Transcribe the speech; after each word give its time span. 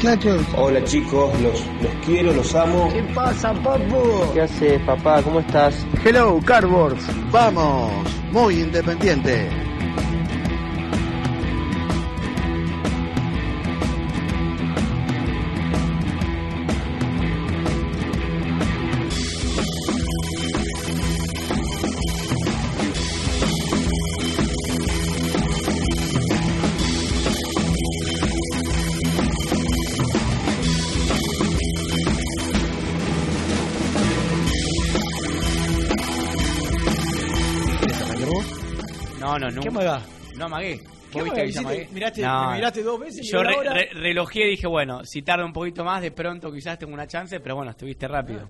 Muchachos. 0.00 0.46
Hola 0.56 0.82
chicos, 0.84 1.40
los, 1.40 1.60
los 1.82 1.92
quiero, 2.06 2.32
los 2.32 2.54
amo. 2.54 2.88
¿Qué 2.92 3.02
pasa, 3.14 3.52
papu? 3.52 4.32
¿Qué 4.32 4.40
haces, 4.42 4.80
papá? 4.82 5.22
¿Cómo 5.22 5.40
estás? 5.40 5.86
Hello, 6.04 6.40
Cardboards. 6.44 7.04
Vamos, 7.30 7.90
muy 8.32 8.60
independiente. 8.60 9.59
No. 39.48 39.60
¿Qué 39.62 39.68
amaga? 39.68 40.02
No 40.36 40.44
amagué. 40.46 40.80
¿Qué 41.10 41.18
¿Vos 41.18 41.24
viste 41.24 41.42
que 41.44 41.52
yo 41.52 41.60
amagué? 41.60 41.88
miraste, 41.92 42.22
No. 42.22 42.50
me 42.50 42.54
miraste 42.56 42.82
dos 42.82 43.00
veces 43.00 43.26
y 43.26 43.30
Yo 43.32 43.42
re- 43.42 43.56
re- 43.64 43.90
relojé 43.94 44.46
y 44.46 44.50
dije, 44.50 44.66
bueno, 44.66 45.04
si 45.04 45.22
tarda 45.22 45.44
un 45.44 45.52
poquito 45.52 45.84
más, 45.84 46.02
de 46.02 46.10
pronto 46.12 46.52
quizás 46.52 46.78
tengo 46.78 46.92
una 46.94 47.06
chance, 47.06 47.40
pero 47.40 47.56
bueno, 47.56 47.70
estuviste 47.72 48.06
rápido. 48.06 48.48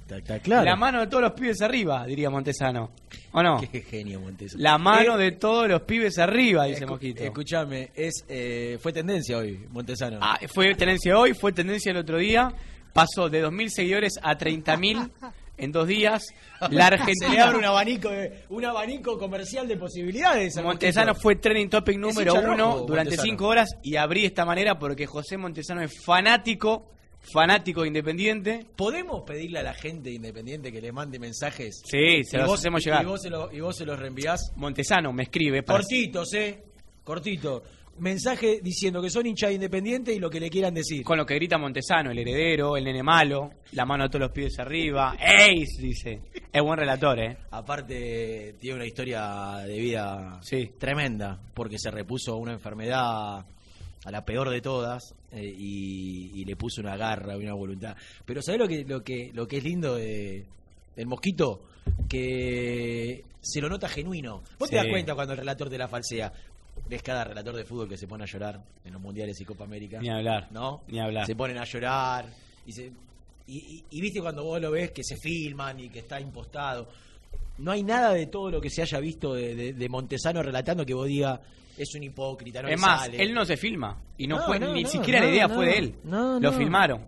Está, 0.00 0.16
está 0.16 0.38
claro. 0.38 0.64
La 0.64 0.74
mano 0.74 1.00
de 1.00 1.06
todos 1.08 1.22
los 1.22 1.32
pibes 1.32 1.60
arriba, 1.60 2.06
diría 2.06 2.30
Montesano. 2.30 2.92
¿O 3.32 3.42
no? 3.42 3.60
Qué 3.70 3.82
genio, 3.82 4.20
Montes. 4.20 4.54
La 4.54 4.78
mano 4.78 5.18
Eh, 5.18 5.24
de 5.24 5.32
todos 5.32 5.68
los 5.68 5.82
pibes 5.82 6.18
arriba, 6.18 6.64
dice 6.64 6.86
escu- 6.86 6.90
Mosquito. 6.90 7.22
Escuchame, 7.24 7.90
es, 7.94 8.24
eh, 8.26 8.78
fue 8.80 8.90
tendencia 8.94 9.36
hoy, 9.36 9.66
Montesano. 9.70 10.18
Ah, 10.22 10.38
fue 10.54 10.74
tendencia 10.74 11.18
hoy, 11.18 11.34
fue 11.34 11.52
tendencia 11.52 11.90
el 11.92 11.98
otro 11.98 12.16
día. 12.16 12.50
Pasó 12.94 13.28
de 13.28 13.42
2.000 13.42 13.68
seguidores 13.68 14.14
a 14.22 14.34
30.000 14.38 15.10
en 15.58 15.72
dos 15.72 15.86
días. 15.86 16.22
La 16.60 16.68
Se 16.68 16.74
le 16.74 16.82
Argentina... 16.82 17.44
abre 17.44 17.58
un 17.58 17.64
abanico, 17.64 18.08
de- 18.10 18.44
un 18.48 18.64
abanico 18.64 19.18
comercial 19.18 19.68
de 19.68 19.76
posibilidades. 19.76 20.56
Montesano 20.62 21.14
fue 21.14 21.36
trending 21.36 21.68
topic 21.68 21.98
número 21.98 22.34
uno 22.34 22.78
durante 22.86 23.10
Montesano. 23.10 23.22
cinco 23.22 23.46
horas 23.48 23.68
y 23.82 23.96
abrí 23.96 24.22
de 24.22 24.26
esta 24.28 24.44
manera 24.44 24.78
porque 24.78 25.06
José 25.06 25.36
Montesano 25.36 25.82
es 25.82 25.92
fanático, 26.04 26.90
fanático 27.32 27.82
de 27.82 27.88
Independiente. 27.88 28.66
¿Podemos 28.76 29.22
pedirle 29.24 29.58
a 29.58 29.62
la 29.62 29.74
gente 29.74 30.10
independiente 30.10 30.72
que 30.72 30.80
le 30.80 30.92
mande 30.92 31.18
mensajes? 31.18 31.82
Sí, 31.84 32.24
se 32.24 32.36
Y 32.36 32.40
los 32.40 32.48
vos- 32.48 32.60
hacemos 32.60 32.80
y 32.80 32.84
llegar. 32.86 33.04
vos 33.06 33.20
se 33.22 33.30
lo- 33.30 33.52
y 33.52 33.60
vos 33.60 33.76
se 33.76 33.84
los 33.84 33.98
reenviás. 33.98 34.52
Montesano 34.56 35.12
me 35.12 35.24
escribe. 35.24 35.62
Cortitos, 35.64 36.32
¿eh? 36.34 36.62
Cortito. 37.04 37.62
Mensaje 38.00 38.60
diciendo 38.62 39.00
que 39.02 39.10
son 39.10 39.26
hinchas 39.26 39.48
de 39.50 39.54
independiente 39.54 40.12
y 40.12 40.18
lo 40.18 40.30
que 40.30 40.40
le 40.40 40.50
quieran 40.50 40.74
decir. 40.74 41.02
Con 41.04 41.18
lo 41.18 41.26
que 41.26 41.34
grita 41.34 41.58
Montesano, 41.58 42.10
el 42.10 42.18
heredero, 42.18 42.76
el 42.76 42.84
nene 42.84 43.02
malo, 43.02 43.50
la 43.72 43.84
mano 43.84 44.04
de 44.04 44.08
todos 44.10 44.20
los 44.22 44.30
pibes 44.32 44.58
arriba. 44.58 45.12
¡Ace! 45.18 45.80
Dice. 45.80 46.20
Es 46.52 46.62
buen 46.62 46.78
relator, 46.78 47.18
¿eh? 47.20 47.36
Aparte, 47.50 48.54
tiene 48.60 48.76
una 48.76 48.86
historia 48.86 49.62
de 49.66 49.78
vida 49.78 50.38
Sí. 50.42 50.70
tremenda, 50.78 51.38
porque 51.54 51.78
se 51.78 51.90
repuso 51.90 52.36
una 52.36 52.52
enfermedad 52.52 53.44
a 54.04 54.10
la 54.10 54.24
peor 54.24 54.48
de 54.50 54.60
todas 54.60 55.14
eh, 55.32 55.44
y, 55.44 56.30
y 56.40 56.44
le 56.44 56.56
puso 56.56 56.80
una 56.80 56.96
garra 56.96 57.36
y 57.36 57.42
una 57.42 57.54
voluntad. 57.54 57.96
Pero 58.24 58.40
¿sabés 58.42 58.60
lo 58.60 58.68
que, 58.68 58.84
lo 58.84 59.02
que, 59.02 59.30
lo 59.34 59.46
que 59.46 59.58
es 59.58 59.64
lindo 59.64 59.96
de, 59.96 60.44
del 60.96 61.06
mosquito? 61.06 61.62
Que 62.08 63.24
se 63.40 63.60
lo 63.60 63.68
nota 63.68 63.88
genuino. 63.88 64.42
Vos 64.58 64.68
te 64.70 64.76
das 64.76 64.86
cuenta 64.88 65.14
cuando 65.14 65.32
el 65.34 65.38
relator 65.40 65.68
te 65.70 65.78
la 65.78 65.88
falsea. 65.88 66.32
Ves 66.88 67.02
cada 67.02 67.24
relator 67.24 67.54
de 67.54 67.64
fútbol 67.64 67.88
que 67.88 67.96
se 67.98 68.06
pone 68.06 68.24
a 68.24 68.26
llorar 68.26 68.62
en 68.84 68.92
los 68.92 69.00
mundiales 69.02 69.38
y 69.40 69.44
Copa 69.44 69.64
América. 69.64 70.00
Ni 70.00 70.08
hablar. 70.08 70.48
¿No? 70.50 70.82
Ni 70.88 70.98
hablar. 71.00 71.26
Se 71.26 71.36
ponen 71.36 71.58
a 71.58 71.64
llorar 71.64 72.26
y 72.66 72.72
se, 72.72 72.86
y, 73.46 73.56
y- 73.58 73.84
y 73.90 74.00
viste 74.00 74.20
cuando 74.20 74.44
vos 74.44 74.60
lo 74.60 74.70
ves 74.70 74.90
que 74.92 75.02
se 75.04 75.16
filman 75.16 75.78
y 75.80 75.88
que 75.90 75.98
está 76.00 76.20
impostado. 76.20 76.88
No 77.58 77.72
hay 77.72 77.82
nada 77.82 78.12
de 78.14 78.26
todo 78.26 78.50
lo 78.50 78.60
que 78.60 78.70
se 78.70 78.82
haya 78.82 78.98
visto 79.00 79.34
de, 79.34 79.54
de- 79.54 79.72
de 79.74 79.88
Montesano 79.88 80.42
relatando 80.42 80.86
que 80.86 80.94
vos 80.94 81.06
diga 81.06 81.40
es 81.76 81.94
un 81.94 82.02
hipócrita, 82.02 82.60
no 82.62 82.68
es 82.68 82.80
más, 82.80 83.02
sale". 83.02 83.22
él 83.22 83.32
no 83.34 83.44
se 83.44 83.56
filma. 83.56 83.96
Y 84.16 84.26
no, 84.26 84.38
No, 84.38 84.46
fue, 84.46 84.58
no, 84.58 84.72
ni 84.72 84.84
siquiera 84.84 85.20
la 85.20 85.30
idea 85.30 85.48
fue 85.48 85.66
de 85.66 85.78
él. 85.78 85.94
No, 86.04 86.40
Lo 86.40 86.52
filmaron. 86.52 87.04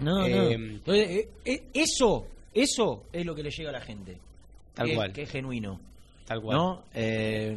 No, 0.00 0.26
Eh. 0.26 0.52
Entonces, 0.54 1.08
eh, 1.10 1.28
eh, 1.44 1.62
eso, 1.72 2.26
eso 2.52 3.04
es 3.12 3.24
lo 3.24 3.34
que 3.34 3.42
le 3.44 3.50
llega 3.50 3.70
a 3.70 3.72
la 3.74 3.80
gente. 3.80 4.18
Tal 4.74 4.88
que, 4.88 4.94
cual. 4.94 5.12
Que 5.12 5.22
es 5.22 5.30
genuino. 5.30 5.78
Tal 6.26 6.42
cual. 6.42 6.56
¿No? 6.58 6.82
Eh, 6.92 7.56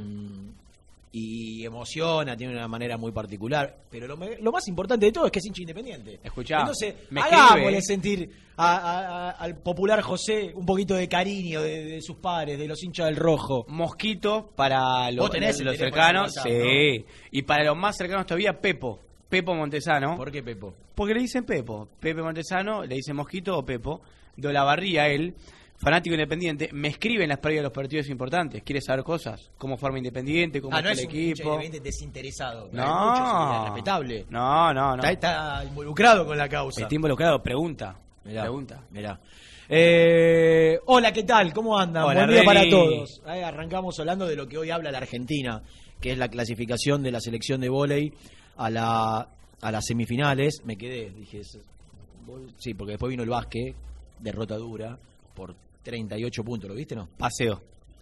y 1.18 1.66
emociona, 1.66 2.36
tiene 2.36 2.54
una 2.54 2.68
manera 2.68 2.98
muy 2.98 3.12
particular. 3.14 3.78
Pero 3.90 4.06
lo, 4.08 4.18
más 4.52 4.68
importante 4.68 5.06
de 5.06 5.12
todo 5.14 5.26
es 5.28 5.32
que 5.32 5.40
es 5.40 5.46
hincha 5.46 5.62
independiente. 5.62 6.20
Escuchá, 6.22 6.60
Entonces, 6.60 6.94
me 7.10 7.22
hagámosle 7.22 7.78
escribe- 7.78 7.82
sentir 7.82 8.30
a- 8.58 8.76
a- 8.78 9.30
a- 9.30 9.32
al 9.32 9.58
popular 9.60 10.02
José 10.02 10.52
un 10.54 10.66
poquito 10.66 10.94
de 10.96 11.08
cariño 11.08 11.62
de, 11.62 11.86
de 11.86 12.02
sus 12.02 12.18
padres, 12.18 12.60
de 12.60 12.68
los 12.68 12.84
hinchas 12.84 13.06
del 13.06 13.16
rojo. 13.16 13.66
Mosquito 13.70 14.52
para 14.58 15.10
los, 15.12 15.26
Vos 15.26 15.32
tenés 15.32 15.58
el 15.60 15.66
los 15.68 15.78
teléfono 15.78 15.96
cercanos, 16.04 16.34
de 16.34 16.40
WhatsApp, 16.52 16.52
sí. 16.52 17.06
Y 17.32 17.42
para 17.44 17.64
los 17.64 17.78
más 17.78 17.96
cercanos 17.96 18.26
todavía, 18.26 18.60
Pepo. 18.60 19.00
Pepo 19.30 19.56
Montesano. 19.56 20.16
¿Por 20.18 20.32
qué, 20.32 20.44
Pepo? 20.44 20.74
Porque 20.94 21.14
le 21.14 21.22
dicen 21.22 21.46
Pepo. 21.46 21.88
Pepe 22.00 22.22
Montesano, 22.22 22.84
le 22.84 22.96
dicen 22.96 23.16
Mosquito 23.16 23.58
o 23.58 23.64
Pepo. 23.66 24.02
De 24.38 24.50
Olavarría, 24.50 25.08
él, 25.08 25.34
fanático 25.78 26.14
independiente, 26.16 26.70
me 26.74 26.88
escribe 26.88 27.24
en 27.24 27.30
las 27.30 27.40
previas 27.40 27.62
de 27.62 27.64
los 27.64 27.74
partidos 27.74 28.08
importantes. 28.10 28.64
Quiere 28.64 28.82
saber 28.82 29.04
cosas. 29.04 29.52
Cómo 29.58 29.78
forma 29.78 29.98
Independiente, 29.98 30.62
cómo 30.62 30.76
Ah, 30.76 30.82
no 30.82 30.90
está 30.90 30.94
es 30.94 31.00
el 31.00 31.06
un 31.06 31.12
equipo. 31.12 31.44
independiente 31.50 31.80
desinteresado. 31.82 32.66
Muchos, 32.66 32.78
No. 32.78 33.56
es 33.58 33.64
respetable. 33.70 34.26
No, 34.30 34.74
no, 34.74 34.96
no. 34.98 35.04
Está, 35.04 35.12
está 35.12 35.64
involucrado 35.66 36.26
con 36.26 36.38
la 36.38 36.48
causa. 36.50 36.82
Está 36.82 36.96
involucrado, 36.96 37.42
pregunta. 37.44 37.98
Mirá, 38.24 38.42
Pregunta. 38.44 38.84
mirá. 38.92 39.20
Eh, 39.70 40.80
hola, 40.86 41.12
¿qué 41.12 41.24
tal? 41.24 41.52
¿Cómo 41.54 41.78
andan? 41.78 42.04
Hola, 42.06 42.26
Buen 42.26 42.30
día 42.36 42.44
para 42.44 42.70
todos. 42.70 43.22
Arrancamos 43.26 44.00
hablando 44.00 44.26
de 44.28 44.36
lo 44.36 44.48
que 44.48 44.58
hoy 44.58 44.70
habla 44.72 44.92
la 44.92 45.00
Argentina, 45.00 45.62
que 46.00 46.12
es 46.12 46.18
la 46.18 46.28
clasificación 46.30 47.04
de 47.04 47.12
la 47.12 47.20
selección 47.20 47.62
de 47.62 47.70
vóley 47.70 48.14
a 48.58 48.70
la 48.70 49.28
a 49.62 49.72
las 49.72 49.86
semifinales. 49.86 50.62
Me 50.66 50.76
quedé, 50.78 51.10
dije, 51.12 51.42
sí, 52.58 52.74
porque 52.74 52.92
después 52.94 53.10
vino 53.10 53.24
el 53.24 53.30
básquet, 53.30 53.76
derrota 54.20 54.56
dura 54.58 54.98
por 55.36 55.56
38 55.84 56.44
puntos, 56.44 56.70
¿lo 56.70 56.76
viste 56.76 56.96
no? 56.96 57.08
Paseo. 57.18 57.62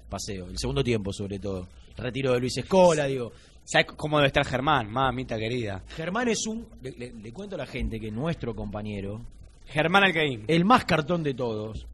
paseo. 0.09 0.47
El 0.47 0.57
segundo 0.57 0.83
tiempo, 0.83 1.11
sobre 1.11 1.39
todo. 1.39 1.67
Retiro 1.97 2.33
de 2.33 2.39
Luis 2.39 2.55
Escola, 2.57 3.05
digo. 3.05 3.31
¿Sabes 3.65 3.87
cómo 3.95 4.17
debe 4.17 4.27
estar 4.27 4.45
Germán? 4.45 4.91
Mamita 4.91 5.37
querida. 5.37 5.83
Germán 5.95 6.27
es 6.29 6.45
un. 6.47 6.67
Le, 6.81 6.91
le- 6.91 7.13
le 7.13 7.31
cuento 7.33 7.55
a 7.55 7.59
la 7.59 7.65
gente 7.65 7.99
que 7.99 8.11
nuestro 8.11 8.53
compañero, 8.55 9.21
Germán 9.67 10.03
Alcaín. 10.03 10.43
el 10.47 10.65
más 10.65 10.85
cartón 10.85 11.23
de 11.23 11.33
todos, 11.33 11.85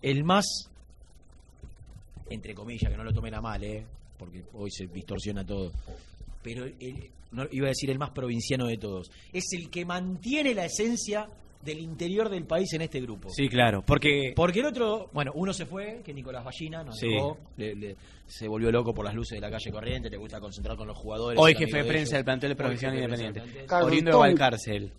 el 0.00 0.24
más. 0.24 0.44
Entre 2.30 2.54
comillas, 2.54 2.90
que 2.90 2.96
no 2.96 3.04
lo 3.04 3.12
tomen 3.12 3.34
a 3.34 3.40
mal, 3.40 3.62
¿eh? 3.62 3.84
Porque 4.18 4.42
hoy 4.54 4.70
se 4.70 4.86
distorsiona 4.86 5.44
todo. 5.44 5.70
Pero 6.42 6.64
el- 6.64 7.10
no, 7.32 7.46
iba 7.50 7.66
a 7.66 7.68
decir 7.70 7.90
el 7.90 7.98
más 7.98 8.10
provinciano 8.10 8.66
de 8.66 8.78
todos. 8.78 9.10
Es 9.32 9.44
el 9.52 9.68
que 9.70 9.84
mantiene 9.84 10.54
la 10.54 10.64
esencia 10.64 11.28
del 11.62 11.78
interior 11.78 12.28
del 12.28 12.44
país 12.44 12.72
en 12.74 12.82
este 12.82 13.00
grupo. 13.00 13.28
Sí, 13.30 13.48
claro. 13.48 13.82
Porque 13.86 14.32
Porque 14.34 14.60
el 14.60 14.66
otro, 14.66 15.08
bueno, 15.12 15.30
uno 15.34 15.52
se 15.52 15.64
fue, 15.66 16.02
que 16.04 16.10
es 16.10 16.14
Nicolás 16.14 16.44
Ballina, 16.44 16.82
nos 16.82 16.96
Sí. 16.98 17.08
dejó, 17.08 17.38
le- 17.56 17.74
le- 17.76 17.96
se 18.26 18.48
volvió 18.48 18.70
loco 18.72 18.92
por 18.92 19.04
las 19.04 19.14
luces 19.14 19.36
de 19.36 19.40
la 19.40 19.50
calle 19.50 19.70
corriente, 19.70 20.10
le 20.10 20.16
gusta 20.16 20.40
concentrar 20.40 20.76
con 20.76 20.88
los 20.88 20.96
jugadores. 20.98 21.38
hoy 21.40 21.54
jefe 21.54 21.78
de 21.78 21.84
prensa 21.84 22.16
del 22.16 22.24
plantel 22.24 22.48
de 22.50 22.56
prensa 22.56 22.88
independiente. 22.88 23.42
Oriundo 23.70 24.10
de 24.10 24.16
Valcárcel. 24.16 24.92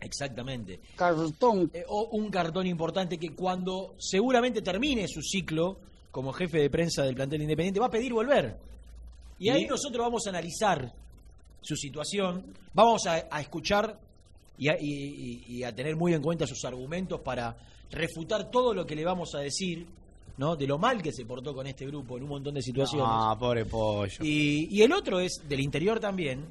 Exactamente. 0.00 0.80
Cartón. 0.96 1.70
Eh, 1.72 1.84
o 1.88 2.08
un 2.12 2.30
cartón 2.30 2.66
importante 2.66 3.18
que 3.18 3.34
cuando 3.34 3.94
seguramente 3.98 4.62
termine 4.62 5.06
su 5.08 5.22
ciclo 5.22 5.78
como 6.10 6.32
jefe 6.32 6.58
de 6.58 6.70
prensa 6.70 7.02
del 7.04 7.14
plantel 7.14 7.42
independiente 7.42 7.80
va 7.80 7.86
a 7.86 7.90
pedir 7.90 8.12
volver. 8.12 8.56
Y 9.38 9.48
ahí 9.48 9.64
nosotros 9.66 10.04
vamos 10.04 10.26
a 10.26 10.30
analizar 10.30 10.92
su 11.62 11.76
situación, 11.76 12.54
vamos 12.74 13.06
a, 13.06 13.26
a 13.30 13.40
escuchar 13.40 13.98
y 14.60 14.68
a, 14.68 14.76
y- 14.80 15.42
y- 15.48 15.56
y 15.56 15.64
a 15.64 15.74
tener 15.74 15.96
muy 15.96 16.14
en 16.14 16.22
cuenta 16.22 16.46
sus 16.46 16.64
argumentos 16.64 17.20
para 17.22 17.56
refutar 17.90 18.48
todo 18.52 18.72
lo 18.72 18.86
que 18.86 18.94
le 18.94 19.04
vamos 19.04 19.34
a 19.34 19.40
decir, 19.40 19.84
¿no? 20.36 20.54
De 20.54 20.66
lo 20.68 20.78
mal 20.78 21.02
que 21.02 21.12
se 21.12 21.24
portó 21.24 21.52
con 21.52 21.66
este 21.66 21.84
grupo 21.86 22.16
en 22.16 22.22
un 22.22 22.28
montón 22.28 22.54
de 22.54 22.62
situaciones. 22.62 23.06
Ah, 23.10 23.34
pobre 23.38 23.64
pollo. 23.64 24.22
Y, 24.22 24.68
y 24.70 24.82
el 24.82 24.92
otro 24.92 25.18
es, 25.18 25.40
del 25.48 25.58
interior 25.60 25.98
también, 25.98 26.44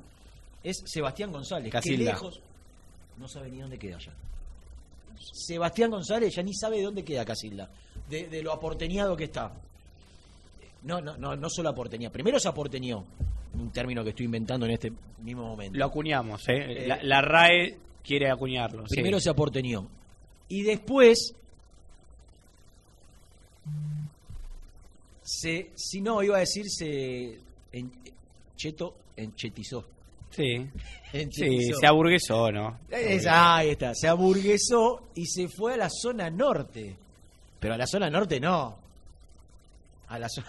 es 0.64 0.82
Sebastián 0.86 1.32
González, 1.32 1.72
Casilda. 1.72 1.98
que 1.98 2.04
lejos 2.04 2.42
no 3.18 3.28
sabe 3.30 3.50
ni 3.50 3.60
dónde 3.62 3.78
queda 3.80 3.98
ya. 4.00 4.12
Sebastián 5.18 5.92
González 5.92 6.34
ya 6.36 6.44
ni 6.44 6.54
sabe 6.54 6.78
de 6.78 6.84
dónde 6.84 7.04
queda 7.04 7.24
Casilda, 7.26 7.70
de, 8.10 8.28
de 8.28 8.42
lo 8.44 8.52
aporteñado 8.54 9.16
que 9.16 9.26
está. 9.26 9.54
No, 10.84 11.02
no, 11.02 11.18
no, 11.18 11.36
no 11.36 11.50
solo 11.50 11.70
aporteña. 11.70 12.10
Primero 12.10 12.40
se 12.40 12.48
aporteñó, 12.48 13.04
un 13.54 13.70
término 13.72 14.04
que 14.04 14.12
estoy 14.12 14.26
inventando 14.26 14.66
en 14.66 14.72
este 14.74 14.92
mismo 15.22 15.44
momento. 15.46 15.78
Lo 15.78 15.86
acuñamos, 15.86 16.48
¿eh? 16.48 16.84
Eh, 16.84 16.88
la, 16.88 17.00
la 17.04 17.22
RAE 17.22 17.78
quiere 18.04 18.30
acuñarlo. 18.30 18.88
sí. 18.88 18.96
Primero 18.96 19.20
se 19.20 19.30
aporteñó. 19.30 19.88
Y 20.48 20.64
después 20.64 21.34
se, 25.22 25.72
si 25.76 26.02
no, 26.02 26.24
iba 26.24 26.38
a 26.38 26.40
decir 26.40 26.70
se 26.70 27.40
en, 27.72 27.92
cheto 28.56 28.96
enchetizó. 29.16 29.86
Sí. 30.32 30.68
Sí, 31.32 31.72
se 31.74 31.88
aburguesó, 31.88 32.52
¿no? 32.52 32.82
Es- 32.92 33.26
ahí 33.26 33.70
está, 33.70 33.96
se 33.96 34.08
aburguesó 34.08 35.10
y 35.16 35.26
se 35.26 35.48
fue 35.48 35.74
a 35.74 35.78
la 35.78 35.90
zona 35.90 36.30
norte. 36.30 36.96
Pero 37.60 37.74
a 37.74 37.78
la 37.78 37.88
zona 37.88 38.12
norte 38.12 38.40
no. 38.40 38.78
A 40.08 40.20
la, 40.20 40.28
zo- 40.28 40.44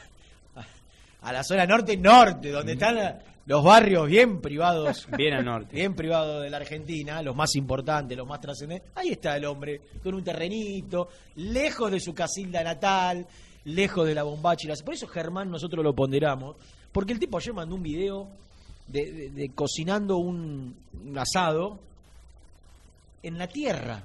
a 1.22 1.32
la 1.32 1.42
zona 1.42 1.64
norte 1.64 1.96
norte, 1.96 2.50
donde 2.50 2.72
están 2.74 2.96
la- 2.96 3.22
los 3.50 3.64
barrios 3.64 4.06
bien 4.06 4.40
privados. 4.40 5.08
Bien 5.16 5.34
al 5.34 5.44
norte. 5.44 5.74
Bien 5.74 5.92
privados 5.94 6.40
de 6.42 6.50
la 6.50 6.58
Argentina, 6.58 7.20
los 7.20 7.34
más 7.34 7.56
importantes, 7.56 8.16
los 8.16 8.26
más 8.28 8.40
trascendentes. 8.40 8.88
Ahí 8.94 9.08
está 9.08 9.36
el 9.36 9.44
hombre, 9.44 9.80
con 10.04 10.14
un 10.14 10.22
terrenito, 10.22 11.08
lejos 11.34 11.90
de 11.90 11.98
su 11.98 12.14
casilda 12.14 12.62
natal, 12.62 13.26
lejos 13.64 14.06
de 14.06 14.14
la 14.14 14.22
bombacha. 14.22 14.72
Por 14.84 14.94
eso 14.94 15.08
Germán 15.08 15.50
nosotros 15.50 15.82
lo 15.84 15.92
ponderamos, 15.94 16.54
porque 16.92 17.12
el 17.12 17.18
tipo 17.18 17.38
ayer 17.38 17.52
mandó 17.52 17.74
un 17.74 17.82
video 17.82 18.28
de, 18.86 19.10
de- 19.12 19.30
de 19.30 19.48
cocinando 19.52 20.18
un, 20.18 20.76
un 21.04 21.18
asado 21.18 21.80
en 23.22 23.36
la 23.36 23.48
tierra. 23.48 24.04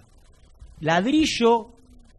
Ladrillo, 0.82 1.70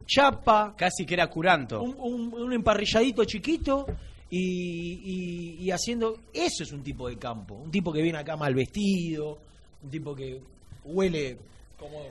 chapa, 0.07 0.75
Casi 0.77 1.05
que 1.05 1.15
era 1.15 1.27
curanto. 1.27 1.83
un, 1.83 1.97
un- 1.99 2.35
un 2.35 2.53
emparrilladito 2.53 3.25
chiquito 3.25 3.85
y, 4.31 5.01
y- 5.05 5.65
y 5.65 5.71
haciendo... 5.71 6.19
Eso 6.33 6.63
es 6.65 6.73
un 6.73 6.83
tipo 6.83 7.09
de 7.09 7.17
campo. 7.17 7.55
Un 7.55 7.71
tipo 7.71 7.93
que 7.93 8.03
viene 8.03 8.19
acá 8.19 8.37
mal 8.37 8.55
vestido, 8.55 9.39
un 9.83 9.91
tipo 9.91 10.15
que 10.15 10.41
huele 10.85 11.39
como, 11.79 12.03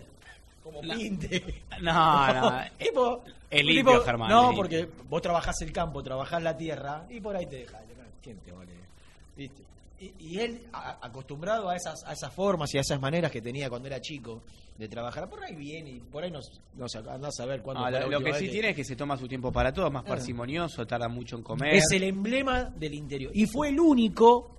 como 0.64 0.82
pinte. 0.82 1.64
No, 1.82 2.34
no. 2.34 2.52
Tipo- 2.80 3.24
es 3.50 3.62
un 3.62 3.68
limpio, 3.68 3.94
tipo- 3.94 4.06
Germán, 4.06 4.30
No, 4.30 4.54
porque 4.56 4.88
vos 5.10 5.22
trabajás 5.22 5.62
el 5.62 5.72
campo, 5.72 6.02
trabajás 6.04 6.42
la 6.44 6.56
tierra 6.58 7.06
y 7.10 7.20
por 7.20 7.36
ahí 7.36 7.46
te 7.46 7.58
dejas. 7.58 7.82
¿Quién 8.22 8.38
te 8.40 8.52
vale? 8.52 8.72
¿Viste? 9.38 9.62
Y, 10.00 10.12
y 10.20 10.40
él, 10.40 10.62
a- 10.74 11.00
acostumbrado 11.06 11.70
a 11.70 11.76
esas, 11.76 12.04
a 12.06 12.14
esas 12.14 12.34
formas 12.34 12.74
y 12.74 12.78
a 12.78 12.82
esas 12.82 13.00
maneras 13.00 13.32
que 13.32 13.42
tenía 13.42 13.70
cuando 13.70 13.88
era 13.88 14.02
chico 14.02 14.44
de 14.78 14.90
trabajar, 14.90 15.30
por 15.30 15.42
ahí 15.44 15.56
viene 15.56 15.90
y 15.90 16.00
por 16.00 16.24
ahí 16.24 16.30
no, 16.32 16.40
no 16.76 16.90
sé, 16.90 16.98
andás 16.98 17.40
a 17.40 17.46
ver 17.46 17.62
cuándo 17.62 17.90
la 17.90 18.06
lo, 18.08 18.20
que 18.20 18.34
sí 18.34 18.50
tiene 18.50 18.72
es 18.72 18.76
que 18.76 18.84
se 18.84 18.98
toma 18.98 19.16
su 19.18 19.26
tiempo 19.28 19.50
para 19.54 19.72
todo, 19.72 19.88
es 19.88 19.94
más 19.94 20.04
Claro. 20.04 20.18
parsimonioso, 20.18 20.86
tarda 20.86 21.08
mucho 21.08 21.38
en 21.38 21.44
comer. 21.44 21.76
Es 21.76 21.86
el 21.94 22.04
emblema 22.04 22.64
del 22.66 22.94
interior. 22.94 23.32
Y 23.34 23.46
fue 23.46 23.70
el 23.70 23.80
único, 23.80 24.52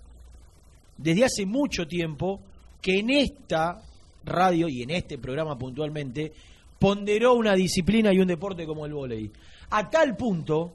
desde 0.97 1.25
hace 1.27 1.45
mucho 1.45 1.87
tiempo, 1.87 2.41
que 2.81 3.01
en 3.01 3.11
esta 3.11 3.83
radio 4.25 4.69
y 4.69 4.83
en 4.83 4.91
este 4.91 5.19
programa 5.19 5.59
puntualmente, 5.59 6.33
ponderó 6.79 7.35
una 7.35 7.55
disciplina 7.55 8.11
y 8.13 8.19
un 8.19 8.27
deporte 8.29 8.65
como 8.67 8.87
el 8.87 8.95
vóley. 8.95 9.31
A 9.71 9.91
tal 9.91 10.17
punto 10.17 10.73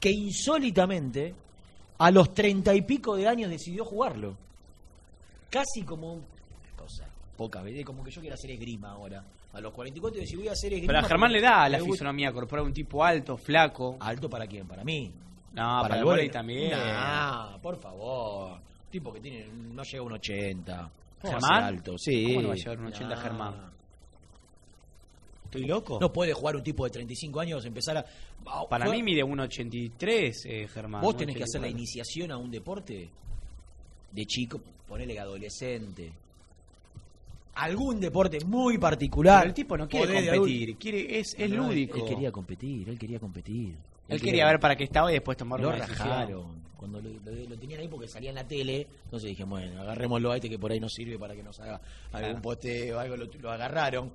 que 0.00 0.10
insólitamente, 0.10 1.32
a 2.00 2.10
los 2.10 2.32
treinta 2.34 2.74
y 2.74 2.82
pico 2.82 3.14
de 3.14 3.28
años 3.28 3.50
decidió 3.50 3.84
jugarlo. 3.84 4.36
Casi 5.50 5.82
como 5.82 6.14
un- 6.14 6.24
cosa, 6.76 7.06
poca 7.36 7.60
vez, 7.62 7.84
como 7.84 8.02
que 8.02 8.10
yo 8.10 8.20
quiero 8.20 8.34
hacer 8.34 8.50
esgrima 8.52 8.92
ahora. 8.92 9.22
A 9.52 9.60
los 9.60 9.72
44 9.72 10.20
decidí 10.20 10.38
voy 10.38 10.48
a 10.48 10.52
hacer 10.52 10.72
esgrima. 10.72 10.92
Pero 10.94 11.04
a 11.04 11.08
Germán 11.08 11.32
le 11.32 11.40
da 11.40 11.68
la 11.68 11.78
fisonomía 11.80 12.32
corporal, 12.32 12.64
un 12.66 12.72
tipo 12.72 13.04
alto, 13.04 13.36
flaco. 13.36 13.96
¿Alto 14.00 14.30
para 14.30 14.46
quién? 14.46 14.66
Para 14.66 14.84
mí. 14.84 15.12
No, 15.52 15.80
para, 15.82 15.98
el 15.98 16.04
vóley 16.04 16.30
también. 16.30 16.70
Nah, 16.70 17.58
por 17.58 17.76
favor. 17.76 18.60
Tipo 18.90 19.12
que 19.12 19.20
tiene, 19.20 19.46
no 19.48 19.82
llega 19.82 19.98
a 20.02 20.06
un 20.06 20.12
80. 20.12 20.90
¿Cómo 21.20 21.32
va 21.32 21.38
a 21.38 21.40
¿Germán? 21.40 21.64
alto? 21.64 21.98
Sí. 21.98 22.24
¿Cómo 22.28 22.42
no 22.42 22.48
va 22.48 22.54
a 22.54 22.56
llegar 22.56 22.76
a 22.76 22.80
un 22.80 22.86
80 22.86 23.14
Nah. 23.16 23.20
Germán? 23.22 23.70
¿Estoy 25.50 25.64
loco? 25.66 25.98
No 26.00 26.12
puede 26.12 26.32
jugar 26.32 26.54
un 26.54 26.62
tipo 26.62 26.84
de 26.84 26.90
35 26.90 27.40
años, 27.40 27.64
empezar 27.64 27.96
a... 27.98 28.04
para 28.68 28.86
Fue- 28.86 28.96
mí 28.96 29.02
mide 29.02 29.24
1,83 29.24 30.42
eh, 30.44 30.68
Germán. 30.68 31.02
Vos 31.02 31.16
tenés 31.16 31.36
que 31.36 31.42
hacer 31.42 31.60
la 31.60 31.66
1,84. 31.66 31.70
iniciación 31.72 32.30
a 32.30 32.36
un 32.36 32.50
deporte 32.52 33.10
de 34.12 34.26
chico, 34.26 34.60
ponele 34.86 35.14
que 35.14 35.20
adolescente. 35.20 36.12
Algún 37.54 37.98
deporte 38.00 38.38
muy 38.44 38.78
particular. 38.78 39.40
Pero 39.40 39.48
el 39.48 39.54
tipo 39.54 39.76
no 39.76 39.88
quiere 39.88 40.30
competir, 40.36 40.76
quiere, 40.76 41.18
es, 41.18 41.34
es 41.36 41.50
No, 41.50 41.66
lúdico. 41.66 41.98
Él 41.98 42.04
quería 42.04 42.30
competir, 42.32 42.88
él 42.88 42.98
quería 42.98 43.18
competir. 43.18 43.74
Él 44.08 44.20
quería 44.20 44.46
ver 44.46 44.60
para 44.60 44.76
qué 44.76 44.84
estaba 44.84 45.10
y 45.10 45.14
después 45.14 45.36
tomar 45.36 45.60
Lo 45.60 45.72
rajaron. 45.72 46.60
Cuando 46.76 47.00
lo, 47.00 47.10
lo- 47.10 47.48
lo 47.48 47.58
tenían 47.58 47.80
ahí 47.80 47.88
porque 47.88 48.08
salía 48.08 48.30
en 48.30 48.36
la 48.36 48.46
tele, 48.46 48.86
entonces 49.04 49.28
dije, 49.30 49.44
bueno, 49.44 49.80
agarrémoslo 49.82 50.30
a 50.32 50.36
este 50.36 50.48
que 50.48 50.58
por 50.58 50.70
ahí 50.72 50.80
nos 50.80 50.92
sirve 50.94 51.18
para 51.18 51.34
que 51.34 51.42
nos 51.42 51.58
haga 51.60 51.80
algún 52.12 52.30
Claro. 52.30 52.42
posteo, 52.42 52.98
algo, 53.00 53.16
lo, 53.16 53.26
lo 53.26 53.50
agarraron. 53.50 54.10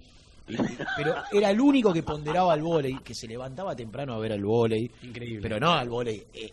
Pero 0.48 1.16
era 1.32 1.50
el 1.50 1.60
único 1.60 1.92
que 1.92 2.04
ponderaba 2.04 2.54
al 2.54 2.62
vóley, 2.62 2.98
que 3.04 3.16
se 3.16 3.28
levantaba 3.28 3.76
temprano 3.76 4.14
a 4.14 4.20
ver 4.20 4.34
al 4.34 4.44
vóley. 4.44 4.90
Increíble. 5.04 5.42
Pero 5.42 5.60
no 5.60 5.72
al 5.72 5.90
vóley 5.90 6.24
eh, 6.34 6.52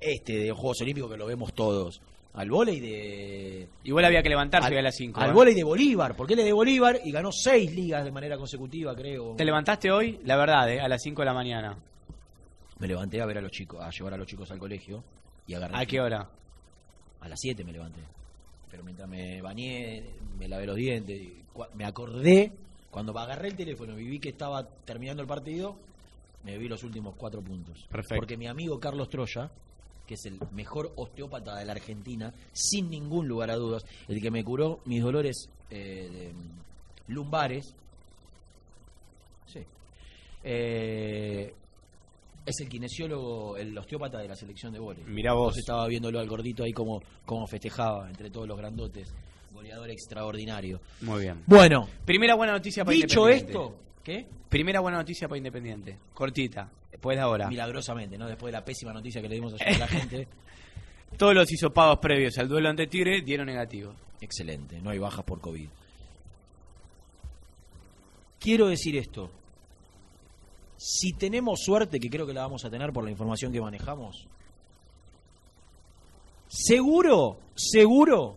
este 0.00 0.38
de 0.38 0.48
los 0.48 0.58
Juegos 0.58 0.80
Olímpicos 0.80 1.10
que 1.10 1.16
lo 1.16 1.26
vemos 1.26 1.52
todos. 1.52 2.00
Al 2.34 2.50
vóley 2.50 2.80
de... 2.80 3.68
Igual 3.84 4.06
había 4.06 4.20
que 4.20 4.28
levantarse 4.28 4.66
al, 4.68 4.78
a 4.78 4.82
las 4.82 4.96
5. 4.96 5.20
Al 5.20 5.32
vóley 5.32 5.54
de 5.54 5.62
Bolívar, 5.62 6.16
porque 6.16 6.32
él 6.32 6.40
es 6.40 6.46
de 6.46 6.52
Bolívar 6.52 7.00
y 7.04 7.12
ganó 7.12 7.30
seis 7.30 7.72
ligas 7.72 8.04
de 8.04 8.10
manera 8.10 8.36
consecutiva, 8.36 8.94
creo. 8.96 9.36
¿Te 9.36 9.44
levantaste 9.44 9.92
hoy? 9.92 10.18
La 10.24 10.36
verdad, 10.36 10.68
¿eh? 10.68 10.80
A 10.80 10.88
las 10.88 11.00
5 11.02 11.22
de 11.22 11.26
la 11.26 11.32
mañana. 11.32 11.76
Me 12.80 12.88
levanté 12.88 13.20
a 13.20 13.26
ver 13.26 13.38
a 13.38 13.40
los 13.40 13.52
chicos, 13.52 13.80
a 13.80 13.90
llevar 13.90 14.14
a 14.14 14.16
los 14.16 14.26
chicos 14.26 14.50
al 14.50 14.58
colegio 14.58 15.04
y 15.46 15.54
agarré. 15.54 15.74
¿A 15.76 15.86
qué 15.86 16.00
hora? 16.00 16.28
A 17.20 17.28
las 17.28 17.38
7 17.40 17.62
me 17.62 17.72
levanté. 17.72 18.00
Pero 18.68 18.82
mientras 18.82 19.08
me 19.08 19.40
bañé, 19.40 20.02
me 20.36 20.48
lavé 20.48 20.66
los 20.66 20.74
dientes, 20.74 21.22
me 21.74 21.84
acordé, 21.84 22.50
cuando 22.94 23.18
agarré 23.18 23.48
el 23.48 23.56
teléfono 23.56 23.98
y 23.98 24.04
vi 24.04 24.20
que 24.20 24.28
estaba 24.28 24.64
terminando 24.84 25.20
el 25.20 25.26
partido, 25.26 25.74
me 26.44 26.56
vi 26.56 26.68
los 26.68 26.84
últimos 26.84 27.16
cuatro 27.16 27.42
puntos. 27.42 27.88
Perfecto. 27.90 28.14
Porque 28.14 28.36
mi 28.36 28.46
amigo 28.46 28.78
Carlos 28.78 29.08
Troya, 29.08 29.50
que 30.06 30.14
es 30.14 30.24
el 30.26 30.38
mejor 30.52 30.92
osteópata 30.94 31.56
de 31.56 31.64
la 31.64 31.72
Argentina, 31.72 32.32
sin 32.52 32.88
ningún 32.88 33.26
lugar 33.26 33.50
a 33.50 33.56
dudas, 33.56 33.84
el 34.06 34.22
que 34.22 34.30
me 34.30 34.44
curó 34.44 34.78
mis 34.84 35.02
dolores 35.02 35.48
eh, 35.70 36.08
de, 36.08 36.32
mm, 36.34 37.12
lumbares, 37.14 37.74
sí, 39.46 39.64
eh, 40.44 41.52
es 42.46 42.60
el 42.60 42.68
kinesiólogo, 42.68 43.56
el 43.56 43.76
osteópata 43.76 44.18
de 44.18 44.28
la 44.28 44.36
selección 44.36 44.72
de 44.72 44.78
vóley. 44.78 45.02
Mirá 45.02 45.32
vos. 45.32 45.46
Entonces 45.46 45.62
estaba 45.62 45.88
viéndolo 45.88 46.20
al 46.20 46.28
gordito 46.28 46.62
ahí 46.62 46.72
como, 46.72 47.02
como 47.26 47.44
festejaba 47.48 48.08
entre 48.08 48.30
todos 48.30 48.46
los 48.46 48.56
grandotes. 48.56 49.12
Goleador 49.64 49.90
extraordinario. 49.90 50.80
Muy 51.00 51.22
bien. 51.22 51.42
Bueno, 51.46 51.88
Primera 52.04 52.34
buena 52.34 52.52
noticia 52.52 52.84
para 52.84 52.94
dicho 52.94 53.20
Independiente. 53.28 53.50
esto, 53.52 53.76
¿qué? 54.02 54.26
Primera 54.50 54.80
buena 54.80 54.98
noticia 54.98 55.26
para 55.26 55.38
Independiente. 55.38 55.98
Cortita. 56.12 56.70
después 56.90 57.16
de 57.16 57.22
ahora. 57.22 57.48
Milagrosamente, 57.48 58.18
¿no? 58.18 58.26
Después 58.28 58.52
de 58.52 58.58
la 58.58 58.64
pésima 58.64 58.92
noticia 58.92 59.22
que 59.22 59.28
le 59.30 59.36
dimos 59.36 59.54
ayer 59.54 59.76
a 59.76 59.78
la 59.78 59.88
gente. 59.88 60.28
Todos 61.16 61.34
los 61.34 61.50
hisopados 61.50 61.98
previos 61.98 62.36
al 62.36 62.46
duelo 62.48 62.68
ante 62.68 62.86
Tigre 62.88 63.22
dieron 63.22 63.46
negativo. 63.46 63.94
Excelente, 64.20 64.80
no 64.82 64.90
hay 64.90 64.98
bajas 64.98 65.24
por 65.24 65.40
COVID. 65.40 65.68
Quiero 68.38 68.68
decir 68.68 68.96
esto. 68.98 69.30
Si 70.76 71.14
tenemos 71.14 71.60
suerte, 71.64 71.98
que 71.98 72.10
creo 72.10 72.26
que 72.26 72.34
la 72.34 72.42
vamos 72.42 72.64
a 72.66 72.70
tener 72.70 72.92
por 72.92 73.02
la 73.04 73.10
información 73.10 73.50
que 73.52 73.60
manejamos, 73.62 74.26
seguro, 76.48 77.38
seguro, 77.54 78.36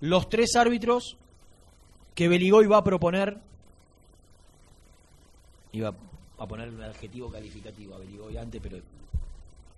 los 0.00 0.28
tres 0.28 0.54
árbitros 0.56 1.16
que 2.14 2.28
Beligoy 2.28 2.66
va 2.66 2.78
a 2.78 2.84
proponer, 2.84 3.38
iba 5.72 5.94
a 6.38 6.46
poner 6.46 6.68
un 6.70 6.82
adjetivo 6.82 7.30
calificativo 7.30 7.94
a 7.94 7.98
Beligoy 7.98 8.36
antes, 8.36 8.60
pero 8.62 8.78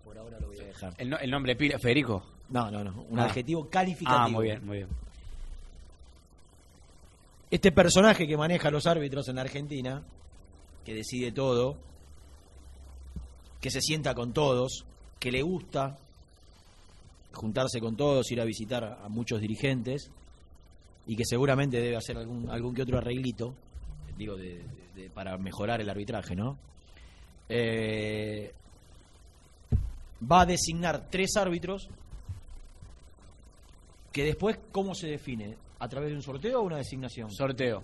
por 0.05 0.17
ahora 0.19 0.39
lo 0.41 0.49
voy 0.49 0.59
a 0.61 0.65
dejar. 0.65 0.95
El, 0.99 1.11
no- 1.11 1.19
el 1.19 1.31
nombre 1.31 1.57
Federico. 1.57 2.23
No, 2.51 2.71
no, 2.71 2.83
no, 2.85 3.03
un 3.11 3.19
Ah. 3.19 3.25
adjetivo 3.25 3.69
calificativo. 3.69 4.25
Ah, 4.25 4.29
muy 4.29 4.45
bien, 4.47 4.65
muy 4.67 4.77
bien. 4.79 4.89
este 7.51 7.73
personaje 7.73 8.27
que 8.27 8.37
maneja 8.37 8.71
los 8.71 8.87
árbitros 8.87 9.27
en 9.29 9.37
la 9.37 9.41
Argentina, 9.43 10.03
que 10.85 10.93
decide 10.95 11.33
todo, 11.33 11.77
que 13.61 13.71
se 13.71 13.81
sienta 13.81 14.15
con 14.15 14.35
todos, 14.35 14.85
que 15.19 15.33
le 15.33 15.41
gusta 15.43 15.97
juntarse 17.39 17.81
con 17.81 17.97
todos, 17.97 18.31
ir 18.31 18.41
a 18.41 18.45
visitar 18.45 18.85
a 19.03 19.09
muchos 19.09 19.41
dirigentes 19.41 20.11
y 21.07 21.17
que 21.17 21.25
seguramente 21.25 21.81
debe 21.81 21.97
hacer 21.97 22.19
algún, 22.19 22.51
algún 22.51 22.75
que 22.75 22.83
otro 22.83 22.99
arreglito, 22.99 23.55
digo, 24.19 24.37
de- 24.37 24.59
de- 24.95 25.03
de- 25.03 25.11
para 25.11 25.39
mejorar 25.39 25.81
el 25.81 25.89
arbitraje, 25.89 26.35
¿no? 26.37 26.59
Eh, 27.49 28.53
va 30.31 30.43
a 30.43 30.47
designar 30.47 31.09
tres 31.11 31.37
árbitros 31.37 31.89
que 34.13 34.25
después, 34.25 34.59
¿cómo 34.73 34.95
se 34.95 35.07
define? 35.09 35.57
¿A 35.79 35.89
través 35.89 36.11
de 36.11 36.17
un 36.17 36.23
sorteo 36.23 36.61
o 36.61 36.65
una 36.65 36.79
designación? 36.79 37.31
Sorteo. 37.31 37.83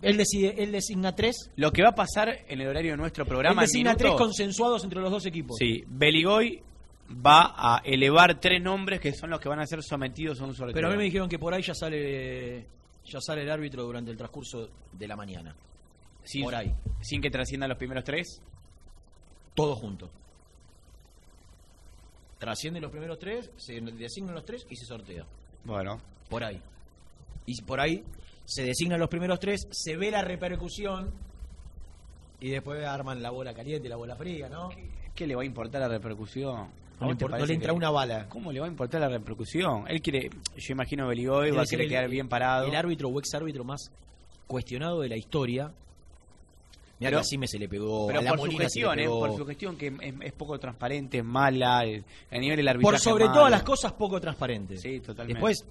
Él 0.00 0.16
decide, 0.16 0.54
él 0.62 0.70
designa 0.70 1.14
tres. 1.16 1.50
Lo 1.56 1.72
que 1.72 1.82
va 1.82 1.88
a 1.88 1.94
pasar 1.94 2.28
en 2.46 2.60
el 2.60 2.68
horario 2.68 2.92
de 2.92 2.96
nuestro 2.98 3.26
programa 3.26 3.62
él 3.62 3.66
designa 3.68 3.96
tres 3.96 4.12
consensuados 4.12 4.84
entre 4.84 5.00
los 5.00 5.10
dos 5.10 5.26
equipos. 5.26 5.56
Sí, 5.58 5.82
Beligoy 5.88 6.62
va 7.10 7.54
a 7.56 7.78
elevar 7.84 8.38
tres 8.40 8.62
nombres 8.62 9.00
que 9.00 9.12
son 9.12 9.30
los 9.30 9.40
que 9.40 9.48
van 9.48 9.60
a 9.60 9.66
ser 9.66 9.82
sometidos 9.82 10.40
a 10.40 10.44
un 10.44 10.54
sorteo. 10.54 10.74
Pero 10.74 10.88
a 10.88 10.90
mí 10.90 10.96
me 10.96 11.04
dijeron 11.04 11.28
que 11.28 11.38
por 11.38 11.54
ahí 11.54 11.62
ya 11.62 11.74
sale 11.74 12.66
ya 13.04 13.20
sale 13.20 13.42
el 13.42 13.50
árbitro 13.50 13.84
durante 13.84 14.10
el 14.10 14.16
transcurso 14.16 14.68
de 14.92 15.08
la 15.08 15.16
mañana. 15.16 15.54
sin, 16.24 16.44
por 16.44 16.54
ahí. 16.54 16.74
sin 17.00 17.22
que 17.22 17.30
trasciendan 17.30 17.70
los 17.70 17.78
primeros 17.78 18.04
tres. 18.04 18.42
Todo 19.54 19.74
junto. 19.74 20.10
Trascienden 22.38 22.82
los 22.82 22.92
primeros 22.92 23.18
tres, 23.18 23.50
se 23.56 23.80
designan 23.80 24.34
los 24.34 24.44
tres 24.44 24.66
y 24.70 24.76
se 24.76 24.84
sortea. 24.84 25.26
Bueno, 25.64 26.00
Por 26.28 26.44
ahí. 26.44 26.60
Y 27.46 27.60
por 27.62 27.80
ahí 27.80 28.04
se 28.44 28.62
designan 28.62 29.00
los 29.00 29.08
primeros 29.08 29.40
tres, 29.40 29.66
se 29.70 29.96
ve 29.96 30.10
la 30.10 30.22
repercusión 30.22 31.12
y 32.40 32.50
después 32.50 32.84
arman 32.84 33.22
la 33.22 33.30
bola 33.30 33.52
caliente 33.54 33.88
y 33.88 33.90
la 33.90 33.96
bola 33.96 34.14
fría, 34.14 34.48
¿no? 34.48 34.68
¿qué 35.14 35.26
le 35.26 35.34
va 35.34 35.42
a 35.42 35.44
importar 35.44 35.80
la 35.80 35.88
repercusión? 35.88 36.68
¿A 37.00 37.04
No 37.04 37.10
le, 37.12 37.16
te 37.16 37.24
import- 37.24 37.28
no 37.28 37.36
parece 37.36 37.46
le 37.48 37.54
entra 37.54 37.70
que- 37.72 37.76
una 37.76 37.90
bala. 37.90 38.28
¿Cómo 38.28 38.50
le 38.52 38.60
va 38.60 38.66
a 38.66 38.68
importar 38.68 39.00
la 39.00 39.08
repercusión? 39.08 39.84
Él 39.88 40.02
quiere, 40.02 40.30
yo 40.56 40.72
imagino 40.72 41.06
Beligoy 41.06 41.50
va 41.52 41.62
a 41.62 41.64
querer 41.66 41.84
el- 41.84 41.90
quedar 41.90 42.08
bien 42.08 42.28
parado. 42.28 42.66
El 42.66 42.74
árbitro 42.74 43.08
o 43.08 43.18
ex 43.20 43.32
árbitro 43.34 43.62
más 43.64 43.90
cuestionado 44.46 45.00
de 45.00 45.08
la 45.08 45.16
historia. 45.16 45.72
Mira 47.00 47.10
Pero- 47.10 47.18
que 47.18 47.20
así 47.20 47.38
me 47.38 47.46
se 47.46 47.58
le 47.60 47.68
pegó. 47.68 48.08
Pero 48.08 48.18
a 48.18 48.22
la 48.22 48.34
por 48.34 48.50
su 48.50 48.58
gestión, 48.58 48.98
¿eh? 48.98 49.06
por 49.06 49.36
su 49.36 49.46
gestión 49.46 49.76
que 49.76 49.86
es, 49.86 50.14
es 50.20 50.32
poco 50.32 50.58
transparente, 50.58 51.18
es 51.18 51.24
mala, 51.24 51.84
el- 51.84 52.04
a 52.30 52.38
nivel 52.38 52.56
del 52.56 52.66
arbitraje 52.66 52.92
Por 52.92 52.98
sobre 53.00 53.24
todas 53.26 53.50
las 53.52 53.62
cosas, 53.62 53.92
poco 53.92 54.20
transparente. 54.20 54.76
Sí, 54.78 54.98
totalmente. 54.98 55.34
Después, 55.34 55.64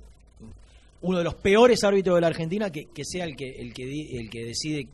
uno 1.01 1.17
de 1.17 1.24
los 1.25 1.36
peores 1.36 1.84
árbitros 1.84 2.15
de 2.15 2.22
la 2.22 2.27
Argentina 2.27 2.72
que, 2.72 2.86
que 2.86 3.03
sea 3.03 3.25
el 3.25 3.36
que 3.36 3.50
el 3.50 3.74
que 3.74 3.86
di- 3.86 4.17
el 4.17 4.29
que 4.29 4.46
decide 4.46 4.88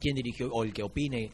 quién 0.00 0.16
dirigió 0.16 0.50
o 0.52 0.64
el 0.64 0.72
que 0.72 0.82
opine 0.82 1.30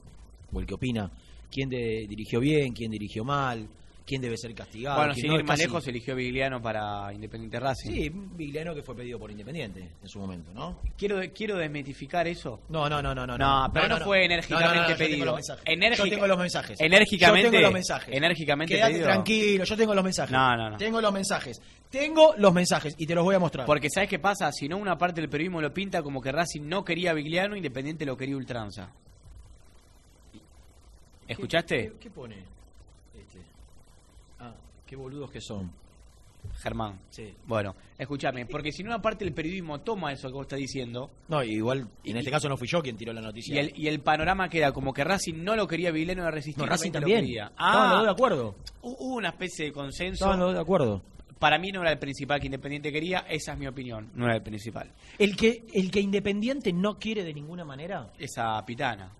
o 0.52 0.60
el 0.60 0.66
que 0.66 0.74
opina 0.74 1.10
quién 1.50 1.70
de- 1.70 2.04
dirigió 2.06 2.38
bien, 2.40 2.74
quién 2.74 2.90
dirigió 2.90 3.24
mal, 3.24 3.66
quién 4.06 4.20
debe 4.20 4.36
ser 4.36 4.54
castigado. 4.54 4.98
Bueno, 4.98 5.14
sin 5.14 5.28
no, 5.28 5.34
ir 5.36 5.44
más 5.44 5.56
casi- 5.56 5.62
lejos, 5.62 5.86
eligió 5.88 6.14
Vigliano 6.14 6.60
para 6.60 7.12
Independiente 7.14 7.58
Racing. 7.58 7.90
Sí, 7.90 8.10
Vigliano 8.12 8.74
que 8.74 8.82
fue 8.82 8.94
pedido 8.94 9.18
por 9.18 9.30
Independiente 9.30 9.80
en 10.02 10.08
su 10.08 10.18
momento, 10.18 10.52
¿no? 10.52 10.80
Quiero, 10.98 11.20
quiero 11.34 11.56
desmitificar 11.56 12.26
eso. 12.28 12.60
No, 12.68 12.88
no, 12.88 13.00
no, 13.00 13.14
no, 13.14 13.26
no. 13.26 13.38
No, 13.38 13.70
pero 13.72 13.88
no 13.88 13.98
fue 14.04 14.24
enérgicamente 14.26 14.68
No, 14.68 14.74
no, 14.74 14.82
no, 14.82 14.88
yo 14.90 14.96
pedido. 14.98 15.10
tengo 15.12 15.24
los 15.24 15.34
mensajes. 15.36 15.64
Enérgica- 15.66 16.04
Yo 16.04 16.10
tengo 16.10 16.26
los 16.26 16.38
mensajes. 16.38 16.80
Enérgicamente- 16.80 17.42
Yo 17.46 17.50
tengo 17.50 17.62
los 17.62 17.72
mensajes. 17.72 18.14
enérgicamente 18.14 18.78
pedido. 18.78 19.04
tranquilo, 19.04 19.64
yo 19.64 19.76
tengo 19.76 19.94
los 19.94 20.04
mensajes. 20.04 20.32
No, 20.32 20.56
no, 20.56 20.70
no. 20.70 20.76
Tengo 20.76 21.00
los 21.00 21.12
mensajes. 21.12 21.60
Tengo 21.90 22.34
los 22.36 22.52
mensajes 22.52 22.94
y 22.98 23.06
te 23.06 23.14
los 23.14 23.24
voy 23.24 23.36
a 23.36 23.38
mostrar. 23.38 23.66
Porque 23.66 23.88
¿sabes 23.88 24.08
qué 24.10 24.18
pasa? 24.18 24.50
Si 24.52 24.68
no, 24.68 24.76
una 24.76 24.98
parte 24.98 25.20
del 25.20 25.30
periodismo 25.30 25.60
lo 25.62 25.72
pinta 25.72 26.02
como 26.02 26.20
que 26.20 26.30
Racing 26.32 26.62
no 26.68 26.84
quería 26.84 27.12
a 27.12 27.14
Vigliano, 27.14 27.56
Independiente 27.56 28.04
lo 28.04 28.16
quería 28.16 28.36
Ultranza. 28.36 28.90
¿Escuchaste? 31.26 31.92
¿Qué, 31.92 31.98
qué 32.00 32.10
pone? 32.10 32.44
Qué 34.86 34.96
boludos 34.96 35.30
que 35.30 35.40
son. 35.40 35.70
Germán. 36.60 37.00
Sí. 37.08 37.34
Bueno, 37.46 37.74
escúchame, 37.98 38.44
porque 38.44 38.70
si 38.70 38.82
no 38.82 38.90
una 38.90 39.00
parte 39.00 39.24
del 39.24 39.32
periodismo 39.32 39.80
toma 39.80 40.12
eso 40.12 40.28
que 40.28 40.34
vos 40.34 40.42
estás 40.42 40.58
diciendo 40.58 41.10
No, 41.28 41.42
igual, 41.42 41.88
en 42.04 42.16
este 42.18 42.30
caso 42.30 42.50
no 42.50 42.58
fui 42.58 42.68
yo 42.68 42.82
quien 42.82 42.98
tiró 42.98 43.14
la 43.14 43.22
noticia. 43.22 43.54
y 43.54 43.58
el, 43.58 43.72
y 43.74 43.88
el 43.88 44.00
panorama 44.00 44.48
queda 44.50 44.70
como 44.72 44.92
que 44.92 45.04
Racing 45.04 45.42
no 45.42 45.56
lo 45.56 45.66
quería 45.66 45.90
Vigliano 45.90 46.28
y 46.28 46.30
resistir. 46.30 46.62
no, 46.62 46.68
Racing 46.68 46.92
también. 46.92 47.20
Lo 47.20 47.24
quería. 47.26 47.52
Ah, 47.56 48.02
de 48.04 48.10
acuerdo. 48.10 48.56
hubo 48.82 49.14
una 49.14 49.30
especie 49.30 49.66
de 49.66 49.72
consenso. 49.72 50.28
Los 50.28 50.38
dos 50.38 50.54
de 50.54 50.60
acuerdo. 50.60 51.02
Para 51.38 51.58
mí 51.58 51.72
no 51.72 51.80
era 51.80 51.92
el 51.92 51.98
principal 51.98 52.38
que 52.40 52.46
Independiente 52.46 52.92
quería, 52.92 53.20
esa 53.28 53.52
es 53.54 53.58
mi 53.58 53.66
opinión, 53.66 54.10
no 54.14 54.26
era 54.26 54.36
el 54.36 54.42
principal. 54.42 54.92
El 55.18 55.36
que, 55.36 55.64
el 55.72 55.90
que 55.90 56.00
Independiente 56.00 56.72
no 56.74 56.98
quiere 56.98 57.24
de 57.24 57.32
ninguna 57.32 57.64
manera. 57.64 58.12
Esa 58.18 58.62
pitana. 58.66 59.10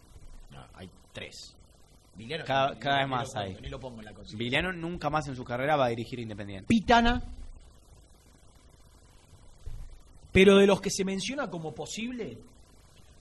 No, 0.51 0.63
hay 0.75 0.89
tres. 1.13 1.57
Villano, 2.17 2.45
Cada- 2.45 2.99
vez 2.99 3.09
más 3.09 3.35
hay. 3.35 3.57
Ni 3.61 3.69
lo 3.69 3.81
pongo 3.81 3.99
en 4.01 4.05
la 4.07 4.13
consigna. 4.15 4.39
Vigliano 4.39 4.73
nunca 4.73 5.11
más 5.11 5.27
en 5.29 5.35
su 5.37 5.45
carrera 5.45 5.77
va 5.77 5.87
a 5.87 5.89
dirigir 5.89 6.21
Independiente. 6.21 6.67
Pitana. 6.69 7.23
Pero 10.33 10.57
de 10.57 10.67
los 10.67 10.81
que 10.81 10.91
se 10.91 11.05
menciona 11.05 11.49
como 11.49 11.75
posible, 11.75 12.39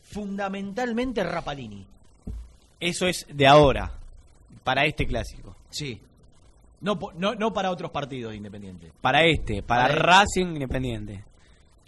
fundamentalmente 0.01 1.23
Rapalini. 1.23 1.85
Eso 2.79 3.07
es 3.07 3.25
de 3.31 3.47
ahora, 3.47 3.91
para 4.63 4.85
este 4.85 5.05
clásico. 5.05 5.55
Sí. 5.69 6.01
No, 6.81 6.99
no, 7.15 7.35
no 7.35 7.53
para 7.53 7.71
otros 7.71 7.91
partidos 7.91 8.31
de 8.31 8.37
Independiente. 8.37 8.91
Para 8.99 9.23
este, 9.25 9.63
para, 9.63 9.83
Para 9.83 9.93
este. 9.93 10.05
Racing 10.05 10.47
Independiente. 10.55 11.23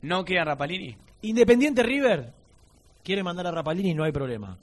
¿No 0.03 0.23
queda 0.23 0.43
Rapalini? 0.45 0.95
Independiente 1.23 1.81
River 1.83 2.31
quiere 3.03 3.23
mandar 3.23 3.47
a 3.47 3.51
Rapalini, 3.51 3.93
no 3.93 4.03
hay 4.03 4.11
problema. 4.11 4.57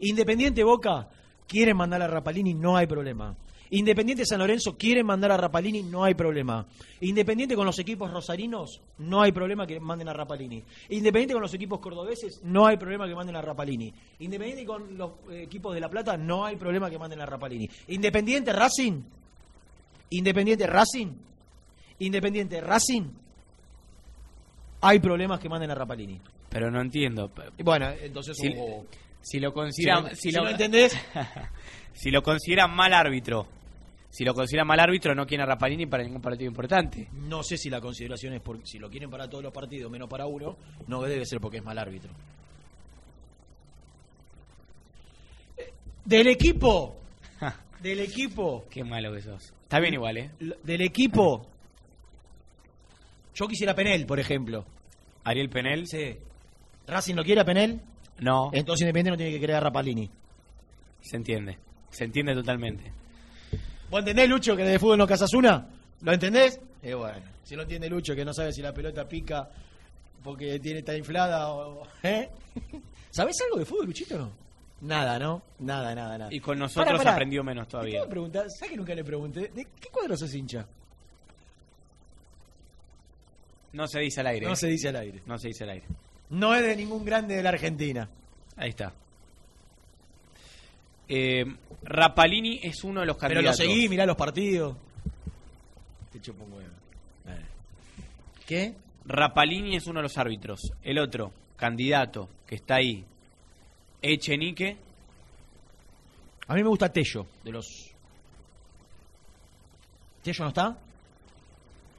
Independiente 0.00 0.62
Boca 0.64 1.08
quiere 1.48 1.74
mandar 1.74 2.02
a 2.02 2.06
Rapalini, 2.06 2.54
no 2.54 2.76
hay 2.76 2.86
problema. 2.86 3.34
Independiente 3.70 4.24
San 4.24 4.38
Lorenzo 4.38 4.78
quiere 4.78 5.02
mandar 5.04 5.30
a 5.32 5.36
Rapalini, 5.36 5.82
no 5.82 6.02
hay 6.04 6.14
problema. 6.14 6.64
Independiente 7.00 7.54
con 7.54 7.66
los 7.66 7.78
equipos 7.78 8.10
rosarinos, 8.10 8.80
no 8.98 9.20
hay 9.20 9.32
problema 9.32 9.66
que 9.66 9.78
manden 9.78 10.08
a 10.08 10.14
Rapalini. 10.14 10.62
Independiente 10.88 11.34
con 11.34 11.42
los 11.42 11.52
equipos 11.52 11.78
cordobeses, 11.80 12.40
no 12.44 12.66
hay 12.66 12.76
problema 12.78 13.06
que 13.06 13.14
manden 13.14 13.36
a 13.36 13.42
Rapalini. 13.42 13.92
Independiente 14.20 14.64
con 14.64 14.96
los 14.96 15.10
eh, 15.30 15.42
equipos 15.42 15.74
de 15.74 15.80
La 15.80 15.90
Plata, 15.90 16.16
no 16.16 16.46
hay 16.46 16.56
problema 16.56 16.88
que 16.88 16.98
manden 16.98 17.20
a 17.20 17.26
Rapalini. 17.26 17.68
Independiente 17.88 18.52
Racing, 18.54 19.02
Independiente 20.10 20.66
Racing, 20.66 21.08
Independiente 21.98 22.60
Racing, 22.62 23.02
hay 24.80 24.98
problemas 25.00 25.40
que 25.40 25.48
manden 25.48 25.70
a 25.70 25.74
Rapalini. 25.74 26.20
Pero 26.48 26.70
no 26.70 26.80
entiendo. 26.80 27.30
Bueno, 27.62 27.90
entonces 28.00 28.36
hubo- 28.40 28.86
si 29.20 29.40
lo 29.40 29.52
consideran, 29.52 30.10
Si 30.10 30.16
si 30.16 30.30
si 30.30 30.32
lo, 30.32 30.44
no 30.44 30.50
entendés. 30.50 30.96
si 31.92 32.10
lo 32.10 32.22
consideran 32.22 32.74
mal 32.74 32.92
árbitro, 32.92 33.46
si 34.10 34.24
lo 34.24 34.32
consideran 34.34 34.66
mal 34.66 34.80
árbitro, 34.80 35.14
no 35.14 35.26
quieren 35.26 35.44
a 35.44 35.46
Rapalini 35.46 35.86
para 35.86 36.02
ningún 36.02 36.22
partido 36.22 36.48
importante. 36.48 37.08
No 37.12 37.42
sé 37.42 37.56
si 37.58 37.68
la 37.70 37.80
consideración 37.80 38.32
es 38.34 38.40
por 38.40 38.66
si 38.66 38.78
lo 38.78 38.88
quieren 38.88 39.10
para 39.10 39.28
todos 39.28 39.44
los 39.44 39.52
partidos 39.52 39.90
menos 39.90 40.08
para 40.08 40.26
uno, 40.26 40.56
no 40.86 41.02
debe 41.02 41.26
ser 41.26 41.40
porque 41.40 41.58
es 41.58 41.64
mal 41.64 41.78
árbitro. 41.78 42.10
Del 46.04 46.26
equipo, 46.28 46.96
del 47.82 48.00
equipo, 48.00 48.64
Qué 48.70 48.82
malo 48.82 49.12
que 49.12 49.20
sos. 49.20 49.52
Está 49.62 49.78
bien 49.80 49.94
igual, 49.94 50.16
¿eh? 50.16 50.30
del 50.62 50.80
equipo. 50.80 51.46
Yo 53.34 53.46
quisiera 53.46 53.74
Penel, 53.74 54.06
por 54.06 54.18
ejemplo. 54.18 54.64
Ariel 55.24 55.50
Penel. 55.50 55.86
Sí. 55.86 56.16
Racing 56.86 57.14
lo 57.14 57.22
quiere 57.22 57.42
a 57.42 57.44
Penel, 57.44 57.82
No, 58.20 58.50
entonces 58.52 58.82
Independiente 58.82 59.10
no 59.12 59.16
tiene 59.16 59.32
que 59.32 59.40
querer 59.40 59.56
a 59.56 59.60
Rapalini. 59.60 60.10
se 61.00 61.16
entiende. 61.16 61.58
Se 61.90 62.04
entiende 62.04 62.34
totalmente. 62.34 62.92
¿Vos 63.90 64.00
entendés, 64.00 64.28
Lucho, 64.28 64.56
que 64.56 64.64
de 64.64 64.78
fútbol 64.78 64.98
no 64.98 65.06
casas 65.06 65.32
una? 65.34 65.66
¿Lo 66.02 66.12
entendés? 66.12 66.60
Eh, 66.82 66.94
bueno, 66.94 67.24
si 67.42 67.56
lo 67.56 67.62
entiende 67.62 67.88
Lucho, 67.88 68.14
que 68.14 68.24
no 68.24 68.34
sabe 68.34 68.52
si 68.52 68.60
la 68.60 68.72
pelota 68.74 69.08
pica 69.08 69.48
porque 70.22 70.58
tiene 70.60 70.80
está 70.80 70.94
inflada 70.96 71.48
o... 71.50 71.86
¿Eh? 72.02 72.28
¿Sabés 73.10 73.40
algo 73.42 73.58
de 73.58 73.64
fútbol, 73.64 73.86
Luchito, 73.86 74.18
no? 74.18 74.30
Nada, 74.82 75.18
¿no? 75.18 75.42
Nada, 75.60 75.94
nada, 75.94 76.18
nada. 76.18 76.32
Y 76.32 76.38
con 76.40 76.58
nosotros 76.58 76.86
Pará, 76.86 76.98
pará. 76.98 77.12
aprendió 77.12 77.42
menos 77.42 77.66
todavía. 77.66 78.06
preguntar, 78.06 78.48
¿sabes 78.50 78.70
que 78.72 78.76
nunca 78.76 78.94
le 78.94 79.02
pregunté? 79.02 79.50
¿De 79.54 79.64
qué 79.64 79.88
cuadro 79.90 80.16
sos 80.16 80.32
hincha? 80.34 80.66
No 83.72 83.86
se 83.86 84.00
dice 84.00 84.20
al 84.20 84.26
aire. 84.28 84.46
No 84.46 84.54
se 84.56 84.66
dice 84.68 84.88
al 84.88 84.96
aire. 84.96 85.22
No 85.26 85.38
se 85.38 85.48
dice 85.48 85.64
al 85.64 85.70
aire. 85.70 85.86
No 86.30 86.54
es 86.54 86.62
de 86.62 86.76
ningún 86.76 87.04
grande 87.04 87.36
de 87.36 87.42
la 87.42 87.50
Argentina. 87.50 88.08
Ahí 88.56 88.70
está. 88.70 88.92
Eh, 91.08 91.44
Rapalini 91.84 92.60
es 92.62 92.84
uno 92.84 93.00
de 93.00 93.06
los 93.06 93.16
Pero 93.16 93.28
lo 93.28 93.34
candidatos. 93.36 93.56
seguí, 93.56 93.88
mirá 93.88 94.04
los 94.04 94.16
partidos. 94.16 94.76
Te 96.12 96.20
chupo 96.20 96.44
un 96.44 96.52
huevo. 96.52 96.68
¿Qué? 98.46 98.74
Rapalini 99.06 99.76
es 99.76 99.86
uno 99.86 100.00
de 100.00 100.04
los 100.04 100.18
árbitros. 100.18 100.60
El 100.82 100.98
otro 100.98 101.32
candidato 101.56 102.28
que 102.46 102.56
está 102.56 102.76
ahí, 102.76 103.04
Echenique, 104.00 104.76
A 106.46 106.54
mí 106.54 106.62
me 106.62 106.68
gusta 106.68 106.90
Tello, 106.90 107.26
de 107.44 107.50
los... 107.52 107.90
¿Tello 110.22 110.44
no 110.44 110.48
está? 110.48 110.78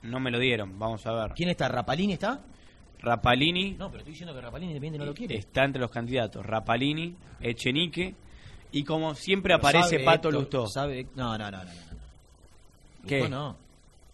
no 0.01 0.19
me 0.19 0.31
lo 0.31 0.39
dieron. 0.39 0.79
Vamos 0.79 1.05
a 1.05 1.11
ver. 1.13 1.31
¿Quién 1.35 1.49
está? 1.49 1.67
¿Rapalini 1.67 2.13
está? 2.13 2.39
Rapalini 3.01 3.71
No, 3.73 3.87
pero 3.89 3.99
estoy 3.99 4.11
diciendo 4.13 4.33
que 4.33 4.41
Rapalini 4.41 4.71
Independiente 4.71 4.99
no 4.99 5.05
lo 5.05 5.13
quiere. 5.15 5.35
está 5.37 5.63
entre 5.63 5.81
los 5.81 5.89
candidatos. 5.91 6.45
Rapalini, 6.45 7.15
Echenique 7.39 8.15
y 8.71 8.83
como 8.83 9.15
siempre 9.15 9.55
Pero 9.57 9.67
aparece 9.67 9.99
Pato 10.01 10.29
Lustó. 10.31 10.67
sabe- 10.67 11.07
No, 11.15 11.37
no, 11.37 11.49
no, 11.49 11.57
no. 11.57 11.63
no. 11.63 13.07
¿Qué? 13.07 13.19
Lustó 13.21 13.29
no. 13.35 13.57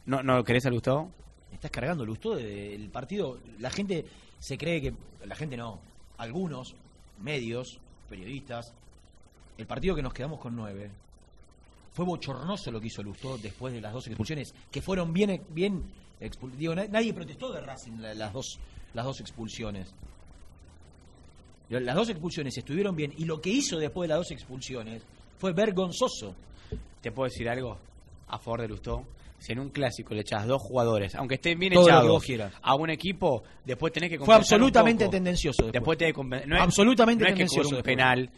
¿No, 0.05 0.23
¿No 0.23 0.43
querés 0.43 0.65
a 0.65 0.69
Lustó? 0.69 1.09
Estás 1.51 1.71
cargando 1.71 2.05
Lustó 2.05 2.35
del 2.35 2.89
partido. 2.89 3.39
La 3.59 3.69
gente 3.71 4.05
se 4.39 4.57
cree 4.57 4.81
que. 4.81 4.93
La 5.25 5.35
gente 5.35 5.57
no. 5.57 5.79
Algunos 6.17 6.75
medios, 7.21 7.79
periodistas. 8.07 8.73
El 9.57 9.65
partido 9.65 9.95
que 9.95 10.03
nos 10.03 10.13
quedamos 10.13 10.39
con 10.39 10.55
nueve. 10.55 10.91
Fue 11.93 12.05
bochornoso 12.05 12.71
lo 12.71 12.79
que 12.79 12.87
hizo 12.87 13.01
Lustó 13.01 13.37
después 13.37 13.73
de 13.73 13.81
las 13.81 13.93
dos 13.93 14.05
expulsiones, 14.07 14.53
que 14.69 14.81
fueron 14.81 15.11
bien. 15.13 15.41
bien 15.49 15.83
expul- 16.21 16.51
digo, 16.51 16.73
na- 16.75 16.87
nadie 16.87 17.13
protestó 17.13 17.51
de 17.51 17.61
Racing 17.61 17.97
la- 17.99 18.13
las 18.13 18.33
dos, 18.33 18.59
las 18.93 19.05
dos 19.05 19.19
expulsiones. 19.21 19.93
Las 21.69 21.95
dos 21.95 22.09
expulsiones 22.09 22.55
estuvieron 22.57 22.95
bien. 22.95 23.13
Y 23.17 23.25
lo 23.25 23.41
que 23.41 23.49
hizo 23.49 23.77
después 23.77 24.07
de 24.07 24.09
las 24.13 24.19
dos 24.19 24.31
expulsiones 24.31 25.01
fue 25.39 25.51
vergonzoso. 25.53 26.35
¿Te 27.01 27.11
puedo 27.11 27.27
decir 27.29 27.49
algo 27.49 27.77
a 28.27 28.37
favor 28.37 28.61
de 28.61 28.67
Lustó? 28.67 29.03
Si 29.39 29.51
en 29.51 29.59
un 29.59 29.69
clásico 29.69 30.13
le 30.13 30.21
echas 30.21 30.47
dos 30.47 30.61
jugadores, 30.61 31.13
aunque 31.15 31.35
estén 31.35 31.59
bien 31.59 31.73
Todo 31.73 31.87
echados, 31.87 32.23
a 32.61 32.75
un 32.75 32.89
equipo, 32.89 33.43
después 33.65 33.91
tenés 33.91 34.09
que 34.09 34.19
Fue 34.19 34.33
absolutamente 34.33 35.07
tendencioso. 35.09 35.63
Después. 35.65 35.73
Después 35.73 35.97
tenés 35.97 36.13
que 36.41 36.47
no 36.47 36.55
es- 36.55 36.61
Absolutamente 36.61 37.23
no 37.23 37.27
es 37.29 37.33
que 37.33 37.37
tendencioso 37.39 37.69
un 37.69 37.75
después. 37.75 37.95
penal, 37.95 38.29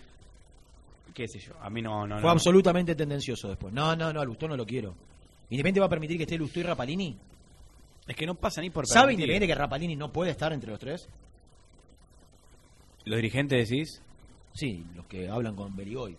qué 1.14 1.28
sé 1.28 1.40
yo, 1.40 1.54
a 1.62 1.70
mí 1.70 1.82
no, 1.82 2.08
no, 2.08 2.16
Fue 2.16 2.24
no. 2.24 2.30
absolutamente 2.32 2.96
tendencioso 2.96 3.48
después. 3.50 3.74
No, 3.74 3.96
no, 3.96 4.12
no, 4.12 4.22
a 4.22 4.26
Lustó 4.26 4.48
no 4.48 4.58
lo 4.58 4.66
quiero. 4.66 4.96
¿Independiente 5.50 5.80
va 5.80 5.86
a 5.86 5.90
permitir 5.90 6.18
que 6.18 6.24
esté 6.24 6.38
Lustó 6.38 6.60
y 6.60 6.64
Rapalini? 6.64 7.16
Es 8.08 8.16
que 8.16 8.26
no 8.26 8.36
pasa 8.36 8.62
ni 8.62 8.70
por 8.70 8.88
¿Sabe. 8.88 9.14
Independiente 9.14 9.48
que 9.48 9.56
Rapalini 9.56 9.96
no 9.96 10.12
puede 10.12 10.32
estar 10.32 10.54
entre 10.54 10.70
los 10.72 10.80
tres? 10.80 11.10
¿Los 13.06 13.18
dirigentes 13.18 13.70
decís? 13.70 14.02
Sí, 14.54 14.86
los 14.96 15.06
que 15.08 15.30
hablan 15.30 15.56
con 15.56 15.76
Berigoy. 15.76 16.16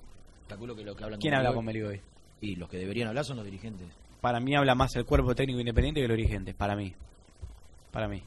Calculo 0.48 0.74
que 0.76 0.84
los 0.84 0.96
que 0.96 1.04
hablan 1.04 1.20
¿Quién 1.20 1.32
con 1.32 1.38
habla 1.38 1.50
Berigoy- 1.50 1.54
con 1.54 1.64
Meligoy? 1.64 2.00
Y 2.40 2.56
los 2.56 2.68
que 2.68 2.76
deberían 2.78 3.08
hablar 3.08 3.24
son 3.24 3.36
los 3.36 3.44
dirigentes. 3.44 3.88
Para 4.20 4.40
mí 4.40 4.54
habla 4.54 4.74
más 4.74 4.94
el 4.96 5.04
cuerpo 5.04 5.34
técnico 5.34 5.60
independiente 5.60 6.00
que 6.00 6.08
los 6.08 6.16
dirigentes, 6.16 6.54
para 6.54 6.76
mí. 6.76 6.94
Para 7.92 8.08
mí. 8.08 8.22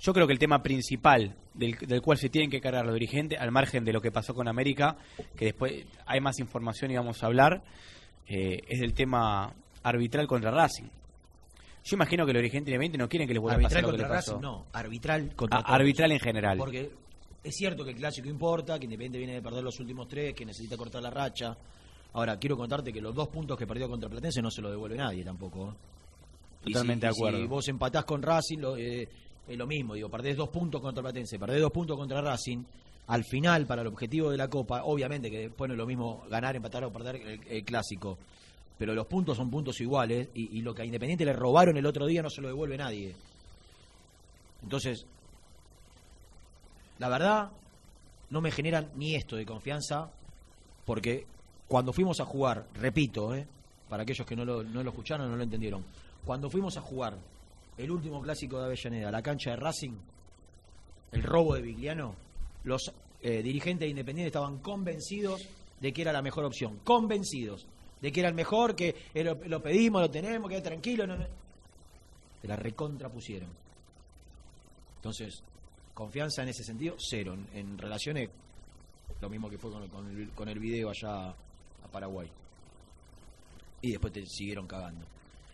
Yo 0.00 0.12
creo 0.12 0.26
que 0.26 0.32
el 0.32 0.38
tema 0.38 0.62
principal 0.62 1.36
del, 1.54 1.76
del 1.78 2.02
cual 2.02 2.18
se 2.18 2.28
tienen 2.28 2.50
que 2.50 2.60
cargar 2.60 2.84
los 2.84 2.94
dirigentes, 2.94 3.38
al 3.40 3.52
margen 3.52 3.84
de 3.84 3.92
lo 3.92 4.00
que 4.00 4.10
pasó 4.10 4.34
con 4.34 4.48
América, 4.48 4.96
que 5.36 5.46
después 5.46 5.84
hay 6.06 6.20
más 6.20 6.40
información 6.40 6.90
y 6.90 6.96
vamos 6.96 7.22
a 7.22 7.26
hablar, 7.26 7.62
eh, 8.26 8.60
es 8.68 8.80
del 8.80 8.94
tema 8.94 9.54
arbitral 9.82 10.26
contra 10.26 10.50
Racing. 10.50 10.84
Yo 11.84 11.96
imagino 11.96 12.24
que 12.24 12.32
los 12.32 12.40
dirigentes 12.40 12.68
independientes 12.70 12.98
no 13.00 13.08
quieren 13.08 13.26
que 13.26 13.34
les 13.34 13.40
vuelva 13.42 13.58
a 13.58 13.62
pasar 13.62 13.82
lo 13.82 13.88
que 13.88 13.92
contra 13.98 14.08
les 14.08 14.16
pasó. 14.16 14.32
Racing, 14.34 14.42
no. 14.42 14.66
Arbitral 14.72 15.34
contra 15.34 15.58
Ah, 15.58 15.62
todos. 15.62 15.74
arbitral 15.80 16.12
en 16.12 16.20
general. 16.20 16.58
Porque 16.58 16.90
es 17.42 17.54
cierto 17.56 17.84
que 17.84 17.90
el 17.90 17.96
clásico 17.96 18.28
importa, 18.28 18.78
que 18.78 18.84
Independiente 18.84 19.18
viene 19.18 19.34
de 19.34 19.42
perder 19.42 19.64
los 19.64 19.78
últimos 19.80 20.06
tres, 20.06 20.32
que 20.34 20.44
necesita 20.46 20.76
cortar 20.76 21.02
la 21.02 21.10
racha. 21.10 21.56
Ahora, 22.12 22.38
quiero 22.38 22.56
contarte 22.56 22.92
que 22.92 23.00
los 23.00 23.14
dos 23.14 23.28
puntos 23.28 23.58
que 23.58 23.66
perdió 23.66 23.88
contra 23.88 24.08
Platense 24.08 24.40
no 24.42 24.50
se 24.50 24.60
lo 24.62 24.70
devuelve 24.70 24.96
nadie 24.96 25.24
tampoco. 25.24 25.70
¿eh? 25.70 25.74
Y 26.66 26.72
Totalmente 26.72 27.08
si- 27.08 27.12
de 27.14 27.18
acuerdo. 27.18 27.38
Si 27.40 27.46
vos 27.46 27.68
empatás 27.68 28.04
con 28.04 28.22
Racing, 28.22 28.58
lo- 28.58 28.76
eh, 28.76 29.08
es 29.48 29.58
lo 29.58 29.66
mismo. 29.66 29.94
Digo, 29.94 30.08
perdés 30.08 30.36
dos 30.36 30.50
puntos 30.50 30.80
contra 30.80 31.02
Platense, 31.02 31.36
perdés 31.38 31.60
dos 31.60 31.72
puntos 31.72 31.96
contra 31.96 32.20
Racing. 32.20 32.62
Al 33.08 33.24
final, 33.24 33.66
para 33.66 33.82
el 33.82 33.88
objetivo 33.88 34.30
de 34.30 34.36
la 34.36 34.46
Copa, 34.48 34.84
obviamente 34.84 35.28
que 35.28 35.38
después 35.48 35.66
no 35.68 35.74
es 35.74 35.78
lo 35.78 35.86
mismo 35.86 36.22
ganar, 36.30 36.54
empatar 36.54 36.84
o 36.84 36.92
perder 36.92 37.16
el, 37.16 37.40
el 37.48 37.64
clásico. 37.64 38.18
Pero 38.78 38.94
los 38.94 39.06
puntos 39.06 39.36
son 39.36 39.50
puntos 39.50 39.80
iguales 39.80 40.28
y, 40.34 40.60
lo 40.62 40.74
que 40.74 40.82
a 40.82 40.84
Independiente 40.84 41.24
le 41.24 41.32
robaron 41.32 41.76
el 41.76 41.86
otro 41.86 42.06
día 42.06 42.22
no 42.22 42.30
se 42.30 42.40
lo 42.40 42.48
devuelve 42.48 42.76
nadie. 42.76 43.14
Entonces, 44.62 45.06
la 46.98 47.08
verdad, 47.08 47.50
no 48.30 48.40
me 48.40 48.50
generan 48.50 48.90
ni 48.96 49.14
esto 49.14 49.36
de 49.36 49.46
confianza, 49.46 50.10
porque 50.84 51.26
cuando 51.68 51.92
fuimos 51.92 52.20
a 52.20 52.24
jugar, 52.24 52.66
repito, 52.74 53.34
¿eh? 53.34 53.46
para 53.88 54.02
aquellos 54.02 54.26
que 54.26 54.36
no 54.36 54.44
lo, 54.44 54.62
no 54.62 54.82
lo 54.82 54.90
escucharon, 54.90 55.30
no 55.30 55.36
lo 55.36 55.42
entendieron, 55.42 55.84
cuando 56.24 56.48
fuimos 56.50 56.76
a 56.76 56.80
jugar 56.80 57.16
el 57.76 57.90
último 57.90 58.20
clásico 58.20 58.58
de 58.58 58.66
Avellaneda, 58.66 59.10
la 59.10 59.22
cancha 59.22 59.50
de 59.50 59.56
Racing, 59.56 59.96
el 61.12 61.22
robo 61.22 61.54
de 61.54 61.62
Vigliano, 61.62 62.14
los 62.64 62.92
eh, 63.22 63.42
dirigentes 63.42 63.86
de 63.86 63.90
Independiente 63.90 64.28
estaban 64.28 64.58
convencidos 64.58 65.46
de 65.80 65.92
que 65.92 66.02
era 66.02 66.12
la 66.12 66.22
mejor 66.22 66.44
opción, 66.44 66.78
convencidos 66.84 67.66
de 68.02 68.12
que 68.12 68.20
era 68.20 68.28
el 68.28 68.34
mejor, 68.34 68.74
que 68.76 68.94
lo, 69.14 69.34
lo 69.46 69.62
pedimos, 69.62 70.02
lo 70.02 70.10
tenemos, 70.10 70.50
que 70.50 70.60
tranquilo, 70.60 71.06
no, 71.06 71.16
no. 71.16 71.26
Se 72.42 72.48
la 72.48 72.56
recontrapusieron. 72.56 73.48
Entonces, 74.96 75.42
confianza 75.94 76.42
en 76.42 76.48
ese 76.48 76.64
sentido, 76.64 76.96
cero. 76.98 77.34
En, 77.34 77.46
en 77.56 77.78
relaciones, 77.78 78.28
lo 79.20 79.28
mismo 79.30 79.48
que 79.48 79.58
fue 79.58 79.70
con, 79.70 79.88
con 79.88 80.08
el, 80.10 80.30
con 80.30 80.48
el 80.48 80.58
video 80.58 80.90
allá 80.90 81.28
a 81.30 81.88
Paraguay. 81.90 82.28
Y 83.80 83.90
después 83.92 84.12
te 84.12 84.26
siguieron 84.26 84.66
cagando. 84.66 85.06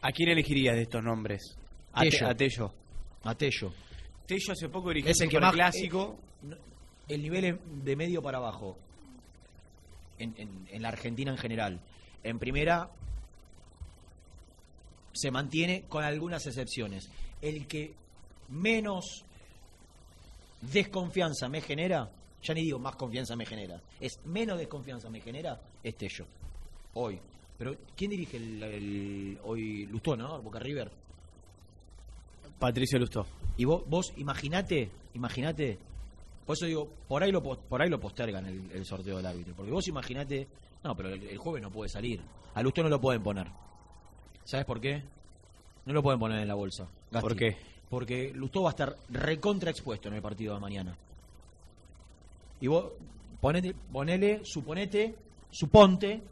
¿A 0.02 0.10
quién 0.12 0.30
elegirías 0.30 0.74
de 0.76 0.82
estos 0.82 1.02
nombres? 1.02 1.56
A 1.92 2.02
Te- 2.02 2.10
Tello. 2.10 2.28
A 2.28 2.34
Tello. 2.34 2.72
A 3.24 3.34
Tello. 3.34 3.72
Tello 4.26 4.52
hace 4.52 4.68
poco 4.68 4.88
dirigió 4.90 5.10
Es 5.10 5.20
el 5.20 5.28
que 5.28 5.40
más 5.40 5.52
clásico. 5.52 6.18
eh, 6.42 6.46
no- 6.46 6.56
el 7.08 7.22
nivel 7.22 7.44
es 7.44 7.56
de 7.84 7.96
medio 7.96 8.20
para 8.22 8.36
abajo 8.38 8.76
en, 10.18 10.34
en- 10.36 10.68
en 10.70 10.82
la 10.82 10.88
Argentina 10.88 11.30
en 11.32 11.38
general. 11.38 11.80
En 12.22 12.38
primera 12.38 12.90
se 15.12 15.30
mantiene 15.30 15.84
con 15.88 16.04
algunas 16.04 16.46
excepciones. 16.46 17.08
El 17.40 17.66
que 17.66 17.94
menos 18.48 19.24
desconfianza 20.60 21.48
me 21.48 21.60
genera, 21.60 22.10
ya 22.42 22.54
ni 22.54 22.62
digo 22.62 22.78
más 22.78 22.96
confianza 22.96 23.36
me 23.36 23.46
genera, 23.46 23.80
es 24.00 24.18
menos 24.24 24.58
desconfianza 24.58 25.08
me 25.10 25.20
genera, 25.20 25.60
es 25.82 25.96
Tello. 25.96 26.26
Hoy. 26.94 27.18
Pero 27.56 27.74
¿quién 27.96 28.10
dirige 28.12 28.36
el, 28.36 28.62
el- 28.62 29.38
hoy 29.44 29.86
Lustó, 29.86 30.16
no? 30.16 30.40
Boca 30.40 30.58
River. 30.60 30.90
Patricio 32.58 32.98
Lustó. 32.98 33.26
Y 33.56 33.64
vos, 33.64 33.82
vos 33.88 34.12
imaginate, 34.16 34.90
imaginate, 35.14 35.78
por 36.46 36.54
eso 36.56 36.66
digo, 36.66 36.88
por 37.08 37.22
ahí 37.22 37.32
lo, 37.32 37.42
por 37.42 37.82
ahí 37.82 37.88
lo 37.90 37.98
postergan 38.00 38.46
el, 38.46 38.70
el 38.72 38.84
sorteo 38.86 39.16
del 39.16 39.26
árbitro. 39.26 39.54
Porque 39.54 39.72
vos 39.72 39.86
imaginate, 39.88 40.46
no, 40.84 40.94
pero 40.96 41.08
el, 41.10 41.22
el 41.22 41.38
jueves 41.38 41.62
no 41.62 41.70
puede 41.70 41.88
salir. 41.88 42.20
A 42.54 42.62
Lustó 42.62 42.82
no 42.82 42.88
lo 42.88 43.00
pueden 43.00 43.22
poner. 43.22 43.46
¿Sabes 44.44 44.64
por 44.66 44.80
qué? 44.80 45.02
No 45.86 45.92
lo 45.92 46.02
pueden 46.02 46.18
poner 46.20 46.40
en 46.40 46.48
la 46.48 46.54
bolsa. 46.54 46.88
Gasti. 47.10 47.28
¿Por 47.28 47.36
qué? 47.36 47.56
Porque 47.90 48.32
Lustó 48.34 48.62
va 48.62 48.70
a 48.70 48.72
estar 48.72 48.96
recontra 49.10 49.70
expuesto 49.70 50.08
en 50.08 50.14
el 50.14 50.22
partido 50.22 50.54
de 50.54 50.60
mañana. 50.60 50.96
Y 52.60 52.66
vos, 52.66 52.92
ponete, 53.40 53.74
ponele, 53.92 54.40
suponete, 54.44 55.14
suponte 55.50 56.22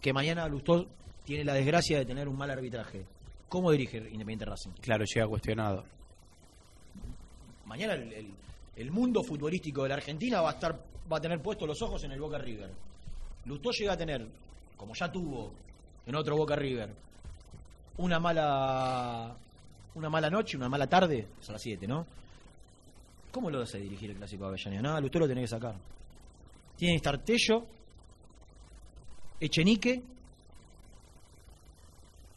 que 0.00 0.12
mañana 0.12 0.46
Lustó 0.48 0.86
tiene 1.24 1.44
la 1.44 1.54
desgracia 1.54 1.98
de 1.98 2.04
tener 2.06 2.28
un 2.28 2.36
mal 2.36 2.50
arbitraje. 2.50 3.04
¿Cómo 3.48 3.70
dirige 3.70 3.98
Independiente 3.98 4.44
Racing? 4.44 4.70
Claro, 4.80 5.04
llega 5.04 5.26
cuestionado. 5.26 5.84
mañana 7.66 7.94
el, 7.94 8.12
el- 8.12 8.34
el 8.76 8.90
mundo 8.90 9.22
futbolístico 9.22 9.84
de 9.84 9.90
la 9.90 9.94
Argentina 9.94 10.40
va 10.40 10.50
a 10.50 10.54
estar 10.54 10.76
va 11.10 11.18
a 11.18 11.20
tener 11.20 11.40
puestos 11.40 11.68
los 11.68 11.80
ojos 11.82 12.02
en 12.02 12.10
el 12.10 12.20
Boca 12.20 12.38
River. 12.38 12.70
Lustó 13.46 13.70
llega 13.70 13.92
a 13.92 13.96
tener, 13.96 14.26
como 14.76 14.94
ya 14.94 15.10
tuvo 15.10 15.52
en 16.06 16.14
otro 16.14 16.36
Boca 16.36 16.56
River, 16.56 16.90
una 17.98 18.18
mala 18.18 19.36
una 19.94 20.10
mala 20.10 20.28
noche, 20.28 20.56
una 20.56 20.68
mala 20.68 20.88
tarde, 20.88 21.28
a 21.48 21.52
las 21.52 21.62
7, 21.62 21.86
¿no? 21.86 22.06
¿Cómo 23.30 23.50
lo 23.50 23.62
hace 23.62 23.78
dirigir 23.78 24.10
el 24.10 24.16
clásico 24.16 24.44
de 24.44 24.48
Avellaneda? 24.50 24.82
Nada, 24.82 25.00
Lustó 25.00 25.20
lo 25.20 25.26
tiene 25.26 25.42
que 25.42 25.48
sacar. 25.48 25.74
Tiene 26.76 26.94
que 26.94 26.96
estar 26.96 27.18
Tello, 27.18 27.64
Echenique 29.40 30.02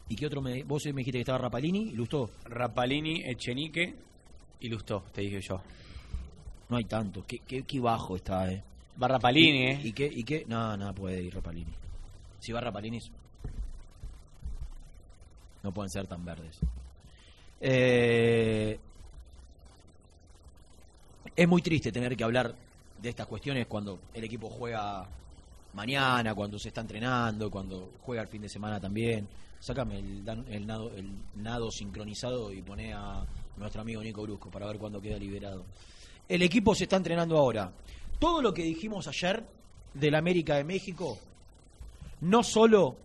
y 0.08 0.16
qué 0.16 0.26
otro 0.26 0.40
me 0.40 0.62
vos 0.62 0.84
me 0.86 0.92
dijiste 0.92 1.18
que 1.18 1.20
estaba 1.20 1.38
Rapalini 1.38 1.90
y 1.90 1.92
Lustó. 1.92 2.30
Rapalini, 2.44 3.22
Echenique 3.24 3.94
y 4.60 4.68
Lustó, 4.68 5.04
te 5.12 5.20
dije 5.22 5.40
yo. 5.40 5.60
No 6.68 6.76
hay 6.76 6.84
tanto. 6.84 7.24
Qué, 7.26 7.40
qué, 7.40 7.62
qué 7.62 7.80
bajo 7.80 8.16
está, 8.16 8.50
eh. 8.50 8.62
Va 9.00 9.08
Rapalini, 9.08 9.58
¿Y, 9.58 9.66
¿eh? 9.66 9.80
¿Y 9.84 9.92
qué? 9.92 10.06
¿Y 10.12 10.24
qué? 10.24 10.44
No, 10.48 10.76
no 10.76 10.94
puede 10.94 11.22
ir 11.22 11.34
Rapalini. 11.34 11.72
Si 12.40 12.52
va 12.52 12.60
Rapalini, 12.60 12.98
no 15.62 15.72
pueden 15.72 15.90
ser 15.90 16.06
tan 16.06 16.24
verdes. 16.24 16.58
Eh, 17.60 18.78
es 21.34 21.48
muy 21.48 21.62
triste 21.62 21.92
tener 21.92 22.16
que 22.16 22.24
hablar 22.24 22.54
de 23.00 23.08
estas 23.08 23.26
cuestiones 23.26 23.66
cuando 23.66 24.00
el 24.14 24.24
equipo 24.24 24.48
juega 24.50 25.06
mañana, 25.74 26.34
cuando 26.34 26.58
se 26.58 26.68
está 26.68 26.80
entrenando, 26.80 27.50
cuando 27.50 27.90
juega 28.02 28.22
el 28.22 28.28
fin 28.28 28.42
de 28.42 28.48
semana 28.48 28.80
también. 28.80 29.28
Sácame 29.60 29.98
el, 29.98 30.24
dan- 30.24 30.44
el 30.48 30.66
nado, 30.66 30.90
el 30.96 31.10
nado 31.36 31.70
sincronizado 31.70 32.52
y 32.52 32.62
pone 32.62 32.92
a 32.92 33.24
nuestro 33.56 33.82
amigo 33.82 34.02
Nico 34.02 34.22
Brusco 34.22 34.50
para 34.50 34.66
ver 34.66 34.78
cuándo 34.78 35.00
queda 35.00 35.16
liberado. 35.18 35.64
El 36.28 36.42
equipo 36.42 36.74
se 36.74 36.84
está 36.84 36.96
entrenando 36.96 37.36
ahora. 37.36 37.72
Todo 38.18 38.42
lo 38.42 38.52
que 38.54 38.62
dijimos 38.62 39.06
ayer 39.08 39.44
del 39.94 40.14
América 40.14 40.56
de 40.56 40.64
México, 40.64 41.18
no 42.22 42.42
solo 42.42 42.96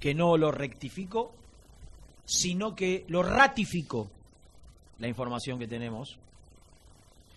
que 0.00 0.14
no 0.14 0.36
lo 0.36 0.50
rectifico, 0.52 1.32
sino 2.24 2.74
que 2.74 3.04
lo 3.08 3.22
ratifico 3.22 4.10
la 4.98 5.08
información 5.08 5.58
que 5.58 5.68
tenemos 5.68 6.18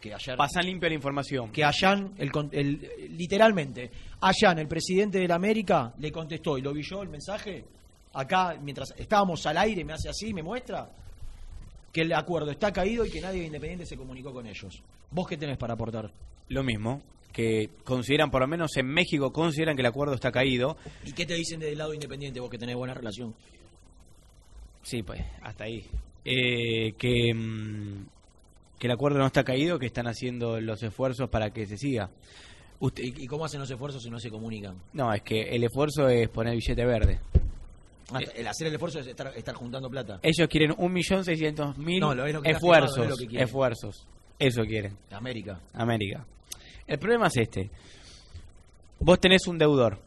que 0.01 0.13
ayer 0.13 0.37
Pasan 0.37 0.65
limpia 0.65 0.87
la 0.87 0.95
información. 0.95 1.51
que 1.51 1.61
Allan, 1.65 2.13
el, 2.17 2.31
el- 2.53 3.17
literalmente, 3.17 3.91
Allan, 4.21 4.59
el 4.59 4.67
presidente 4.69 5.19
de 5.19 5.27
la 5.27 5.35
América, 5.35 5.93
le 5.99 6.09
contestó 6.09 6.57
y 6.57 6.61
lo 6.61 6.71
vi 6.73 6.81
yo 6.83 7.03
el 7.03 7.09
mensaje, 7.09 7.65
acá 8.13 8.57
mientras 8.61 8.93
estábamos 8.97 9.45
al 9.45 9.57
aire, 9.57 9.83
me 9.83 9.91
hace 9.91 10.07
así, 10.07 10.33
me 10.33 10.41
muestra, 10.41 10.89
que 11.91 12.01
el 12.01 12.13
acuerdo 12.13 12.49
está 12.51 12.71
caído 12.71 13.05
y 13.05 13.09
que 13.11 13.19
nadie 13.19 13.41
de 13.41 13.47
Independiente 13.47 13.85
se 13.85 13.97
comunicó 13.97 14.31
con 14.31 14.47
ellos. 14.47 14.81
¿Vos 15.11 15.27
qué 15.27 15.35
tenés 15.35 15.57
para 15.57 15.73
aportar? 15.73 16.09
Lo 16.49 16.63
mismo, 16.63 17.01
que 17.31 17.69
consideran, 17.83 18.31
por 18.31 18.41
lo 18.41 18.47
menos 18.47 18.75
en 18.77 18.87
México, 18.87 19.31
consideran 19.31 19.75
que 19.75 19.81
el 19.81 19.87
acuerdo 19.87 20.13
está 20.15 20.31
caído. 20.31 20.77
¿Y 21.05 21.13
qué 21.13 21.25
te 21.25 21.35
dicen 21.35 21.59
del 21.59 21.77
lado 21.77 21.93
Independiente, 21.93 22.39
vos 22.39 22.49
que 22.49 22.57
tenés 22.57 22.75
buena 22.75 22.93
relación? 22.93 23.33
Sí, 24.81 25.03
pues, 25.03 25.21
hasta 25.41 25.65
ahí. 25.65 25.85
Eh, 26.25 26.93
que, 26.97 27.33
mm, 27.33 28.05
que 28.79 28.87
el 28.87 28.91
acuerdo 28.91 29.19
no 29.19 29.27
está 29.27 29.43
caído, 29.43 29.77
que 29.77 29.85
están 29.85 30.07
haciendo 30.07 30.59
los 30.59 30.81
esfuerzos 30.83 31.29
para 31.29 31.51
que 31.51 31.65
se 31.65 31.77
siga. 31.77 32.09
Usted, 32.79 33.03
¿Y, 33.03 33.27
cómo 33.27 33.45
hacen 33.45 33.59
los 33.59 33.69
esfuerzos 33.69 34.01
si 34.01 34.09
no 34.09 34.19
se 34.19 34.29
comunican? 34.29 34.77
no, 34.93 35.13
es 35.13 35.21
que 35.21 35.41
el 35.49 35.63
esfuerzo 35.65 36.07
es 36.07 36.29
poner 36.29 36.55
billete 36.55 36.85
verde. 36.85 37.19
Ah, 38.11 38.19
el 38.35 38.47
hacer 38.47 38.67
el 38.67 38.73
esfuerzo 38.73 38.99
es 39.01 39.07
estar, 39.07 39.31
estar 39.37 39.53
juntando 39.53 39.89
plata. 39.89 40.19
Ellos 40.23 40.47
quieren 40.47 40.73
un 40.77 40.91
millón 40.91 41.23
seiscientos 41.23 41.77
mil 41.77 41.99
No, 41.99 42.13
esfuerzos, 42.43 43.19
firmado, 43.19 43.43
esfuerzos. 43.43 44.07
Eso 44.39 44.63
quieren, 44.63 44.97
América. 45.11 45.59
América. 45.73 46.25
El 46.89 46.99
problema 46.99 47.27
es 47.27 47.37
este. 47.37 47.69
Vos 48.99 49.19
tenés 49.19 49.47
un 49.47 49.57
deudor, 49.57 49.97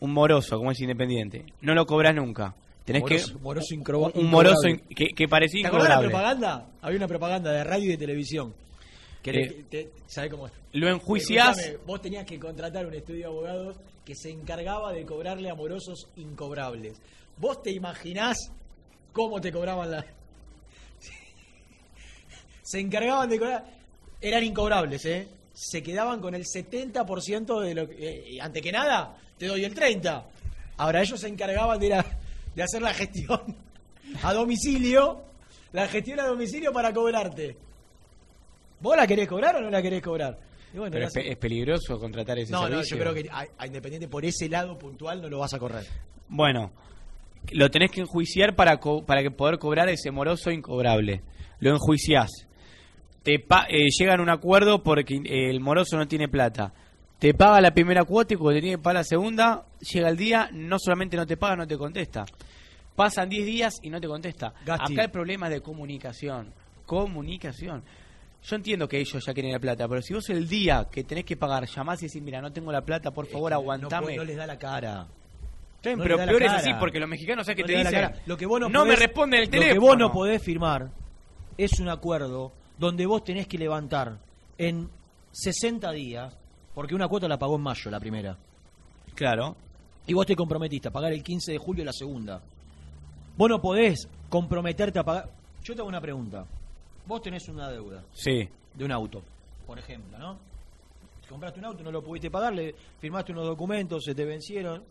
un 0.00 0.12
moroso, 0.12 0.58
como 0.58 0.70
es 0.70 0.80
independiente. 0.80 1.44
No 1.62 1.74
lo 1.74 1.86
cobras 1.86 2.14
nunca. 2.14 2.54
Tenés 2.84 3.02
Moroso- 3.02 3.32
que 3.32 3.38
moroso 3.42 3.74
incroba- 3.74 4.12
un 4.14 4.30
moroso 4.30 4.68
in- 4.68 4.80
que, 4.94 5.08
que 5.08 5.28
parecía 5.28 5.62
¿Te 5.62 5.68
acordás 5.68 5.88
de 5.88 5.94
la 5.94 6.00
propaganda? 6.10 6.66
Había 6.80 6.96
una 6.96 7.08
propaganda 7.08 7.52
de 7.52 7.64
radio 7.64 7.84
y 7.84 7.88
de 7.92 7.96
televisión. 7.98 8.54
Que 9.22 9.30
Eh, 9.30 9.64
te- 9.68 9.90
¿Sabés 10.06 10.30
cómo 10.30 10.46
es? 10.46 10.52
Lo 10.72 10.88
enjuiciás. 10.88 11.58
Escuchame, 11.58 11.84
vos 11.86 12.00
tenías 12.00 12.24
que 12.24 12.38
contratar 12.38 12.86
un 12.86 12.94
estudio 12.94 13.18
de 13.20 13.24
abogados 13.26 13.76
que 14.06 14.14
se 14.14 14.30
encargaba 14.30 14.92
de 14.92 15.04
cobrarle 15.04 15.50
a 15.50 15.54
morosos 15.54 16.08
incobrables. 16.16 16.98
¿Vos 17.36 17.62
te 17.62 17.72
imaginás 17.72 18.38
cómo 19.12 19.38
te 19.40 19.52
cobraban 19.52 19.90
la... 19.90 20.04
se 22.62 22.80
encargaban 22.80 23.28
de 23.28 23.38
cobrar... 23.38 23.64
Eran 24.20 24.44
incobrables, 24.44 25.04
¿eh? 25.04 25.28
Se 25.60 25.82
quedaban 25.82 26.20
con 26.20 26.34
el 26.36 26.44
70% 26.44 27.60
de 27.60 27.74
lo 27.74 27.88
que... 27.88 27.96
eh, 27.98 28.30
y 28.30 28.38
ante 28.40 28.60
que 28.60 28.70
nada, 28.70 29.16
te 29.36 29.46
doy 29.46 29.64
el 29.64 29.74
30%. 29.74 30.22
Ahora 30.76 31.02
ellos 31.02 31.18
se 31.18 31.26
encargaban 31.26 31.80
de, 31.80 31.88
la- 31.88 32.06
de 32.54 32.62
hacer 32.62 32.80
la 32.80 32.94
gestión 32.94 33.56
a 34.22 34.32
domicilio, 34.32 35.24
la 35.72 35.88
gestión 35.88 36.20
a 36.20 36.26
domicilio 36.26 36.72
para 36.72 36.92
cobrarte. 36.92 37.56
¿Vos 38.80 38.96
la 38.96 39.06
querés 39.08 39.26
cobrar 39.28 39.56
o 39.56 39.60
no 39.60 39.68
la 39.70 39.82
querés 39.82 40.00
cobrar? 40.00 40.38
Y 40.72 40.78
bueno, 40.78 40.92
Pero 40.92 41.06
es, 41.08 41.12
pe- 41.12 41.28
es 41.32 41.36
peligroso 41.38 41.98
contratar 41.98 42.38
ese 42.38 42.52
no, 42.52 42.62
no, 42.68 42.76
servicio. 42.76 42.96
yo 42.96 43.02
creo 43.02 43.14
que 43.14 43.28
a, 43.28 43.44
a 43.58 43.66
Independiente 43.66 44.06
por 44.06 44.24
ese 44.24 44.48
lado 44.48 44.78
puntual 44.78 45.20
no 45.20 45.28
lo 45.28 45.40
vas 45.40 45.54
a 45.54 45.58
correr. 45.58 45.84
Bueno, 46.28 46.70
lo 47.50 47.68
tenés 47.70 47.90
que 47.90 48.00
enjuiciar 48.02 48.54
para, 48.54 48.78
co- 48.78 49.04
para 49.04 49.22
que 49.22 49.32
poder 49.32 49.58
cobrar 49.58 49.88
ese 49.88 50.12
moroso 50.12 50.52
incobrable. 50.52 51.22
Lo 51.58 51.72
enjuiciás. 51.72 52.30
Te 53.22 53.38
pa- 53.40 53.66
eh, 53.68 53.86
llegan 53.98 54.20
a 54.20 54.22
un 54.22 54.30
acuerdo 54.30 54.82
porque 54.82 55.14
eh, 55.16 55.50
el 55.50 55.60
moroso 55.60 55.96
no 55.96 56.06
tiene 56.08 56.28
plata. 56.28 56.72
Te 57.18 57.34
paga 57.34 57.60
la 57.60 57.72
primera 57.72 58.04
cuota 58.04 58.34
y 58.34 58.36
cuando 58.36 58.56
te 58.58 58.60
tiene 58.62 58.76
que 58.76 58.82
pagar 58.82 59.00
la 59.00 59.04
segunda, 59.04 59.64
llega 59.92 60.08
el 60.08 60.16
día, 60.16 60.48
no 60.52 60.78
solamente 60.78 61.16
no 61.16 61.26
te 61.26 61.36
paga, 61.36 61.56
no 61.56 61.66
te 61.66 61.76
contesta. 61.76 62.24
Pasan 62.94 63.28
10 63.28 63.44
días 63.46 63.74
y 63.82 63.90
no 63.90 64.00
te 64.00 64.06
contesta. 64.08 64.52
Gasti. 64.64 64.92
Acá 64.92 65.04
el 65.04 65.10
problema 65.10 65.46
es 65.46 65.54
de 65.54 65.60
comunicación. 65.60 66.52
Comunicación. 66.86 67.82
Yo 68.42 68.56
entiendo 68.56 68.88
que 68.88 68.98
ellos 68.98 69.24
ya 69.24 69.34
quieren 69.34 69.52
la 69.52 69.58
plata, 69.58 69.86
pero 69.88 70.00
si 70.00 70.14
vos 70.14 70.28
el 70.30 70.48
día 70.48 70.86
que 70.90 71.02
tenés 71.04 71.24
que 71.24 71.36
pagar 71.36 71.66
llamás 71.66 72.02
y 72.02 72.06
decís, 72.06 72.22
mira, 72.22 72.40
no 72.40 72.52
tengo 72.52 72.70
la 72.72 72.82
plata, 72.82 73.10
por 73.10 73.26
favor, 73.26 73.50
que 73.50 73.54
aguantame. 73.54 74.16
No, 74.16 74.24
les 74.24 74.36
da 74.36 74.46
la 74.46 74.58
cara. 74.58 75.06
No 75.84 76.02
pero 76.02 76.16
peor 76.16 76.42
es 76.42 76.52
así 76.52 76.70
porque 76.80 76.98
los 76.98 77.08
mexicanos, 77.08 77.46
¿sabes 77.46 77.60
No 77.60 77.66
te 77.66 77.78
dicen? 77.78 78.10
Lo 78.26 78.36
que 78.36 78.46
vos 78.46 78.60
no, 78.60 78.68
no 78.68 78.84
me 78.84 78.96
responde 78.96 79.38
el 79.38 79.44
Lo 79.44 79.50
teléfono. 79.50 79.72
que 79.74 79.78
vos 79.78 79.98
no 79.98 80.12
podés 80.12 80.42
firmar 80.42 80.90
es 81.56 81.78
un 81.80 81.88
acuerdo 81.88 82.52
donde 82.78 83.06
vos 83.06 83.24
tenés 83.24 83.46
que 83.46 83.58
levantar 83.58 84.18
en 84.56 84.88
60 85.32 85.90
días, 85.92 86.36
porque 86.74 86.94
una 86.94 87.08
cuota 87.08 87.28
la 87.28 87.38
pagó 87.38 87.56
en 87.56 87.62
mayo, 87.62 87.90
la 87.90 88.00
primera, 88.00 88.36
Claro. 89.14 89.56
y 90.06 90.14
vos 90.14 90.26
te 90.26 90.36
comprometiste 90.36 90.88
a 90.88 90.90
pagar 90.90 91.12
el 91.12 91.22
15 91.22 91.52
de 91.52 91.58
julio 91.58 91.84
la 91.84 91.92
segunda. 91.92 92.40
Vos 93.36 93.48
no 93.50 93.60
podés 93.60 94.08
comprometerte 94.28 94.98
a 94.98 95.04
pagar. 95.04 95.30
Yo 95.62 95.74
te 95.74 95.80
hago 95.80 95.88
una 95.88 96.00
pregunta. 96.00 96.46
Vos 97.06 97.22
tenés 97.22 97.48
una 97.48 97.68
deuda. 97.70 98.04
Sí. 98.12 98.48
de 98.74 98.84
un 98.84 98.92
auto, 98.92 99.22
por 99.66 99.78
ejemplo, 99.78 100.16
¿no? 100.18 100.38
Compraste 101.28 101.58
un 101.58 101.66
auto, 101.66 101.82
no 101.82 101.90
lo 101.90 102.02
pudiste 102.02 102.30
pagar, 102.30 102.54
le 102.54 102.74
firmaste 103.00 103.32
unos 103.32 103.44
documentos, 103.46 104.04
se 104.04 104.14
te 104.14 104.24
vencieron. 104.24 104.82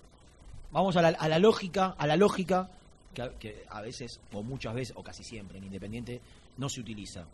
Vamos 0.71 0.95
a 0.97 1.01
la, 1.01 1.07
a 1.09 1.27
la 1.29 1.39
lógica, 1.39 1.95
a 1.97 2.05
la 2.05 2.15
lógica 2.17 2.69
que 3.13 3.21
a, 3.23 3.29
que 3.39 3.63
a 3.69 3.81
veces, 3.81 4.19
o 4.33 4.43
muchas 4.43 4.75
veces, 4.75 4.95
o 4.97 5.01
casi 5.03 5.23
siempre 5.23 5.57
en 5.57 5.63
Independiente, 5.63 6.21
no 6.57 6.67
se 6.69 6.81
utiliza. 6.81 7.25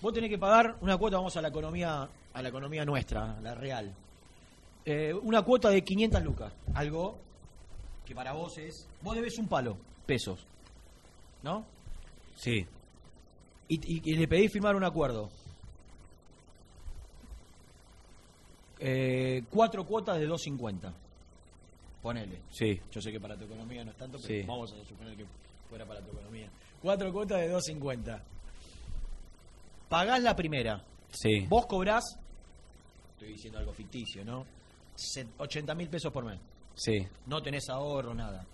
Vos 0.00 0.12
tenés 0.12 0.30
que 0.30 0.38
pagar 0.38 0.76
una 0.80 0.96
cuota, 0.96 1.16
vamos 1.16 1.36
a 1.36 1.42
la 1.42 1.48
economía, 1.48 2.08
a 2.32 2.42
la 2.42 2.48
economía 2.48 2.84
nuestra, 2.84 3.40
la 3.40 3.54
real. 3.54 3.92
Eh, 4.84 5.12
una 5.12 5.42
cuota 5.42 5.70
de 5.70 5.82
500 5.82 6.22
lucas, 6.22 6.52
algo 6.74 7.18
que 8.06 8.14
para 8.14 8.32
vos 8.32 8.56
es, 8.58 8.86
vos 9.02 9.14
debes 9.14 9.36
un 9.38 9.48
palo, 9.48 9.76
pesos, 10.06 10.40
¿no? 11.42 11.64
Sí. 12.36 12.66
y, 13.70 13.74
y- 13.96 14.02
y 14.12 14.16
le 14.16 14.26
pedí 14.28 14.48
firmar 14.48 14.74
un 14.76 14.84
acuerdo. 14.84 15.28
Eh, 18.80 19.42
cuatro 19.50 19.84
cuotas 19.84 20.18
de 20.18 20.26
2.50. 20.28 20.92
Ponele. 22.00 22.38
Sí. 22.50 22.80
Yo 22.92 23.00
sé 23.02 23.10
que 23.12 23.20
para 23.20 23.36
tu 23.36 23.44
economía 23.44 23.84
no 23.84 23.90
es 23.90 23.96
tanto, 23.96 24.18
pero 24.22 24.28
Sí. 24.28 24.46
vamos 24.46 24.72
a 24.72 24.84
suponer 24.88 25.16
que 25.16 25.26
fuera 25.68 25.84
para 25.84 26.00
tu 26.00 26.12
economía. 26.12 26.48
Cuatro 26.80 27.12
cuotas 27.12 27.40
de 27.40 27.48
2.50. 27.52 28.22
Pagás 29.88 30.22
la 30.22 30.34
primera. 30.36 30.82
Sí. 31.12 31.46
Vos 31.48 31.66
cobrás, 31.66 32.04
estoy 33.12 33.28
diciendo 33.32 33.58
algo 33.58 33.72
ficticio, 33.72 34.24
¿no? 34.24 34.44
Se- 34.94 35.26
80 35.38 35.74
mil 35.74 35.88
pesos 35.88 36.12
por 36.12 36.24
mes. 36.24 36.38
Sí. 36.74 37.06
No 37.26 37.42
tenés 37.42 37.68
ahorro, 37.68 38.14
nada. 38.14 38.44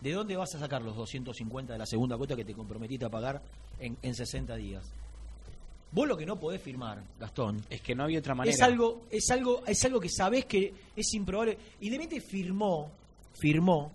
¿De 0.00 0.12
dónde 0.12 0.36
vas 0.36 0.54
a 0.54 0.58
sacar 0.58 0.82
los 0.82 0.94
250 0.94 1.72
de 1.72 1.78
la 1.78 1.86
segunda 1.86 2.16
cuota 2.16 2.36
que 2.36 2.44
te 2.44 2.52
comprometiste 2.54 3.06
a 3.06 3.08
pagar 3.10 3.40
en, 3.80 3.96
en 4.02 4.14
60 4.14 4.54
días? 4.56 4.84
Vos 5.92 6.06
lo 6.06 6.16
que 6.16 6.26
no 6.26 6.36
podés 6.38 6.60
firmar, 6.60 7.02
Gastón, 7.18 7.64
Es 7.70 7.80
que 7.80 7.94
no 7.94 8.04
había 8.04 8.18
otra 8.18 8.34
manera. 8.34 8.54
es 8.54 8.60
algo, 8.60 9.06
es 9.10 9.30
algo, 9.30 9.62
es 9.66 9.82
algo 9.84 9.98
que 10.00 10.08
sabés 10.10 10.44
que 10.44 10.74
es 10.94 11.14
improbable. 11.14 11.56
Y 11.80 11.88
de 11.88 11.96
repente 11.96 12.20
firmó, 12.20 12.90
firmó, 13.40 13.90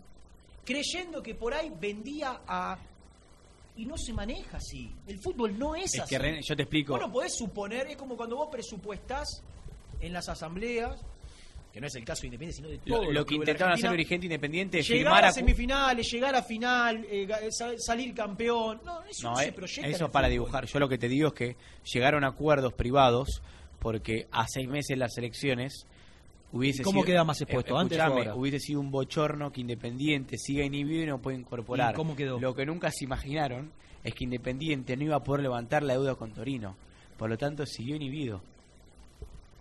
creyendo 0.66 1.22
que 1.22 1.36
por 1.36 1.54
ahí 1.54 1.72
vendía 1.80 2.42
a 2.48 2.78
y 3.82 3.86
no 3.86 3.98
se 3.98 4.14
maneja 4.14 4.58
así. 4.58 4.92
El 5.08 5.20
fútbol 5.20 5.58
no 5.58 5.76
es, 5.76 5.94
Es 5.96 6.02
así. 6.02 6.10
que 6.16 6.20
René, 6.20 6.42
yo 6.42 6.56
te 6.56 6.64
explico. 6.64 6.94
Vos 6.94 7.02
no 7.02 7.12
podés 7.12 7.36
suponer, 7.36 7.88
es 7.88 7.98
como 7.98 8.16
cuando 8.16 8.36
vos 8.36 8.50
presupuestás 8.52 9.44
en 10.00 10.14
las 10.14 10.28
asambleas, 10.30 11.00
que 11.74 11.80
no 11.80 11.88
es 11.88 11.96
el 11.96 12.04
caso 12.04 12.22
de 12.24 12.28
Independiente, 12.28 12.56
sino 12.58 12.68
de 12.70 12.80
lo, 12.86 12.98
todo 13.02 13.12
lo 13.12 13.26
que 13.26 13.36
intentaron 13.36 13.74
hacer 13.74 13.90
Dirigente 13.92 14.26
Independiente 14.26 14.80
es 14.80 14.88
Llegar 14.90 15.24
a 15.24 15.30
a 15.30 15.32
semifinales, 15.32 16.12
llegar 16.12 16.36
a 16.36 16.44
final, 16.44 17.06
eh, 17.10 17.28
sa- 17.50 17.78
salir 17.78 18.14
campeón. 18.14 18.82
No, 18.84 19.02
eso 19.04 19.24
no, 19.24 19.32
No, 19.32 19.36
se 19.38 19.48
eh, 19.48 19.52
proyecta. 19.54 19.88
eso 19.90 20.06
el 20.06 20.12
para 20.12 20.28
fútbol. 20.28 20.32
dibujar. 20.34 20.66
Yo 20.66 20.80
lo 20.80 20.90
que 20.90 20.98
te 20.98 21.08
digo 21.08 21.30
es 21.30 21.34
que 21.34 21.56
llegaron 21.94 22.24
a 22.24 22.28
acuerdos 22.28 22.74
privados 22.74 23.42
porque 23.80 24.28
a 24.32 24.46
seis 24.48 24.68
meses 24.68 24.98
las 24.98 25.18
elecciones 25.18 25.88
hubiese 26.54 26.84
¿Cómo 26.84 27.00
sido, 27.02 27.06
queda 27.06 27.24
más 27.24 27.42
expuesto, 27.42 27.78
antes 27.78 27.98
o 27.98 28.02
escuchame, 28.02 28.22
ahora? 28.28 28.36
hubiese 28.40 28.60
sido 28.60 28.80
un 28.80 28.92
bochorno 28.92 29.52
que 29.52 29.62
Independiente 29.62 30.38
siga 30.38 30.64
inhibido 30.66 31.04
y 31.04 31.08
no 31.08 31.20
puede 31.22 31.38
incorporar. 31.38 31.94
¿Y 31.94 31.96
cómo 31.96 32.16
quedó? 32.16 32.40
Lo 32.40 32.54
que 32.54 32.66
nunca 32.66 32.92
se 32.92 33.06
imaginaron 33.06 33.72
es 34.04 34.14
que 34.14 34.24
Independiente 34.24 34.96
no 34.98 35.04
iba 35.04 35.16
a 35.16 35.24
poder 35.24 35.42
levantar 35.44 35.84
la 35.84 35.94
deuda 35.94 36.16
con 36.16 36.32
Torino. 36.34 36.76
Por 37.18 37.30
lo 37.30 37.38
tanto, 37.38 37.66
siguió 37.66 37.96
inhibido. 37.96 38.42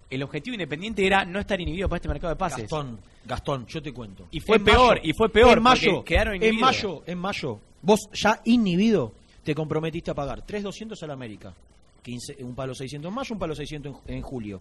El 0.08 0.22
objetivo 0.24 0.54
independiente 0.54 1.06
era 1.06 1.24
no 1.24 1.38
estar 1.38 1.60
inhibido 1.60 1.88
para 1.88 1.98
este 1.98 2.08
mercado 2.08 2.32
de 2.34 2.36
pases. 2.38 2.62
Gastón, 2.62 2.98
Gastón, 3.24 3.66
yo 3.66 3.80
te 3.80 3.92
cuento. 3.92 4.26
Y 4.32 4.40
fue 4.40 4.56
En 4.56 4.64
peor, 4.64 4.96
mayo- 4.96 5.00
y 5.04 5.12
fue 5.12 5.28
peor, 5.28 5.58
En 5.58 5.62
mayo, 5.62 6.04
en 6.40 6.58
mayo, 6.60 7.02
en 7.06 7.18
mayo, 7.18 7.60
vos 7.82 8.00
ya 8.12 8.40
inhibido 8.44 9.12
te 9.44 9.54
comprometiste 9.54 10.10
a 10.10 10.14
pagar 10.14 10.44
3.200 10.44 11.00
al 11.04 11.12
América. 11.12 11.54
15, 12.02 12.42
un 12.42 12.54
palo 12.56 12.74
600 12.74 13.08
en 13.08 13.14
mayo, 13.14 13.34
un 13.34 13.38
palo 13.38 13.54
600 13.54 13.96
en, 14.06 14.14
en 14.16 14.22
julio. 14.22 14.60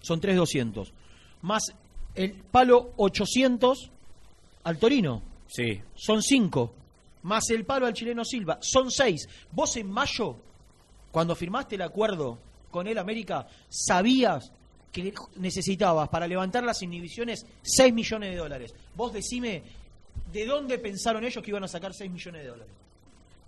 Son 0.00 0.20
3.200. 0.20 0.90
Más 1.42 1.72
el 2.14 2.32
palo 2.32 2.92
800 2.96 3.90
al 4.64 4.78
Torino. 4.78 5.22
Sí. 5.48 5.80
Son 5.94 6.22
5. 6.22 6.74
Más 7.22 7.50
el 7.50 7.64
palo 7.64 7.86
al 7.86 7.92
chileno 7.94 8.24
Silva. 8.24 8.58
Son 8.60 8.90
6. 8.90 9.28
Vos 9.52 9.76
en 9.76 9.90
mayo, 9.90 10.36
cuando 11.10 11.34
firmaste 11.36 11.74
el 11.76 11.82
acuerdo 11.82 12.38
con 12.70 12.86
el 12.86 12.98
América, 12.98 13.46
sabías 13.68 14.50
que 14.90 15.12
necesitabas 15.36 16.08
para 16.08 16.26
levantar 16.26 16.64
las 16.64 16.82
inhibiciones 16.82 17.46
6 17.62 17.92
millones 17.94 18.30
de 18.30 18.36
dólares. 18.36 18.74
Vos 18.94 19.12
decime, 19.12 19.62
¿de 20.32 20.46
dónde 20.46 20.78
pensaron 20.78 21.24
ellos 21.24 21.42
que 21.42 21.50
iban 21.50 21.64
a 21.64 21.68
sacar 21.68 21.94
6 21.94 22.10
millones 22.10 22.42
de 22.42 22.48
dólares? 22.48 22.74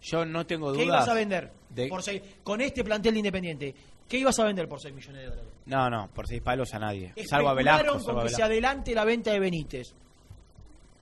Yo 0.02 0.24
no 0.24 0.44
tengo 0.46 0.66
dudas. 0.70 0.78
¿Qué 0.78 0.84
ibas 0.86 1.08
a 1.08 1.14
vender 1.14 1.50
de- 1.70 1.88
por 1.88 2.02
seis- 2.02 2.22
con 2.42 2.60
este 2.60 2.84
plantel 2.84 3.14
de 3.14 3.18
Independiente? 3.20 3.74
¿Qué 4.08 4.18
ibas 4.18 4.38
a 4.38 4.44
vender 4.44 4.68
por 4.68 4.80
6 4.80 4.94
millones 4.94 5.22
de 5.22 5.26
dólares? 5.28 5.50
No, 5.66 5.88
no, 5.90 6.08
por 6.12 6.26
seis 6.28 6.42
palos 6.42 6.72
a 6.74 6.78
nadie. 6.78 7.12
Salvo 7.26 7.48
a 7.48 7.54
Velasco. 7.54 7.78
Especularon 7.80 8.04
salvo 8.04 8.18
a 8.20 8.22
con 8.22 8.28
que 8.30 8.34
se 8.36 8.42
adelante 8.42 8.94
la 8.94 9.04
venta 9.04 9.32
de 9.32 9.40
Benítez. 9.40 9.94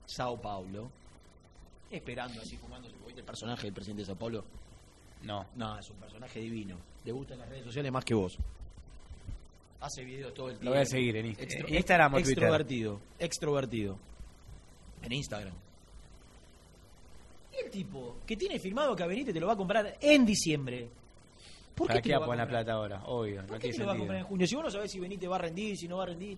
Sao 0.05 0.39
Paulo. 0.41 0.89
Esperando 1.91 2.41
así. 2.41 2.57
¿Viste 3.05 3.19
el 3.19 3.25
personaje 3.25 3.63
del 3.63 3.73
presidente 3.73 4.01
de 4.03 4.05
Sao 4.07 4.15
Paulo? 4.15 4.45
No. 5.23 5.45
No, 5.55 5.77
es 5.77 5.89
un 5.89 5.97
personaje 5.97 6.39
divino. 6.39 6.77
Le 7.03 7.11
gustan 7.11 7.39
las 7.39 7.49
redes 7.49 7.65
sociales 7.65 7.91
más 7.91 8.05
que 8.05 8.13
vos. 8.13 8.37
Hace 9.81 10.03
videos 10.05 10.33
todo 10.33 10.47
el 10.47 10.53
tiempo. 10.53 10.65
Lo 10.65 10.71
voy 10.71 10.79
a 10.81 10.85
seguir 10.85 11.15
en 11.17 11.25
Inst- 11.27 11.39
Extro- 11.39 11.67
en 11.67 11.75
Instagram 11.75 12.13
o 12.13 12.17
Twitter. 12.17 12.31
Extrovertido. 12.31 13.01
Extrovertido. 13.19 13.97
En 15.01 15.11
Instagram. 15.11 15.53
Y 17.51 17.65
el 17.65 17.69
tipo 17.69 18.17
que 18.25 18.37
tiene 18.37 18.59
firmado 18.59 18.95
que 18.95 19.03
a 19.03 19.07
Benítez 19.07 19.33
te 19.33 19.39
lo 19.41 19.47
va 19.47 19.53
a 19.53 19.57
comprar 19.57 19.97
en 19.99 20.25
diciembre. 20.25 20.89
¿Por 21.75 21.87
¿Para 21.87 22.01
qué 22.01 22.09
te 22.09 22.15
va 22.17 22.23
a 22.23 22.25
poner 22.27 22.45
la 22.45 22.49
plata 22.49 22.73
ahora? 22.73 23.01
Obvio, 23.05 23.41
¿Por 23.41 23.51
no 23.51 23.53
qué 23.55 23.59
tiene 23.61 23.73
te 23.77 23.79
lo 23.81 23.87
va 23.87 23.93
a 23.93 23.97
comprar 23.97 24.19
en 24.19 24.25
junio? 24.25 24.47
Si 24.47 24.55
vos 24.55 24.63
no 24.65 24.71
sabés 24.71 24.91
si 24.91 24.99
Benítez 24.99 25.29
va 25.29 25.35
a 25.35 25.39
rendir, 25.39 25.75
si 25.77 25.87
no 25.87 25.97
va 25.97 26.03
a 26.03 26.07
rendir. 26.07 26.37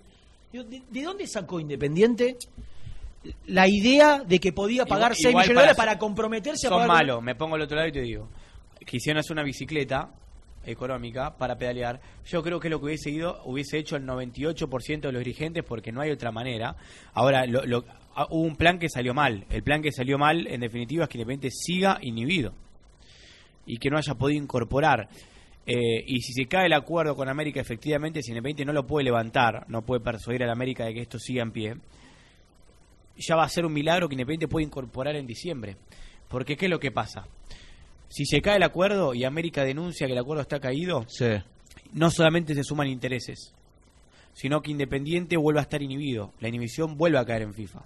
¿De, 0.51 0.81
de 0.89 1.01
dónde 1.03 1.27
sacó 1.27 1.59
Independiente 1.59 2.37
la 3.47 3.67
idea 3.67 4.19
de 4.23 4.39
que 4.39 4.53
podía 4.53 4.85
pagar 4.85 5.11
Igual- 5.11 5.15
6 5.15 5.29
igual 5.29 5.43
millones 5.45 5.47
de 5.47 5.53
para- 5.55 5.61
dólares 5.73 5.77
para 5.77 5.99
comprometerse 5.99 6.67
a 6.67 6.69
Son 6.69 6.79
pagar? 6.79 6.87
malos, 6.95 7.23
me 7.23 7.35
pongo 7.35 7.55
al 7.55 7.61
otro 7.61 7.75
lado 7.75 7.89
y 7.89 7.91
te 7.91 8.01
digo. 8.01 8.29
Quisieron 8.85 9.19
hacer 9.19 9.31
una 9.33 9.43
bicicleta 9.43 10.11
económica 10.63 11.35
para 11.35 11.57
pedalear. 11.57 11.99
Yo 12.25 12.41
creo 12.43 12.59
que 12.59 12.69
lo 12.69 12.79
que 12.79 12.85
hubiese 12.85 13.09
ido, 13.09 13.41
hubiese 13.45 13.77
hecho 13.77 13.95
el 13.95 14.05
98% 14.05 15.07
de 15.07 15.11
los 15.11 15.19
dirigentes 15.23 15.63
porque 15.63 15.91
no 15.91 16.01
hay 16.01 16.11
otra 16.11 16.31
manera. 16.31 16.75
Ahora, 17.13 17.45
lo- 17.45 17.65
lo- 17.65 17.83
ah, 18.15 18.27
hubo 18.29 18.41
un 18.43 18.55
plan 18.55 18.79
que 18.79 18.89
salió 18.89 19.13
mal. 19.13 19.45
El 19.49 19.63
plan 19.63 19.81
que 19.81 19.91
salió 19.91 20.17
mal, 20.17 20.47
en 20.47 20.61
definitiva, 20.61 21.03
es 21.03 21.09
que 21.09 21.17
Independiente 21.17 21.49
siga 21.51 21.97
inhibido 22.01 22.53
y 23.65 23.77
que 23.77 23.89
no 23.89 23.97
haya 23.97 24.13
podido 24.15 24.41
incorporar. 24.41 25.09
Eh, 25.67 26.03
y 26.05 26.21
si 26.21 26.33
se 26.33 26.47
cae 26.47 26.67
el 26.67 26.73
acuerdo 26.73 27.15
con 27.15 27.27
América, 27.27 27.59
efectivamente, 27.59 28.21
si 28.21 28.31
Independiente 28.31 28.65
no 28.65 28.73
lo 28.73 28.85
puede 28.85 29.05
levantar, 29.05 29.65
no 29.67 29.81
puede 29.83 30.01
persuadir 30.01 30.43
a 30.43 30.47
la 30.47 30.53
América 30.53 30.85
de 30.85 30.93
que 30.93 31.01
esto 31.01 31.17
siga 31.17 31.41
en 31.41 31.51
pie, 31.51 31.75
ya 33.17 33.35
va 33.35 33.43
a 33.43 33.49
ser 33.49 33.65
un 33.65 33.73
milagro 33.73 34.07
que 34.07 34.13
Independiente 34.15 34.47
puede 34.47 34.65
incorporar 34.65 35.15
en 35.15 35.25
diciembre. 35.25 35.77
Porque, 36.27 36.55
¿qué 36.55 36.65
es 36.65 36.71
lo 36.71 36.79
que 36.79 36.91
pasa? 36.91 37.27
Si 38.09 38.25
se 38.25 38.41
cae 38.41 38.57
el 38.57 38.63
acuerdo 38.63 39.13
y 39.13 39.23
América 39.23 39.63
denuncia 39.63 40.05
que 40.07 40.13
el 40.13 40.19
acuerdo 40.19 40.41
está 40.41 40.59
caído, 40.59 41.05
Sí. 41.07 41.27
no 41.93 42.11
solamente 42.11 42.53
se 42.53 42.63
suman 42.63 42.87
intereses, 42.87 43.53
sino 44.33 44.61
que 44.61 44.71
Independiente 44.71 45.37
vuelve 45.37 45.59
a 45.59 45.63
estar 45.63 45.81
inhibido. 45.81 46.33
La 46.39 46.49
inhibición 46.49 46.97
vuelve 46.97 47.17
a 47.17 47.25
caer 47.25 47.41
en 47.43 47.53
FIFA. 47.53 47.83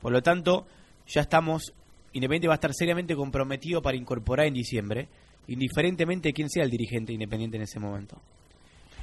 Por 0.00 0.12
lo 0.12 0.20
tanto, 0.22 0.66
ya 1.06 1.22
estamos. 1.22 1.72
Independiente 2.16 2.48
va 2.48 2.54
a 2.54 2.56
estar 2.56 2.72
seriamente 2.74 3.14
comprometido 3.14 3.82
para 3.82 3.96
incorporar 3.96 4.46
en 4.46 4.54
diciembre, 4.54 5.08
indiferentemente 5.48 6.30
de 6.30 6.32
quién 6.32 6.48
sea 6.50 6.64
el 6.64 6.70
dirigente 6.70 7.12
Independiente 7.12 7.56
en 7.56 7.62
ese 7.64 7.78
momento. 7.78 8.20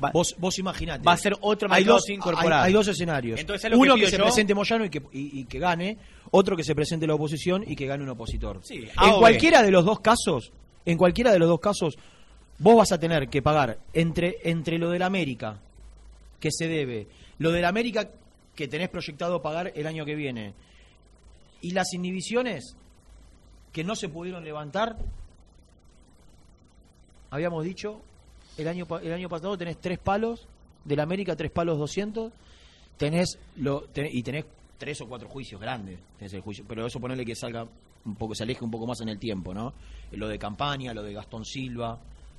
Va, 0.03 0.09
Vos, 0.11 0.35
vos 0.39 0.57
imaginate. 0.57 1.03
va 1.03 1.13
a 1.13 1.17
ser 1.17 1.35
otro 1.41 1.71
hay 1.71 1.83
dos, 1.83 2.03
sin 2.03 2.15
incorporar. 2.15 2.61
hay, 2.61 2.67
hay 2.67 2.73
dos 2.73 2.87
escenarios. 2.87 3.39
Entonces, 3.39 3.61
¿sabes 3.61 3.77
lo 3.77 3.81
Uno 3.81 3.95
que 3.95 4.07
se 4.09 4.17
yo? 4.17 4.23
presente 4.23 4.55
Moyano 4.55 4.85
y 4.85 4.89
que, 4.89 5.01
y, 5.13 5.41
y 5.41 5.45
que 5.45 5.59
gane, 5.59 5.97
otro 6.31 6.57
que 6.57 6.63
se 6.63 6.73
presente 6.73 7.05
la 7.05 7.13
oposición 7.13 7.63
y 7.65 7.75
que 7.75 7.85
gane 7.85 8.03
un 8.03 8.09
opositor. 8.09 8.59
Sí, 8.63 8.83
en 9.01 9.13
cualquiera 9.19 9.61
de 9.61 9.69
los 9.71 9.85
dos 9.85 9.99
casos, 9.99 10.51
en 10.85 10.97
cualquiera 10.97 11.31
de 11.31 11.39
los 11.39 11.47
dos 11.47 11.59
casos, 11.59 11.95
vos 12.57 12.75
vas 12.75 12.91
a 12.91 12.99
tener 12.99 13.29
que 13.29 13.41
pagar 13.43 13.77
entre, 13.93 14.37
entre 14.43 14.79
lo 14.79 14.89
del 14.89 15.03
América, 15.03 15.61
que 16.39 16.49
se 16.51 16.67
debe, 16.67 17.07
lo 17.37 17.51
del 17.51 17.65
América 17.65 18.09
que 18.55 18.67
tenés 18.67 18.89
proyectado 18.89 19.41
pagar 19.41 19.71
el 19.75 19.85
año 19.87 20.05
que 20.05 20.15
viene, 20.15 20.53
y 21.61 21.71
las 21.71 21.93
inhibiciones 21.93 22.75
que 23.73 23.83
no 23.83 23.95
se 23.95 24.07
pudieron 24.07 24.43
levantar, 24.45 24.95
habíamos 27.31 27.63
dicho, 27.63 27.99
el 28.57 28.67
año, 28.67 28.85
el 29.01 29.13
año 29.13 29.27
pasado 29.29 29.57
tenés 29.57 29.81
tres 29.81 29.99
palos, 29.99 30.47
del 30.85 30.99
América 30.99 31.35
tres 31.35 31.51
palos 31.51 31.77
200, 31.79 32.31
tenés 32.97 33.39
y 34.11 34.23
tenés 34.23 34.45
tres 34.77 35.01
o 35.01 35.07
cuatro 35.07 35.27
juicios 35.27 35.59
grandes, 35.59 35.99
pero 36.67 36.85
eso 36.85 36.99
ponerle 36.99 37.25
que 37.25 37.35
salga 37.35 37.67
un 38.05 38.15
poco, 38.15 38.35
se 38.35 38.43
aleje 38.43 38.63
un 38.63 38.71
poco 38.71 38.85
más 38.85 39.01
en 39.01 39.09
el 39.09 39.17
tiempo, 39.17 39.53
¿no? 39.53 39.73
Lo 40.11 40.27
de 40.27 40.37
Campaña, 40.37 40.93
lo 40.93 41.01
de 41.01 41.13
Gastón 41.13 41.45
Silva, 41.45 41.97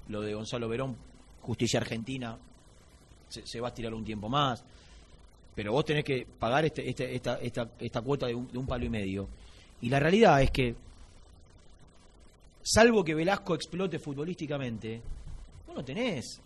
lo 0.09 0.21
de 0.21 0.35
Gonzalo 0.35 0.69
Verón, 0.69 0.97
Justicia 1.41 1.81
Argentina, 1.81 2.37
se, 3.29 3.61
va 3.61 3.69
a 3.69 3.71
estirar 3.71 3.95
un 3.95 4.05
tiempo 4.05 4.29
más, 4.29 4.63
pero 5.55 5.73
vos 5.73 5.85
tenés 5.85 6.05
que 6.05 6.27
pagar 6.39 6.65
este, 6.67 6.89
este- 6.89 7.15
esta, 7.15 7.39
esta, 7.41 7.71
esta 7.81 8.03
cuota 8.03 8.27
de 8.27 8.35
un 8.35 8.67
palo 8.67 8.85
y 8.85 8.91
medio. 8.91 9.29
Y 9.81 9.89
la 9.89 9.99
realidad 9.99 10.41
es 10.43 10.51
que, 10.51 10.75
salvo 12.65 13.05
que 13.05 13.15
Velasco 13.15 13.55
explote 13.55 13.99
futbolísticamente, 14.01 15.01
vos 15.69 15.77
no 15.77 15.85
tenés. 15.85 16.41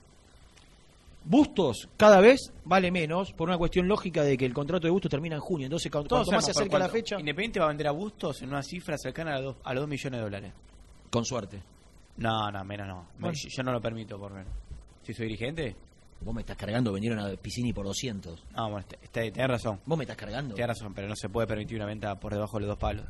Bustos 1.24 1.88
cada 1.96 2.20
vez 2.20 2.52
vale 2.64 2.90
menos 2.90 3.32
por 3.32 3.48
una 3.48 3.58
cuestión 3.58 3.86
lógica 3.86 4.22
de 4.22 4.38
que 4.38 4.46
el 4.46 4.54
contrato 4.54 4.86
de 4.86 4.90
Bustos 4.90 5.10
termina 5.10 5.34
en 5.34 5.40
junio. 5.42 5.66
Entonces, 5.66 5.90
cu- 5.90 6.04
Todos 6.04 6.26
cuanto 6.26 6.32
más 6.32 6.44
se 6.44 6.50
acerca 6.52 6.78
la 6.78 6.88
fecha, 6.88 7.18
Independiente 7.18 7.58
va 7.60 7.66
a 7.66 7.68
vender 7.68 7.88
a 7.88 7.90
Bustos 7.90 8.40
en 8.42 8.48
una 8.48 8.62
cifra 8.62 8.96
cercana 8.96 9.34
a 9.36 9.40
los, 9.40 9.56
a 9.62 9.74
los 9.74 9.82
2 9.82 9.88
millones 9.90 10.18
de 10.18 10.24
dólares. 10.24 10.52
con 11.10 11.24
suerte. 11.24 11.60
No, 12.16 12.50
no, 12.50 12.64
menos 12.64 12.86
no. 12.88 13.06
Bueno. 13.18 13.36
yo, 13.36 13.62
no 13.62 13.72
lo 13.72 13.80
permito 13.80 14.18
por 14.18 14.32
menos. 14.32 14.52
Si 15.02 15.12
soy 15.14 15.26
dirigente, 15.26 15.76
Vos 16.20 16.34
me 16.34 16.40
estás 16.40 16.56
cargando, 16.56 16.92
vendieron 16.92 17.20
a 17.20 17.28
Piscini 17.36 17.72
por 17.72 17.86
200. 17.86 18.42
no, 18.56 18.70
bueno, 18.70 18.84
tenés 19.12 19.48
razón. 19.48 19.78
Vos 19.86 19.96
me 19.96 20.02
estás 20.02 20.16
cargando. 20.16 20.54
Tienes 20.56 20.76
razón, 20.76 20.92
pero 20.92 21.06
no 21.06 21.14
se 21.14 21.28
puede 21.28 21.46
permitir 21.46 21.76
una 21.76 21.86
venta 21.86 22.18
por 22.18 22.32
debajo 22.32 22.56
de 22.56 22.62
los 22.62 22.70
dos 22.70 22.78
palos. 22.78 23.04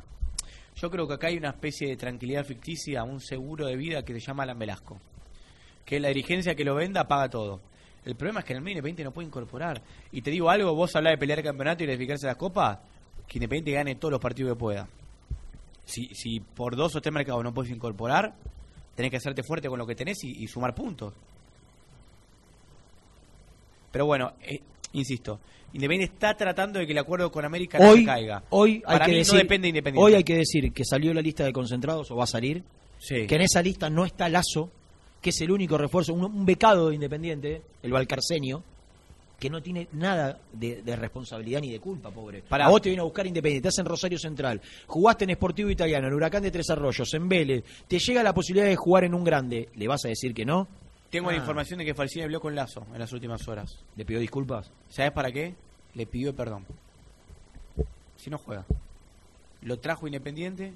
Yo 0.81 0.89
creo 0.89 1.07
que 1.07 1.15
acá 1.15 1.27
hay 1.27 1.37
una 1.37 1.49
especie 1.49 1.89
de 1.89 1.97
tranquilidad 1.97 2.45
ficticia, 2.45 3.03
un 3.03 3.19
seguro 3.19 3.65
de 3.65 3.75
vida 3.75 4.03
que 4.03 4.13
se 4.13 4.19
llama 4.21 4.43
Alan 4.43 4.57
Velasco. 4.57 4.99
Que 5.85 5.99
la 5.99 6.07
dirigencia 6.07 6.55
que 6.55 6.63
lo 6.63 6.75
venda 6.75 7.07
paga 7.07 7.29
todo. 7.29 7.59
El 8.05 8.15
problema 8.15 8.39
es 8.39 8.45
que 8.45 8.53
en 8.53 8.57
el 8.57 8.63
medio 8.63 8.77
Independiente 8.77 9.03
no 9.03 9.11
puede 9.11 9.27
incorporar. 9.27 9.81
Y 10.11 10.21
te 10.21 10.31
digo 10.31 10.49
algo, 10.49 10.73
vos 10.73 10.95
hablás 10.95 11.13
de 11.13 11.17
pelear 11.17 11.39
el 11.39 11.45
campeonato 11.45 11.83
y 11.83 11.87
de 11.87 11.97
fijarse 11.97 12.27
las 12.27 12.37
copas, 12.37 12.79
que 13.27 13.39
Independiente 13.39 13.71
gane 13.71 13.95
todos 13.95 14.13
los 14.13 14.21
partidos 14.21 14.53
que 14.53 14.59
pueda. 14.59 14.87
Si, 15.83 16.05
si 16.15 16.39
por 16.39 16.77
dos 16.77 16.95
o 16.95 17.01
tres 17.01 17.13
mercados 17.13 17.43
no 17.43 17.53
puedes 17.53 17.71
incorporar, 17.71 18.33
tenés 18.95 19.11
que 19.11 19.17
hacerte 19.17 19.43
fuerte 19.43 19.67
con 19.67 19.79
lo 19.79 19.85
que 19.85 19.95
tenés 19.95 20.23
y, 20.23 20.43
y 20.43 20.47
sumar 20.47 20.73
puntos. 20.73 21.13
Pero 23.91 24.05
bueno, 24.05 24.33
eh, 24.41 24.61
insisto, 24.93 25.39
Independiente 25.73 26.13
está 26.15 26.35
tratando 26.35 26.79
de 26.79 26.85
que 26.87 26.93
el 26.93 26.97
acuerdo 26.97 27.31
con 27.31 27.45
América 27.45 27.77
no 27.77 27.89
Hoy, 27.91 27.99
se 27.99 28.05
caiga. 28.05 28.43
hoy 28.49 28.71
hay 28.85 28.93
Para 28.97 29.05
que 29.05 29.11
mí 29.11 29.17
decir, 29.19 29.33
no 29.35 29.39
depende 29.39 29.65
de 29.65 29.69
Independiente. 29.69 30.05
Hoy 30.05 30.13
hay 30.15 30.23
que 30.23 30.35
decir 30.35 30.71
que 30.73 30.83
salió 30.83 31.13
la 31.13 31.21
lista 31.21 31.43
de 31.45 31.53
concentrados 31.53 32.09
o 32.11 32.15
va 32.15 32.23
a 32.23 32.27
salir, 32.27 32.63
Sí. 32.97 33.27
que 33.27 33.35
en 33.35 33.41
esa 33.41 33.61
lista 33.61 33.89
no 33.89 34.03
está 34.03 34.27
Lazo, 34.29 34.71
que 35.21 35.29
es 35.29 35.39
el 35.41 35.51
único 35.51 35.77
refuerzo, 35.77 36.13
un, 36.13 36.23
un 36.25 36.45
becado 36.45 36.89
de 36.89 36.95
Independiente, 36.95 37.61
el 37.83 37.91
Valcarceño, 37.93 38.63
que 39.39 39.49
no 39.49 39.61
tiene 39.61 39.87
nada 39.93 40.37
de, 40.51 40.81
de 40.81 40.95
responsabilidad 40.97 41.61
ni 41.61 41.71
de 41.71 41.79
culpa, 41.79 42.09
pobre. 42.11 42.41
Pará. 42.41 42.65
A 42.65 42.69
vos 42.69 42.81
te 42.81 42.89
viene 42.89 42.99
a 43.01 43.05
buscar 43.05 43.25
Independiente, 43.25 43.69
estás 43.69 43.79
en 43.79 43.85
Rosario 43.89 44.17
Central, 44.19 44.59
jugaste 44.87 45.23
en 45.25 45.31
Sportivo 45.31 45.69
Italiano, 45.69 46.07
en 46.07 46.13
Huracán 46.13 46.43
de 46.43 46.51
Tres 46.51 46.69
Arroyos, 46.71 47.13
en 47.13 47.29
Vélez, 47.29 47.63
te 47.87 47.99
llega 47.99 48.21
la 48.23 48.33
posibilidad 48.33 48.67
de 48.67 48.75
jugar 48.75 49.03
en 49.05 49.13
un 49.13 49.23
grande, 49.23 49.69
¿le 49.75 49.87
vas 49.87 50.03
a 50.03 50.09
decir 50.09 50.33
que 50.33 50.43
no? 50.45 50.67
Tengo 51.09 51.31
la 51.31 51.37
Ah. 51.37 51.39
información 51.39 51.79
de 51.79 51.85
que 51.85 51.93
Falcini 51.95 52.23
habló 52.23 52.39
con 52.39 52.53
Lazo 52.55 52.85
en 52.93 52.99
las 52.99 53.11
últimas 53.11 53.47
horas. 53.47 53.83
¿Le 53.95 54.05
pidió 54.05 54.19
disculpas? 54.19 54.71
¿Sabes 54.89 55.11
para 55.11 55.31
qué? 55.31 55.55
Le 55.95 56.05
pidió 56.05 56.35
perdón. 56.35 56.65
Si 58.17 58.29
no 58.29 58.37
juega. 58.37 58.65
Lo 59.61 59.79
trajo 59.79 60.05
Independiente, 60.07 60.73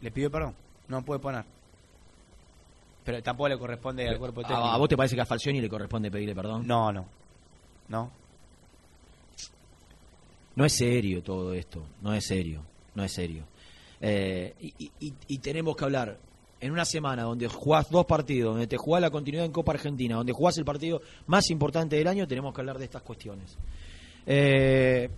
le 0.00 0.10
pidió 0.10 0.30
perdón. 0.30 0.54
No 0.88 1.02
puede 1.04 1.18
poner. 1.20 1.44
Pero 3.04 3.22
tampoco 3.22 3.48
le 3.48 3.58
corresponde 3.58 4.08
al 4.08 4.18
cuerpo 4.18 4.42
técnico. 4.42 4.62
¿A, 4.62 4.74
a 4.74 4.78
vos 4.78 4.88
te 4.88 4.96
parece 4.96 5.14
que 5.14 5.20
a 5.22 5.26
Falcioni 5.26 5.60
le 5.60 5.68
corresponde 5.68 6.10
pedirle 6.10 6.34
perdón? 6.34 6.66
No, 6.66 6.92
no. 6.92 7.04
No. 7.88 8.10
No 10.56 10.64
es 10.64 10.72
serio 10.72 11.22
todo 11.22 11.52
esto, 11.52 11.84
no 12.00 12.14
es 12.14 12.24
serio, 12.24 12.62
no 12.94 13.02
es 13.02 13.12
serio. 13.12 13.44
Eh, 14.00 14.54
y, 14.60 14.90
y- 15.00 15.14
y 15.26 15.38
tenemos 15.38 15.76
que 15.76 15.84
hablar 15.84 16.16
en 16.64 16.72
una 16.72 16.86
semana 16.86 17.24
donde 17.24 17.46
jugás 17.46 17.90
dos 17.90 18.06
partidos, 18.06 18.52
donde 18.52 18.66
te 18.66 18.78
jugás 18.78 19.02
la 19.02 19.10
continuidad 19.10 19.44
en 19.44 19.52
Copa 19.52 19.72
Argentina, 19.72 20.16
donde 20.16 20.32
jugás 20.32 20.56
el 20.56 20.64
partido 20.64 21.02
más 21.26 21.50
importante 21.50 21.96
del 21.96 22.06
año, 22.08 22.26
tenemos 22.26 22.54
que 22.54 22.60
hablar 22.62 22.78
de 22.78 22.86
estas 22.86 23.02
cuestiones. 23.02 23.54
Eh, 24.26 25.10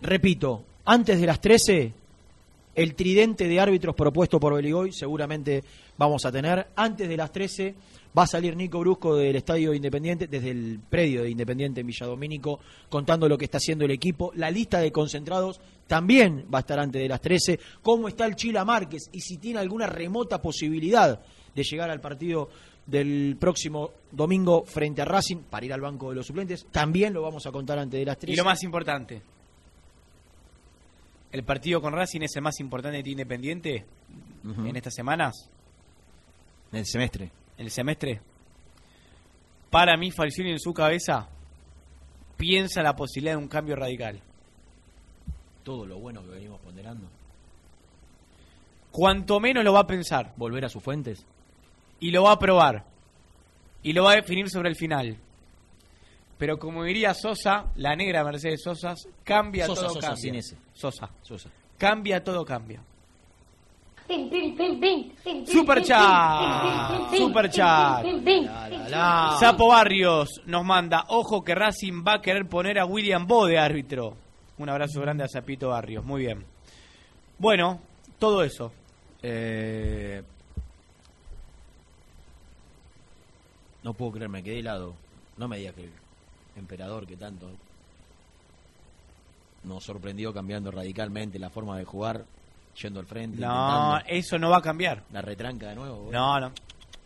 repito, 0.00 0.62
antes 0.84 1.20
de 1.20 1.26
las 1.26 1.40
13, 1.40 1.92
el 2.74 2.94
tridente 2.94 3.48
de 3.48 3.60
árbitros 3.60 3.94
propuesto 3.94 4.38
por 4.38 4.54
Beligoy 4.54 4.92
seguramente 4.92 5.62
vamos 5.98 6.24
a 6.24 6.32
tener. 6.32 6.68
Antes 6.76 7.08
de 7.08 7.16
las 7.16 7.32
13 7.32 7.74
va 8.16 8.24
a 8.24 8.26
salir 8.26 8.56
Nico 8.56 8.80
Brusco 8.80 9.16
del 9.16 9.36
Estadio 9.36 9.74
Independiente, 9.74 10.26
desde 10.26 10.50
el 10.50 10.80
predio 10.88 11.22
de 11.22 11.30
Independiente 11.30 11.80
en 11.80 11.86
Villadomínico, 11.86 12.60
contando 12.88 13.28
lo 13.28 13.36
que 13.36 13.44
está 13.44 13.58
haciendo 13.58 13.84
el 13.84 13.90
equipo. 13.90 14.32
La 14.34 14.50
lista 14.50 14.78
de 14.78 14.92
concentrados 14.92 15.60
también 15.86 16.46
va 16.52 16.58
a 16.58 16.60
estar 16.60 16.78
antes 16.78 17.02
de 17.02 17.08
las 17.08 17.20
13. 17.20 17.58
Cómo 17.82 18.08
está 18.08 18.26
el 18.26 18.36
Chila 18.36 18.64
Márquez 18.64 19.10
y 19.12 19.20
si 19.20 19.38
tiene 19.38 19.58
alguna 19.58 19.86
remota 19.86 20.40
posibilidad 20.40 21.20
de 21.54 21.62
llegar 21.62 21.90
al 21.90 22.00
partido 22.00 22.48
del 22.86 23.36
próximo 23.38 23.90
domingo 24.10 24.64
frente 24.64 25.02
a 25.02 25.04
Racing 25.04 25.38
para 25.48 25.66
ir 25.66 25.72
al 25.72 25.80
banco 25.80 26.10
de 26.10 26.16
los 26.16 26.26
suplentes. 26.26 26.66
También 26.70 27.12
lo 27.12 27.22
vamos 27.22 27.46
a 27.46 27.52
contar 27.52 27.78
antes 27.78 27.98
de 27.98 28.06
las 28.06 28.18
13. 28.18 28.32
Y 28.32 28.36
lo 28.36 28.44
más 28.44 28.62
importante, 28.62 29.22
el 31.32 31.44
partido 31.44 31.80
con 31.80 31.92
Racing 31.94 32.22
es 32.22 32.34
el 32.36 32.42
más 32.42 32.58
importante 32.60 33.02
de 33.02 33.10
Independiente 33.10 33.84
en 34.44 34.76
estas 34.76 34.94
semanas, 34.94 35.48
en 36.72 36.78
el 36.78 36.86
semestre. 36.86 37.30
en 37.58 37.64
el 37.66 37.70
semestre. 37.70 38.20
Para 39.70 39.96
mí, 39.96 40.10
Falcioni 40.10 40.50
en 40.50 40.58
su 40.60 40.72
cabeza 40.72 41.28
piensa 42.36 42.82
la 42.82 42.96
posibilidad 42.96 43.34
de 43.34 43.42
un 43.42 43.48
cambio 43.48 43.76
radical. 43.76 44.20
Todo 45.62 45.86
lo 45.86 45.98
bueno 45.98 46.22
que 46.22 46.30
venimos 46.30 46.60
ponderando. 46.60 47.06
Cuanto 48.90 49.38
menos 49.38 49.62
lo 49.62 49.72
va 49.72 49.80
a 49.80 49.86
pensar 49.86 50.32
Volver 50.36 50.64
a 50.64 50.68
sus 50.68 50.82
fuentes. 50.82 51.24
y 52.00 52.10
lo 52.10 52.24
va 52.24 52.32
a 52.32 52.38
probar 52.38 52.84
y 53.82 53.92
lo 53.92 54.04
va 54.04 54.12
a 54.12 54.16
definir 54.16 54.50
sobre 54.50 54.68
el 54.68 54.76
final. 54.76 55.16
Pero 56.40 56.58
como 56.58 56.84
diría 56.84 57.12
Sosa, 57.12 57.66
la 57.76 57.94
negra 57.94 58.24
Mercedes 58.24 58.62
Sosa, 58.62 58.94
cambia 59.22 59.66
Sosa, 59.66 59.82
todo 59.82 59.94
Sosa, 59.94 60.06
cambia. 60.08 60.22
sin 60.22 60.34
ese. 60.36 60.56
Sosa. 60.72 61.10
Sosa. 61.20 61.50
Cambia 61.76 62.24
todo 62.24 62.46
cambia. 62.46 62.80
Super 64.08 65.84
Superchat. 65.84 67.14
Superchat. 67.14 68.06
Sapo 69.38 69.68
Barrios 69.68 70.40
nos 70.46 70.64
manda, 70.64 71.04
ojo 71.08 71.44
que 71.44 71.54
Racing 71.54 72.02
va 72.02 72.14
a 72.14 72.22
querer 72.22 72.48
poner 72.48 72.78
a 72.78 72.86
William 72.86 73.26
Bo 73.26 73.44
de 73.44 73.58
árbitro. 73.58 74.16
Un 74.56 74.70
abrazo 74.70 74.98
grande 75.02 75.24
a 75.24 75.28
Zapito 75.28 75.68
Barrios, 75.68 76.06
muy 76.06 76.22
bien. 76.22 76.42
Bueno, 77.38 77.80
todo 78.18 78.42
eso. 78.42 78.72
Eh, 79.22 80.22
no 83.82 83.92
puedo 83.92 84.12
creer, 84.12 84.30
me 84.30 84.42
quedé 84.42 84.60
helado. 84.60 84.94
No 85.36 85.46
me 85.46 85.58
digas 85.58 85.74
que 85.74 85.84
el 85.84 85.99
emperador 86.56 87.06
que 87.06 87.16
tanto 87.16 87.50
nos 89.64 89.84
sorprendió 89.84 90.32
cambiando 90.32 90.70
radicalmente 90.70 91.38
la 91.38 91.50
forma 91.50 91.76
de 91.78 91.84
jugar, 91.84 92.24
yendo 92.80 93.00
al 93.00 93.06
frente. 93.06 93.40
No, 93.40 93.98
eso 94.06 94.38
no 94.38 94.50
va 94.50 94.58
a 94.58 94.62
cambiar. 94.62 95.04
la 95.12 95.20
retranca 95.20 95.68
de 95.68 95.74
nuevo. 95.74 95.96
güey. 96.04 96.12
No, 96.12 96.40
no, 96.40 96.52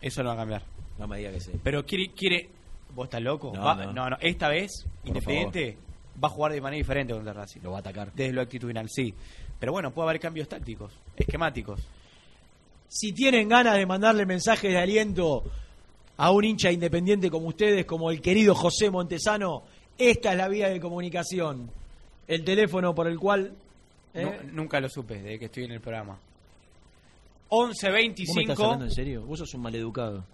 eso 0.01 0.23
no 0.23 0.29
va 0.29 0.35
a 0.35 0.37
cambiar. 0.37 0.61
No 0.97 1.07
me 1.07 1.17
digas 1.17 1.33
que 1.33 1.39
sí. 1.41 1.51
Pero 1.63 1.85
quiere, 1.85 2.11
quiere, 2.15 2.49
¿vos 2.93 3.05
estás 3.05 3.21
loco? 3.21 3.51
No, 3.53 3.61
Va- 3.63 3.75
no. 3.75 3.91
no, 3.91 4.09
no, 4.11 4.17
esta 4.21 4.47
vez 4.47 4.85
Independiente 5.03 5.77
va 6.23 6.29
a 6.29 6.31
jugar 6.31 6.53
de 6.53 6.61
manera 6.61 6.77
diferente 6.77 7.13
contra 7.13 7.33
Racing. 7.33 7.59
Lo 7.61 7.71
va 7.71 7.77
a 7.77 7.79
atacar. 7.81 8.13
Desde 8.13 8.31
lo 8.31 8.41
actitudinal, 8.41 8.87
sí. 8.89 9.13
Pero 9.59 9.73
bueno, 9.73 9.91
puede 9.91 10.09
haber 10.09 10.21
cambios 10.21 10.47
tácticos, 10.47 10.93
esquemáticos. 11.17 11.81
Si 12.87 13.11
tienen 13.11 13.49
ganas 13.49 13.75
de 13.75 13.85
mandarle 13.85 14.25
mensajes 14.25 14.71
de 14.71 14.77
aliento 14.77 15.43
a 16.17 16.31
un 16.31 16.43
hincha 16.45 16.71
independiente 16.71 17.29
como 17.29 17.47
ustedes, 17.47 17.85
como 17.85 18.09
el 18.11 18.21
querido 18.21 18.55
José 18.55 18.89
Montesano, 18.89 19.63
esta 19.97 20.31
es 20.31 20.37
la 20.37 20.47
vía 20.47 20.69
de 20.69 20.79
comunicación. 20.79 21.69
El 22.27 22.43
teléfono 22.43 22.93
por 22.95 23.07
el 23.07 23.19
cual... 23.19 23.53
¿eh? 24.13 24.23
Nu- 24.23 24.51
nunca 24.53 24.79
lo 24.79 24.89
supe 24.89 25.15
desde 25.21 25.39
que 25.39 25.45
estoy 25.45 25.65
en 25.65 25.71
el 25.73 25.81
programa. 25.81 26.19
¿Vos 27.49 27.69
11 27.69 27.89
me 27.91 28.01
estás 28.07 28.25
25 28.25 28.63
hablando 28.63 28.85
en 28.85 28.91
serio? 28.91 29.25
Vos 29.25 29.39
sos 29.39 29.53
un 29.53 29.61
maleducado. 29.61 30.25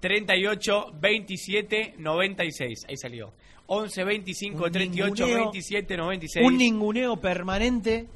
38 0.00 0.92
27 1.00 1.94
96. 1.98 2.84
Ahí 2.88 2.96
salió. 2.96 3.32
11 3.66 4.04
25 4.04 4.64
Un 4.64 4.70
38 4.72 5.24
ninguneo- 5.26 5.36
27 5.36 5.96
96. 5.96 6.46
Un 6.46 6.56
ninguneo 6.58 7.16
permanente. 7.16 8.06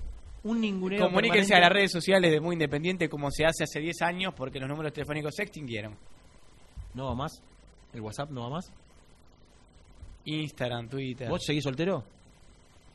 Un 0.44 0.61
ninguneo 0.61 1.00
Comuníquense 1.06 1.48
permanente. 1.48 1.54
a 1.54 1.61
las 1.61 1.72
redes 1.72 1.90
sociales 1.92 2.30
de 2.30 2.40
Muy 2.40 2.54
Independiente 2.54 3.08
como 3.08 3.30
se 3.30 3.44
hace 3.46 3.64
hace 3.64 3.80
10 3.80 4.02
años 4.02 4.34
porque 4.37 4.61
los 4.61 4.68
números 4.68 4.92
telefónicos 4.92 5.34
se 5.34 5.42
extinguieron. 5.44 5.96
¿No 6.94 7.07
va 7.07 7.14
más? 7.14 7.42
¿El 7.92 8.01
WhatsApp 8.01 8.31
no 8.31 8.42
va 8.42 8.51
más? 8.51 8.70
Instagram, 10.24 10.88
Twitter. 10.88 11.29
¿Vos 11.29 11.42
seguís 11.44 11.64
soltero? 11.64 12.05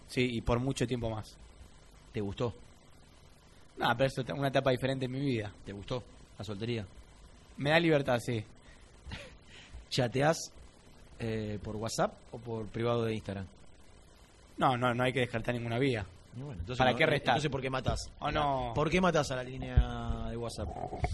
Sí, 0.07 0.27
y 0.37 0.41
por 0.41 0.59
mucho 0.59 0.85
tiempo 0.85 1.09
más. 1.09 1.35
¿Te 2.11 2.21
gustó? 2.21 2.53
No, 3.77 3.87
pero 3.97 4.07
es 4.07 4.17
una 4.29 4.49
etapa 4.49 4.69
diferente 4.71 5.05
en 5.05 5.11
mi 5.11 5.19
vida. 5.19 5.51
¿Te 5.65 5.71
gustó 5.73 6.03
la 6.37 6.43
soltería? 6.45 6.85
Me 7.57 7.71
da 7.71 7.79
libertad, 7.79 8.19
sí. 8.19 8.43
¿Chateás 9.89 10.51
eh, 11.19 11.57
por 11.63 11.75
WhatsApp 11.77 12.13
o 12.31 12.37
por 12.37 12.67
privado 12.67 13.05
de 13.05 13.13
Instagram? 13.15 13.47
No, 14.57 14.77
no, 14.77 14.93
no 14.93 15.03
hay 15.03 15.11
que 15.13 15.21
descartar 15.21 15.55
ninguna 15.55 15.79
vía. 15.79 16.05
Y 16.37 16.41
bueno, 16.41 16.59
entonces 16.61 16.77
¿Para 16.77 16.91
no- 16.91 16.97
qué 16.97 17.05
restar? 17.07 17.29
Entonces, 17.33 17.51
¿por 17.51 17.61
qué 17.61 17.69
matás? 17.69 18.11
¿O 18.19 18.29
no? 18.31 18.73
¿Por 18.75 18.89
qué 18.89 19.01
matás 19.01 19.31
a 19.31 19.37
la 19.37 19.43
línea 19.43 20.27
de 20.29 20.37
WhatsApp? 20.37 20.67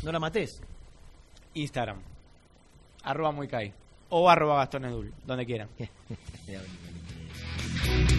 No 0.04 0.12
la 0.12 0.20
matés. 0.20 0.62
Instagram. 1.54 2.02
Arroba 3.10 3.32
muy 3.32 3.48
Kai. 3.48 3.74
O 4.10 4.30
arroba 4.30 4.58
Gastón 4.58 4.86
Edul, 4.86 5.12
donde 5.26 5.44
quieran. 5.44 5.68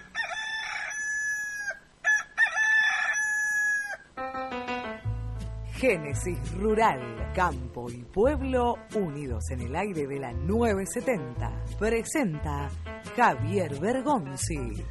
Génesis 5.81 6.37
Rural, 6.59 7.31
Campo 7.33 7.89
y 7.89 8.03
Pueblo 8.03 8.75
unidos 8.93 9.49
en 9.49 9.61
el 9.61 9.75
aire 9.75 10.05
de 10.05 10.19
la 10.19 10.31
970. 10.31 11.51
Presenta 11.79 12.69
Javier 13.15 13.79
Bergonzi. 13.79 14.85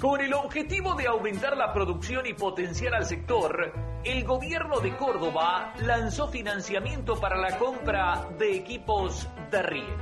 Con 0.00 0.22
el 0.22 0.32
objetivo 0.32 0.94
de 0.94 1.06
aumentar 1.06 1.54
la 1.54 1.74
producción 1.74 2.24
y 2.26 2.32
potenciar 2.32 2.94
al 2.94 3.04
sector, 3.04 3.74
el 4.02 4.24
gobierno 4.24 4.80
de 4.80 4.96
Córdoba 4.96 5.74
lanzó 5.82 6.28
financiamiento 6.28 7.20
para 7.20 7.36
la 7.36 7.58
compra 7.58 8.26
de 8.38 8.56
equipos 8.56 9.28
de 9.50 9.62
riego. 9.62 9.98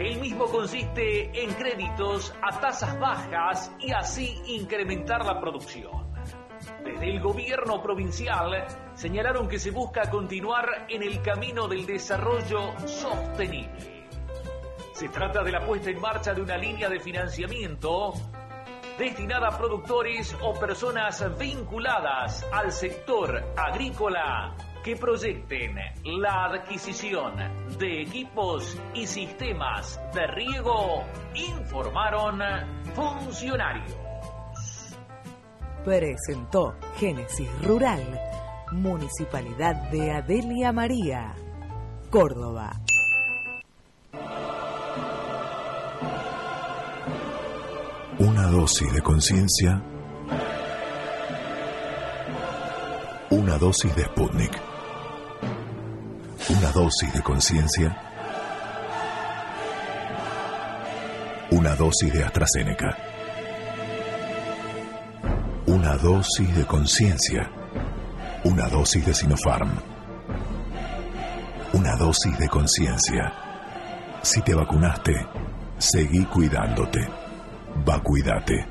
El 0.00 0.18
mismo 0.18 0.46
consiste 0.46 1.30
en 1.40 1.54
créditos 1.54 2.34
a 2.42 2.58
tasas 2.58 2.98
bajas 2.98 3.70
y 3.78 3.92
así 3.92 4.36
incrementar 4.46 5.24
la 5.24 5.40
producción. 5.40 5.99
Desde 6.84 7.10
el 7.10 7.20
gobierno 7.20 7.82
provincial 7.82 8.66
señalaron 8.94 9.48
que 9.48 9.58
se 9.58 9.70
busca 9.70 10.10
continuar 10.10 10.86
en 10.88 11.02
el 11.02 11.22
camino 11.22 11.68
del 11.68 11.86
desarrollo 11.86 12.72
sostenible. 12.86 14.06
Se 14.92 15.08
trata 15.08 15.42
de 15.42 15.52
la 15.52 15.64
puesta 15.64 15.90
en 15.90 16.00
marcha 16.00 16.34
de 16.34 16.42
una 16.42 16.58
línea 16.58 16.88
de 16.88 17.00
financiamiento 17.00 18.12
destinada 18.98 19.48
a 19.48 19.56
productores 19.56 20.36
o 20.42 20.52
personas 20.52 21.24
vinculadas 21.38 22.46
al 22.52 22.70
sector 22.70 23.42
agrícola 23.56 24.54
que 24.84 24.96
proyecten 24.96 25.76
la 26.04 26.44
adquisición 26.44 27.36
de 27.78 28.02
equipos 28.02 28.76
y 28.92 29.06
sistemas 29.06 29.98
de 30.12 30.26
riego, 30.26 31.04
informaron 31.34 32.40
funcionarios 32.94 34.09
presentó 35.84 36.74
Génesis 36.96 37.48
Rural, 37.62 38.02
Municipalidad 38.72 39.90
de 39.90 40.12
Adelia 40.12 40.72
María, 40.72 41.34
Córdoba. 42.10 42.72
Una 48.18 48.48
dosis 48.48 48.92
de 48.92 49.00
conciencia. 49.00 49.82
Una 53.30 53.56
dosis 53.56 53.94
de 53.96 54.04
Sputnik. 54.04 54.52
Una 56.50 56.70
dosis 56.72 57.12
de 57.14 57.22
conciencia. 57.22 57.96
Una 61.50 61.74
dosis 61.74 62.12
de 62.12 62.24
AstraZeneca. 62.24 63.09
Una 65.80 65.96
dosis 65.96 66.54
de 66.54 66.66
conciencia. 66.66 67.50
Una 68.44 68.68
dosis 68.68 69.06
de 69.06 69.14
Sinopharm. 69.14 69.70
Una 71.72 71.96
dosis 71.96 72.38
de 72.38 72.46
conciencia. 72.50 73.32
Si 74.20 74.42
te 74.42 74.54
vacunaste, 74.54 75.26
seguí 75.78 76.26
cuidándote. 76.26 77.00
Vacuídate. 77.82 78.66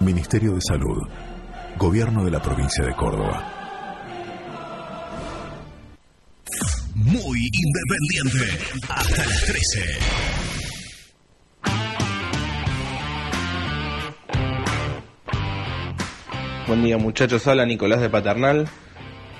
Ministerio 0.00 0.52
de 0.52 0.60
Salud. 0.60 1.08
Gobierno 1.78 2.22
de 2.22 2.32
la 2.32 2.42
provincia 2.42 2.84
de 2.84 2.94
Córdoba. 2.94 3.42
Muy 6.94 7.48
independiente. 7.50 8.84
Hasta 8.90 9.24
las 9.24 9.44
13. 9.46 10.43
Buen 16.66 16.82
día 16.82 16.96
muchachos, 16.96 17.46
habla 17.46 17.66
Nicolás 17.66 18.00
de 18.00 18.08
Paternal. 18.08 18.66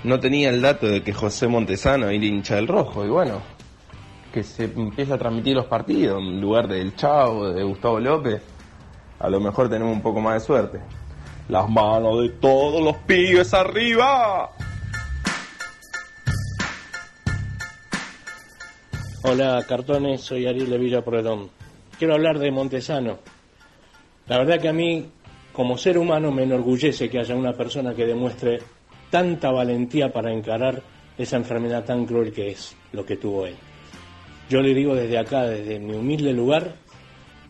No 0.03 0.21
tenía 0.21 0.51
el 0.51 0.61
dato 0.61 0.87
de 0.87 1.03
que 1.03 1.15
José 1.15 1.49
Montesano 1.49 2.11
era 2.11 2.23
hincha 2.23 2.57
del 2.57 2.69
rojo 2.69 3.03
y 3.03 3.09
bueno, 3.09 3.41
que 4.31 4.43
se 4.43 4.65
empieza 4.65 5.15
a 5.15 5.19
transmitir 5.19 5.57
los 5.57 5.65
partidos 5.65 6.21
en 6.21 6.39
lugar 6.39 6.69
del 6.69 6.95
Chavo, 6.97 7.49
de 7.49 7.63
Gustavo 7.63 7.99
López. 7.99 8.43
A 9.21 9.31
lo 9.31 9.41
mejor 9.41 9.71
tenemos 9.71 9.95
un 9.95 10.03
poco 10.03 10.21
más 10.21 10.35
de 10.35 10.41
suerte. 10.41 10.81
Las 11.49 11.67
manos 11.71 12.21
de 12.21 12.29
todos 12.29 12.85
los 12.85 12.97
pibes 13.07 13.55
arriba. 13.55 14.51
Hola, 19.23 19.65
cartones, 19.67 20.21
soy 20.21 20.47
Ariel 20.47 20.69
de 20.69 20.77
Villa 20.77 21.03
Pueyrredón. 21.03 21.49
Quiero 21.99 22.13
hablar 22.13 22.39
de 22.39 22.51
Montesano. 22.51 23.19
La 24.27 24.37
verdad 24.37 24.61
que 24.61 24.69
a 24.69 24.75
mí, 24.75 25.11
como 25.55 25.79
ser 25.79 25.97
humano, 25.99 26.33
me 26.33 26.43
enorgullece 26.43 27.09
que 27.09 27.21
haya 27.21 27.37
una 27.37 27.53
persona 27.53 27.95
que 27.95 28.05
demuestre 28.05 28.59
tanta 29.09 29.53
valentía 29.53 30.13
para 30.13 30.33
encarar 30.33 30.83
esa 31.17 31.37
enfermedad 31.37 31.85
tan 31.85 32.07
cruel 32.07 32.33
que 32.33 32.49
es 32.49 32.75
lo 32.93 33.07
que 33.07 33.17
tuvo 33.17 33.47
él. 33.47 33.55
Yo 34.51 34.61
le 34.61 34.75
digo 34.75 34.97
desde 34.97 35.17
acá, 35.17 35.45
desde 35.45 35.79
mi 35.79 35.95
humilde 35.95 36.33
lugar, 36.33 36.75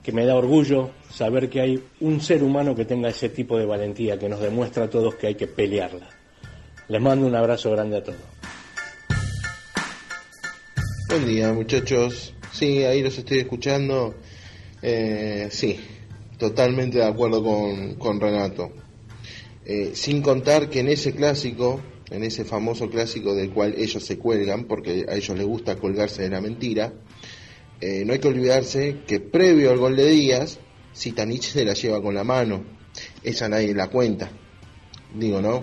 que 0.02 0.12
me 0.12 0.26
da 0.26 0.36
orgullo 0.36 0.90
saber 1.10 1.48
que 1.48 1.62
hay 1.62 1.82
un 2.00 2.20
ser 2.20 2.42
humano 2.42 2.74
que 2.74 2.84
tenga 2.84 3.08
ese 3.08 3.30
tipo 3.30 3.56
de 3.56 3.64
valentía, 3.64 4.18
que 4.18 4.28
nos 4.28 4.40
demuestra 4.40 4.84
a 4.84 4.90
todos 4.90 5.14
que 5.14 5.28
hay 5.28 5.34
que 5.34 5.46
pelearla. 5.46 6.06
Les 6.88 7.00
mando 7.00 7.26
un 7.26 7.34
abrazo 7.34 7.70
grande 7.70 7.96
a 7.96 8.04
todos. 8.04 8.20
Buen 11.08 11.26
día 11.26 11.54
muchachos, 11.54 12.34
sí, 12.52 12.84
ahí 12.84 13.02
los 13.02 13.16
estoy 13.16 13.38
escuchando, 13.38 14.14
eh, 14.82 15.48
sí, 15.50 15.80
totalmente 16.38 16.98
de 16.98 17.04
acuerdo 17.04 17.42
con, 17.42 17.94
con 17.94 18.20
Renato. 18.20 18.72
Eh, 19.64 19.92
sin 19.94 20.20
contar 20.20 20.68
que 20.68 20.80
en 20.80 20.88
ese 20.88 21.14
clásico, 21.14 21.80
en 22.10 22.22
ese 22.22 22.44
famoso 22.44 22.90
clásico 22.90 23.34
del 23.34 23.50
cual 23.50 23.74
ellos 23.78 24.04
se 24.04 24.18
cuelgan, 24.18 24.64
porque 24.64 25.06
a 25.08 25.14
ellos 25.14 25.36
les 25.36 25.46
gusta 25.46 25.76
colgarse 25.76 26.22
de 26.22 26.30
la 26.30 26.40
mentira, 26.40 26.92
eh, 27.80 28.04
no 28.04 28.12
hay 28.12 28.18
que 28.18 28.28
olvidarse 28.28 29.00
que 29.06 29.20
previo 29.20 29.70
al 29.70 29.78
gol 29.78 29.96
de 29.96 30.10
Díaz, 30.10 30.58
Sitanich 30.92 31.44
se 31.44 31.64
la 31.64 31.74
lleva 31.74 32.02
con 32.02 32.14
la 32.14 32.24
mano, 32.24 32.64
esa 33.22 33.48
nadie 33.48 33.74
la 33.74 33.88
cuenta, 33.88 34.30
digo, 35.14 35.40
¿no? 35.40 35.62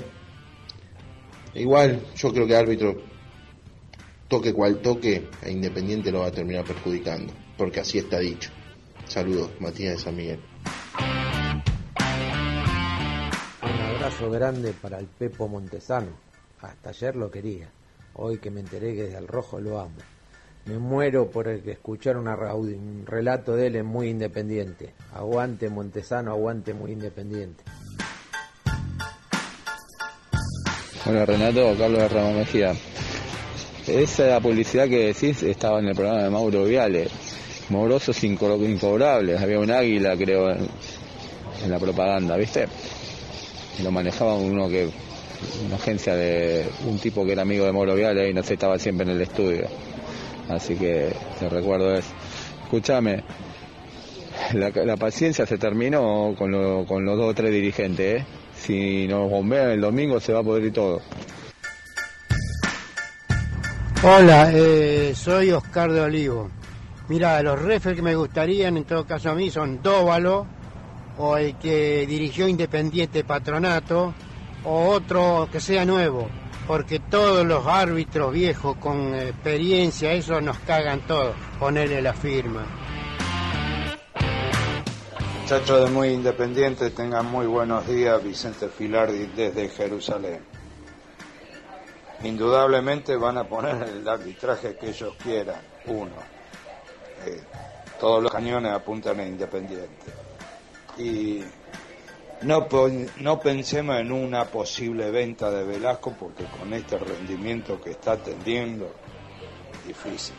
Igual, 1.53 2.01
yo 2.15 2.33
creo 2.33 2.47
que 2.47 2.55
árbitro 2.55 3.03
toque 4.27 4.53
cual 4.53 4.81
toque, 4.81 5.27
a 5.43 5.49
Independiente 5.49 6.11
lo 6.11 6.21
va 6.21 6.27
a 6.27 6.31
terminar 6.31 6.63
perjudicando, 6.63 7.33
porque 7.57 7.81
así 7.81 7.97
está 7.97 8.19
dicho. 8.19 8.49
Saludos, 9.11 9.49
Matías 9.59 9.97
de 9.97 9.99
San 9.99 10.15
Miguel. 10.15 10.39
Un 13.61 13.95
abrazo 13.95 14.31
grande 14.31 14.71
para 14.71 14.99
el 14.99 15.07
Pepo 15.07 15.49
Montesano. 15.49 16.11
Hasta 16.61 16.91
ayer 16.91 17.17
lo 17.17 17.29
quería. 17.29 17.69
Hoy 18.13 18.37
que 18.37 18.49
me 18.49 18.61
enteré 18.61 18.95
que 18.95 19.03
desde 19.03 19.17
el 19.17 19.27
rojo 19.27 19.59
lo 19.59 19.81
amo. 19.81 19.97
Me 20.63 20.77
muero 20.77 21.29
por 21.29 21.49
el 21.49 21.61
que 21.61 21.71
escuchar 21.71 22.15
una, 22.15 22.37
un 22.53 23.03
relato 23.05 23.53
de 23.53 23.67
él 23.67 23.75
en 23.75 23.85
Muy 23.85 24.07
Independiente. 24.07 24.93
Aguante 25.13 25.67
Montesano, 25.67 26.31
aguante 26.31 26.73
Muy 26.73 26.93
Independiente. 26.93 27.65
Hola 31.05 31.25
Renato, 31.25 31.77
Carlos 31.77 31.99
de 31.99 32.07
Ramos 32.07 32.35
Mejía. 32.35 32.73
Esa 33.87 34.39
publicidad 34.39 34.87
que 34.87 35.07
decís 35.07 35.43
estaba 35.43 35.79
en 35.79 35.87
el 35.87 35.95
programa 35.95 36.23
de 36.23 36.29
Mauro 36.29 36.63
Viale. 36.63 37.09
Morosos 37.71 38.21
incobrables. 38.23 39.41
Había 39.41 39.59
un 39.59 39.71
águila, 39.71 40.15
creo, 40.17 40.51
en, 40.51 40.67
la 41.69 41.79
propaganda, 41.79 42.35
¿viste? 42.35 42.67
Y 43.79 43.83
lo 43.83 43.91
manejaba 43.91 44.35
uno 44.35 44.67
que. 44.67 44.89
Una 45.65 45.75
agencia 45.75 46.13
de 46.13 46.67
un 46.85 46.99
tipo 46.99 47.25
que 47.25 47.31
era 47.31 47.41
amigo 47.41 47.65
de 47.65 47.71
Mauro 47.71 47.95
Viale 47.95 48.29
y 48.29 48.33
no 48.33 48.43
sé, 48.43 48.53
estaba 48.53 48.77
siempre 48.77 49.05
en 49.05 49.15
el 49.15 49.21
estudio. 49.21 49.65
Así 50.49 50.75
que 50.75 51.11
te 51.39 51.49
recuerdo 51.49 51.95
eso. 51.95 52.09
Escúchame, 52.63 53.23
la, 54.53 54.69
la, 54.69 54.97
paciencia 54.97 55.47
se 55.47 55.57
terminó 55.57 56.35
con, 56.37 56.51
lo, 56.51 56.85
con 56.85 57.03
los 57.05 57.17
dos 57.17 57.31
o 57.31 57.33
tres 57.33 57.51
dirigentes, 57.51 58.21
¿eh? 58.21 58.25
Si 58.55 59.07
nos 59.07 59.31
bombean 59.31 59.71
el 59.71 59.81
domingo 59.81 60.19
se 60.19 60.31
va 60.31 60.41
a 60.41 60.43
poder 60.43 60.65
ir 60.65 60.73
todo. 60.73 61.01
Hola, 64.03 64.51
eh, 64.53 65.13
soy 65.15 65.51
Oscar 65.51 65.91
de 65.91 66.01
Olivo. 66.01 66.60
Mira, 67.11 67.43
los 67.43 67.61
refes 67.61 67.93
que 67.93 68.01
me 68.01 68.15
gustarían 68.15 68.77
en 68.77 68.85
todo 68.85 69.05
caso 69.05 69.31
a 69.31 69.35
mí 69.35 69.51
son 69.51 69.83
Dóvalo, 69.83 70.47
o 71.17 71.35
el 71.35 71.57
que 71.57 72.07
dirigió 72.07 72.47
Independiente 72.47 73.25
Patronato, 73.25 74.13
o 74.63 74.85
otro 74.87 75.49
que 75.51 75.59
sea 75.59 75.83
nuevo, 75.83 76.29
porque 76.65 76.99
todos 76.99 77.45
los 77.45 77.67
árbitros 77.67 78.31
viejos 78.31 78.77
con 78.77 79.13
experiencia, 79.13 80.13
eso 80.13 80.39
nos 80.39 80.57
cagan 80.59 81.01
todos, 81.01 81.35
ponerle 81.59 82.01
la 82.01 82.13
firma. 82.13 82.65
Muchachos 85.41 85.83
de 85.83 85.89
Muy 85.89 86.13
Independiente, 86.13 86.91
tengan 86.91 87.25
muy 87.25 87.45
buenos 87.45 87.85
días. 87.87 88.23
Vicente 88.23 88.69
Filardi 88.69 89.25
desde 89.35 89.67
Jerusalén. 89.67 90.39
Indudablemente 92.23 93.17
van 93.17 93.37
a 93.37 93.43
poner 93.43 93.83
el 93.83 94.07
arbitraje 94.07 94.77
que 94.77 94.91
ellos 94.91 95.13
quieran, 95.21 95.59
uno. 95.87 96.40
Eh, 97.25 97.41
todos 97.99 98.21
los 98.21 98.31
cañones 98.31 98.71
apuntan 98.71 99.19
a 99.19 99.25
Independiente. 99.25 100.11
Y 100.97 101.43
no, 102.41 102.67
no 103.19 103.39
pensemos 103.39 103.97
en 103.99 104.11
una 104.11 104.45
posible 104.45 105.11
venta 105.11 105.51
de 105.51 105.63
Velasco 105.63 106.15
porque 106.19 106.45
con 106.45 106.73
este 106.73 106.97
rendimiento 106.97 107.79
que 107.79 107.91
está 107.91 108.17
teniendo, 108.17 108.91
difícil. 109.85 110.35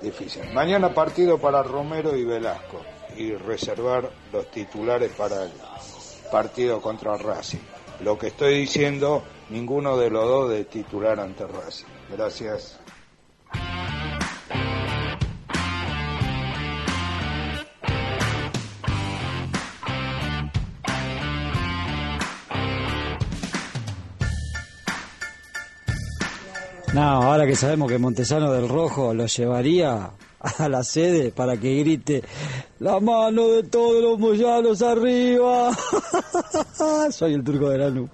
Difícil. 0.00 0.42
Mañana 0.54 0.94
partido 0.94 1.38
para 1.38 1.62
Romero 1.62 2.16
y 2.16 2.24
Velasco 2.24 2.80
y 3.16 3.32
reservar 3.32 4.08
los 4.32 4.50
titulares 4.50 5.12
para 5.12 5.44
el 5.44 5.52
partido 6.30 6.80
contra 6.80 7.16
Racing. 7.16 7.58
Lo 8.02 8.16
que 8.16 8.28
estoy 8.28 8.60
diciendo, 8.60 9.22
ninguno 9.50 9.98
de 9.98 10.08
los 10.08 10.24
dos 10.24 10.50
de 10.50 10.64
titular 10.64 11.20
ante 11.20 11.46
Racing. 11.46 11.86
Gracias. 12.10 12.79
No, 27.00 27.06
ahora 27.22 27.46
que 27.46 27.56
sabemos 27.56 27.90
que 27.90 27.96
Montesano 27.96 28.52
del 28.52 28.68
Rojo 28.68 29.14
lo 29.14 29.24
llevaría 29.24 30.10
a 30.38 30.68
la 30.68 30.82
sede 30.84 31.30
para 31.32 31.56
que 31.56 31.76
grite 31.76 32.22
la 32.78 33.00
mano 33.00 33.48
de 33.48 33.62
todos 33.62 34.02
los 34.02 34.18
moyanos 34.18 34.82
arriba. 34.82 35.70
Soy 37.10 37.32
el 37.32 37.42
turco 37.42 37.70
de 37.70 37.78
la 37.78 37.88
nube. 37.88 38.10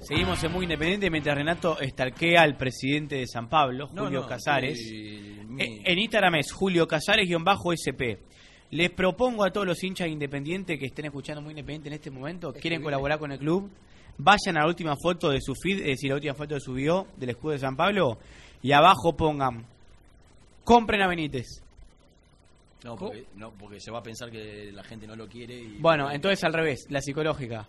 Seguimos 0.00 0.42
en 0.42 0.52
Muy 0.52 0.64
Independiente 0.64 1.10
mientras 1.10 1.36
Renato 1.36 1.78
estalquea 1.80 2.42
al 2.42 2.56
presidente 2.56 3.16
de 3.16 3.26
San 3.26 3.48
Pablo, 3.48 3.86
Julio 3.88 4.22
no, 4.22 4.26
Casares. 4.26 4.78
estoy- 4.78 5.32
Eh, 5.58 5.82
En 5.84 5.98
Instagram 5.98 6.36
es 6.36 6.50
Julio 6.50 6.88
Casares-SP. 6.88 8.18
Les 8.72 8.90
propongo 8.90 9.44
a 9.44 9.50
todos 9.50 9.66
los 9.66 9.82
hinchas 9.84 10.06
de 10.06 10.12
Independiente 10.12 10.78
que 10.78 10.86
estén 10.86 11.04
escuchando 11.04 11.42
Muy 11.42 11.50
Independiente 11.50 11.88
en 11.88 11.94
este 11.94 12.10
momento, 12.10 12.54
quieren 12.54 12.82
colaborar 12.82 13.18
con 13.18 13.30
el 13.30 13.38
club, 13.38 13.70
vayan 14.16 14.56
a 14.56 14.60
la 14.60 14.66
última 14.66 14.96
foto 14.96 15.28
de 15.28 15.40
su 15.42 15.54
feed, 15.54 15.80
es 15.80 15.86
decir, 15.86 16.08
la 16.08 16.14
última 16.16 16.32
foto 16.34 16.54
de 16.54 16.60
su 16.60 16.72
bio 16.72 17.06
del 17.18 17.30
escudo 17.30 17.52
de 17.52 17.58
San 17.58 17.76
Pablo, 17.76 18.16
y 18.62 18.72
abajo 18.72 19.14
pongan, 19.14 19.66
compren 20.64 21.02
a 21.02 21.06
Benítez. 21.06 21.62
No 22.82 22.96
porque, 22.96 23.26
no, 23.36 23.52
porque 23.52 23.78
se 23.78 23.90
va 23.90 23.98
a 23.98 24.02
pensar 24.02 24.30
que 24.30 24.72
la 24.72 24.82
gente 24.82 25.06
no 25.06 25.16
lo 25.16 25.28
quiere. 25.28 25.54
Y... 25.54 25.76
Bueno, 25.78 26.10
entonces 26.10 26.42
al 26.42 26.54
revés, 26.54 26.86
la 26.88 27.02
psicológica. 27.02 27.68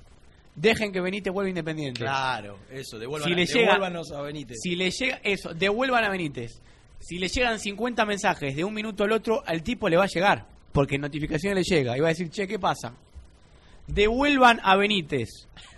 Dejen 0.55 0.93
que 0.93 1.01
Benítez 1.01 1.33
vuelva 1.33 1.49
Independiente. 1.49 1.99
Claro, 1.99 2.59
eso, 2.71 2.97
devuelvan, 2.97 3.27
Si 3.29 3.35
le 3.35 3.45
llega- 3.45 3.75
a 3.75 4.21
Benítez. 4.21 4.57
Si 4.61 4.75
le 4.77 4.89
llega 4.89 5.19
eso, 5.21 5.53
devuelvan 5.53 6.05
a 6.05 6.09
Benítez. 6.09 6.61
Si 6.99 7.17
le 7.19 7.27
llegan 7.27 7.59
50 7.59 8.05
mensajes 8.05 8.55
de 8.55 8.63
un 8.63 8.73
minuto 8.73 9.03
al 9.03 9.11
otro, 9.11 9.43
al 9.45 9.61
tipo 9.61 9.89
le 9.89 9.97
va 9.97 10.05
a 10.05 10.07
llegar, 10.07 10.52
porque 10.73 10.95
en 10.95 11.01
notificaciones 11.01 11.69
le 11.69 11.75
llega 11.77 11.95
y 11.97 12.01
va 12.01 12.07
a 12.07 12.09
decir, 12.09 12.29
"Che, 12.29 12.45
¿qué 12.47 12.59
pasa?" 12.59 12.93
Devuelvan 13.87 14.59
a 14.63 14.75
Benítez. 14.75 15.29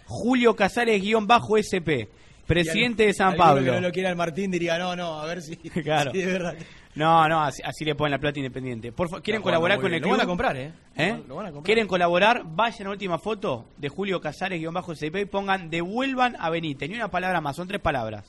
Julio 0.07 0.55
Casares-SP, 0.55 2.07
presidente 2.45 3.03
Y 3.03 3.07
de 3.07 3.13
San 3.13 3.35
Pablo. 3.35 3.63
que 3.63 3.71
no 3.71 3.87
lo 3.87 3.91
quiera 3.91 4.09
el 4.09 4.15
Martín 4.15 4.51
diría, 4.51 4.77
no, 4.77 4.95
no, 4.95 5.19
a 5.19 5.25
ver 5.25 5.41
si, 5.41 5.55
Claro. 5.83 6.11
si 6.11 6.19
de 6.19 6.25
verdad. 6.31 6.55
No, 6.93 7.27
no, 7.27 7.41
así, 7.43 7.61
así 7.65 7.83
le 7.83 7.95
ponen 7.95 8.11
la 8.11 8.19
plata 8.19 8.39
independiente. 8.39 8.91
Por 8.91 9.09
fa- 9.09 9.19
¿Quieren 9.21 9.41
colaborar 9.41 9.81
con 9.81 9.91
el 9.93 9.99
Lo 9.99 10.07
club? 10.07 10.17
van 10.17 10.21
a 10.21 10.27
comprar, 10.27 10.55
¿eh? 10.55 10.71
¿Eh? 10.95 11.07
Lo 11.09 11.13
van- 11.17 11.27
lo 11.27 11.35
van 11.35 11.45
a 11.47 11.51
comprar. 11.51 11.65
¿Quieren 11.65 11.87
colaborar? 11.87 12.43
Vayan 12.45 12.81
a 12.81 12.83
la 12.85 12.89
última 12.91 13.17
foto 13.19 13.65
de 13.77 13.89
Julio 13.89 14.21
Casares-SP 14.21 15.21
y 15.21 15.25
pongan 15.25 15.69
devuelvan 15.69 16.35
a 16.39 16.49
Benítez. 16.51 16.87
Ni 16.87 16.95
una 16.95 17.09
palabra 17.09 17.41
más, 17.41 17.55
son 17.55 17.67
tres 17.67 17.81
palabras. 17.81 18.23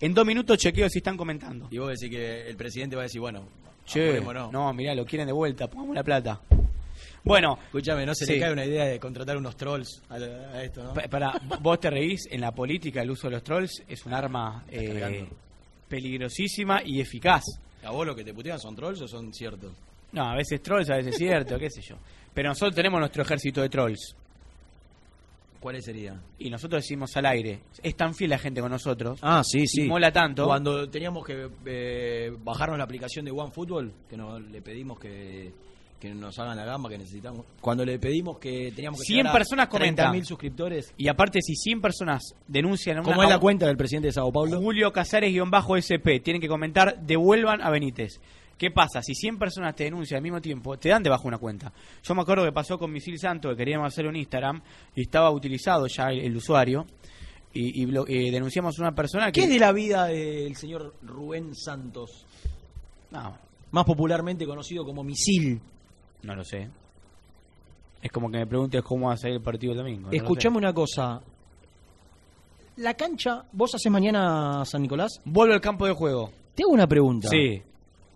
En 0.00 0.14
dos 0.14 0.26
minutos 0.26 0.58
chequeo 0.58 0.88
si 0.88 0.98
están 0.98 1.16
comentando. 1.16 1.68
Y 1.70 1.78
vos 1.78 1.90
decís 1.90 2.10
que 2.10 2.48
el 2.48 2.56
presidente 2.56 2.96
va 2.96 3.02
a 3.02 3.04
decir, 3.04 3.20
bueno, 3.20 3.44
Che, 3.84 4.04
apurémonos. 4.18 4.52
no, 4.52 4.72
mirá, 4.72 4.94
lo 4.94 5.04
quieren 5.04 5.26
de 5.26 5.32
vuelta, 5.32 5.66
pongamos 5.68 5.94
la 5.96 6.02
plata. 6.04 6.40
Bueno, 7.24 7.56
Escúchame, 7.66 8.04
no 8.04 8.14
se 8.14 8.26
Sí. 8.26 8.32
le 8.34 8.40
cae 8.40 8.52
una 8.52 8.64
idea 8.64 8.84
de 8.86 8.98
contratar 8.98 9.36
unos 9.36 9.56
trolls 9.56 10.02
a, 10.08 10.14
a 10.16 10.62
esto, 10.64 10.82
¿no? 10.82 10.92
pa- 10.94 11.02
para, 11.08 11.32
vos 11.60 11.78
te 11.78 11.88
reís, 11.90 12.26
en 12.30 12.40
la 12.40 12.50
política 12.52 13.00
el 13.02 13.10
uso 13.12 13.28
de 13.28 13.34
los 13.34 13.44
trolls 13.44 13.82
es 13.88 14.04
un 14.06 14.12
arma 14.12 14.64
eh, 14.68 15.26
peligrosísima 15.88 16.82
y 16.84 17.00
eficaz. 17.00 17.42
¿A 17.84 17.90
vos 17.90 18.06
lo 18.06 18.14
que 18.14 18.24
te 18.24 18.32
putean 18.34 18.58
son 18.58 18.74
trolls 18.74 19.00
o 19.02 19.08
son 19.08 19.32
ciertos? 19.32 19.72
No, 20.12 20.30
a 20.30 20.34
veces 20.36 20.62
trolls, 20.62 20.90
a 20.90 20.96
veces 20.96 21.16
cierto, 21.16 21.58
qué 21.58 21.70
sé 21.70 21.80
yo. 21.82 21.96
Pero 22.34 22.48
nosotros 22.48 22.74
tenemos 22.74 22.98
nuestro 22.98 23.22
ejército 23.22 23.60
de 23.62 23.68
trolls. 23.68 24.14
¿Cuáles 25.62 25.84
serían? 25.84 26.20
Y 26.40 26.50
nosotros 26.50 26.82
decimos 26.82 27.16
al 27.16 27.24
aire. 27.24 27.60
Es 27.84 27.94
tan 27.94 28.16
fiel 28.16 28.30
la 28.30 28.38
gente 28.38 28.60
con 28.60 28.72
nosotros. 28.72 29.20
Ah, 29.22 29.42
sí, 29.44 29.60
y 29.60 29.68
sí. 29.68 29.82
mola 29.84 30.10
tanto. 30.10 30.44
Cuando 30.44 30.90
teníamos 30.90 31.24
que 31.24 31.48
eh, 31.66 32.32
bajarnos 32.42 32.78
la 32.78 32.84
aplicación 32.84 33.24
de 33.24 33.30
OneFootball, 33.30 33.92
que 34.10 34.16
nos, 34.16 34.42
le 34.42 34.60
pedimos 34.60 34.98
que, 34.98 35.52
que 36.00 36.12
nos 36.12 36.36
hagan 36.40 36.56
la 36.56 36.64
gamba 36.64 36.90
que 36.90 36.98
necesitamos. 36.98 37.46
Cuando 37.60 37.84
le 37.84 38.00
pedimos 38.00 38.38
que 38.40 38.72
teníamos 38.74 38.98
que 39.02 39.06
100 39.06 39.16
llegar 39.18 39.30
a 39.30 39.38
personas 39.38 39.68
comentan. 39.68 40.12
30.000 40.12 40.24
suscriptores. 40.24 40.94
Y 40.96 41.06
aparte, 41.06 41.38
si 41.40 41.54
100 41.54 41.80
personas 41.80 42.34
denuncian 42.48 42.96
a 42.96 43.00
una... 43.02 43.10
¿Cómo 43.10 43.22
es 43.22 43.28
la 43.28 43.38
cuenta 43.38 43.66
del 43.66 43.76
presidente 43.76 44.08
de 44.08 44.12
Sao 44.14 44.32
Paulo? 44.32 44.60
Julio 44.60 44.92
Casares-SP. 44.92 46.20
Tienen 46.24 46.42
que 46.42 46.48
comentar, 46.48 47.00
devuelvan 47.02 47.62
a 47.62 47.70
Benítez. 47.70 48.18
¿Qué 48.62 48.70
pasa? 48.70 49.02
Si 49.02 49.12
100 49.12 49.40
personas 49.40 49.74
te 49.74 49.82
denuncian 49.82 50.18
al 50.18 50.22
mismo 50.22 50.40
tiempo, 50.40 50.78
te 50.78 50.88
dan 50.88 51.02
debajo 51.02 51.26
una 51.26 51.36
cuenta. 51.38 51.72
Yo 52.00 52.14
me 52.14 52.22
acuerdo 52.22 52.44
que 52.44 52.52
pasó 52.52 52.78
con 52.78 52.92
Misil 52.92 53.18
Santo, 53.18 53.48
que 53.48 53.56
queríamos 53.56 53.88
hacer 53.88 54.06
un 54.06 54.14
Instagram, 54.14 54.62
y 54.94 55.00
estaba 55.02 55.32
utilizado 55.32 55.88
ya 55.88 56.12
el, 56.12 56.20
el 56.20 56.36
usuario, 56.36 56.86
y, 57.52 57.82
eh, 57.82 58.30
denunciamos 58.30 58.78
a 58.78 58.82
una 58.82 58.94
persona 58.94 59.32
que... 59.32 59.40
¿Qué 59.40 59.46
es 59.46 59.50
de 59.50 59.58
la 59.58 59.72
vida 59.72 60.04
del 60.04 60.54
señor 60.54 60.94
Rubén 61.02 61.56
Santos? 61.56 62.24
No, 63.10 63.36
Más 63.72 63.84
popularmente 63.84 64.46
conocido 64.46 64.84
como 64.84 65.02
Misil. 65.02 65.60
no 66.22 66.36
lo 66.36 66.44
sé. 66.44 66.70
Es 68.00 68.12
como 68.12 68.30
que 68.30 68.38
me 68.38 68.46
preguntes 68.46 68.80
cómo 68.82 69.08
va 69.08 69.14
a 69.14 69.16
salir 69.16 69.38
el 69.38 69.42
partido 69.42 69.72
el 69.72 69.78
domingo. 69.78 70.08
no. 70.08 70.16
Escuchame 70.16 70.58
una 70.58 70.72
cosa. 70.72 71.20
La 72.76 72.94
cancha, 72.94 73.44
¿vos 73.50 73.74
haces 73.74 73.90
mañana 73.90 74.64
San 74.66 74.82
Nicolás? 74.82 75.20
Vuelvo 75.24 75.52
al 75.52 75.60
campo 75.60 75.84
de 75.84 75.94
juego. 75.94 76.30
Te 76.54 76.62
hago 76.62 76.70
una 76.70 76.86
pregunta. 76.86 77.28
Sí, 77.28 77.60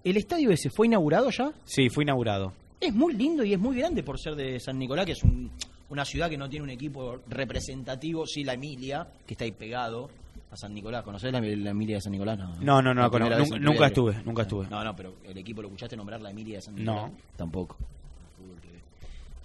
¿El 0.09 0.17
estadio 0.17 0.51
ese 0.51 0.71
fue 0.71 0.87
inaugurado 0.87 1.31
ya? 1.31 1.53
sí, 1.65 1.89
fue 1.91 2.05
inaugurado. 2.05 2.53
Es 2.81 2.95
muy 2.95 3.15
lindo 3.15 3.43
y 3.45 3.53
es 3.55 3.59
muy 3.59 3.77
grande 3.79 4.03
por 4.03 4.19
ser 4.21 4.35
de 4.37 4.61
San 4.61 4.79
Nicolás, 4.79 5.05
que 5.07 5.13
es 5.13 5.23
un- 5.25 5.51
una 5.89 6.05
ciudad 6.05 6.29
que 6.31 6.37
no 6.37 6.49
tiene 6.49 6.65
un 6.65 6.71
equipo 6.71 7.21
representativo. 7.29 8.27
Sí, 8.27 8.45
la 8.45 8.55
Emilia, 8.55 9.07
que 9.27 9.35
está 9.35 9.45
ahí 9.45 9.53
pegado 9.53 10.09
a 10.51 10.57
San 10.57 10.75
Nicolás. 10.75 11.03
¿Conocés 11.03 11.33
la, 11.33 11.41
la 11.41 11.71
Emilia 11.71 11.97
de 11.97 12.01
San 12.03 12.13
Nicolás? 12.13 12.39
No, 12.39 12.55
No, 12.61 12.83
no, 12.83 12.95
no, 12.95 13.11
conozco. 13.11 13.59
Nunca- 13.59 13.87
estuve, 13.87 14.23
nunca 14.25 14.43
estuve. 14.43 14.67
No, 14.69 14.85
no, 14.85 14.95
pero 14.95 15.15
el 15.25 15.37
equipo 15.39 15.63
lo 15.63 15.69
escuchaste 15.69 15.97
nombrar 15.97 16.21
la 16.21 16.31
Emilia 16.31 16.57
de 16.57 16.63
San 16.63 16.75
Nicolás. 16.77 17.11
No. 17.11 17.19
Tampoco. 17.37 17.77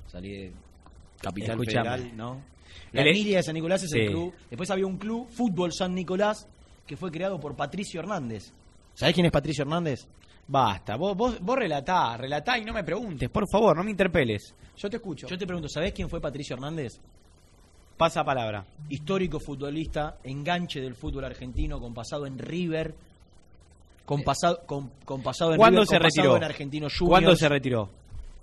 Salí 0.07 0.30
de 0.32 0.51
Capital 1.22 1.51
Escuchame. 1.51 1.89
Federal, 1.89 2.18
¿no? 2.18 2.41
La 2.91 3.01
El- 3.01 3.07
Emilia 3.09 3.38
de 3.38 3.43
San 3.43 3.53
Nicolás 3.55 3.84
es 3.84 3.89
Sí. 3.91 3.99
el 3.99 4.09
club. 4.12 4.34
Después 4.49 4.70
había 4.70 4.86
un 4.86 4.97
club, 4.97 5.28
Fútbol 5.30 5.72
San 5.72 5.95
Nicolás, 5.95 6.47
que 6.86 6.97
fue 6.97 7.12
creado 7.12 7.39
por 7.39 7.55
Patricio 7.55 7.99
Hernández. 8.01 8.51
¿Sabés 8.93 9.14
quién 9.16 9.26
es 9.26 9.32
Patricio 9.32 9.62
Hernández? 9.64 10.05
Basta, 10.51 10.97
vos, 10.97 11.15
vos, 11.15 11.39
vos 11.39 11.57
relatá, 11.57 12.17
relatá 12.17 12.57
y 12.57 12.65
no 12.65 12.73
me 12.73 12.83
preguntes, 12.83 13.29
por 13.29 13.47
favor, 13.49 13.77
no 13.77 13.85
me 13.85 13.91
interpeles. 13.91 14.53
Yo 14.75 14.89
te 14.89 14.97
escucho. 14.97 15.25
Yo 15.27 15.37
te 15.37 15.45
pregunto, 15.47 15.69
¿sabés 15.69 15.93
quién 15.93 16.09
fue 16.09 16.19
Patricio 16.19 16.55
Hernández? 16.55 16.99
Pasa 17.95 18.21
palabra. 18.25 18.65
Histórico 18.89 19.39
futbolista, 19.39 20.17
enganche 20.25 20.81
del 20.81 20.95
fútbol 20.95 21.23
argentino, 21.23 21.79
con 21.79 21.93
pasado 21.93 22.25
en 22.25 22.37
River, 22.37 22.93
con 24.05 24.23
pasado, 24.23 24.59
con, 24.65 24.91
con 25.05 25.23
pasado 25.23 25.51
en 25.53 25.57
¿Cuándo 25.57 25.83
River, 25.83 25.87
se 25.87 25.95
con 25.99 26.03
pasado 26.03 26.23
retiró? 26.33 26.37
en 26.37 26.43
Argentino 26.43 26.87
Juniors. 26.89 27.09
¿Cuándo 27.09 27.35
se 27.37 27.47
retiró? 27.47 27.89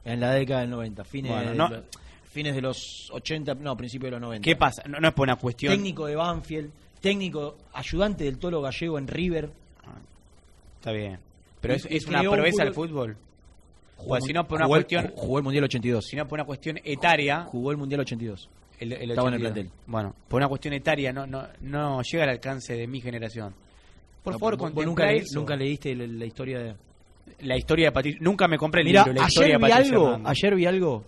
En 0.06 0.20
la 0.20 0.30
década 0.32 0.60
del 0.62 0.70
90, 0.70 1.04
fines, 1.04 1.30
Bueno, 1.32 1.50
de, 1.50 1.56
no- 1.56 1.82
fines 2.24 2.54
de 2.54 2.62
los 2.62 3.10
80, 3.12 3.54
no, 3.56 3.76
principios 3.76 4.06
de 4.06 4.10
los 4.12 4.20
90. 4.22 4.44
¿Qué 4.44 4.56
pasa? 4.56 4.82
No, 4.88 4.98
no 4.98 5.08
es 5.08 5.14
por 5.14 5.24
una 5.24 5.36
cuestión. 5.36 5.74
Técnico 5.74 6.06
de 6.06 6.16
Banfield, 6.16 6.70
técnico 7.02 7.58
ayudante 7.74 8.24
del 8.24 8.38
Tolo 8.38 8.62
Gallego 8.62 8.96
en 8.98 9.08
River. 9.08 9.50
Está 10.76 10.92
bien. 10.92 11.18
Pero 11.60 11.74
es, 11.74 11.86
es 11.90 12.06
una 12.06 12.22
proeza 12.22 12.62
el 12.62 12.74
fútbol-. 12.74 13.16
Jugó 13.96 14.14
O 14.14 14.20
si 14.20 14.32
no, 14.32 14.46
por 14.46 14.56
una 14.58 14.66
jugó 14.66 14.76
cuestión. 14.76 15.12
jugó 15.16 15.38
el 15.38 15.44
Mundial 15.44 15.64
82. 15.64 16.04
Si 16.06 16.14
no, 16.16 16.26
por 16.28 16.38
una 16.38 16.44
cuestión 16.46 16.78
etaria. 16.84 17.44
Jugó 17.44 17.72
el 17.72 17.76
Mundial 17.78 18.00
82. 18.02 18.48
El, 18.78 18.92
el 18.92 19.10
Estaba 19.10 19.28
en 19.28 19.34
el 19.34 19.40
82. 19.40 19.52
plantel. 19.52 19.72
Bueno, 19.88 20.14
por 20.28 20.36
una 20.38 20.48
cuestión 20.48 20.74
etaria 20.74 21.12
no, 21.12 21.26
no, 21.26 21.48
no 21.62 22.00
llega 22.02 22.22
al 22.24 22.30
alcance 22.30 22.74
de 22.74 22.86
mi 22.86 23.00
generación. 23.00 23.52
Por 24.22 24.34
No, 24.34 24.38
favor, 24.38 24.56
vos- 24.56 24.72
vos 24.72 24.84
nunca, 24.86 25.06
le- 25.10 25.24
nunca 25.34 25.56
leíste 25.56 25.94
la, 25.96 26.06
la 26.06 26.26
historia 26.26 26.58
de... 26.60 26.74
La 27.40 27.56
historia 27.56 27.86
de 27.86 27.92
Patricio. 27.92 28.20
Nunca 28.22 28.46
me 28.48 28.56
compré 28.56 28.82
el 28.82 28.86
Mira, 28.86 29.04
libro, 29.04 29.20
la 29.20 29.26
historia 29.28 29.46
ayer 29.48 29.58
de 29.60 29.66
vi 29.66 29.70
Patricio 29.70 29.94
algo, 29.96 30.06
Hernández. 30.14 30.30
ayer 30.30 30.54
vi 30.54 30.66
algo. 30.66 31.04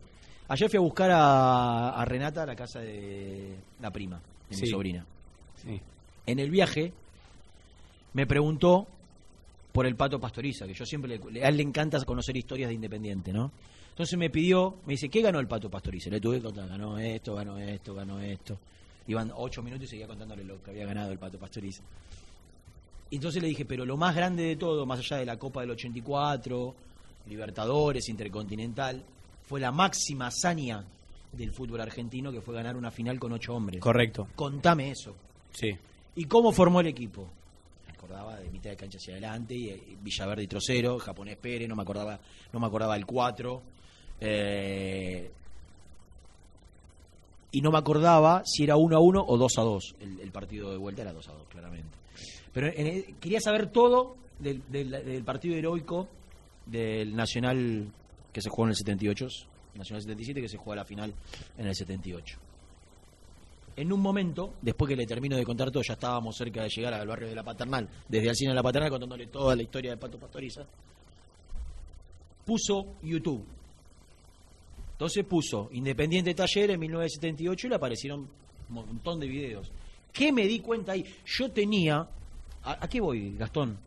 Ayer 0.48 0.68
fui 0.68 0.76
a 0.76 0.80
buscar 0.80 1.10
a, 1.12 1.88
a 1.90 2.04
Renata 2.04 2.42
a 2.42 2.46
la 2.46 2.56
casa 2.56 2.80
de 2.80 3.54
la 3.80 3.90
prima, 3.92 4.20
de 4.48 4.56
Sí. 4.56 4.62
mi 4.62 4.68
sobrina. 4.68 5.06
Sí. 5.62 5.80
En 6.26 6.38
el 6.40 6.50
viaje 6.50 6.92
me 8.12 8.26
preguntó 8.26 8.86
por 9.72 9.86
el 9.86 9.96
Pato 9.96 10.18
Pastoriza, 10.20 10.66
que 10.66 10.74
yo 10.74 10.84
siempre 10.84 11.18
le, 11.18 11.44
a 11.44 11.48
él 11.48 11.56
le 11.56 11.62
encanta 11.62 12.02
conocer 12.04 12.36
historias 12.36 12.68
de 12.68 12.74
Independiente, 12.74 13.32
¿no? 13.32 13.52
Entonces 13.90 14.18
me 14.18 14.30
pidió, 14.30 14.76
me 14.86 14.94
dice, 14.94 15.08
¿qué 15.08 15.20
ganó 15.20 15.40
el 15.40 15.46
Pato 15.46 15.70
Pastoriza? 15.70 16.10
Le 16.10 16.20
tuve 16.20 16.36
que 16.36 16.44
contar, 16.44 16.68
ganó 16.68 16.98
esto, 16.98 17.34
ganó 17.34 17.58
esto, 17.58 17.94
ganó 17.94 18.20
esto. 18.20 18.58
Iban 19.06 19.32
ocho 19.34 19.62
minutos 19.62 19.86
y 19.86 19.88
seguía 19.88 20.06
contándole 20.06 20.44
lo 20.44 20.62
que 20.62 20.70
había 20.70 20.86
ganado 20.86 21.12
el 21.12 21.18
Pato 21.18 21.38
Pastoriza. 21.38 21.82
Entonces 23.10 23.42
le 23.42 23.48
dije, 23.48 23.64
pero 23.64 23.84
lo 23.84 23.96
más 23.96 24.14
grande 24.14 24.44
de 24.44 24.56
todo, 24.56 24.86
más 24.86 25.00
allá 25.00 25.16
de 25.18 25.26
la 25.26 25.36
Copa 25.36 25.60
del 25.62 25.72
84, 25.72 26.74
Libertadores, 27.28 28.08
Intercontinental, 28.08 29.04
fue 29.42 29.60
la 29.60 29.72
máxima 29.72 30.28
hazaña 30.28 30.84
del 31.32 31.52
fútbol 31.52 31.80
argentino, 31.80 32.32
que 32.32 32.40
fue 32.40 32.54
ganar 32.54 32.76
una 32.76 32.90
final 32.90 33.18
con 33.18 33.32
ocho 33.32 33.54
hombres. 33.54 33.80
Correcto. 33.80 34.28
Contame 34.34 34.90
eso. 34.90 35.14
Sí. 35.52 35.76
¿Y 36.16 36.24
cómo 36.24 36.52
formó 36.52 36.80
el 36.80 36.86
equipo? 36.86 37.28
Acordaba 38.10 38.40
de 38.40 38.50
mitad 38.50 38.70
de 38.70 38.76
cancha 38.76 38.98
hacia 38.98 39.12
adelante, 39.14 39.54
y, 39.54 39.68
eh, 39.68 39.96
Villaverde 40.02 40.42
y 40.42 40.46
Trocero, 40.48 40.98
Japonés 40.98 41.36
Pérez, 41.36 41.68
no 41.68 41.76
me 41.76 41.82
acordaba, 41.82 42.18
no 42.52 42.58
me 42.58 42.66
acordaba 42.66 42.96
el 42.96 43.06
4. 43.06 43.62
eh, 44.22 45.30
y 47.52 47.60
no 47.62 47.70
me 47.70 47.78
acordaba 47.78 48.42
si 48.44 48.64
era 48.64 48.76
1 48.76 48.96
a 48.96 49.00
1 49.00 49.24
o 49.26 49.36
2 49.38 49.58
a 49.58 49.62
2. 49.62 49.94
El, 50.00 50.20
el 50.20 50.30
partido 50.32 50.70
de 50.72 50.76
vuelta 50.76 51.02
era 51.02 51.12
2 51.12 51.28
a 51.28 51.32
2, 51.34 51.48
claramente. 51.48 51.96
Pero 52.52 52.66
en 52.68 52.86
el- 52.86 53.14
quería 53.20 53.40
saber 53.40 53.68
todo 53.70 54.16
del, 54.40 54.62
del- 54.68 54.90
del 54.90 55.24
partido 55.24 55.56
heroico 55.56 56.08
del 56.66 57.14
Nacional 57.16 57.90
que 58.32 58.40
se 58.42 58.48
jugó 58.50 58.64
en 58.64 58.70
el 58.70 58.76
78, 58.76 59.26
Nacional 59.76 60.02
77 60.02 60.40
que 60.42 60.48
se 60.48 60.56
jugó 60.58 60.72
a 60.72 60.76
la 60.76 60.84
final 60.84 61.14
en 61.58 61.66
el 61.66 61.74
78. 61.74 62.38
En 63.76 63.92
un 63.92 64.00
momento, 64.00 64.54
después 64.60 64.88
que 64.88 64.96
le 64.96 65.06
termino 65.06 65.36
de 65.36 65.44
contar 65.44 65.70
todo, 65.70 65.82
ya 65.82 65.94
estábamos 65.94 66.36
cerca 66.36 66.62
de 66.62 66.68
llegar 66.68 66.92
al 66.94 67.06
barrio 67.06 67.28
de 67.28 67.34
la 67.34 67.42
Paternal, 67.42 67.88
desde 68.08 68.28
el 68.28 68.36
cine 68.36 68.50
de 68.50 68.56
la 68.56 68.62
Paternal 68.62 68.90
contándole 68.90 69.26
toda 69.26 69.56
la 69.56 69.62
historia 69.62 69.92
de 69.92 69.96
Pato 69.96 70.18
Pastoriza, 70.18 70.62
puso 72.44 72.96
YouTube. 73.02 73.44
Entonces 74.92 75.24
puso 75.24 75.68
Independiente 75.72 76.34
Taller 76.34 76.72
en 76.72 76.80
1978 76.80 77.66
y 77.66 77.70
le 77.70 77.76
aparecieron 77.76 78.28
un 78.68 78.74
montón 78.74 79.18
de 79.20 79.28
videos. 79.28 79.70
¿Qué 80.12 80.32
me 80.32 80.46
di 80.46 80.60
cuenta 80.60 80.92
ahí? 80.92 81.04
Yo 81.24 81.50
tenía... 81.50 82.06
¿A, 82.62 82.84
a 82.84 82.88
qué 82.88 83.00
voy, 83.00 83.34
Gastón? 83.38 83.78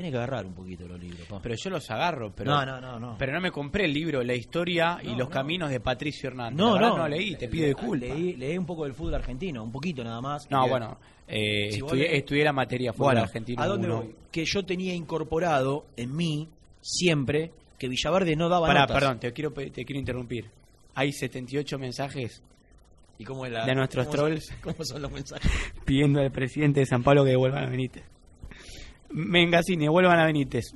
Tiene 0.00 0.12
que 0.12 0.16
agarrar 0.16 0.46
un 0.46 0.54
poquito 0.54 0.88
los 0.88 0.98
libros. 0.98 1.26
pa. 1.28 1.40
Pero 1.42 1.54
yo 1.62 1.68
los 1.68 1.90
agarro, 1.90 2.32
pero 2.34 2.50
No, 2.50 2.64
no, 2.64 2.80
no, 2.80 2.98
no. 2.98 3.16
Pero 3.18 3.34
no 3.34 3.40
me 3.42 3.50
compré 3.50 3.84
el 3.84 3.92
libro 3.92 4.22
La 4.22 4.34
historia 4.34 4.98
y 5.02 5.08
los 5.08 5.18
no. 5.18 5.28
caminos 5.28 5.68
de 5.68 5.78
Patricio 5.78 6.30
Hernández. 6.30 6.56
No, 6.56 6.78
no, 6.78 6.96
no 6.96 7.06
leí, 7.06 7.36
te 7.36 7.48
pido 7.48 7.66
disculpas. 7.66 8.08
Leí, 8.08 8.34
leí 8.36 8.56
un 8.56 8.64
poco 8.64 8.84
del 8.84 8.94
fútbol 8.94 9.16
argentino, 9.16 9.62
un 9.62 9.70
poquito 9.70 10.02
nada 10.02 10.22
más. 10.22 10.50
No, 10.50 10.66
bueno, 10.66 10.96
eh, 11.28 11.68
Si 11.70 11.80
estudié, 11.80 12.04
le- 12.08 12.16
estudié 12.16 12.44
la 12.44 12.54
materia 12.54 12.94
fútbol 12.94 13.08
Bueno, 13.08 13.20
argentino. 13.24 13.62
¿A 13.62 13.66
dónde 13.66 13.88
voy? 13.88 14.14
Que 14.32 14.46
yo 14.46 14.64
tenía 14.64 14.94
incorporado 14.94 15.84
en 15.98 16.16
mí 16.16 16.48
siempre 16.80 17.52
que 17.78 17.86
Villaverde 17.88 18.36
no 18.36 18.48
daba 18.48 18.68
Pará, 18.68 18.80
notas. 18.80 18.94
perdón, 18.98 19.20
te 19.20 19.32
quiero, 19.34 19.50
te 19.52 19.84
quiero 19.84 19.98
interrumpir. 19.98 20.46
Hay 20.94 21.12
78 21.12 21.78
mensajes 21.78 22.42
¿Y 23.18 23.24
cómo 23.24 23.44
es 23.44 23.52
la- 23.52 23.66
de 23.66 23.74
nuestros 23.74 24.06
cómo 24.06 24.16
son- 24.16 24.26
trolls 24.28 24.54
¿Cómo 24.62 24.82
son 24.82 25.02
los 25.02 25.12
mensajes? 25.12 25.50
pidiendo 25.84 26.20
al 26.22 26.30
presidente 26.32 26.80
de 26.80 26.86
San 26.86 27.02
Pablo 27.02 27.22
que 27.24 27.30
devuelvan 27.32 27.64
a 27.64 27.68
Benítez. 27.68 28.02
Mengacini, 29.10 29.84
devuelvan 29.84 30.18
a 30.18 30.24
Benítez. 30.24 30.74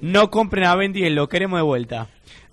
No 0.00 0.30
compren 0.30 0.64
a 0.64 0.74
Ben 0.74 0.92
10, 0.92 1.12
lo 1.12 1.28
queremos 1.28 1.58
de 1.58 1.64
vuelta. 1.64 2.08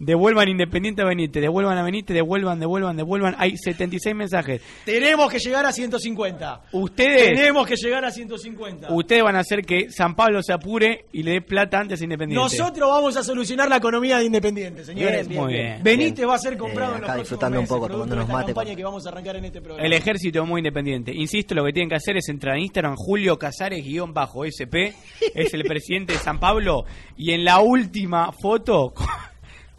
Devuelvan 0.06 0.49
Independiente 0.49 1.01
a 1.01 1.06
Benítez, 1.06 1.41
devuelvan 1.41 1.78
a 1.78 1.84
Benítez, 1.84 2.14
devuelvan, 2.14 2.60
devuelvan, 2.60 2.97
devuelvan. 2.97 3.36
Hay 3.38 3.58
76 3.58 4.16
mensajes. 4.16 4.62
Tenemos 4.86 5.32
que 5.32 5.39
llegar 5.39 5.66
a 5.66 5.72
150. 5.72 6.62
Ustedes, 6.72 7.34
Tenemos 7.38 7.68
que 7.68 7.76
llegar 7.76 8.04
a 8.06 8.12
150. 8.12 8.93
ustedes 8.93 9.24
van 9.24 9.36
a 9.36 9.39
hacer 9.39 9.62
que 9.66 9.89
San 9.89 10.16
Pablo 10.16 10.41
se 10.43 10.54
apure 10.54 11.06
y 11.12 11.24
le 11.24 11.32
dé 11.32 11.41
plata 11.41 11.80
antes 11.80 12.01
a 12.01 12.04
Independiente. 12.04 12.43
Nosotros 12.43 12.89
vamos 12.89 13.16
a 13.18 13.24
solucionar 13.24 13.70
la 13.70 13.78
economía 13.78 14.18
de 14.18 14.26
Independiente, 14.26 14.84
señores. 14.84 15.28
Bien, 15.28 15.41
muy 15.41 15.54
bien. 15.54 15.84
Benítez 15.84 16.16
Bien. 16.18 16.30
va 16.30 16.36
a 16.36 16.39
ser 16.39 16.58
comprado 16.58 16.93
Eh, 16.93 16.97
en 16.97 17.01
los 17.04 17.16
disfrutando 17.18 17.58
un 17.60 17.64
meses, 17.64 17.70
poco, 17.76 17.86
producto 17.88 18.04
de 18.06 18.10
tomándonos 18.16 18.24
esta 18.26 18.34
mate 18.34 18.45
campaña 18.54 18.70
con- 18.70 18.78
que 18.78 18.84
vamos 18.84 19.06
a 19.06 19.10
arrancar 19.10 19.36
en 19.38 19.45
este 19.45 19.62
programa. 19.62 19.86
El 19.88 19.93
ejército 19.93 20.45
muy 20.45 20.60
independiente. 20.60 21.14
Insisto, 21.14 21.56
lo 21.56 21.64
que 21.66 21.72
tienen 21.74 21.89
que 21.89 21.95
hacer 21.95 22.18
es 22.18 22.28
entrar 22.30 22.56
en 22.56 22.64
Instagram, 22.64 22.95
Julio 22.95 23.38
Casares 23.39 23.84
guion 23.86 24.14
bajo 24.14 24.43
SP, 24.45 24.93
es 25.34 25.54
el 25.54 25.64
presidente 25.64 26.14
de 26.14 26.20
San 26.20 26.39
Pablo, 26.39 26.86
y 27.18 27.32
en 27.32 27.45
la 27.45 27.60
última 27.60 28.32
foto 28.34 28.93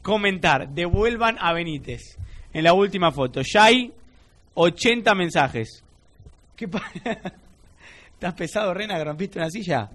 comentar, 0.04 0.68
devuelvan 0.68 1.36
a 1.40 1.52
Benítez. 1.52 2.16
En 2.52 2.62
la 2.62 2.72
última 2.74 3.10
foto. 3.10 3.40
Ya 3.42 3.64
hay 3.64 3.92
80 4.54 5.12
mensajes. 5.16 5.82
¿Qué 6.54 6.68
pa- 6.68 6.82
¿Estás 8.12 8.34
pesado, 8.34 8.72
Rena, 8.72 9.02
rompiste 9.02 9.40
una 9.40 9.50
silla? 9.50 9.90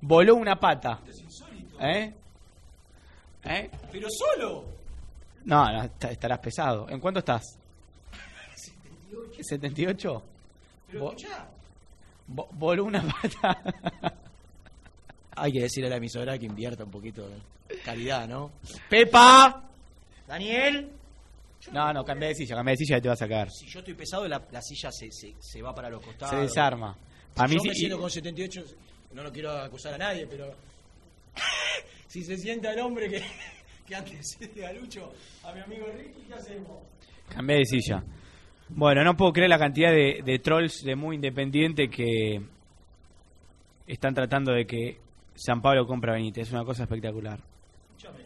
Voló 0.00 0.36
una 0.36 0.58
pata. 0.58 1.00
¿Eh? 1.80 2.12
¿Eh? 3.44 3.70
Pero 3.92 4.08
solo. 4.10 4.64
No, 5.44 5.70
no, 5.70 5.82
est- 5.82 6.04
estarás 6.04 6.38
pesado. 6.38 6.88
¿En 6.88 7.00
cuánto 7.00 7.18
estás? 7.18 7.42
78. 9.40 10.22
Pero 10.90 11.00
Vo- 11.04 11.08
escuchá. 11.16 11.46
vo- 12.28 12.48
voló 12.52 12.84
una 12.84 13.02
pata. 13.02 13.62
Hay 15.36 15.52
que 15.52 15.60
decirle 15.62 15.88
a 15.88 15.90
la 15.90 15.96
emisora 15.96 16.38
que 16.38 16.46
invierta 16.46 16.84
un 16.84 16.90
poquito 16.90 17.28
de 17.28 17.36
calidad, 17.84 18.28
¿no? 18.28 18.52
Pepa. 18.88 19.62
Daniel. 20.26 20.90
No, 21.72 21.92
no, 21.92 22.04
cambia 22.04 22.28
de 22.28 22.34
silla, 22.34 22.56
cambia 22.56 22.72
de 22.72 22.76
silla 22.76 22.98
y 22.98 23.00
te 23.00 23.08
vas 23.08 23.22
a 23.22 23.28
caer. 23.28 23.50
Si 23.50 23.66
yo 23.66 23.78
estoy 23.80 23.94
pesado, 23.94 24.28
la, 24.28 24.42
la 24.52 24.60
silla 24.62 24.90
se, 24.92 25.10
se, 25.10 25.34
se 25.40 25.62
va 25.62 25.74
para 25.74 25.88
los 25.88 26.04
costados. 26.04 26.34
Se 26.34 26.40
desarma. 26.42 26.96
Si 27.34 27.42
A 27.42 27.46
mí 27.48 27.54
yo 27.54 27.60
sí- 27.60 27.68
me 27.68 27.74
siento 27.74 27.98
con 27.98 28.10
78, 28.10 28.64
no 29.14 29.22
lo 29.22 29.32
quiero 29.32 29.50
acusar 29.50 29.94
a 29.94 29.98
nadie, 29.98 30.26
pero 30.26 30.54
si 32.06 32.22
se 32.22 32.36
sienta 32.36 32.72
el 32.72 32.80
hombre 32.80 33.08
que, 33.08 33.22
que 33.86 33.94
antes 33.96 34.38
de 34.54 34.60
Galucho, 34.60 35.12
a 35.42 35.52
mi 35.52 35.60
amigo 35.60 35.86
Ricky, 35.96 36.20
¿qué 36.28 36.34
hacemos? 36.34 36.78
Cambié 37.30 37.58
de 37.58 37.64
silla. 37.64 38.04
Bueno, 38.68 39.02
no 39.02 39.16
puedo 39.16 39.32
creer 39.32 39.48
la 39.50 39.58
cantidad 39.58 39.90
de, 39.90 40.20
de 40.24 40.38
trolls 40.38 40.82
de 40.84 40.94
muy 40.96 41.16
independiente 41.16 41.88
que 41.88 42.40
están 43.86 44.14
tratando 44.14 44.52
de 44.52 44.66
que 44.66 44.98
San 45.34 45.60
Pablo 45.60 45.86
compra 45.86 46.12
a 46.12 46.16
Benítez. 46.16 46.46
Es 46.48 46.52
una 46.52 46.64
cosa 46.64 46.84
espectacular. 46.84 47.40
Escúchame. 47.96 48.24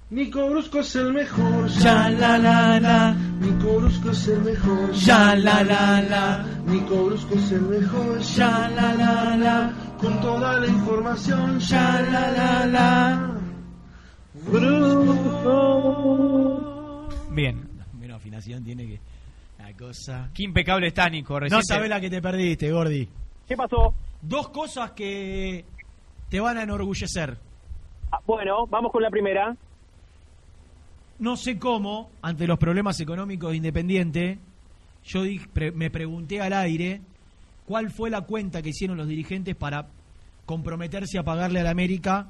Mi 0.10 0.30
Corusco 0.32 0.80
es 0.80 0.96
el 0.96 1.12
mejor, 1.12 1.68
Ya, 1.68 2.10
la, 2.10 2.38
la, 2.38 2.80
la. 2.80 3.14
Mi 3.42 3.52
Corusco 3.62 4.12
es 4.12 4.28
el 4.30 4.40
mejor, 4.42 4.94
Ya, 4.94 5.36
la, 5.36 5.64
la, 5.64 6.02
la. 6.02 6.46
Mi 6.66 6.80
Corusco 6.82 7.36
es 7.36 7.52
el 7.52 7.64
mejor, 7.64 8.20
Ya, 8.20 8.70
la, 8.74 8.94
la, 8.94 9.36
la. 9.36 9.74
Con 10.00 10.22
toda 10.22 10.60
la 10.62 10.68
información, 10.68 11.60
Ya, 11.60 12.02
la, 12.10 12.32
la, 12.32 12.66
la. 12.68 13.34
Brusco. 15.54 17.10
Bien. 17.32 17.68
Menos 18.00 18.16
afinación 18.16 18.64
tiene 18.64 18.88
que. 18.88 19.02
Cosa. 19.78 20.30
Qué 20.34 20.44
impecable 20.44 20.88
está, 20.88 21.08
Nico. 21.10 21.34
No 21.36 21.40
Recién 21.42 21.62
te- 21.62 21.74
sabés 21.74 21.90
la 21.90 22.00
que 22.02 22.10
te 22.10 22.22
perdiste, 22.22 22.72
Gordi. 22.72 23.08
¿Qué 23.48 23.56
pasó? 23.56 23.94
Dos 24.22 24.50
cosas 24.50 24.92
que 24.92 25.64
te 26.30 26.40
van 26.40 26.58
a 26.58 26.64
enorgullecer. 26.64 27.38
Ah, 28.12 28.20
bueno, 28.26 28.66
vamos 28.68 28.92
con 28.92 29.04
la 29.04 29.10
primera. 29.10 29.56
No 31.20 31.36
sé 31.36 31.58
cómo, 31.58 32.10
ante 32.22 32.46
los 32.48 32.60
problemas 32.60 33.00
económicos 33.00 33.52
de 33.52 33.58
Independiente, 33.58 34.40
yo 35.06 35.24
di- 35.24 35.40
pre- 35.40 35.72
me 35.72 35.90
pregunté 35.90 36.42
al 36.42 36.54
aire 36.54 37.02
cuál 37.66 37.90
fue 37.92 38.10
la 38.10 38.22
cuenta 38.22 38.62
que 38.62 38.70
hicieron 38.70 38.98
los 38.98 39.08
dirigentes 39.08 39.56
para 39.56 39.88
comprometerse 40.46 41.18
a 41.18 41.24
pagarle 41.24 41.60
a 41.60 41.64
la 41.64 41.72
América 41.72 42.28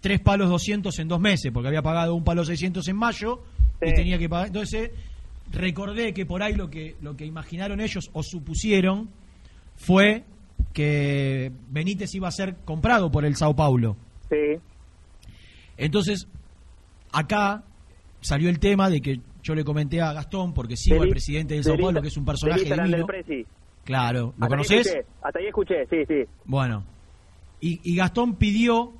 tres 0.00 0.20
palos 0.20 0.48
200 0.50 0.96
en 0.98 1.08
dos 1.08 1.20
meses, 1.20 1.50
porque 1.52 1.68
había 1.68 1.82
pagado 1.82 2.14
un 2.14 2.24
palo 2.24 2.44
600 2.44 2.86
en 2.88 2.96
mayo 2.96 3.42
y 3.80 3.92
tenía 3.94 4.18
que 4.18 4.28
pagar. 4.28 4.48
Entonces, 4.48 4.90
recordé 5.52 6.12
que 6.12 6.26
por 6.26 6.42
ahí 6.42 6.54
lo 6.54 6.70
que, 6.70 6.96
lo 7.00 7.16
que 7.16 7.24
imaginaron 7.24 7.80
ellos 7.80 8.10
o 8.12 8.22
supusieron 8.22 9.08
fue 9.76 10.24
que 10.72 11.52
Benítez 11.68 12.14
iba 12.14 12.28
a 12.28 12.32
ser 12.32 12.56
comprado 12.64 13.10
por 13.10 13.24
el 13.24 13.36
Sao 13.36 13.54
Paulo. 13.54 13.96
Sí. 14.30 14.60
Entonces, 15.76 16.28
acá 17.12 17.64
salió 18.20 18.48
el 18.48 18.58
tema 18.58 18.90
de 18.90 19.00
que 19.00 19.20
yo 19.42 19.54
le 19.54 19.64
comenté 19.64 20.00
a 20.00 20.12
Gastón, 20.12 20.52
porque 20.52 20.76
sigo 20.76 21.02
al 21.02 21.08
presidente 21.08 21.54
del 21.54 21.64
Sao 21.64 21.78
Paulo, 21.78 22.02
que 22.02 22.08
es 22.08 22.16
un 22.16 22.24
personaje 22.24 22.64
divino. 22.64 23.06
del. 23.06 23.46
Claro, 23.84 24.34
¿lo 24.36 24.48
conoces? 24.48 24.98
Hasta 25.22 25.38
ahí 25.38 25.46
escuché, 25.46 25.86
sí, 25.88 26.04
sí. 26.08 26.24
Bueno, 26.44 26.84
y, 27.60 27.80
y 27.84 27.96
Gastón 27.96 28.34
pidió 28.34 28.92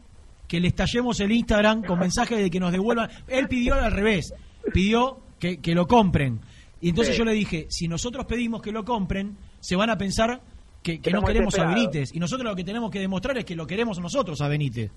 que 0.46 0.60
le 0.60 0.68
estallemos 0.68 1.18
el 1.20 1.32
Instagram 1.32 1.82
con 1.82 1.98
mensajes 1.98 2.38
de 2.38 2.50
que 2.50 2.60
nos 2.60 2.70
devuelvan. 2.72 3.10
Él 3.26 3.48
pidió 3.48 3.74
al 3.74 3.90
revés, 3.90 4.32
pidió 4.72 5.18
que, 5.38 5.58
que 5.58 5.74
lo 5.74 5.86
compren. 5.86 6.40
Y 6.80 6.90
entonces 6.90 7.14
Sí. 7.14 7.18
yo 7.18 7.24
le 7.24 7.32
dije, 7.32 7.66
si 7.70 7.88
nosotros 7.88 8.26
pedimos 8.26 8.60
que 8.62 8.72
lo 8.72 8.84
compren, 8.84 9.36
se 9.60 9.76
van 9.76 9.90
a 9.90 9.96
pensar 9.98 10.40
que, 10.82 11.00
que 11.00 11.10
no 11.10 11.22
queremos 11.22 11.58
a. 11.58 11.64
Benítez. 11.66 12.14
Y 12.14 12.20
nosotros 12.20 12.48
lo 12.48 12.54
que 12.54 12.64
tenemos 12.64 12.90
que 12.90 13.00
demostrar 13.00 13.36
es 13.38 13.44
que 13.44 13.56
lo 13.56 13.66
queremos 13.66 13.98
nosotros 13.98 14.40
a 14.40 14.48
Benítez. 14.48 14.90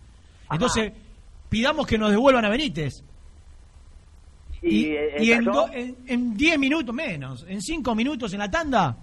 Entonces, 0.52 0.92
pidamos 1.50 1.88
que 1.88 1.98
nos 1.98 2.12
devuelvan 2.12 2.46
a 2.46 2.50
Benítez. 2.50 3.04
Y, 4.62 4.88
eh, 4.88 5.16
y 5.22 5.32
en, 5.32 5.46
do- 5.46 5.70
en, 5.72 5.96
en 6.06 6.36
10 6.36 6.60
minutos 6.60 6.94
menos, 6.94 7.46
en 7.48 7.62
5 7.62 7.96
minutos 7.96 8.34
en 8.34 8.40
la 8.40 8.52
tanda, 8.52 8.98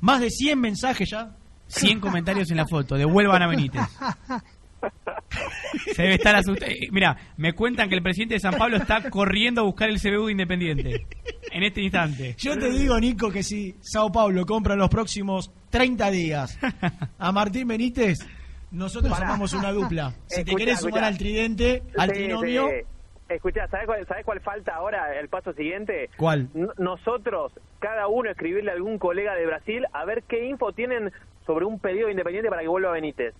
más 0.00 0.20
de 0.20 0.30
100 0.30 0.60
mensajes 0.60 1.10
ya. 1.10 1.34
100 1.66 2.00
comentarios 2.00 2.50
en 2.50 2.58
la 2.58 2.66
foto. 2.66 2.94
Devuelvan 2.96 3.42
a 3.42 3.46
Benítez. 3.48 3.82
Se 5.94 6.02
debe 6.02 6.14
estar 6.14 6.34
asustado. 6.36 6.70
Eh, 6.70 6.88
Mira, 6.90 7.16
me 7.36 7.52
cuentan 7.54 7.88
que 7.88 7.94
el 7.94 8.02
presidente 8.02 8.34
de 8.34 8.40
San 8.40 8.54
Pablo 8.54 8.76
está 8.76 9.08
corriendo 9.10 9.60
a 9.62 9.64
buscar 9.64 9.88
el 9.88 10.00
CBU 10.00 10.26
de 10.26 10.32
Independiente. 10.32 11.06
En 11.50 11.62
este 11.62 11.80
instante. 11.82 12.34
Yo 12.38 12.56
te 12.58 12.70
digo, 12.70 12.98
Nico, 12.98 13.30
que 13.30 13.42
si 13.42 13.76
Sao 13.80 14.10
Paulo 14.10 14.44
compra 14.46 14.74
en 14.74 14.80
los 14.80 14.88
próximos 14.90 15.52
30 15.70 16.10
días 16.10 16.58
a 17.18 17.32
Martín 17.32 17.68
Benítez, 17.68 18.18
nosotros 18.70 19.12
armamos 19.18 19.52
una 19.52 19.70
dupla. 19.72 20.12
Si 20.26 20.36
te 20.36 20.50
Escuchá, 20.50 20.56
querés 20.58 20.80
sumar 20.80 21.04
al 21.04 21.18
tridente, 21.18 21.82
al 21.96 22.08
Sí, 22.10 22.14
trinomio, 22.14 22.68
sí. 22.68 22.74
Escuchá, 23.28 23.66
¿sabés 23.68 23.86
cuál, 23.86 24.06
¿sabés 24.06 24.24
cuál 24.26 24.40
falta 24.40 24.74
ahora, 24.74 25.18
el 25.18 25.28
paso 25.28 25.54
siguiente? 25.54 26.10
¿Cuál? 26.18 26.48
N- 26.54 26.68
nosotros, 26.78 27.52
cada 27.78 28.06
uno, 28.08 28.30
escribirle 28.30 28.70
a 28.70 28.74
algún 28.74 28.98
colega 28.98 29.34
de 29.34 29.46
Brasil 29.46 29.86
a 29.94 30.04
ver 30.04 30.22
qué 30.28 30.46
info 30.48 30.72
tienen 30.72 31.10
sobre 31.46 31.64
un 31.64 31.78
pedido 31.78 32.10
independiente 32.10 32.50
para 32.50 32.60
que 32.62 32.68
vuelva 32.68 32.92
Benítez. 32.92 33.34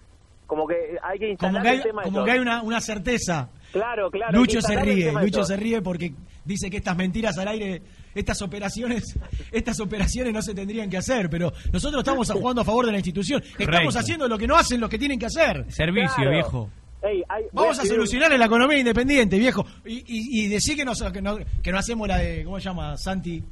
Como 0.52 0.66
que 0.68 0.74
hay 1.02 1.18
que 1.18 1.30
instalar 1.30 1.54
como 1.54 1.62
que 1.64 1.70
hay, 1.70 1.76
el 1.78 1.82
tema 1.82 2.02
de 2.02 2.04
como 2.08 2.18
eso. 2.18 2.24
que 2.26 2.30
hay 2.32 2.38
una, 2.40 2.60
una 2.62 2.78
certeza. 2.82 3.48
Claro, 3.72 4.10
claro. 4.10 4.38
Lucho 4.38 4.60
se 4.60 4.76
ríe, 4.76 5.10
Lucho 5.10 5.44
se 5.44 5.56
ríe 5.56 5.80
porque 5.80 6.12
dice 6.44 6.68
que 6.68 6.76
estas 6.76 6.94
mentiras 6.94 7.38
al 7.38 7.48
aire, 7.48 7.80
estas 8.14 8.42
operaciones, 8.42 9.18
estas 9.50 9.80
operaciones 9.80 10.34
no 10.34 10.42
se 10.42 10.54
tendrían 10.54 10.90
que 10.90 10.98
hacer, 10.98 11.30
pero 11.30 11.54
nosotros 11.72 12.00
estamos 12.02 12.30
jugando 12.30 12.60
a 12.60 12.64
favor 12.66 12.84
de 12.84 12.92
la 12.92 12.98
institución. 12.98 13.42
Estamos 13.42 13.64
Correcto. 13.66 13.98
haciendo 13.98 14.28
lo 14.28 14.36
que 14.36 14.46
no 14.46 14.56
hacen 14.56 14.78
los 14.78 14.90
que 14.90 14.98
tienen 14.98 15.18
que 15.18 15.24
hacer. 15.24 15.64
Servicio, 15.72 16.16
Claro. 16.16 16.30
viejo. 16.32 16.70
Ey, 17.02 17.22
hay- 17.30 17.44
voy 17.44 17.50
Vamos 17.64 17.78
a 17.78 17.82
escribir 17.82 18.00
un- 18.00 18.06
solucionar 18.06 18.38
la 18.38 18.44
economía 18.44 18.78
independiente, 18.78 19.38
viejo. 19.38 19.64
Y, 19.86 20.00
y, 20.06 20.44
y 20.44 20.48
decir 20.48 20.76
que 20.76 20.84
no, 20.84 20.92
que, 21.12 21.22
no, 21.22 21.38
que 21.62 21.72
no 21.72 21.78
hacemos 21.78 22.06
la 22.06 22.18
de, 22.18 22.44
¿cómo 22.44 22.58
se 22.60 22.64
llama? 22.64 22.98
Santi, 22.98 23.42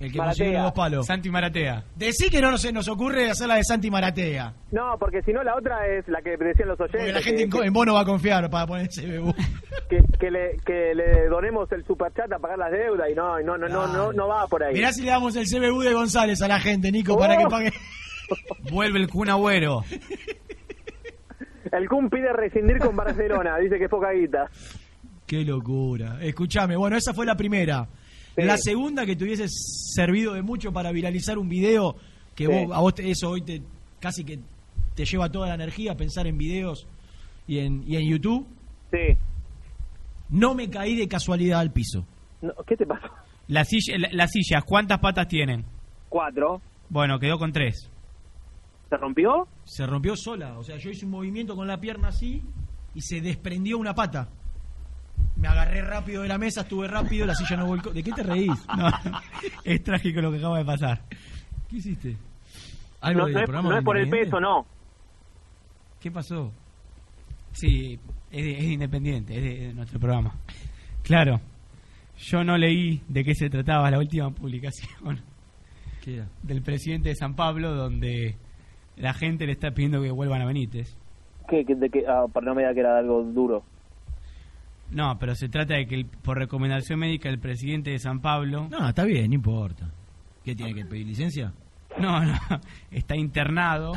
el 0.00 0.12
que 0.12 0.18
Maratea. 0.18 0.24
consiguió 0.26 0.52
los 0.52 0.62
dos 0.64 0.72
palos. 0.72 1.06
Santi 1.06 1.30
Maratea. 1.30 1.84
Decí 1.96 2.30
que 2.30 2.40
no 2.40 2.50
nos, 2.50 2.72
nos 2.72 2.88
ocurre 2.88 3.30
hacer 3.30 3.48
la 3.48 3.56
de 3.56 3.64
Santi 3.64 3.90
Maratea. 3.90 4.54
No, 4.70 4.96
porque 4.98 5.22
si 5.22 5.32
no, 5.32 5.42
la 5.42 5.56
otra 5.56 5.86
es 5.86 6.06
la 6.08 6.20
que 6.22 6.36
decían 6.36 6.68
los 6.68 6.78
oyentes. 6.80 7.00
Porque 7.00 7.12
la 7.12 7.22
gente 7.22 7.48
que, 7.48 7.66
en, 7.66 7.72
vos 7.72 7.86
no 7.86 7.94
va 7.94 8.02
a 8.02 8.04
confiar 8.04 8.48
para 8.50 8.66
poner 8.66 8.88
CBU. 8.88 9.34
que, 9.90 9.98
que 10.20 10.30
le, 10.30 10.56
que 10.64 10.94
le 10.94 11.26
donemos 11.28 11.70
el 11.72 11.84
superchat 11.84 12.32
a 12.32 12.38
pagar 12.38 12.58
las 12.58 12.70
deudas 12.70 13.08
y 13.10 13.14
no, 13.14 13.40
y 13.40 13.44
no, 13.44 13.58
no, 13.58 13.68
no, 13.68 13.86
no, 13.88 14.12
no 14.12 14.28
va 14.28 14.46
por 14.46 14.62
ahí. 14.62 14.74
Mirá 14.74 14.92
si 14.92 15.02
le 15.02 15.10
damos 15.10 15.34
el 15.36 15.46
CBU 15.46 15.80
de 15.82 15.92
González 15.94 16.40
a 16.42 16.48
la 16.48 16.60
gente, 16.60 16.92
Nico, 16.92 17.18
para 17.18 17.34
Oh. 17.34 17.38
que 17.38 17.46
pague. 17.46 17.72
Vuelve 18.70 18.98
el 19.00 19.08
Kun 19.08 19.28
Agüero. 19.30 19.82
El 21.72 21.88
Kun 21.88 22.08
pide 22.08 22.32
rescindir 22.32 22.78
con 22.78 22.96
Barcelona, 22.96 23.58
dice 23.58 23.78
que 23.78 23.84
es 23.84 23.90
poca 23.90 24.10
guita. 24.12 24.46
Qué 25.26 25.44
locura. 25.44 26.18
Escúchame, 26.22 26.76
bueno, 26.76 26.96
esa 26.96 27.12
fue 27.12 27.26
la 27.26 27.36
primera. 27.36 27.86
Sí. 28.38 28.44
La 28.46 28.56
segunda 28.56 29.04
que 29.04 29.16
te 29.16 29.24
hubiese 29.24 29.46
servido 29.48 30.34
de 30.34 30.42
mucho 30.42 30.72
para 30.72 30.92
viralizar 30.92 31.38
un 31.38 31.48
video 31.48 31.96
que 32.34 32.46
Sí. 32.46 32.52
vos, 32.52 32.76
a 32.76 32.80
vos 32.80 32.94
te- 32.94 33.10
eso 33.10 33.30
hoy 33.30 33.42
te 33.42 33.62
casi 34.00 34.24
que 34.24 34.38
te 34.94 35.04
lleva 35.04 35.28
toda 35.30 35.48
la 35.48 35.54
energía 35.54 35.96
pensar 35.96 36.26
en 36.26 36.38
videos 36.38 36.86
y 37.46 37.58
en, 37.58 37.82
y 37.86 37.96
en 37.96 38.08
YouTube. 38.08 38.46
Sí. 38.92 39.16
No 40.30 40.54
me 40.54 40.68
caí 40.68 40.94
de 40.96 41.08
casualidad 41.08 41.60
al 41.60 41.72
piso. 41.72 42.04
No, 42.42 42.52
¿Qué 42.66 42.76
te 42.76 42.86
pasó? 42.86 43.06
La 43.48 43.64
silla, 43.64 43.96
la- 43.98 44.08
las 44.12 44.30
sillas, 44.30 44.62
¿cuántas 44.64 44.98
patas 45.00 45.26
tienen? 45.26 45.64
Cuatro. 46.08 46.60
Bueno, 46.90 47.18
quedó 47.18 47.38
con 47.38 47.52
tres. 47.52 47.90
¿Se 48.88 48.96
rompió? 48.96 49.48
Se 49.64 49.86
rompió 49.86 50.14
sola. 50.16 50.58
O 50.58 50.62
sea, 50.64 50.76
yo 50.76 50.90
hice 50.90 51.04
un 51.04 51.10
movimiento 51.12 51.54
con 51.56 51.66
la 51.66 51.78
pierna 51.80 52.08
así 52.08 52.42
y 52.94 53.00
se 53.00 53.20
desprendió 53.20 53.78
una 53.78 53.94
pata. 53.94 54.28
Me 55.36 55.46
agarré 55.48 55.82
rápido 55.82 56.22
de 56.22 56.28
la 56.28 56.38
mesa, 56.38 56.62
estuve 56.62 56.88
rápido, 56.88 57.24
la 57.26 57.34
silla 57.34 57.56
no 57.56 57.66
volcó. 57.66 57.90
¿De 57.90 58.02
qué 58.02 58.10
te 58.12 58.22
reís? 58.24 58.50
No, 58.76 58.88
es 59.64 59.82
trágico 59.84 60.20
lo 60.20 60.32
que 60.32 60.38
acaba 60.38 60.58
de 60.58 60.64
pasar. 60.64 61.00
¿Qué 61.68 61.76
hiciste? 61.76 62.16
¿Algo 63.00 63.20
No, 63.20 63.26
del 63.26 63.34
no 63.34 63.40
es, 63.40 63.48
no 63.76 63.82
por 63.84 63.96
el 63.96 64.08
peso, 64.10 64.40
no. 64.40 64.66
¿Qué 66.00 66.10
pasó? 66.10 66.50
Sí, 67.52 67.98
es, 68.30 68.44
de- 68.44 68.58
es 68.58 68.64
independiente, 68.64 69.36
es 69.36 69.42
de, 69.42 69.66
de 69.68 69.74
nuestro 69.74 70.00
programa. 70.00 70.34
Claro, 71.02 71.40
yo 72.18 72.42
no 72.42 72.56
leí 72.58 73.00
de 73.08 73.22
qué 73.24 73.34
se 73.34 73.48
trataba 73.48 73.90
la 73.90 73.98
última 73.98 74.30
publicación 74.34 75.20
del 76.42 76.62
presidente 76.62 77.10
de 77.10 77.14
San 77.16 77.36
Pablo, 77.36 77.74
donde 77.74 78.34
la 78.96 79.12
gente 79.12 79.44
le 79.46 79.52
está 79.52 79.70
pidiendo 79.72 80.00
que 80.02 80.10
vuelvan 80.10 80.40
a 80.40 80.46
Benítez. 80.46 80.96
¿Qué, 81.48 81.64
qué- 81.64 81.74
de 81.74 81.90
qué? 81.90 82.04
Ah, 82.08 82.24
para 82.32 82.46
no 82.46 82.54
me 82.54 82.62
da 82.64 82.72
que 82.74 82.80
era 82.80 82.98
algo 82.98 83.22
duro. 83.22 83.62
No, 84.90 85.18
pero 85.18 85.34
se 85.34 85.48
trata 85.48 85.74
de 85.74 85.86
que 85.86 85.94
el- 85.96 86.06
por 86.06 86.38
recomendación 86.38 86.98
médica 86.98 87.28
el 87.28 87.38
presidente 87.38 87.90
de 87.90 87.98
San 87.98 88.20
Pablo... 88.20 88.68
No, 88.70 88.88
está 88.88 89.04
bien, 89.04 89.28
no 89.28 89.34
importa. 89.34 89.90
¿Qué 90.44 90.54
tiene 90.54 90.74
que 90.74 90.84
pedir 90.86 91.06
licencia? 91.06 91.52
No, 91.98 92.24
no, 92.24 92.34
está 92.90 93.16
internado 93.16 93.92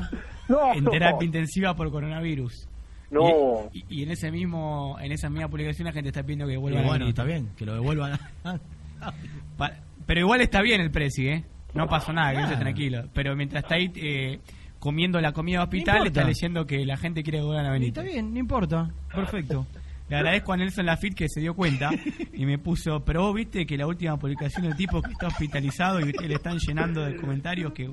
No. 0.50 0.74
en 0.74 0.84
terapia 0.86 1.26
intensiva 1.26 1.76
por 1.76 1.92
coronavirus. 1.92 2.68
No. 3.10 3.70
Y, 3.74 3.80
y- 3.80 3.86
y 4.00 4.04
en 4.04 4.12
ese 4.12 4.32
mismo 4.32 4.98
en 5.02 5.12
esa 5.12 5.30
misma 5.30 5.48
publicación 5.50 5.86
la 5.86 5.92
gente 5.94 6.10
está 6.10 6.24
pidiendo 6.24 6.48
que 6.48 6.54
Y 6.54 6.58
vuelvan 6.58 6.84
a 6.86 6.88
bueno, 6.88 7.08
está 7.08 7.24
bien, 7.24 7.50
que 7.58 7.66
lo 7.66 7.74
devuelvan. 7.74 8.18
Pa- 9.58 9.74
pero 10.06 10.20
igual 10.22 10.42
está 10.42 10.62
bien 10.62 10.82
el 10.82 10.92
presi, 10.92 11.28
¿eh? 11.28 11.46
No 11.74 11.88
pasó 11.88 12.12
nada, 12.12 12.32
quédese 12.32 12.48
Claro. 12.50 12.62
tranquilo. 12.62 13.04
Pero 13.14 13.36
mientras 13.36 13.64
está 13.64 13.76
ahí, 13.76 13.92
eh, 13.96 14.40
comiendo 14.80 15.22
la 15.22 15.32
comida 15.32 15.60
de 15.60 15.64
hospital, 15.64 15.98
importa. 15.98 16.20
está 16.22 16.28
leyendo 16.28 16.66
que 16.66 16.86
la 16.86 16.98
gente 16.98 17.24
quiere 17.24 17.40
que 17.40 17.44
vuelvan 17.46 17.66
a 17.66 17.70
Y 17.70 17.72
Benítez. 17.74 18.04
está 18.04 18.14
bien, 18.14 18.34
no 18.34 18.40
importa. 18.40 18.90
Perfecto. 19.14 19.66
Le 20.12 20.18
agradezco 20.18 20.52
a 20.52 20.58
Nelson 20.58 20.86
Lafitte 20.86 21.16
que 21.16 21.30
se 21.30 21.40
dio 21.40 21.54
cuenta 21.54 21.90
y 22.34 22.46
me 22.46 22.60
puso, 22.60 23.00
pero 23.06 23.22
vos 23.22 23.34
viste 23.34 23.66
que 23.66 23.78
la 23.78 23.88
última 23.88 24.20
publicación 24.20 24.64
del 24.64 24.76
tipo 24.76 25.02
que 25.02 25.14
está 25.14 25.28
hospitalizado 25.28 26.02
y 26.02 26.10
ustedes 26.10 26.28
le 26.28 26.36
están 26.36 26.58
llenando 26.60 27.06
de 27.06 27.16
comentarios 27.16 27.72
que, 27.72 27.90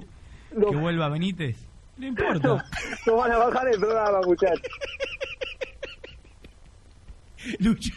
que 0.50 0.76
vuelva 0.76 1.06
a 1.06 1.10
Benítez. 1.10 1.64
No 1.96 2.08
importa. 2.08 2.64
No 3.06 3.16
van 3.18 3.30
a 3.30 3.38
bajar 3.38 3.68
el 3.68 3.78
programa, 3.78 4.20
muchachos. 4.26 4.68
Lucho. 7.60 7.92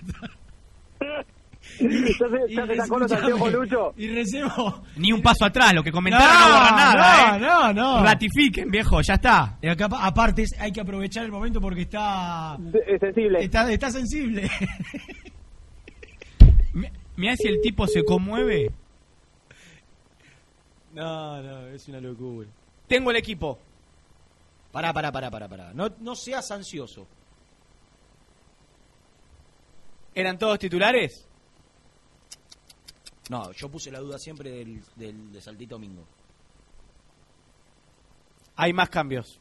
Ya 1.81 2.29
se, 2.29 2.53
ya 2.53 2.67
se 2.67 2.75
sacó 2.75 2.99
los 2.99 3.11
anteojos, 3.11 3.53
Lucho. 3.53 3.93
Y 3.97 4.07
recebo. 4.09 4.83
Ni 4.97 5.11
un 5.11 5.21
paso 5.21 5.45
atrás, 5.45 5.73
lo 5.73 5.83
que 5.83 5.91
comentaron 5.91 6.27
no, 6.27 6.55
borra 6.55 6.71
nada, 6.71 7.37
no, 7.37 7.37
¿eh? 7.37 7.39
no, 7.39 7.73
no. 7.73 8.03
Ratifiquen, 8.03 8.69
viejo, 8.69 9.01
ya 9.01 9.15
está. 9.15 9.57
Y 9.61 9.67
acá, 9.67 9.87
aparte, 9.91 10.43
es- 10.43 10.55
hay 10.59 10.71
que 10.71 10.81
aprovechar 10.81 11.25
el 11.25 11.31
momento 11.31 11.59
porque 11.61 11.81
está. 11.81 12.57
Es 12.87 12.99
sensible. 12.99 13.43
Está, 13.43 13.71
está 13.71 13.89
sensible. 13.91 14.49
Mira 17.17 17.35
si 17.35 17.47
el 17.47 17.61
tipo 17.61 17.85
se 17.87 18.03
conmueve. 18.03 18.71
No, 20.93 21.41
no, 21.41 21.67
es 21.67 21.87
una 21.87 21.99
locura. 22.01 22.47
Tengo 22.87 23.11
el 23.11 23.17
equipo. 23.17 23.59
Pará, 24.71 24.93
pará, 24.93 25.11
pará, 25.11 25.29
pará, 25.29 25.47
pará. 25.47 25.71
No, 25.73 25.89
no 25.99 26.15
seas 26.15 26.49
ansioso. 26.51 27.05
¿Eran 30.15 30.37
todos 30.37 30.59
titulares? 30.59 31.27
No, 33.31 33.49
yo 33.53 33.69
puse 33.69 33.89
la 33.89 33.99
duda 33.99 34.17
siempre 34.17 34.49
del, 34.51 34.81
del 34.97 35.31
de 35.31 35.39
Saltito 35.41 35.79
Mingo. 35.79 36.03
Hay 38.57 38.73
más 38.73 38.89
cambios. 38.89 39.39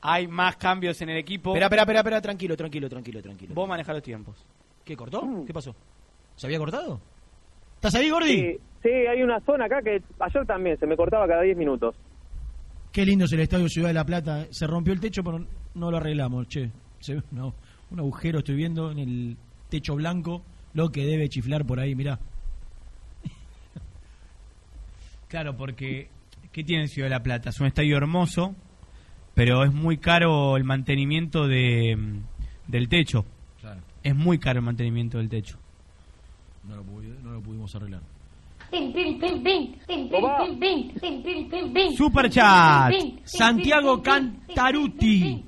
Hay 0.00 0.26
más 0.26 0.56
cambios 0.56 0.98
en 1.02 1.10
el 1.10 1.18
equipo. 1.18 1.50
Espera, 1.50 1.66
espera, 1.66 1.82
espera, 1.82 1.98
espera, 2.00 2.20
tranquilo, 2.22 2.56
tranquilo, 2.56 2.88
tranquilo, 2.88 3.20
tranquilo. 3.20 3.54
Vos 3.54 3.68
manejás 3.68 3.94
los 3.94 4.02
tiempos. 4.02 4.36
¿Qué, 4.84 4.96
cortó? 4.96 5.44
¿Qué 5.46 5.52
pasó? 5.52 5.74
¿Se 6.36 6.46
había 6.46 6.58
cortado? 6.58 6.98
¿Estás 7.74 7.94
ahí, 7.96 8.08
Gordi? 8.08 8.36
Sí, 8.40 8.56
sí, 8.82 8.88
hay 8.88 9.22
una 9.22 9.38
zona 9.40 9.66
acá 9.66 9.82
que 9.82 10.02
ayer 10.20 10.46
también 10.46 10.78
se 10.78 10.86
me 10.86 10.96
cortaba 10.96 11.26
cada 11.28 11.42
10 11.42 11.58
minutos. 11.58 11.94
Qué 12.90 13.04
lindo 13.04 13.26
es 13.26 13.32
el 13.32 13.40
Estadio 13.40 13.68
Ciudad 13.68 13.88
de 13.88 13.94
la 13.94 14.04
Plata. 14.06 14.42
eh. 14.44 14.48
Se 14.50 14.66
rompió 14.66 14.94
el 14.94 15.00
techo, 15.00 15.22
pero 15.22 15.44
no 15.74 15.90
lo 15.90 15.96
arreglamos, 15.98 16.48
che. 16.48 16.70
Se 17.00 17.16
ve 17.16 17.22
una- 17.32 17.52
un 17.90 17.98
agujero, 18.00 18.38
estoy 18.38 18.54
viendo, 18.54 18.90
en 18.92 18.98
el 18.98 19.36
techo 19.68 19.94
blanco. 19.96 20.42
Lo 20.76 20.90
que 20.90 21.06
debe 21.06 21.30
chiflar 21.30 21.64
por 21.64 21.80
ahí, 21.80 21.94
mirá. 21.94 22.18
Claro, 25.28 25.56
porque 25.56 26.10
¿qué 26.52 26.62
tiene 26.64 26.86
Ciudad 26.86 27.06
de 27.08 27.14
la 27.14 27.22
Plata? 27.22 27.48
Es 27.48 27.58
un 27.60 27.66
estadio 27.66 27.96
hermoso, 27.96 28.54
pero 29.34 29.64
es 29.64 29.72
muy 29.72 29.96
caro 29.96 30.54
el 30.58 30.64
mantenimiento 30.64 31.48
de, 31.48 31.96
mm, 31.96 32.70
del 32.70 32.90
techo. 32.90 33.24
Claro. 33.62 33.80
Es 34.02 34.14
muy 34.14 34.38
caro 34.38 34.58
el 34.58 34.66
mantenimiento 34.66 35.16
del 35.16 35.30
techo. 35.30 35.56
No 36.68 36.76
lo, 36.76 36.84
pudi- 36.84 37.18
no 37.22 37.32
lo 37.32 37.40
pudimos 37.40 37.74
arreglar. 37.74 38.02
Super 41.96 42.28
chat. 42.28 42.92
Santiago 43.24 44.02
Cantaruti. 44.02 45.42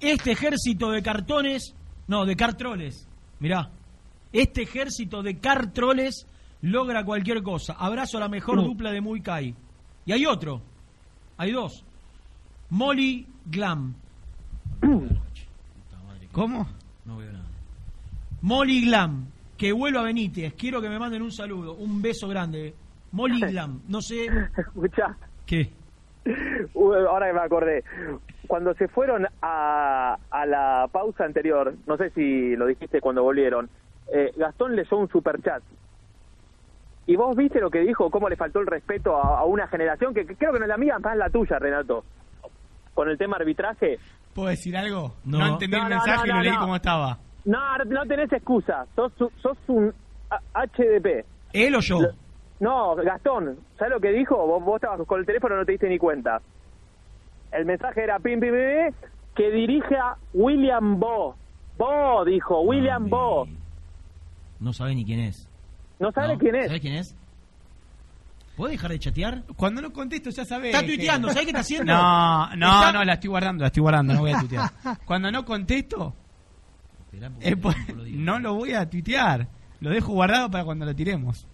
Este 0.00 0.32
ejército 0.32 0.90
de 0.90 1.02
cartones, 1.02 1.74
no, 2.08 2.24
de 2.24 2.36
cartroles, 2.36 3.03
mirá, 3.44 3.68
este 4.32 4.62
ejército 4.62 5.22
de 5.22 5.38
cartroles 5.38 6.26
logra 6.62 7.04
cualquier 7.04 7.42
cosa. 7.42 7.74
Abrazo 7.74 8.16
a 8.16 8.20
la 8.20 8.28
mejor 8.28 8.56
Mm. 8.60 8.64
dupla 8.64 8.90
de 8.90 9.00
Muy 9.02 9.20
Kai. 9.20 9.54
Y 10.06 10.12
hay 10.12 10.24
otro, 10.24 10.62
hay 11.36 11.52
dos. 11.52 11.84
Molly 12.70 13.26
Glam. 13.44 13.94
¿Cómo? 16.32 16.66
No 17.04 17.18
veo 17.18 17.32
nada. 17.32 17.44
Molly 18.42 18.86
Glam, 18.86 19.26
que 19.56 19.72
vuelva 19.72 20.00
a 20.00 20.04
Benítez. 20.04 20.54
Quiero 20.54 20.80
que 20.80 20.88
me 20.88 20.98
manden 20.98 21.22
un 21.22 21.30
saludo, 21.30 21.74
un 21.74 22.00
beso 22.02 22.26
grande. 22.26 22.74
Molly 23.12 23.40
Glam, 23.52 23.82
no 23.88 24.00
sé. 24.00 24.26
Escucha, 24.56 25.16
¿Qué? 25.46 25.70
ahora 26.74 27.26
que 27.28 27.32
me 27.34 27.40
acordé. 27.40 27.84
Cuando 28.46 28.74
se 28.74 28.88
fueron 28.88 29.26
a, 29.42 30.18
a 30.30 30.46
la 30.46 30.88
pausa 30.92 31.24
anterior, 31.24 31.74
no 31.86 31.96
sé 31.96 32.10
si 32.10 32.54
lo 32.56 32.66
dijiste 32.66 33.00
cuando 33.00 33.22
volvieron, 33.22 33.68
eh, 34.12 34.32
Gastón 34.36 34.76
leyó 34.76 34.96
un 34.98 35.08
superchat. 35.08 35.62
¿Y 37.06 37.16
vos 37.16 37.36
viste 37.36 37.60
lo 37.60 37.70
que 37.70 37.80
dijo? 37.80 38.10
¿Cómo 38.10 38.28
le 38.28 38.36
faltó 38.36 38.60
el 38.60 38.66
respeto 38.66 39.16
a, 39.16 39.40
a 39.40 39.44
una 39.44 39.66
generación 39.68 40.14
que, 40.14 40.26
que 40.26 40.36
creo 40.36 40.52
que 40.52 40.58
no 40.58 40.64
es 40.64 40.68
la 40.70 40.76
mía, 40.78 40.98
más 40.98 41.16
la 41.16 41.28
tuya, 41.28 41.58
Renato? 41.58 42.04
Con 42.94 43.08
el 43.10 43.18
tema 43.18 43.36
arbitraje. 43.36 43.98
¿Puedo 44.34 44.48
decir 44.48 44.76
algo? 44.76 45.14
No. 45.24 45.38
No, 45.38 45.46
entendí 45.54 45.76
No, 45.76 45.82
el 45.84 45.88
no, 45.90 45.96
mensaje 45.96 46.26
y 46.26 46.28
no, 46.30 46.34
lo 46.34 46.38
no, 46.38 46.42
leí 46.44 46.52
no. 46.52 46.60
como 46.60 46.76
estaba. 46.76 47.18
No, 47.44 47.76
no 47.86 48.06
tenés 48.06 48.32
excusa. 48.32 48.86
Sos, 48.96 49.12
sos 49.42 49.58
un 49.68 49.92
HDP. 50.54 51.24
¿Él 51.52 51.74
o 51.74 51.80
yo? 51.80 51.98
No, 52.60 52.94
Gastón, 52.96 53.58
¿sabes 53.78 53.92
lo 53.94 54.00
que 54.00 54.10
dijo? 54.12 54.36
Vos, 54.46 54.64
vos 54.64 54.76
estabas 54.76 55.06
con 55.06 55.20
el 55.20 55.26
teléfono 55.26 55.56
y 55.56 55.58
no 55.58 55.64
te 55.66 55.72
diste 55.72 55.88
ni 55.88 55.98
cuenta. 55.98 56.40
El 57.56 57.64
mensaje 57.66 58.02
era 58.02 58.18
pim, 58.18 58.40
pim, 58.40 58.50
pim, 58.50 58.94
que 59.34 59.50
dirige 59.50 59.96
a 59.96 60.16
William 60.32 60.98
Bo. 60.98 61.36
Bo, 61.78 62.24
dijo, 62.24 62.60
William 62.62 63.08
Bo. 63.08 63.46
No 64.60 64.72
sabe 64.72 64.94
ni 64.94 65.04
quién 65.04 65.20
es. 65.20 65.48
¿No 65.98 66.10
sabe 66.12 66.34
No, 66.34 66.38
quién 66.38 66.54
es? 66.56 66.66
¿Sabés 66.66 66.80
quién 66.80 66.94
es? 66.94 67.16
¿Puedo 68.56 68.70
dejar 68.70 68.90
de 68.92 68.98
chatear? 69.00 69.42
Cuando 69.56 69.82
no 69.82 69.92
contesto 69.92 70.30
ya 70.30 70.44
sabés. 70.44 70.72
Está 70.74 70.82
que- 70.86 70.94
tuiteando, 70.94 71.28
¿sabés 71.28 71.42
qué 71.44 71.50
está 71.50 71.60
haciendo? 71.60 71.92
No, 71.92 72.54
no, 72.56 72.66
Está- 72.80 72.92
no, 72.92 73.04
la 73.04 73.14
estoy 73.14 73.30
guardando, 73.30 73.62
la 73.62 73.66
estoy 73.66 73.80
guardando, 73.82 74.14
no 74.14 74.20
voy 74.20 74.32
a 74.32 74.38
tuitear. 74.38 74.70
Cuando 75.04 75.30
no 75.32 75.44
contesto, 75.44 76.14
es 77.40 77.56
por- 77.56 77.74
no 78.06 78.38
lo 78.38 78.54
voy 78.54 78.72
a 78.74 78.88
tuitear. 78.88 79.48
Lo 79.80 79.90
dejo 79.90 80.12
guardado 80.12 80.50
para 80.50 80.64
cuando 80.64 80.86
lo 80.86 80.94
tiremos. 80.94 81.46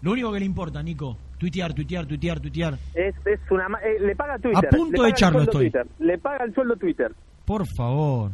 Lo 0.00 0.12
único 0.12 0.32
que 0.32 0.40
le 0.40 0.46
importa, 0.46 0.82
Nico, 0.82 1.16
tuitear, 1.44 1.74
tuitear, 1.74 2.06
tuitear, 2.06 2.40
tuitear. 2.40 2.74
Es, 2.94 3.14
es 3.26 3.40
una, 3.50 3.68
ma- 3.68 3.78
eh, 3.80 4.00
le 4.00 4.16
paga 4.16 4.38
Twitter. 4.38 4.64
A 4.66 4.68
punto 4.74 5.02
de 5.02 5.10
echarlo 5.10 5.42
estoy. 5.42 5.70
Twitter, 5.70 5.86
Le 5.98 6.16
paga 6.18 6.44
el 6.44 6.54
sueldo 6.54 6.74
Twitter. 6.76 7.12
Por 7.44 7.66
favor. 7.76 8.30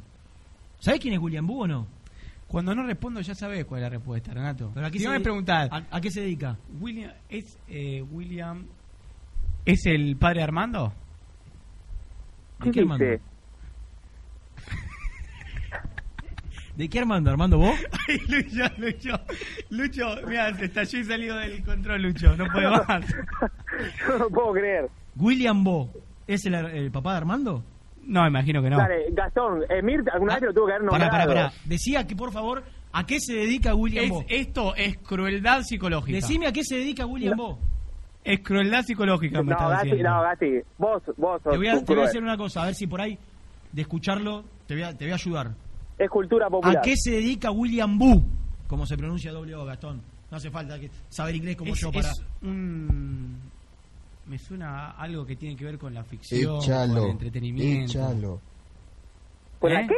¿Sabés 0.79 1.01
quién 1.01 1.15
es 1.15 1.21
William 1.21 1.45
Boo 1.47 1.65
o 1.65 1.67
no? 1.67 1.87
Cuando 2.47 2.73
no 2.75 2.85
respondo 2.87 3.21
ya 3.21 3.35
sabés 3.35 3.65
cuál 3.65 3.81
es 3.81 3.85
la 3.85 3.89
respuesta, 3.91 4.33
Renato. 4.33 4.71
Pero 4.75 4.87
aquí 4.87 4.99
si 4.99 5.05
no 5.05 5.11
me 5.11 5.21
preguntás, 5.21 5.69
¿A, 5.73 5.83
a 5.91 6.01
qué 6.01 6.11
se 6.11 6.21
dedica? 6.21 6.57
William, 6.81 7.11
¿es 7.29 7.59
eh, 7.69 8.03
William, 8.13 8.65
¿es 9.65 9.87
el 9.87 10.17
padre 10.17 10.39
de 10.39 10.45
Armando? 10.45 10.93
¿De 12.63 12.71
qué 12.71 12.81
Armando? 12.81 13.05
¿De 16.77 16.89
qué 16.89 17.01
Armando? 17.01 17.31
¿Armando 17.31 17.59
vos? 17.59 17.75
Ay, 18.09 18.19
Lucho, 18.29 18.65
Lucho, 18.79 19.21
Lucho, 19.71 20.27
mira, 20.27 20.55
se 20.55 20.65
estalló 20.67 20.99
y 20.99 21.05
salió 21.05 21.37
del 21.37 21.63
control, 21.65 22.03
Lucho, 22.03 22.37
no 22.37 22.47
puedo 22.53 22.71
más. 22.89 23.05
no 24.09 24.19
lo 24.19 24.31
puedo 24.31 24.53
creer. 24.53 24.89
William 25.17 25.63
Bo. 25.65 25.91
¿Es 26.27 26.47
el, 26.47 26.55
el 26.55 26.91
papá 26.93 27.13
de 27.13 27.17
Armando? 27.19 27.65
No, 28.07 28.27
imagino 28.27 28.63
que 28.63 28.71
no. 28.71 28.79
Dale, 28.79 29.07
Gastón, 29.13 29.63
Emir 29.69 30.03
alguna 30.13 30.35
vez 30.35 30.41
te 30.41 30.47
lo 30.47 30.55
tuvo 30.55 30.67
que 30.67 30.73
haber 30.73 30.85
nombrado. 30.87 31.11
pará, 31.11 31.27
pará. 31.27 31.53
Decía 31.65 32.07
que, 32.07 32.15
por 32.17 32.33
favor, 32.33 32.63
¿a 32.93 33.05
qué 33.05 33.21
se 33.21 33.35
dedica 33.35 33.75
William 33.75 34.05
Es- 34.05 34.11
Bo? 34.11 34.25
esto 34.29 34.75
es 34.77 34.97
crueldad 34.99 35.63
psicológica. 35.63 36.17
Decime 36.17 36.47
a 36.47 36.53
qué 36.53 36.63
se 36.65 36.77
dedica 36.77 37.05
William 37.05 37.37
No. 37.37 37.43
Bo. 37.45 37.59
Es 38.23 38.41
crueldad 38.41 38.83
psicológica, 38.85 39.43
me 39.43 39.51
No, 39.51 39.53
está 39.53 39.69
Gasti, 39.69 39.87
diciendo. 39.89 40.11
no, 40.11 40.23
Gasti, 40.23 40.51
vos, 40.79 41.03
vos 41.17 41.43
sos 41.43 41.53
Te 41.53 41.59
voy, 41.59 41.69
a, 41.69 41.79
te 41.85 41.95
voy 41.95 42.03
a 42.03 42.07
decir 42.07 42.23
una 42.23 42.37
cosa, 42.37 42.63
a 42.63 42.67
ver 42.67 42.75
si 42.75 42.87
por 42.87 43.01
ahí, 43.01 43.19
de 43.73 43.83
escucharlo, 43.83 44.45
te 44.67 44.75
voy 44.75 44.83
a, 44.85 44.97
te 44.97 45.05
voy 45.05 45.13
a 45.13 45.15
ayudar. 45.15 45.51
Es 46.03 46.09
cultura 46.09 46.49
popular. 46.49 46.79
¿A 46.79 46.81
qué 46.81 46.97
se 46.97 47.11
dedica 47.11 47.51
William 47.51 47.99
Boo? 47.99 48.23
Como 48.67 48.87
se 48.87 48.97
pronuncia 48.97 49.33
doble 49.33 49.55
O, 49.55 49.65
Gastón. 49.67 50.01
No 50.31 50.37
hace 50.37 50.51
falta 50.51 50.79
que 50.81 50.91
saber 51.09 51.35
inglés 51.37 51.57
como 51.57 51.73
es, 51.73 51.81
yo 51.81 51.93
para... 51.93 52.09
es 52.11 52.23
un... 52.43 53.39
Me 54.27 54.39
suena 54.39 54.91
a 54.93 55.03
algo 55.03 55.27
que 55.27 55.37
tiene 55.37 55.57
que 55.57 55.65
ver 55.65 55.77
con 55.77 55.93
la 55.93 56.05
ficción, 56.05 56.61
con 56.61 56.97
el 57.05 57.11
entretenimiento. 57.11 57.99
échalo. 57.99 58.41
¿Con 59.59 59.75
la 59.75 59.81
¿Eh? 59.83 59.87
qué? 59.89 59.95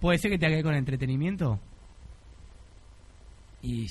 ¿Puede 0.00 0.18
ser 0.18 0.30
que 0.30 0.38
tenga 0.38 0.50
que 0.50 0.56
ver 0.56 0.64
con 0.64 0.74
entretenimiento? 0.74 1.58
Y... 3.62 3.86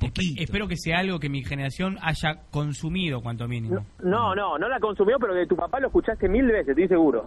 Espe- 0.00 0.40
Espero 0.40 0.66
que 0.66 0.76
sea 0.76 1.00
algo 1.00 1.18
que 1.20 1.28
mi 1.28 1.44
generación 1.44 1.98
haya 2.00 2.40
consumido, 2.50 3.20
cuanto 3.20 3.46
mínimo. 3.46 3.84
No, 4.02 4.34
no, 4.34 4.56
no 4.58 4.68
la 4.68 4.80
consumió, 4.80 5.18
pero 5.20 5.34
de 5.34 5.46
tu 5.46 5.54
papá 5.54 5.78
lo 5.78 5.88
escuchaste 5.88 6.28
mil 6.28 6.46
veces, 6.46 6.70
estoy 6.70 6.88
seguro. 6.88 7.24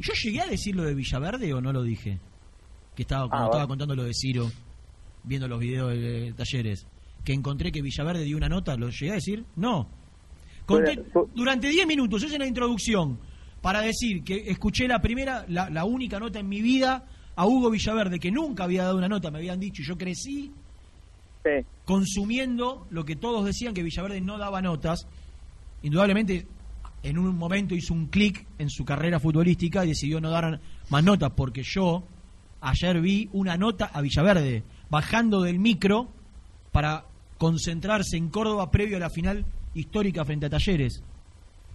¿Yo 0.00 0.12
llegué 0.14 0.40
a 0.40 0.46
decir 0.46 0.74
lo 0.74 0.82
de 0.84 0.94
Villaverde 0.94 1.52
o 1.54 1.60
no 1.60 1.72
lo 1.72 1.82
dije? 1.82 2.18
Que 2.96 3.02
estaba, 3.02 3.28
cuando 3.28 3.44
Ah, 3.44 3.48
estaba 3.48 3.64
bueno. 3.66 3.68
contando 3.68 3.94
lo 3.96 4.04
de 4.04 4.12
Ciro, 4.14 4.50
viendo 5.24 5.46
los 5.48 5.58
videos 5.60 5.90
de 5.92 6.32
talleres, 6.36 6.86
que 7.24 7.32
encontré 7.32 7.70
que 7.70 7.82
Villaverde 7.82 8.24
dio 8.24 8.36
una 8.36 8.48
nota, 8.48 8.76
¿lo 8.76 8.88
llegué 8.90 9.10
a 9.12 9.14
decir? 9.14 9.44
No. 9.56 9.88
Conté 10.66 11.02
durante 11.34 11.68
10 11.68 11.86
minutos, 11.86 12.22
es 12.22 12.32
una 12.32 12.46
introducción, 12.46 13.18
para 13.60 13.80
decir 13.82 14.22
que 14.24 14.50
escuché 14.50 14.86
la 14.88 15.00
primera, 15.00 15.44
la, 15.48 15.68
la 15.68 15.84
única 15.84 16.18
nota 16.18 16.38
en 16.38 16.48
mi 16.48 16.62
vida 16.62 17.04
a 17.36 17.46
Hugo 17.46 17.70
Villaverde, 17.70 18.18
que 18.18 18.30
nunca 18.30 18.64
había 18.64 18.84
dado 18.84 18.96
una 18.96 19.08
nota, 19.08 19.30
me 19.30 19.38
habían 19.38 19.60
dicho, 19.60 19.82
y 19.82 19.84
yo 19.86 19.96
crecí 19.98 20.52
consumiendo 21.84 22.86
lo 22.90 23.04
que 23.04 23.16
todos 23.16 23.44
decían 23.44 23.74
que 23.74 23.82
Villaverde 23.82 24.20
no 24.20 24.38
daba 24.38 24.60
notas. 24.62 25.06
Indudablemente, 25.82 26.46
en 27.02 27.18
un 27.18 27.36
momento 27.36 27.74
hizo 27.74 27.94
un 27.94 28.06
clic 28.06 28.46
en 28.58 28.68
su 28.70 28.84
carrera 28.84 29.18
futbolística 29.20 29.84
y 29.84 29.88
decidió 29.88 30.20
no 30.20 30.30
dar 30.30 30.60
más 30.90 31.02
notas, 31.04 31.32
porque 31.34 31.62
yo 31.62 32.04
ayer 32.60 33.00
vi 33.00 33.28
una 33.32 33.56
nota 33.56 33.86
a 33.92 34.00
Villaverde 34.02 34.62
bajando 34.90 35.40
del 35.42 35.58
micro 35.58 36.08
para 36.72 37.04
concentrarse 37.38 38.16
en 38.16 38.28
Córdoba 38.28 38.70
previo 38.70 38.96
a 38.98 39.00
la 39.00 39.10
final 39.10 39.44
histórica 39.74 40.24
frente 40.24 40.46
a 40.46 40.50
Talleres. 40.50 41.02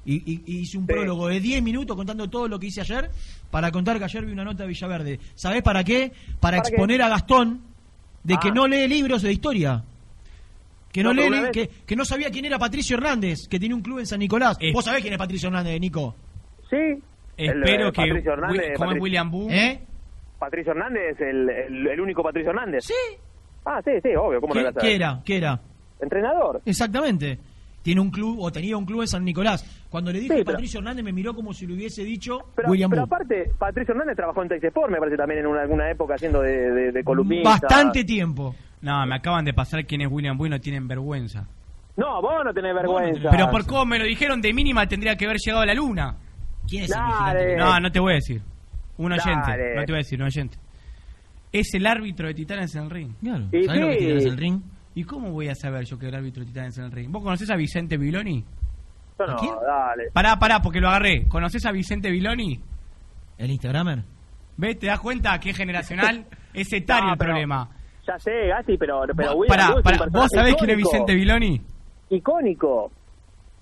Y, 0.07 0.17
y- 0.31 0.43
y 0.45 0.57
hice 0.59 0.77
un 0.77 0.85
prólogo 0.85 1.27
de 1.27 1.39
10 1.39 1.63
minutos 1.63 1.95
contando 1.97 2.29
todo 2.29 2.47
lo 2.47 2.59
que 2.59 2.67
hice 2.67 2.81
ayer 2.81 3.09
para 3.49 3.71
contar 3.71 3.97
que 3.97 4.03
ayer 4.03 4.23
vi 4.23 4.33
una 4.33 4.43
nota 4.43 4.61
de 4.61 4.69
Villaverde. 4.69 5.19
¿Sabés 5.33 5.63
para 5.63 5.83
qué? 5.83 6.11
Para, 6.39 6.57
¿Para 6.57 6.61
qué? 6.61 6.69
exponer 6.69 7.01
a 7.01 7.09
Gastón 7.09 7.61
de 8.23 8.37
que 8.37 8.49
Ah. 8.49 8.53
no 8.53 8.67
lee 8.67 8.87
libros 8.87 9.23
de 9.23 9.33
historia. 9.33 9.83
Que 10.95 11.03
no, 11.03 11.13
No, 11.13 11.15
pero 11.21 11.23
lee, 11.23 11.27
una 11.27 11.37
li- 11.37 11.43
vez- 11.43 11.51
que, 11.69 11.85
que 11.85 11.95
no 11.97 12.05
sabía 12.05 12.29
quién 12.31 12.45
era 12.45 12.57
Patricio 12.57 12.95
Hernández, 12.95 13.49
que 13.49 13.59
tiene 13.59 13.75
un 13.75 13.81
club 13.81 13.99
en 13.99 14.05
San 14.05 14.17
Nicolás. 14.19 14.57
¿Vos 14.73 14.85
sabés 14.85 15.01
quién 15.01 15.11
es 15.13 15.19
Patricio 15.19 15.49
Hernández, 15.49 15.77
Nico? 15.81 16.15
Sí. 16.69 16.77
Espero 17.35 17.87
El, 17.87 17.91
que 17.91 18.01
Patricio 18.07 18.31
Hernández, 18.31 18.73
¿cómo 18.77 18.91
es 18.93 19.01
William 19.01 19.29
Boo? 19.29 19.49
¿Eh? 19.49 19.81
Patricio 20.39 20.71
Hernández, 20.71 21.19
el, 21.19 21.49
el, 21.49 21.87
el 21.87 21.99
único 21.99 22.23
Patricio 22.23 22.51
Hernández. 22.51 22.85
Sí. 22.85 22.93
Ah, 23.65 23.81
sí, 23.83 23.91
sí, 24.01 24.15
obvio. 24.15 24.39
¿Cómo 24.39 24.53
no 24.53 24.61
¿Qué, 24.61 24.67
a 24.67 24.71
qué 24.71 24.95
era? 24.95 25.21
¿Qué 25.25 25.35
era? 25.37 25.59
Entrenador. 25.99 26.61
Exactamente. 26.65 27.39
Tiene 27.81 27.99
un 28.01 28.09
club, 28.09 28.37
o 28.39 28.51
tenía 28.51 28.77
un 28.77 28.85
club 28.85 29.01
en 29.01 29.07
San 29.07 29.23
Nicolás. 29.25 29.63
Cuando 29.89 30.11
le 30.13 30.19
dije 30.19 30.33
Sí, 30.37 30.43
pero- 30.43 30.53
Patricio 30.55 30.79
Hernández 30.79 31.03
me 31.03 31.11
miró 31.13 31.35
como 31.35 31.53
si 31.53 31.67
le 31.67 31.73
hubiese 31.73 32.03
dicho 32.03 32.39
Pero, 32.55 32.69
William 32.69 32.89
pero 32.89 33.01
Boo. 33.05 33.13
aparte, 33.15 33.51
Patricio 33.59 33.93
Hernández 33.93 34.15
trabajó 34.15 34.41
en 34.41 34.49
Texesport, 34.49 34.91
me 34.91 34.97
parece 34.97 35.17
también 35.17 35.41
en 35.41 35.47
una, 35.47 35.61
alguna 35.61 35.91
época 35.91 36.15
haciendo 36.15 36.41
de, 36.41 36.71
de, 36.71 36.91
de 36.91 37.03
columnista. 37.03 37.49
Bastante 37.49 38.03
tiempo. 38.03 38.55
No, 38.85 39.03
me 39.07 39.15
acaban 39.15 39.43
de 39.43 39.51
pasar 39.51 39.83
quién 39.87 40.01
es 40.01 40.07
William 40.11 40.37
Boo 40.37 40.45
y 40.45 40.49
no 40.51 40.59
tienen 40.59 40.87
vergüenza. 40.87 41.47
No, 41.97 42.21
vos 42.21 42.33
no 42.45 42.53
tenés 42.53 42.75
vergüenza. 42.75 43.29
Pero 43.31 43.49
por 43.49 43.65
cómo 43.65 43.83
me 43.87 43.97
lo 43.97 44.05
dijeron, 44.05 44.39
de 44.41 44.53
mínima 44.53 44.85
tendría 44.85 45.15
que 45.15 45.25
haber 45.25 45.37
llegado 45.43 45.63
a 45.63 45.65
la 45.65 45.73
luna. 45.73 46.15
¿Quién 46.67 46.83
es 46.83 46.91
el 46.91 46.97
Dale. 46.99 47.55
No, 47.57 47.79
no 47.79 47.91
te 47.91 47.99
voy 47.99 48.11
a 48.11 48.15
decir. 48.15 48.43
Un 48.97 49.11
oyente. 49.11 49.49
Dale. 49.49 49.75
No 49.75 49.85
te 49.85 49.91
voy 49.91 49.95
a 49.95 50.03
decir, 50.03 50.19
un 50.21 50.27
oyente. 50.27 50.57
Es 51.51 51.73
el 51.73 51.87
árbitro 51.87 52.27
de 52.27 52.35
Titanes 52.35 52.75
en 52.75 52.83
el 52.83 52.89
ring. 52.91 53.11
Claro. 53.19 53.45
Y 53.51 53.63
¿Sabés 53.63 53.81
lo 53.81 53.87
que 53.87 53.93
es. 53.93 53.97
Titanes 53.99 54.25
en 54.25 54.31
el 54.31 54.37
ring? 54.37 54.61
¿Y 54.93 55.03
cómo 55.03 55.31
voy 55.31 55.49
a 55.49 55.55
saber 55.55 55.83
yo 55.85 55.97
que 55.97 56.07
el 56.07 56.15
árbitro 56.15 56.41
de 56.41 56.47
Titanes 56.51 56.77
en 56.77 56.83
el 56.83 56.91
ring? 56.91 57.11
¿Vos 57.11 57.23
conocés 57.23 57.49
a 57.49 57.55
Vicente 57.55 57.97
Viloni? 57.97 58.45
Yo 59.17 59.25
no, 59.25 59.35
dale. 59.35 60.11
Pará, 60.13 60.37
pará, 60.37 60.61
porque 60.61 60.79
lo 60.79 60.89
agarré. 60.89 61.27
¿Conocés 61.27 61.65
a 61.65 61.71
Vicente 61.71 62.11
Viloni? 62.11 62.61
¿El 63.39 63.49
Instagramer? 63.49 64.03
¿Ves? 64.57 64.77
¿Te 64.77 64.85
das 64.87 64.99
cuenta 64.99 65.39
que 65.39 65.49
es 65.49 65.57
generacional? 65.57 66.25
es 66.53 66.71
etario 66.71 67.07
No, 67.07 67.13
el 67.13 67.17
pero- 67.17 67.29
problema. 67.31 67.69
Ya 68.07 68.19
sé, 68.19 68.47
Gasti, 68.47 68.77
pero, 68.77 69.01
pero 69.15 69.33
William 69.35 69.47
pará, 69.57 69.67
Boo 69.67 69.71
es 69.71 69.77
un 69.77 69.83
pará, 69.83 69.97
personaje 69.97 70.17
¿Vos 70.23 70.29
sabés 70.33 70.55
quién 70.55 70.69
es 70.69 70.77
icónico. 70.79 70.89
Vicente 70.91 71.15
Viloni? 71.15 71.61
Icónico. 72.09 72.91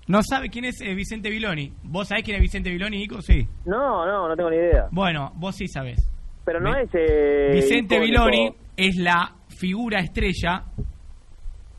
¿No 0.06 0.22
sabe 0.22 0.50
quién 0.50 0.66
es 0.66 0.80
eh, 0.82 0.94
Vicente 0.94 1.30
Viloni? 1.30 1.72
¿Vos 1.84 2.08
sabés 2.08 2.24
quién 2.24 2.36
es 2.36 2.42
Vicente 2.42 2.70
Viloni, 2.70 2.98
Nico? 2.98 3.22
Sí. 3.22 3.46
No, 3.64 4.04
no, 4.04 4.28
no 4.28 4.36
tengo 4.36 4.50
ni 4.50 4.56
idea. 4.56 4.88
Bueno, 4.90 5.32
vos 5.36 5.56
sí 5.56 5.66
sabés. 5.66 6.10
Pero 6.44 6.60
no 6.60 6.72
Ve- 6.72 6.82
es. 6.82 6.90
Eh, 6.92 7.50
Vicente 7.54 7.94
icónico. 7.96 8.26
Viloni 8.26 8.54
es 8.76 8.96
la 8.96 9.32
figura 9.48 10.00
estrella 10.00 10.64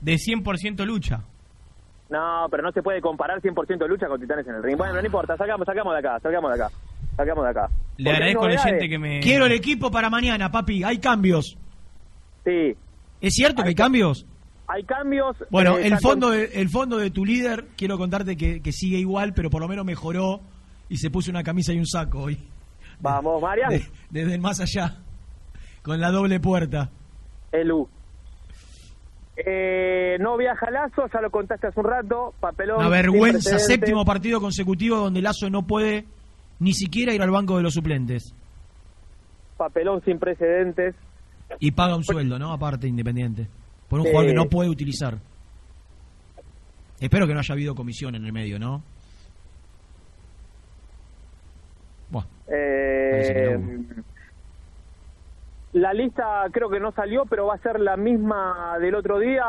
de 0.02 0.14
100% 0.16 0.86
lucha. 0.86 1.22
No, 2.10 2.48
pero 2.50 2.64
no 2.64 2.72
se 2.72 2.82
puede 2.82 3.02
comparar 3.02 3.42
100% 3.42 3.78
de 3.78 3.88
lucha 3.88 4.08
con 4.08 4.20
Titanes 4.20 4.48
en 4.48 4.56
el 4.56 4.64
ring. 4.64 4.78
Bueno, 4.78 4.94
no 4.96 5.06
importa, 5.06 5.36
sacamos, 5.38 5.66
sacamos 5.66 5.94
de 5.94 6.00
acá, 6.00 6.20
sacamos 6.20 6.56
de 6.56 6.64
acá. 6.64 6.74
Sacamos 7.16 7.44
de 7.44 7.50
acá. 7.50 7.68
Le 7.98 8.04
Porque 8.06 8.10
agradezco 8.12 8.42
al 8.44 8.48
novedades. 8.50 8.66
oyente 8.66 8.90
que 8.90 9.00
me... 9.00 9.20
Quiero 9.22 9.46
el 9.46 9.54
equipo 9.54 9.90
para 9.90 10.10
mañana, 10.10 10.52
papi. 10.52 10.84
Hay 10.84 10.98
cambios. 11.00 11.58
Sí. 12.46 12.76
¿Es 13.22 13.34
cierto 13.34 13.64
que 13.64 13.70
hay 13.70 13.76
cambios? 13.76 14.26
Hay 14.68 14.84
cambios. 14.84 15.36
Bueno, 15.50 15.78
eh, 15.78 15.88
el 15.88 15.98
fondo, 16.00 16.30
de, 16.32 16.46
el 16.54 16.70
fondo 16.70 16.98
de 16.98 17.12
tu 17.12 17.26
líder, 17.26 17.66
quiero 17.78 17.98
contarte 17.98 18.36
que, 18.38 18.62
que 18.62 18.72
sigue 18.72 18.98
igual, 18.98 19.34
pero 19.34 19.50
por 19.50 19.62
lo 19.62 19.68
menos 19.68 19.86
mejoró 19.86 20.42
y 20.90 20.98
se 20.98 21.10
puso 21.10 21.30
una 21.32 21.44
camisa 21.44 21.74
y 21.74 21.78
un 21.80 21.86
saco 21.86 22.20
hoy. 22.20 22.40
Vamos, 23.00 23.42
Marian. 23.42 23.70
De- 23.70 23.86
desde 24.10 24.36
el 24.36 24.42
más 24.42 24.60
allá, 24.62 24.98
con 25.84 26.00
la 26.00 26.10
doble 26.12 26.40
puerta. 26.40 26.90
Elu. 27.52 27.88
Eh, 29.38 30.18
no 30.20 30.38
viaja 30.38 30.70
Lazo, 30.72 31.08
ya 31.14 31.20
lo 31.22 31.30
contaste 31.30 31.68
hace 31.68 31.80
un 31.80 31.86
rato. 31.86 32.34
Papelón. 32.40 32.80
Una 32.80 32.90
vergüenza, 32.90 33.60
séptimo 33.60 34.06
partido 34.06 34.40
consecutivo 34.40 34.98
donde 34.98 35.22
Lazo 35.22 35.50
no 35.50 35.68
puede 35.68 36.06
ni 36.60 36.74
siquiera 36.74 37.14
ir 37.14 37.22
al 37.22 37.32
banco 37.32 37.58
de 37.58 37.64
los 37.64 37.74
suplentes. 37.74 38.34
Papelón 39.58 40.02
sin 40.06 40.20
precedentes. 40.20 40.96
Y 41.60 41.72
paga 41.72 41.96
un 41.96 42.04
sueldo, 42.04 42.38
¿no? 42.40 42.52
Aparte, 42.52 42.88
independiente. 42.88 43.48
Por 43.90 44.00
un 44.00 44.06
jugador 44.08 44.28
que 44.28 44.34
no 44.34 44.46
puede 44.46 44.70
utilizar. 44.70 45.18
Espero 47.00 47.28
que 47.28 47.34
no 47.34 47.40
haya 47.40 47.54
habido 47.54 47.76
comisión 47.76 48.16
en 48.16 48.26
el 48.26 48.34
medio, 48.34 48.58
¿no? 48.58 48.82
Buah, 52.10 52.26
Eh, 52.48 53.58
la 55.74 55.94
lista 55.94 56.46
creo 56.52 56.70
que 56.70 56.80
no 56.80 56.92
salió, 56.94 57.26
pero 57.26 57.48
va 57.48 57.56
a 57.56 57.60
ser 57.60 57.80
la 57.80 57.98
misma 57.98 58.78
del 58.80 58.96
otro 58.96 59.20
día, 59.20 59.44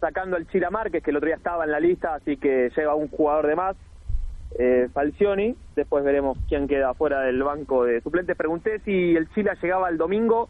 sacando 0.00 0.36
al 0.36 0.48
Chila 0.48 0.70
Márquez, 0.70 1.02
que 1.02 1.10
el 1.10 1.16
otro 1.16 1.28
día 1.28 1.36
estaba 1.36 1.64
en 1.64 1.70
la 1.70 1.78
lista, 1.78 2.14
así 2.14 2.36
que 2.36 2.70
llega 2.76 2.94
un 2.94 3.08
jugador 3.08 3.46
de 3.46 3.54
más, 3.54 3.76
eh, 4.58 4.88
Falcioni. 4.92 5.54
Después 5.76 6.02
veremos 6.02 6.36
quién 6.48 6.66
queda 6.66 6.92
fuera 6.94 7.20
del 7.20 7.40
banco 7.42 7.84
de 7.84 8.00
suplentes. 8.00 8.36
Pregunté 8.36 8.80
si 8.80 9.14
el 9.14 9.30
Chila 9.32 9.54
llegaba 9.62 9.88
el 9.88 9.96
domingo, 9.96 10.48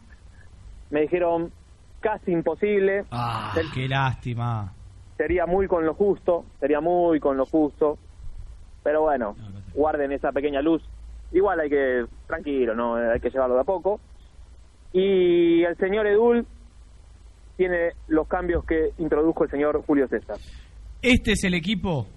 me 0.91 1.01
dijeron 1.01 1.51
casi 1.99 2.31
imposible. 2.31 3.05
Ah, 3.11 3.53
qué 3.73 3.87
lástima. 3.87 4.73
sería 5.17 5.45
muy 5.45 5.67
con 5.67 5.85
lo 5.85 5.93
justo, 5.93 6.45
sería 6.59 6.81
muy 6.81 7.19
con 7.19 7.37
lo 7.37 7.45
justo. 7.45 7.97
Pero 8.83 9.01
bueno, 9.01 9.35
guarden 9.73 10.11
esa 10.11 10.31
pequeña 10.31 10.61
luz. 10.61 10.81
Igual 11.31 11.59
hay 11.59 11.69
que, 11.69 12.05
tranquilo, 12.27 12.75
¿no? 12.75 12.95
Hay 12.95 13.19
que 13.19 13.29
llevarlo 13.29 13.55
de 13.55 13.61
a 13.61 13.63
poco. 13.63 13.99
Y 14.91 15.63
el 15.63 15.77
señor 15.77 16.07
Edul 16.07 16.45
tiene 17.55 17.91
los 18.07 18.27
cambios 18.27 18.65
que 18.65 18.89
introdujo 18.97 19.43
el 19.43 19.51
señor 19.51 19.81
Julio 19.85 20.07
César. 20.07 20.37
Este 21.01 21.33
es 21.33 21.43
el 21.43 21.53
equipo 21.53 22.07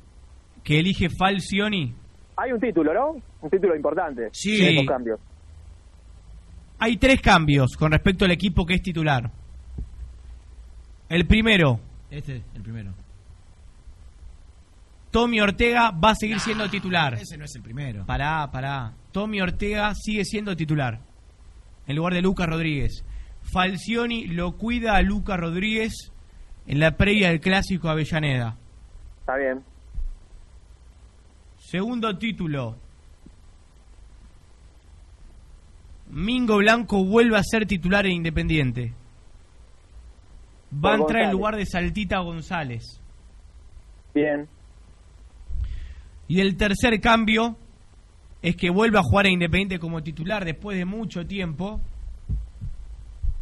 que 0.64 0.78
elige 0.80 1.08
Falcioni. 1.10 1.94
Hay 2.36 2.52
un 2.52 2.60
título, 2.60 2.92
¿no? 2.94 3.16
Un 3.42 3.50
título 3.50 3.76
importante. 3.76 4.30
Sí. 4.32 4.84
cambios. 4.86 5.20
Hay 6.84 6.98
tres 6.98 7.22
cambios 7.22 7.78
con 7.78 7.92
respecto 7.92 8.26
al 8.26 8.30
equipo 8.32 8.66
que 8.66 8.74
es 8.74 8.82
titular. 8.82 9.30
El 11.08 11.26
primero, 11.26 11.80
Este, 12.10 12.42
el 12.54 12.60
primero. 12.60 12.92
Tommy 15.10 15.40
Ortega 15.40 15.92
va 15.92 16.10
a 16.10 16.14
seguir 16.14 16.38
siendo 16.40 16.68
titular. 16.68 17.14
Ese 17.14 17.38
no 17.38 17.46
es 17.46 17.56
el 17.56 17.62
primero. 17.62 18.04
Pará, 18.04 18.50
pará. 18.52 18.92
Tommy 19.12 19.40
Ortega 19.40 19.94
sigue 19.94 20.26
siendo 20.26 20.54
titular. 20.54 21.00
En 21.86 21.96
lugar 21.96 22.12
de 22.12 22.20
Lucas 22.20 22.48
Rodríguez. 22.48 23.02
Falcioni 23.40 24.26
lo 24.26 24.58
cuida 24.58 24.94
a 24.94 25.00
Lucas 25.00 25.40
Rodríguez 25.40 26.12
en 26.66 26.80
la 26.80 26.98
previa 26.98 27.28
del 27.30 27.40
clásico 27.40 27.88
Avellaneda. 27.88 28.58
Está 29.20 29.36
bien. 29.38 29.64
Segundo 31.56 32.18
título. 32.18 32.76
Mingo 36.14 36.58
Blanco 36.58 37.04
vuelve 37.04 37.36
a 37.36 37.42
ser 37.42 37.66
titular 37.66 38.06
en 38.06 38.12
Independiente. 38.12 38.92
Va 40.72 40.92
a 40.92 40.96
entrar 40.96 41.22
en 41.24 41.32
lugar 41.32 41.56
de 41.56 41.66
Saltita 41.66 42.20
González. 42.20 43.00
Bien. 44.14 44.48
Y 46.28 46.40
el 46.40 46.56
tercer 46.56 47.00
cambio 47.00 47.56
es 48.42 48.54
que 48.54 48.70
vuelve 48.70 48.98
a 48.98 49.02
jugar 49.02 49.26
a 49.26 49.28
Independiente 49.28 49.80
como 49.80 50.04
titular 50.04 50.44
después 50.44 50.78
de 50.78 50.84
mucho 50.84 51.26
tiempo. 51.26 51.80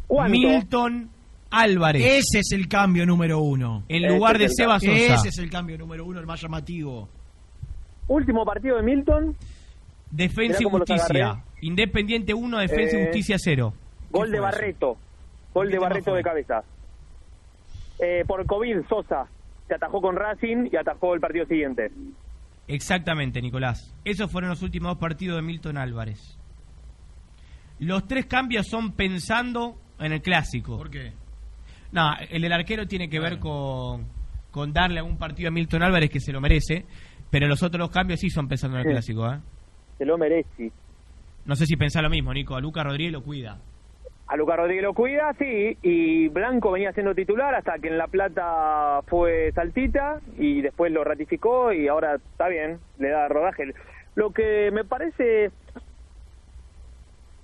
¿Cuánto? 0.07 0.31
Milton 0.31 1.09
Álvarez. 1.51 2.03
Ese 2.03 2.39
es 2.39 2.51
el 2.53 2.67
cambio 2.67 3.05
número 3.05 3.39
uno. 3.39 3.83
En 3.87 4.07
lugar 4.07 4.39
de 4.39 4.49
Seba 4.49 4.79
Sosa. 4.79 4.91
Ese 4.91 5.29
es 5.29 5.37
el 5.37 5.51
cambio 5.51 5.77
número 5.77 6.05
uno, 6.05 6.19
el 6.19 6.25
más 6.25 6.41
llamativo. 6.41 7.07
Último 8.07 8.43
partido 8.43 8.77
de 8.77 8.83
Milton, 8.83 9.37
Defensa 10.09 10.57
y 10.61 10.65
Justicia. 10.65 11.43
Independiente 11.65 12.33
1, 12.33 12.57
Defensa 12.59 12.97
y 12.97 12.99
Eh, 12.99 13.03
Justicia 13.05 13.35
0. 13.39 13.73
gol 14.11 14.31
de 14.31 14.39
Barreto. 14.39 14.97
Gol 15.53 15.69
de 15.69 15.79
Barreto 15.79 16.13
de 16.13 16.21
cabeza. 16.23 16.63
Eh, 17.99 18.23
por 18.27 18.45
COVID, 18.45 18.81
Sosa 18.89 19.25
se 19.67 19.75
atajó 19.75 20.01
con 20.01 20.15
Racing 20.15 20.67
y 20.71 20.75
atajó 20.75 21.13
el 21.13 21.19
partido 21.21 21.45
siguiente. 21.45 21.89
Exactamente, 22.67 23.41
Nicolás. 23.41 23.93
Esos 24.03 24.31
fueron 24.31 24.49
los 24.49 24.61
últimos 24.61 24.91
dos 24.91 24.97
partidos 24.97 25.37
de 25.37 25.41
Milton 25.41 25.77
Álvarez. 25.77 26.37
Los 27.79 28.07
tres 28.07 28.25
cambios 28.25 28.67
son 28.67 28.93
pensando 28.93 29.75
en 29.99 30.11
el 30.13 30.21
clásico. 30.21 30.77
¿Por 30.77 30.89
qué? 30.89 31.13
No, 31.91 32.11
el 32.29 32.41
del 32.41 32.53
arquero 32.53 32.87
tiene 32.87 33.09
que 33.09 33.19
ver 33.19 33.39
con, 33.39 34.05
con 34.51 34.73
darle 34.73 34.99
a 34.99 35.03
un 35.03 35.17
partido 35.17 35.49
a 35.49 35.51
Milton 35.51 35.83
Álvarez 35.83 36.09
que 36.09 36.19
se 36.19 36.31
lo 36.31 36.41
merece, 36.41 36.85
pero 37.29 37.47
los 37.47 37.61
otros 37.63 37.79
dos 37.87 37.91
cambios 37.91 38.19
sí 38.19 38.29
son 38.29 38.47
pensando 38.47 38.77
en 38.77 38.81
el 38.81 38.87
Sí. 38.87 38.91
clásico. 38.93 39.31
¿eh? 39.31 39.39
Se 39.97 40.05
lo 40.05 40.17
merece. 40.17 40.71
No 41.45 41.55
sé 41.55 41.65
si 41.65 41.75
pensá 41.75 42.01
lo 42.01 42.09
mismo, 42.09 42.33
Nico. 42.33 42.55
A 42.55 42.61
Lucas 42.61 42.85
Rodríguez 42.85 43.13
lo 43.13 43.21
cuida. 43.23 43.59
A 44.27 44.37
Lucas 44.37 44.57
Rodríguez 44.57 44.83
lo 44.83 44.93
cuida, 44.93 45.33
sí, 45.37 45.77
y 45.81 46.29
Blanco 46.29 46.71
venía 46.71 46.93
siendo 46.93 47.13
titular 47.13 47.53
hasta 47.53 47.77
que 47.77 47.89
en 47.89 47.97
La 47.97 48.07
Plata 48.07 49.01
fue 49.07 49.51
Saltita 49.53 50.21
y 50.39 50.61
después 50.61 50.91
lo 50.91 51.03
ratificó 51.03 51.73
y 51.73 51.87
ahora 51.89 52.15
está 52.15 52.47
bien, 52.47 52.79
le 52.99 53.09
da 53.09 53.27
rodaje. 53.27 53.73
Lo 54.15 54.31
que 54.31 54.71
me 54.71 54.85
parece, 54.85 55.51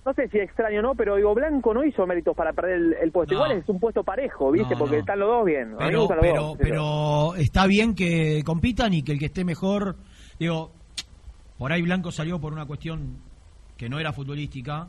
no 0.06 0.14
sé 0.14 0.30
si 0.30 0.40
extraño 0.40 0.80
o 0.80 0.84
no, 0.84 0.96
pero 0.96 1.18
digo, 1.18 1.36
Blanco 1.36 1.74
no 1.74 1.84
hizo 1.84 2.08
méritos 2.08 2.36
para 2.36 2.54
perder 2.54 2.76
el, 2.76 2.94
el 2.94 3.12
puesto. 3.12 3.36
No. 3.36 3.42
Igual 3.46 3.60
es 3.60 3.70
un 3.70 3.80
puesto 3.80 4.04
parejo, 4.04 4.50
¿viste? 4.52 4.74
No, 4.74 4.80
Porque 4.80 4.96
no. 4.96 5.00
están 5.02 5.20
los 5.20 5.28
dos 5.30 5.46
bien. 5.46 5.76
Pero, 5.78 5.92
los 5.92 6.08
dos, 6.08 6.58
pero 6.58 7.36
está 7.36 7.68
bien 7.68 7.94
que 7.94 8.42
compitan 8.46 8.94
y 8.94 9.04
que 9.04 9.12
el 9.12 9.20
que 9.20 9.26
esté 9.26 9.44
mejor, 9.44 9.98
digo, 10.40 10.72
por 11.58 11.74
ahí 11.74 11.82
Blanco 11.82 12.12
salió 12.12 12.40
por 12.40 12.54
una 12.54 12.66
cuestión 12.66 13.18
que 13.80 13.90
no 13.90 13.98
era 13.98 14.12
futbolística, 14.12 14.88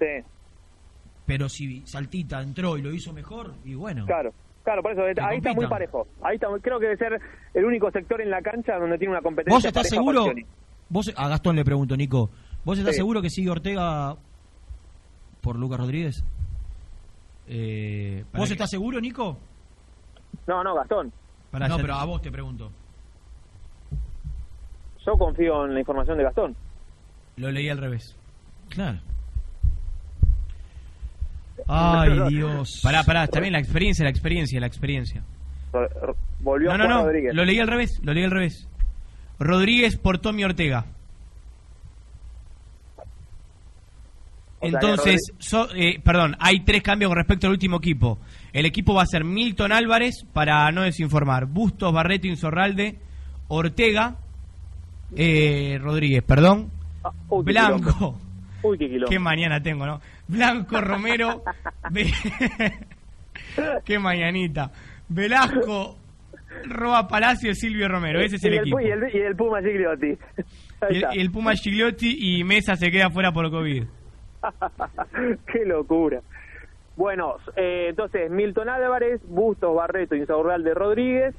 Sí, 0.00 0.06
pero 1.24 1.48
si 1.48 1.86
Saltita 1.86 2.42
entró 2.42 2.76
y 2.76 2.82
lo 2.82 2.92
hizo 2.92 3.12
mejor, 3.12 3.54
y 3.64 3.74
bueno. 3.74 4.04
claro. 4.04 4.32
Claro, 4.64 4.80
por 4.82 4.92
eso, 4.92 5.02
ahí 5.24 5.38
está 5.38 5.52
muy 5.54 5.66
parejo. 5.66 6.06
Ahí 6.22 6.36
está, 6.36 6.46
creo 6.60 6.78
que 6.78 6.86
debe 6.86 6.96
ser 6.96 7.20
el 7.54 7.64
único 7.64 7.90
sector 7.90 8.20
en 8.20 8.30
la 8.30 8.40
cancha 8.42 8.76
donde 8.78 8.96
tiene 8.96 9.12
una 9.12 9.20
competencia 9.22 9.56
¿Vos 9.56 9.64
estás 9.64 9.88
seguro? 9.88 10.26
Vos, 10.88 11.12
a 11.16 11.28
Gastón 11.28 11.56
le 11.56 11.64
pregunto, 11.64 11.96
Nico, 11.96 12.30
¿vos 12.64 12.78
estás 12.78 12.94
Sí. 12.94 12.98
seguro 13.00 13.20
que 13.22 13.30
sigue 13.30 13.50
Ortega 13.50 14.14
por 15.40 15.56
Lucas 15.56 15.80
Rodríguez? 15.80 16.24
Eh, 17.48 18.24
¿Vos 18.34 18.46
que- 18.48 18.52
estás 18.54 18.70
seguro, 18.70 19.00
Nico? 19.00 19.36
No, 20.46 20.62
no, 20.62 20.74
Gastón. 20.76 21.12
Para 21.50 21.66
no, 21.68 21.76
pero 21.78 21.94
a 21.94 22.04
vos 22.04 22.22
te 22.22 22.30
pregunto. 22.30 22.70
Yo 25.04 25.12
confío 25.18 25.64
en 25.66 25.74
la 25.74 25.80
información 25.80 26.18
de 26.18 26.24
Gastón. 26.24 26.54
Lo 27.36 27.50
leí 27.50 27.68
al 27.68 27.78
revés. 27.78 28.16
Claro. 28.74 28.98
Ay, 31.68 32.18
Dios. 32.28 32.80
Pará, 32.82 33.04
pará, 33.04 33.24
está 33.24 33.40
bien 33.40 33.52
la 33.52 33.60
experiencia, 33.60 34.04
la 34.04 34.10
experiencia, 34.10 34.60
la 34.60 34.66
experiencia. 34.66 35.22
R- 35.72 35.88
r- 36.02 36.12
Volvió 36.40 36.68
No, 36.68 36.74
a 36.74 36.78
no, 36.78 36.88
no, 36.88 37.04
Rodríguez. 37.04 37.34
lo 37.34 37.44
leí 37.44 37.60
al 37.60 37.68
revés, 37.68 38.00
lo 38.02 38.12
leí 38.12 38.24
al 38.24 38.30
revés. 38.32 38.68
Rodríguez 39.38 39.96
por 39.96 40.18
Tommy 40.18 40.44
Ortega. 40.44 40.84
Entonces, 44.60 45.32
so- 45.38 45.68
eh, 45.74 46.00
perdón, 46.02 46.36
hay 46.38 46.60
tres 46.60 46.82
cambios 46.82 47.08
con 47.08 47.18
respecto 47.18 47.46
al 47.48 47.52
último 47.52 47.78
equipo. 47.78 48.18
El 48.52 48.64
equipo 48.66 48.94
va 48.94 49.02
a 49.02 49.06
ser 49.06 49.24
Milton 49.24 49.72
Álvarez, 49.72 50.24
para 50.32 50.70
no 50.70 50.82
desinformar, 50.82 51.46
Bustos, 51.46 51.92
Barreto, 51.92 52.28
Insorralde, 52.28 52.98
Ortega, 53.48 54.16
eh, 55.16 55.78
Rodríguez, 55.80 56.22
perdón, 56.22 56.70
Ah, 57.04 57.10
Blanco. 57.42 58.16
Uy, 58.62 58.78
qué 58.78 58.88
quilombo. 58.88 59.10
Qué 59.10 59.18
mañana 59.18 59.60
tengo, 59.62 59.86
¿no? 59.86 60.00
Blanco, 60.28 60.80
Romero, 60.80 61.42
Ve- 61.90 62.12
qué 63.84 63.98
mañanita. 63.98 64.70
Velasco, 65.08 65.96
Roa 66.64 67.06
Palacio, 67.08 67.54
Silvio 67.54 67.88
Romero, 67.88 68.20
ese 68.20 68.36
es 68.36 68.44
y 68.44 68.48
el 68.48 68.54
equipo. 68.58 68.80
Y 68.80 68.90
el, 68.90 69.14
y 69.14 69.18
el 69.18 69.36
Puma 69.36 69.60
Gigliotti. 69.60 70.18
Y 70.90 70.96
el, 70.96 71.04
el 71.20 71.30
Puma 71.30 71.54
Gigliotti 71.54 72.38
y 72.38 72.44
Mesa 72.44 72.76
se 72.76 72.90
queda 72.90 73.10
fuera 73.10 73.32
por 73.32 73.50
COVID. 73.50 73.84
Qué 75.52 75.64
locura. 75.66 76.20
Bueno, 76.96 77.36
eh, 77.56 77.86
entonces 77.90 78.30
Milton 78.30 78.68
Álvarez, 78.68 79.20
Bustos, 79.26 79.74
Barreto, 79.74 80.14
Insaurralde 80.14 80.74
Rodríguez, 80.74 81.34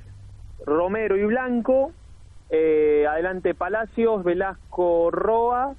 Romero 0.65 1.15
y 1.15 1.23
Blanco, 1.25 1.91
eh, 2.49 3.05
adelante 3.07 3.53
Palacios, 3.53 4.23
Velasco 4.23 5.11
Roa, 5.11 5.75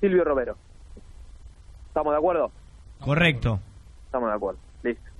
Silvio 0.00 0.24
Romero. 0.24 0.56
¿Estamos 1.88 2.12
de 2.12 2.18
acuerdo? 2.18 2.50
Correcto. 3.00 3.60
Estamos 4.06 4.28
de 4.28 4.34
acuerdo. 4.34 4.60
Listo. 4.82 5.10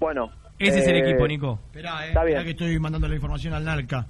Bueno. 0.00 0.30
Ese 0.58 0.80
es 0.80 0.88
el 0.88 0.96
eh, 0.96 1.00
equipo, 1.00 1.26
Nico. 1.26 1.58
Esperá, 1.66 2.04
eh. 2.04 2.08
Está 2.08 2.24
bien. 2.24 2.38
esperá 2.38 2.44
que 2.44 2.50
estoy 2.50 2.78
mandando 2.80 3.08
la 3.08 3.14
información 3.14 3.54
al 3.54 3.64
Narca. 3.64 4.06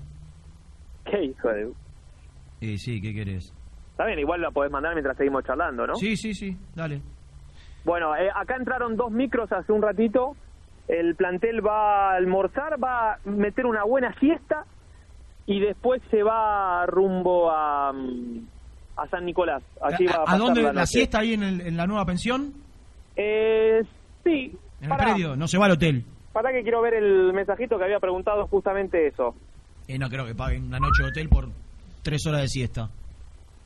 ¿Qué 1.04 1.24
hijo 1.24 1.48
de...? 1.48 1.72
Eh, 2.60 2.78
sí, 2.78 3.00
¿qué 3.00 3.14
querés? 3.14 3.54
Está 3.90 4.06
bien, 4.06 4.18
igual 4.18 4.40
la 4.40 4.50
podés 4.50 4.70
mandar 4.70 4.94
mientras 4.94 5.16
seguimos 5.16 5.44
charlando, 5.44 5.86
¿no? 5.86 5.94
Sí, 5.96 6.16
sí, 6.16 6.32
sí, 6.34 6.56
dale. 6.74 7.02
Bueno, 7.84 8.14
eh, 8.16 8.28
acá 8.34 8.56
entraron 8.56 8.96
dos 8.96 9.10
micros 9.10 9.50
hace 9.52 9.72
un 9.72 9.82
ratito. 9.82 10.36
El 10.86 11.16
plantel 11.16 11.66
va 11.66 12.12
a 12.12 12.16
almorzar, 12.16 12.82
va 12.82 13.14
a 13.14 13.18
meter 13.24 13.66
una 13.66 13.84
buena 13.84 14.14
siesta 14.18 14.64
y 15.46 15.60
después 15.60 16.02
se 16.10 16.22
va 16.22 16.86
rumbo 16.86 17.50
a, 17.50 17.92
mm, 17.92 18.46
a 18.98 19.06
San 19.08 19.24
Nicolás. 19.24 19.62
Allí 19.80 20.06
va 20.06 20.12
a, 20.12 20.16
¿A, 20.18 20.22
a 20.22 20.24
pasar 20.24 20.38
dónde 20.40 20.72
la, 20.72 20.86
siesta 20.86 21.20
ahí 21.20 21.34
en, 21.34 21.42
el- 21.42 21.60
en 21.62 21.76
la 21.76 21.86
nueva 21.86 22.04
pensión? 22.04 22.52
Eh, 23.16 23.82
sí. 24.24 24.56
En 24.80 24.90
el 24.92 24.96
predio, 24.96 25.36
no 25.36 25.48
se 25.48 25.58
va 25.58 25.66
al 25.66 25.72
hotel. 25.72 26.04
pará 26.32 26.52
que 26.52 26.62
quiero 26.62 26.80
ver 26.82 26.94
el 26.94 27.32
mensajito 27.32 27.78
que 27.78 27.84
había 27.84 27.98
preguntado 28.00 28.46
justamente 28.46 29.06
eso. 29.08 29.34
Eh, 29.88 29.98
no 29.98 30.08
creo 30.08 30.24
que 30.26 30.34
paguen 30.34 30.64
una 30.64 30.78
noche 30.78 31.02
de 31.02 31.08
hotel 31.08 31.28
por 31.28 31.48
tres 32.02 32.24
horas 32.26 32.42
de 32.42 32.48
siesta. 32.48 32.90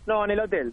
No, 0.06 0.24
en 0.24 0.30
el 0.32 0.40
hotel. 0.40 0.72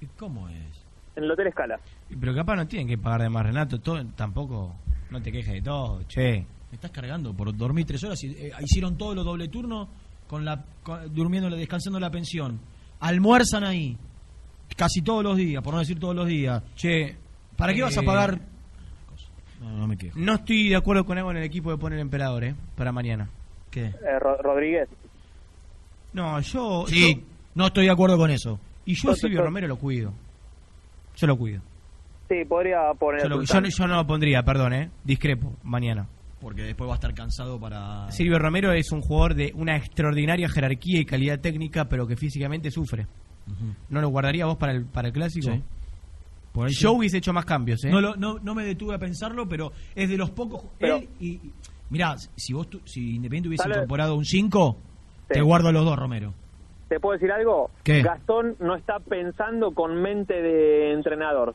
¿Y 0.00 0.06
¿Cómo 0.18 0.48
es? 0.48 0.82
En 1.14 1.24
el 1.24 1.30
Hotel 1.30 1.48
Escala. 1.48 1.78
Pero 2.18 2.34
capaz 2.34 2.56
no 2.56 2.66
tienen 2.66 2.88
que 2.88 2.96
pagar 2.98 3.20
de 3.22 3.28
más, 3.28 3.44
Renato. 3.44 3.78
Todo, 3.80 4.02
tampoco, 4.16 4.74
no 5.10 5.20
te 5.22 5.30
quejes 5.30 5.52
de 5.54 5.62
todo, 5.62 6.02
che. 6.08 6.44
Me 6.70 6.76
estás 6.76 6.90
cargando 6.90 7.34
por 7.34 7.54
dormir 7.54 7.84
tres 7.86 8.02
horas. 8.02 8.22
Y, 8.24 8.28
eh, 8.32 8.50
hicieron 8.60 8.96
todos 8.96 9.14
los 9.14 9.24
doble 9.24 9.48
turnos 9.48 9.88
con 10.26 10.44
la, 10.44 10.64
con- 10.82 11.14
durmiendo, 11.14 11.50
descansando 11.50 12.00
la 12.00 12.10
pensión. 12.10 12.58
Almuerzan 13.02 13.64
ahí. 13.64 13.96
Casi 14.76 15.02
todos 15.02 15.22
los 15.22 15.36
días, 15.36 15.62
por 15.62 15.74
no 15.74 15.80
decir 15.80 15.98
todos 16.00 16.14
los 16.16 16.26
días. 16.26 16.62
Che. 16.76 17.14
¿Para 17.56 17.74
qué 17.74 17.82
vas 17.82 17.96
a 17.98 18.00
eh, 18.00 18.04
pagar? 18.04 18.40
No, 19.60 19.70
no 19.76 19.86
me 19.86 19.96
quejo. 19.98 20.18
No 20.18 20.34
estoy 20.34 20.70
de 20.70 20.76
acuerdo 20.76 21.04
con 21.04 21.18
algo 21.18 21.30
en 21.30 21.36
el 21.36 21.42
equipo 21.44 21.70
de 21.70 21.76
poner 21.78 21.98
emperador, 21.98 22.42
¿eh? 22.44 22.54
Para 22.76 22.90
mañana. 22.90 23.28
¿Qué? 23.70 23.84
Eh, 23.86 24.18
Ro- 24.18 24.38
Rodríguez. 24.40 24.88
No, 26.12 26.40
yo. 26.40 26.84
Sí, 26.88 27.14
yo- 27.16 27.22
no 27.54 27.66
estoy 27.66 27.84
de 27.86 27.90
acuerdo 27.92 28.16
con 28.16 28.30
eso. 28.30 28.58
y 28.84 28.94
yo 28.94 29.10
a 29.12 29.14
Silvio 29.14 29.42
Romero 29.42 29.68
lo 29.68 29.76
cuido. 29.76 30.12
Yo 31.16 31.26
lo 31.26 31.36
cuido. 31.36 31.60
Sí, 32.28 32.44
podría 32.48 32.92
poner... 32.98 33.22
Yo, 33.22 33.28
lo- 33.28 33.42
yo 33.42 33.60
no- 33.60 33.68
yo 33.68 33.86
no 33.86 33.96
lo 33.96 34.06
pondría, 34.06 34.42
perdón, 34.42 34.72
¿eh? 34.72 34.90
Discrepo, 35.04 35.52
mañana. 35.62 36.06
Porque 36.42 36.62
después 36.62 36.88
va 36.90 36.94
a 36.94 36.96
estar 36.96 37.14
cansado 37.14 37.58
para... 37.58 38.10
Silvio 38.10 38.38
Romero 38.38 38.72
es 38.72 38.90
un 38.92 39.00
jugador 39.00 39.34
de 39.36 39.52
una 39.54 39.76
extraordinaria 39.76 40.48
jerarquía 40.48 41.00
y 41.00 41.04
calidad 41.06 41.38
técnica, 41.38 41.84
pero 41.88 42.06
que 42.06 42.16
físicamente 42.16 42.70
sufre. 42.70 43.06
¿No 43.88 44.00
lo 44.00 44.08
guardaría 44.08 44.44
vos 44.46 44.56
para 44.56 44.72
el, 44.72 44.84
para 44.84 45.08
el 45.08 45.14
clásico? 45.14 45.52
Sí. 45.52 45.62
Por 46.52 46.66
ahí 46.66 46.72
Yo 46.74 46.90
sí. 46.90 46.96
hubiese 46.96 47.18
hecho 47.18 47.32
más 47.32 47.44
cambios, 47.44 47.82
¿eh? 47.84 47.90
No, 47.90 48.00
lo- 48.00 48.16
no, 48.16 48.38
no 48.40 48.54
me 48.54 48.64
detuve 48.64 48.94
a 48.94 48.98
pensarlo, 48.98 49.48
pero 49.48 49.72
es 49.94 50.08
de 50.10 50.16
los 50.18 50.30
pocos. 50.30 50.64
Pero- 50.78 50.96
él 50.96 51.08
y, 51.20 51.28
y- 51.28 51.40
mirá, 51.90 52.16
si 52.18 52.52
vos 52.52 52.68
tu- 52.68 52.80
si 52.84 53.14
Independiente 53.14 53.48
hubiese 53.48 53.62
Sale- 53.62 53.76
incorporado 53.76 54.16
un 54.16 54.24
5, 54.24 54.76
Sí. 55.28 55.34
te 55.34 55.40
guardo 55.42 55.68
a 55.68 55.72
los 55.72 55.84
dos, 55.84 55.96
Romero. 55.98 56.34
¿Te 56.88 57.00
puedo 57.00 57.14
decir 57.14 57.30
algo? 57.32 57.70
¿Qué? 57.84 58.02
Gastón 58.02 58.56
no 58.60 58.74
está 58.76 58.98
pensando 58.98 59.70
con 59.72 60.02
mente 60.02 60.34
de 60.42 60.92
entrenador. 60.92 61.54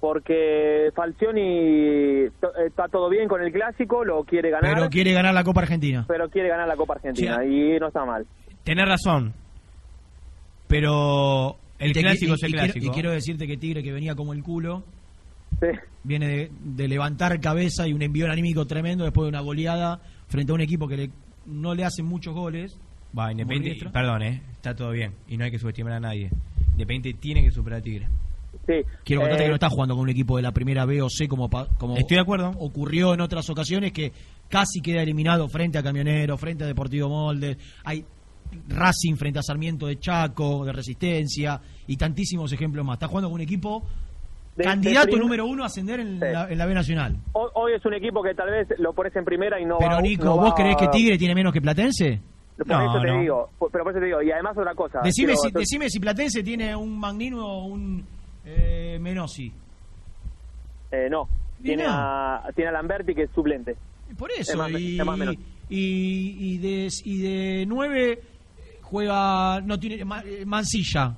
Porque 0.00 0.90
Falcioni 0.94 2.28
to- 2.40 2.54
está 2.66 2.86
todo 2.88 3.08
bien 3.10 3.26
con 3.28 3.42
el 3.42 3.50
clásico, 3.52 4.04
lo 4.04 4.22
quiere 4.24 4.50
ganar, 4.50 4.74
Pero 4.74 4.88
quiere 4.90 5.12
ganar 5.12 5.34
la 5.34 5.42
Copa 5.42 5.62
Argentina. 5.62 6.04
pero 6.06 6.28
quiere 6.30 6.48
ganar 6.48 6.68
la 6.68 6.76
Copa 6.76 6.94
Argentina 6.94 7.38
Sí. 7.42 7.48
y 7.48 7.78
no 7.80 7.88
está 7.88 8.04
mal. 8.04 8.24
Tenés 8.62 8.86
razón. 8.88 9.32
Pero 10.68 11.56
el 11.78 11.92
te- 11.92 12.00
clásico 12.00 12.32
y- 12.32 12.34
es 12.34 12.42
el 12.42 12.50
y 12.50 12.52
quiero- 12.52 12.64
clásico. 12.66 12.86
y 12.86 12.90
quiero 12.94 13.10
decirte 13.10 13.46
que 13.46 13.56
Tigre, 13.56 13.82
que 13.82 13.92
venía 13.92 14.14
como 14.14 14.32
el 14.32 14.42
culo, 14.42 14.84
Sí. 15.60 15.66
viene 16.04 16.28
de, 16.28 16.50
de 16.60 16.88
levantar 16.88 17.40
cabeza 17.40 17.88
y 17.88 17.92
un 17.92 18.02
envío 18.02 18.30
anímico 18.30 18.66
tremendo 18.66 19.04
después 19.04 19.24
de 19.24 19.30
una 19.30 19.40
goleada 19.40 20.00
frente 20.28 20.52
a 20.52 20.54
un 20.54 20.60
equipo 20.60 20.86
que 20.86 20.96
le- 20.96 21.10
no 21.46 21.74
le 21.74 21.84
hacen 21.84 22.04
muchos 22.06 22.34
goles. 22.34 22.78
Va, 23.18 23.32
Independiente, 23.32 23.88
perdón, 23.90 24.22
¿eh? 24.22 24.42
Está 24.52 24.74
todo 24.76 24.90
bien. 24.90 25.14
Y 25.28 25.38
no 25.38 25.44
hay 25.44 25.50
que 25.50 25.58
subestimar 25.58 25.94
a 25.94 26.00
nadie. 26.00 26.30
Independiente 26.72 27.14
tiene 27.18 27.42
que 27.42 27.50
superar 27.50 27.78
a 27.80 27.82
Tigre. 27.82 28.06
Sí. 28.68 28.74
Quiero 29.02 29.22
contarte 29.22 29.44
Eh, 29.44 29.46
que 29.46 29.48
no 29.48 29.54
está 29.54 29.70
jugando 29.70 29.94
con 29.94 30.02
un 30.04 30.10
equipo 30.10 30.36
de 30.36 30.42
la 30.42 30.52
primera 30.52 30.84
B 30.84 31.00
o 31.00 31.08
C 31.08 31.26
como, 31.26 31.48
pa- 31.48 31.66
como 31.78 31.96
Estoy 31.96 32.16
de 32.18 32.20
acuerdo. 32.20 32.52
ocurrió 32.58 33.14
en 33.14 33.22
otras 33.22 33.48
ocasiones 33.48 33.92
que 33.92 34.12
casi 34.48 34.80
queda 34.82 35.00
eliminado 35.02 35.48
frente 35.48 35.78
a 35.78 35.82
Camionero, 35.82 36.36
frente 36.36 36.64
a 36.64 36.66
Deportivo 36.66 37.08
Molde. 37.08 37.56
Hay 37.84 38.04
Racing 38.68 39.16
frente 39.16 39.38
a 39.38 39.42
Sarmiento 39.42 39.86
de 39.86 39.98
Chaco, 39.98 40.64
de 40.64 40.72
Resistencia 40.72 41.60
y 41.86 41.96
tantísimos 41.96 42.52
ejemplos 42.52 42.84
más. 42.84 42.94
Está 42.96 43.08
jugando 43.08 43.28
con 43.28 43.36
un 43.36 43.40
equipo 43.42 43.82
de- 44.56 44.64
candidato 44.64 45.14
de 45.16 45.18
número 45.22 45.46
uno 45.46 45.62
a 45.62 45.66
ascender 45.66 46.00
en, 46.00 46.14
Sí. 46.18 46.26
la, 46.30 46.48
en 46.50 46.58
la 46.58 46.66
B 46.66 46.74
Nacional. 46.74 47.16
Hoy, 47.32 47.48
hoy 47.54 47.72
es 47.74 47.84
un 47.86 47.94
equipo 47.94 48.22
que 48.22 48.34
tal 48.34 48.50
vez 48.50 48.68
lo 48.78 48.92
pones 48.92 49.14
en 49.16 49.24
primera 49.24 49.60
y 49.60 49.64
no 49.64 49.78
Pero 49.78 49.92
va 49.96 50.00
Nico, 50.02 50.24
no 50.24 50.36
¿vos 50.36 50.50
va- 50.50 50.54
creés 50.54 50.76
que 50.76 50.88
Tigre 50.88 51.16
tiene 51.18 51.34
menos 51.34 51.52
que 51.52 51.60
Platense? 51.60 52.20
Por 52.56 52.66
No, 52.66 52.90
eso 52.90 53.00
te 53.02 53.06
no. 53.12 53.20
digo, 53.20 53.50
pero 53.70 53.84
por 53.84 53.92
eso 53.92 54.00
te 54.00 54.06
digo. 54.06 54.20
Y 54.22 54.32
además 54.32 54.56
otra 54.58 54.74
cosa. 54.74 55.00
Decime 55.04 55.34
quiero- 55.34 55.42
si, 55.42 55.50
decime 55.52 55.88
si 55.90 56.00
Platense 56.00 56.42
tiene 56.42 56.74
un 56.74 56.98
Magnino 56.98 57.46
o 57.46 57.66
un 57.66 58.04
eh, 58.48 58.98
Menossi. 59.00 59.52
Eh, 60.90 61.08
no. 61.10 61.28
Tiene. 61.62 61.84
A, 61.86 62.44
tiene 62.54 62.70
a 62.70 62.72
Lamberti 62.72 63.14
que 63.14 63.24
es 63.24 63.30
suplente. 63.34 63.76
Por 64.16 64.30
Es 64.30 64.48
eso, 64.48 64.56
más- 64.58 64.70
y, 64.70 64.98
es 64.98 65.04
más 65.04 65.18
menos. 65.18 65.34
y, 65.68 66.54
y 66.54 66.58
de, 66.58 66.88
y 67.04 67.18
de 67.22 67.66
9 67.66 68.20
juega, 68.82 69.60
no 69.60 69.78
tiene, 69.78 69.96
eh, 70.24 70.44
Mansilla. 70.46 71.14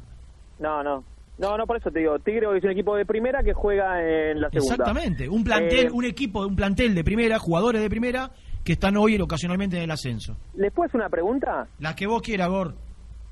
No, 0.59 0.83
no. 0.83 1.05
No, 1.39 1.57
no, 1.57 1.67
por 1.67 1.77
eso 1.79 1.91
te 1.91 2.01
digo, 2.01 2.19
Tigre 2.19 2.47
es 2.59 2.65
un 2.65 2.71
equipo 2.71 2.95
de 2.97 3.07
primera 3.07 3.43
que 3.43 3.55
juega 3.55 3.99
en 4.03 4.43
la 4.43 4.51
segunda. 4.51 4.75
Exactamente, 4.75 5.27
un 5.29 5.43
plantel, 5.43 5.87
Eh, 5.87 5.91
un 5.91 6.05
equipo, 6.05 6.47
un 6.47 6.55
plantel 6.55 6.95
de 6.95 7.03
primera, 7.03 7.39
jugadores 7.39 7.81
de 7.81 7.89
primera 7.89 8.31
que 8.63 8.73
están 8.73 8.97
hoy 8.99 9.19
ocasionalmente 9.19 9.79
en 9.79 9.85
el 9.85 9.91
ascenso. 9.91 10.37
¿Les 10.57 10.71
puedo 10.71 10.87
hacer 10.89 11.01
una 11.01 11.09
pregunta? 11.09 11.67
La 11.79 11.97
que 11.97 12.07
vos 12.07 12.21
quieras, 12.21 12.51
Gor. 12.51 12.75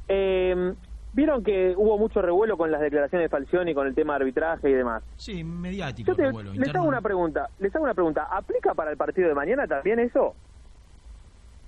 Eh, 0.08 0.72
Vieron 1.14 1.42
que 1.42 1.74
hubo 1.76 1.98
mucho 1.98 2.20
revuelo 2.22 2.56
con 2.56 2.70
las 2.70 2.80
declaraciones 2.80 3.24
de 3.26 3.28
Falcioni, 3.30 3.74
con 3.74 3.86
el 3.86 3.94
tema 3.94 4.14
de 4.14 4.20
arbitraje 4.24 4.70
y 4.70 4.74
demás. 4.74 5.02
Sí, 5.16 5.42
mediático 5.42 6.12
Yo 6.12 6.16
te- 6.16 6.22
revuelo, 6.26 6.50
les 6.50 6.58
interno. 6.58 6.80
hago 6.80 6.88
una 6.88 7.00
pregunta, 7.00 7.48
les 7.58 7.74
hago 7.74 7.84
una 7.84 7.94
pregunta, 7.94 8.28
¿aplica 8.30 8.74
para 8.74 8.90
el 8.90 8.96
partido 8.96 9.28
de 9.28 9.34
mañana 9.34 9.66
también 9.66 9.98
eso? 10.00 10.34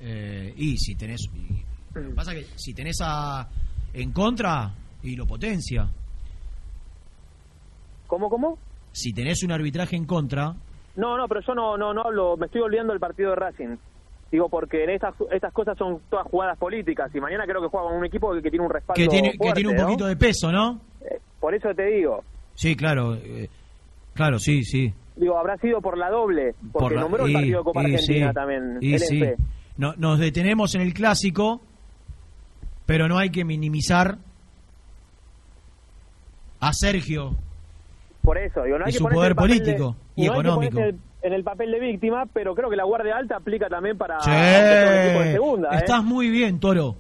Eh, 0.01 0.53
y 0.57 0.77
si 0.77 0.95
tenés. 0.95 1.21
y- 1.35 1.65
lo 1.99 2.09
que 2.11 2.15
pasa 2.15 2.33
que 2.33 2.45
si 2.57 2.73
tenés 2.75 2.99
a, 3.03 3.49
en 3.93 4.12
contra, 4.12 4.71
y 5.03 5.17
lo 5.17 5.27
potencia. 5.27 5.89
¿Cómo, 8.07 8.29
cómo? 8.29 8.59
Si 8.93 9.12
tenés 9.12 9.43
un 9.45 9.53
arbitraje 9.53 9.97
en 9.97 10.05
contra, 10.05 10.55
No, 10.97 11.17
no, 11.17 11.29
pero 11.29 11.41
yo 11.47 11.55
no, 11.55 11.77
no, 11.77 11.95
no 11.95 12.03
hablo, 12.03 12.37
me 12.37 12.47
estoy 12.47 12.61
olvidando 12.61 12.93
del 12.93 13.01
partido 13.01 13.31
de 13.31 13.37
Racing. 13.37 13.77
Digo, 14.31 14.48
porque 14.48 14.85
en 14.85 14.90
estas, 14.90 15.15
estas 15.32 15.52
cosas 15.52 15.77
son 15.77 16.01
todas 16.09 16.24
jugadas 16.28 16.57
políticas 16.57 17.11
y 17.15 17.20
mañana 17.20 17.44
creo 17.47 17.61
que 17.61 17.66
juega 17.69 17.89
con 17.89 17.97
un 17.97 18.05
equipo 18.05 18.32
que, 18.35 18.43
que 18.43 18.51
tiene 18.51 18.65
un 18.65 18.70
respaldo 18.73 19.02
que 19.02 19.09
tiene, 19.09 19.32
que 19.32 19.52
tiene 19.52 19.70
un 19.70 19.77
¿no? 19.77 19.82
poquito 19.85 20.07
de 20.07 20.16
peso, 20.16 20.52
¿no? 20.52 20.81
Por 21.40 21.55
eso 21.55 21.74
te 21.74 21.85
digo, 21.86 22.23
Sí, 22.55 22.77
claro. 22.77 23.15
eh, 23.16 23.48
claro, 24.15 24.39
sí, 24.39 24.62
sí. 24.62 24.93
digo, 25.16 25.36
habrá 25.36 25.57
sido 25.57 25.81
por 25.81 25.98
la 25.98 26.11
doble, 26.11 26.55
porque 26.73 26.78
Por 26.78 26.93
la- 26.94 27.01
nombró 27.01 27.27
el 27.27 27.32
partido 27.32 27.59
de 27.59 27.65
Copa 27.65 27.82
y 27.82 27.85
Argentina 27.94 28.28
sí, 28.28 28.35
también, 28.35 28.78
y 28.81 28.98
sí. 29.01 29.23
No, 29.78 29.94
nos 29.97 30.19
detenemos 30.20 30.74
en 30.77 30.82
el 30.82 30.94
clásico, 30.94 31.61
pero 32.86 33.09
no 33.09 33.19
hay 33.19 33.31
que 33.31 33.44
minimizar 33.44 34.19
a 36.61 36.73
Sergio. 36.73 37.36
Por 38.23 38.36
eso, 38.39 38.62
digo, 38.65 38.78
no 38.78 38.85
hay 38.85 38.90
Y 38.90 38.93
que 38.93 38.98
su 38.98 39.05
poder 39.09 39.31
de- 39.31 39.35
político 39.35 39.97
y 40.15 40.27
no 40.27 40.32
hay 40.35 40.39
que 40.43 40.48
económico. 40.48 40.74
ponerse 40.77 40.90
el- 40.90 41.10
en 41.23 41.33
el 41.33 41.45
papel 41.45 41.71
de 41.71 41.81
víctima, 41.81 42.25
pero 42.33 42.55
creo 42.55 42.71
que 42.71 42.77
la 42.77 42.85
guardia 42.85 43.17
alta 43.17 43.37
aplica 43.37 43.69
también 43.69 43.97
para 43.99 44.21
Sí, 44.21 44.31
para 44.31 45.03
el 45.03 45.07
equipo 45.09 45.25
de 45.25 45.33
segunda. 45.33 45.69
¿eh? 45.73 45.77
estás 45.79 46.03
muy 46.05 46.31
bien, 46.31 46.59
Toro. 46.61 46.97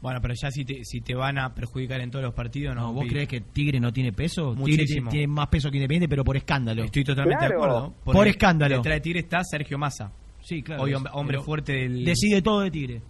Bueno, 0.00 0.20
pero 0.20 0.34
ya 0.34 0.50
si 0.50 0.64
te, 0.64 0.84
si 0.84 1.00
te 1.00 1.14
van 1.14 1.38
a 1.38 1.54
perjudicar 1.54 2.00
en 2.00 2.10
todos 2.10 2.24
los 2.24 2.34
partidos, 2.34 2.74
no. 2.74 2.88
No, 2.88 2.92
¿Vos 2.92 3.06
crees 3.08 3.28
que 3.28 3.40
Tigre 3.40 3.78
no 3.78 3.92
tiene 3.92 4.12
peso? 4.12 4.50
Tigre 4.50 4.60
Muchísimo. 4.60 5.10
tiene, 5.10 5.10
tiene 5.10 5.26
más 5.28 5.46
peso 5.46 5.70
que 5.70 5.76
Independiente, 5.76 6.08
pero 6.08 6.24
por 6.24 6.36
escándalo. 6.36 6.82
Estoy 6.82 7.04
totalmente 7.04 7.46
de 7.46 7.54
acuerdo. 7.54 7.94
Por, 8.02 8.14
porque 8.16 8.30
escándalo. 8.30 8.76
Detrás 8.78 8.96
de 8.96 9.00
Tigre 9.00 9.20
está 9.20 9.44
Sergio 9.44 9.78
Massa. 9.78 10.10
Sí, 10.40 10.60
claro. 10.62 10.82
Hoy 10.82 10.94
hombre, 10.94 11.38
fuerte 11.38 11.72
del. 11.72 12.04
Decide 12.04 12.42
todo 12.42 12.62
de 12.62 12.70
Tigre. 12.72 13.00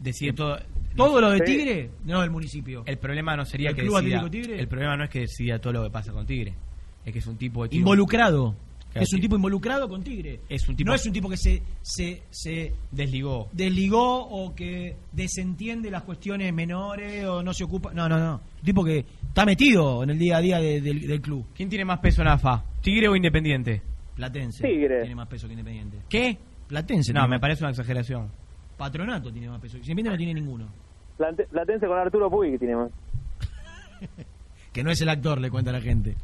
Decide 0.00 0.32
todo. 0.32 0.58
¿Todo 0.96 1.20
lo 1.20 1.30
de. 1.30 1.40
Tigre? 1.40 1.90
No, 2.04 2.20
el 2.24 2.30
municipio. 2.30 2.82
El 2.84 2.98
problema 2.98 3.36
no 3.36 3.44
sería 3.44 3.70
¿El 3.70 3.76
que 3.76 3.82
Club 3.82 3.94
decida. 4.00 4.18
Atlético 4.18 4.30
Tigre? 4.48 4.60
El 4.60 4.66
problema 4.66 4.96
no 4.96 5.04
es 5.04 5.10
que 5.10 5.20
decida 5.20 5.60
todo 5.60 5.72
lo 5.74 5.84
que 5.84 5.90
pasa 5.90 6.10
con 6.10 6.26
Tigre. 6.26 6.54
Es 7.04 7.12
que 7.12 7.18
es 7.18 7.26
un 7.26 7.36
tipo 7.36 7.66
de 7.66 7.76
Involucrado. 7.76 8.54
Claro, 8.92 9.04
es 9.04 9.12
un 9.12 9.20
tipo 9.20 9.36
involucrado 9.36 9.88
con 9.88 10.02
Tigre. 10.02 10.40
Es 10.48 10.68
un 10.68 10.74
tipo- 10.74 10.88
No 10.88 10.94
es 10.96 11.06
un 11.06 11.12
tipo 11.12 11.28
que 11.28 11.36
se, 11.36 11.62
se, 11.80 12.22
se 12.28 12.74
desligó. 12.90 13.48
desligó 13.52 14.22
o 14.26 14.52
que 14.52 14.96
desentiende 15.12 15.92
las 15.92 16.02
cuestiones 16.02 16.52
menores 16.52 17.24
o 17.24 17.40
no 17.40 17.54
se 17.54 17.62
ocupa. 17.62 17.92
No, 17.94 18.08
no, 18.08 18.18
no. 18.18 18.34
Un 18.58 18.64
tipo 18.64 18.84
que 18.84 19.04
está 19.28 19.44
metido 19.46 20.02
en 20.02 20.10
el 20.10 20.18
día 20.18 20.38
a 20.38 20.40
día 20.40 20.58
de- 20.58 20.80
del, 20.80 21.06
del 21.06 21.20
club. 21.20 21.46
¿Quién 21.54 21.68
tiene 21.68 21.84
más 21.84 22.00
peso 22.00 22.22
en 22.22 22.28
AFA? 22.28 22.64
¿Tigre 22.82 23.06
o 23.08 23.14
Independiente? 23.14 23.80
Platense. 24.16 24.66
Tigre. 24.66 25.00
Tiene 25.02 25.14
más 25.14 25.28
peso 25.28 25.46
que 25.46 25.52
Independiente. 25.52 25.98
¿Qué? 26.08 26.36
Platense. 26.66 27.12
No, 27.12 27.22
me 27.22 27.28
más- 27.28 27.40
parece 27.40 27.62
una 27.62 27.70
exageración. 27.70 28.28
Patronato 28.76 29.30
tiene 29.32 29.48
más 29.48 29.60
peso. 29.60 29.76
Independiente 29.76 30.10
no 30.10 30.16
tiene 30.16 30.34
ninguno. 30.34 30.66
Plate- 31.16 31.46
Platense 31.48 31.86
con 31.86 31.96
Arturo 31.96 32.28
Puig 32.28 32.52
que 32.52 32.58
tiene 32.58 32.74
más. 32.74 32.90
Que 34.72 34.82
no 34.84 34.90
es 34.90 35.00
el 35.00 35.08
actor, 35.08 35.40
le 35.40 35.50
cuenta 35.50 35.72
la 35.72 35.80
gente. 35.80 36.16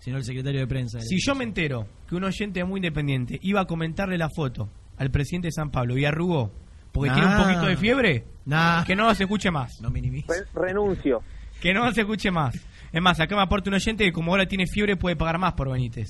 Sino 0.00 0.16
el 0.16 0.24
secretario 0.24 0.60
de 0.60 0.66
prensa. 0.66 0.98
Si 1.00 1.18
yo 1.24 1.34
me 1.34 1.44
entero 1.44 1.86
que 2.08 2.16
un 2.16 2.24
oyente 2.24 2.64
muy 2.64 2.78
independiente 2.78 3.38
iba 3.42 3.60
a 3.60 3.66
comentarle 3.66 4.18
la 4.18 4.28
foto 4.28 4.68
al 4.96 5.10
presidente 5.10 5.48
de 5.48 5.52
San 5.52 5.70
Pablo 5.70 5.96
y 5.96 6.04
arrugó 6.04 6.50
porque 6.92 7.10
tiene 7.10 7.28
un 7.28 7.36
poquito 7.42 7.66
de 7.66 7.76
fiebre, 7.76 8.24
Nah. 8.46 8.82
que 8.84 8.96
no 8.96 9.14
se 9.14 9.22
escuche 9.24 9.50
más. 9.50 9.80
No 9.80 9.90
minimices. 9.90 10.44
Re- 10.54 10.66
renuncio. 10.68 11.22
Que 11.60 11.72
no 11.72 11.92
se 11.92 12.00
escuche 12.00 12.30
más. 12.32 12.54
Es 12.92 13.00
más, 13.00 13.20
acá 13.20 13.36
me 13.36 13.42
aporta 13.42 13.70
un 13.70 13.74
oyente 13.74 14.04
que 14.04 14.12
como 14.12 14.32
ahora 14.32 14.46
tiene 14.46 14.66
fiebre 14.66 14.96
puede 14.96 15.14
pagar 15.14 15.38
más 15.38 15.52
por 15.52 15.70
Benítez. 15.70 16.08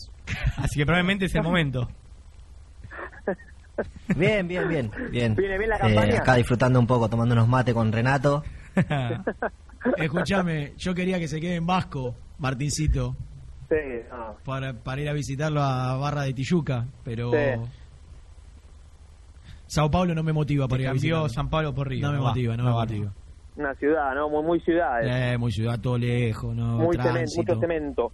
Así 0.57 0.79
que 0.79 0.87
probablemente 0.87 1.27
es 1.27 1.35
el 1.35 1.43
momento. 1.43 1.89
Bien, 4.17 4.47
bien, 4.47 4.69
bien. 4.69 4.91
bien. 5.11 5.35
¿Viene 5.35 5.59
bien 5.59 5.71
la 5.71 5.77
Eh, 5.77 5.81
campaña? 5.81 6.19
acá 6.21 6.35
disfrutando 6.37 6.79
un 6.79 6.87
poco, 6.87 7.09
tomando 7.09 7.35
unos 7.35 7.49
mates 7.49 7.75
con 7.75 7.91
Renato. 7.93 8.43
Escúchame, 9.97 10.75
yo 10.77 10.95
quería 10.95 11.19
que 11.19 11.29
se 11.29 11.41
quede 11.41 11.57
en 11.57 11.67
Vasco, 11.67 12.15
Martincito, 12.39 13.17
Sí, 13.71 13.77
no. 14.11 14.37
para, 14.45 14.75
para 14.75 15.01
ir 15.01 15.09
a 15.09 15.13
visitarlo 15.15 15.63
a 15.63 15.97
Barra 15.97 16.23
de 16.25 16.35
Tijuca, 16.35 16.87
pero. 17.05 17.31
Sí. 17.31 17.39
Sao 19.67 19.89
Paulo 19.91 20.15
no 20.15 20.23
me 20.25 20.33
motiva 20.33 20.67
para 20.67 20.83
ir 20.83 20.89
a 20.89 20.93
visitarlo. 20.93 21.29
San 21.29 21.49
Pablo 21.49 21.73
por 21.73 21.89
Río. 21.89 22.05
No 22.07 22.13
me 22.13 22.19
va, 22.19 22.29
motiva, 22.31 22.57
no, 22.57 22.65
me 22.65 22.71
va, 22.71 22.81
motiva. 22.81 23.13
Una 23.57 23.75
ciudad, 23.77 24.15
¿no? 24.15 24.29
Muy, 24.29 24.43
muy 24.43 24.61
ciudad. 24.61 25.03
eh. 25.05 25.35
Eh, 25.35 25.39
muy 25.39 25.53
ciudad, 25.53 25.79
todo 25.81 25.97
lejos, 25.99 26.55
no, 26.55 26.79
muy 26.79 26.97
cemento, 26.97 27.33
mucho 27.37 27.61
cemento. 27.61 28.13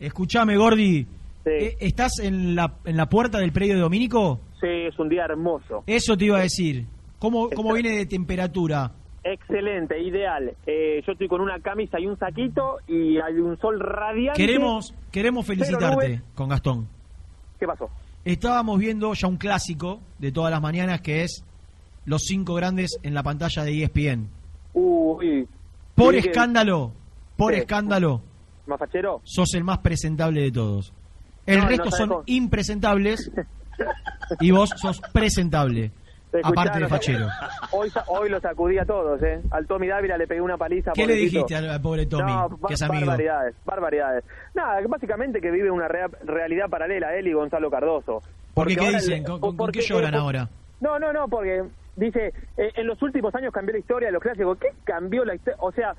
Escúchame, 0.00 0.56
Gordi, 0.56 1.06
Sí. 1.44 1.50
eh, 1.52 1.76
¿estás 1.80 2.18
en 2.22 2.54
la, 2.54 2.74
en 2.84 2.96
la 2.96 3.06
puerta 3.08 3.38
del 3.38 3.52
predio 3.52 3.74
de 3.74 3.80
Domínico? 3.80 4.40
Sí, 4.60 4.66
es 4.68 4.98
un 4.98 5.08
día 5.08 5.24
hermoso. 5.24 5.84
Eso 5.86 6.16
te 6.16 6.24
iba 6.26 6.38
a 6.38 6.42
decir. 6.42 6.86
¿Cómo, 7.18 7.48
cómo 7.50 7.72
viene 7.74 7.90
de 7.96 8.06
temperatura? 8.06 8.90
Excelente, 9.32 10.00
ideal. 10.00 10.54
Eh, 10.66 11.02
yo 11.04 11.12
estoy 11.12 11.26
con 11.26 11.40
una 11.40 11.58
camisa 11.60 11.98
y 11.98 12.06
un 12.06 12.16
saquito 12.16 12.78
y 12.86 13.18
hay 13.18 13.34
un 13.34 13.58
sol 13.58 13.80
radiante. 13.80 14.40
Queremos, 14.40 14.94
queremos 15.10 15.44
felicitarte 15.46 16.22
con 16.34 16.48
Gastón. 16.48 16.86
¿Qué 17.58 17.66
pasó? 17.66 17.90
Estábamos 18.24 18.78
viendo 18.78 19.12
ya 19.14 19.26
un 19.26 19.36
clásico 19.36 20.00
de 20.18 20.30
todas 20.30 20.50
las 20.52 20.60
mañanas 20.62 21.00
que 21.00 21.22
es 21.22 21.44
los 22.04 22.22
cinco 22.22 22.54
grandes 22.54 22.98
en 23.02 23.14
la 23.14 23.22
pantalla 23.24 23.64
de 23.64 23.82
ESPN. 23.82 24.28
Uy. 24.74 25.48
Por 25.96 26.14
Sí, 26.14 26.28
escándalo, 26.28 26.92
por 27.36 27.52
Sí. 27.52 27.60
escándalo, 27.60 28.20
¿Más 28.66 28.78
fachero? 28.78 29.20
sos 29.24 29.54
el 29.54 29.64
más 29.64 29.78
presentable 29.78 30.42
de 30.42 30.52
todos. 30.52 30.92
El 31.46 31.60
No, 31.60 31.68
resto 31.68 31.90
son 31.90 32.08
cómo. 32.10 32.22
impresentables 32.26 33.30
y 34.40 34.50
vos 34.52 34.70
sos 34.76 35.00
presentable, 35.12 35.90
aparte 36.44 36.78
de 36.80 36.88
fachero. 36.88 37.26
Hoy, 37.72 37.90
hoy 38.08 38.28
los 38.30 38.40
sacudí 38.42 38.78
a 38.78 38.84
todos, 38.84 39.22
¿eh? 39.22 39.40
Al 39.50 39.66
Tommy 39.66 39.88
Dávila 39.88 40.16
le 40.16 40.26
pegué 40.26 40.40
una 40.40 40.56
paliza. 40.56 40.92
¿Qué 40.94 41.06
le 41.06 41.14
dijiste 41.14 41.54
al, 41.56 41.68
al 41.68 41.80
pobre 41.80 42.06
Tommy, 42.06 42.32
No, 42.32 42.58
que 42.68 42.74
es 42.74 42.82
amigo? 42.82 43.06
barbaridades, 43.06 43.54
barbaridades. 43.64 44.24
Nada, 44.54 44.80
básicamente 44.88 45.40
que 45.40 45.50
vive 45.50 45.70
una 45.70 45.88
rea- 45.88 46.08
realidad 46.24 46.68
paralela, 46.70 47.14
él 47.14 47.26
y 47.28 47.32
Gonzalo 47.32 47.70
Cardoso. 47.70 48.22
¿Por 48.54 48.68
qué 48.68 48.76
qué 48.76 48.88
dicen? 48.90 49.24
¿Con, 49.24 49.56
porque- 49.56 49.80
qué 49.80 49.86
lloran 49.86 50.14
eh, 50.14 50.18
ahora? 50.18 50.48
No, 50.80 50.98
no, 50.98 51.12
no, 51.12 51.28
porque 51.28 51.62
dice, 51.96 52.32
eh, 52.56 52.70
en 52.76 52.86
los 52.86 53.02
últimos 53.02 53.34
años 53.34 53.52
cambió 53.52 53.72
la 53.74 53.78
historia 53.80 54.08
de 54.08 54.12
los 54.12 54.22
clásicos. 54.22 54.58
¿Qué 54.58 54.68
cambió 54.84 55.24
la 55.24 55.34
historia? 55.34 55.56
O 55.60 55.72
sea, 55.72 55.94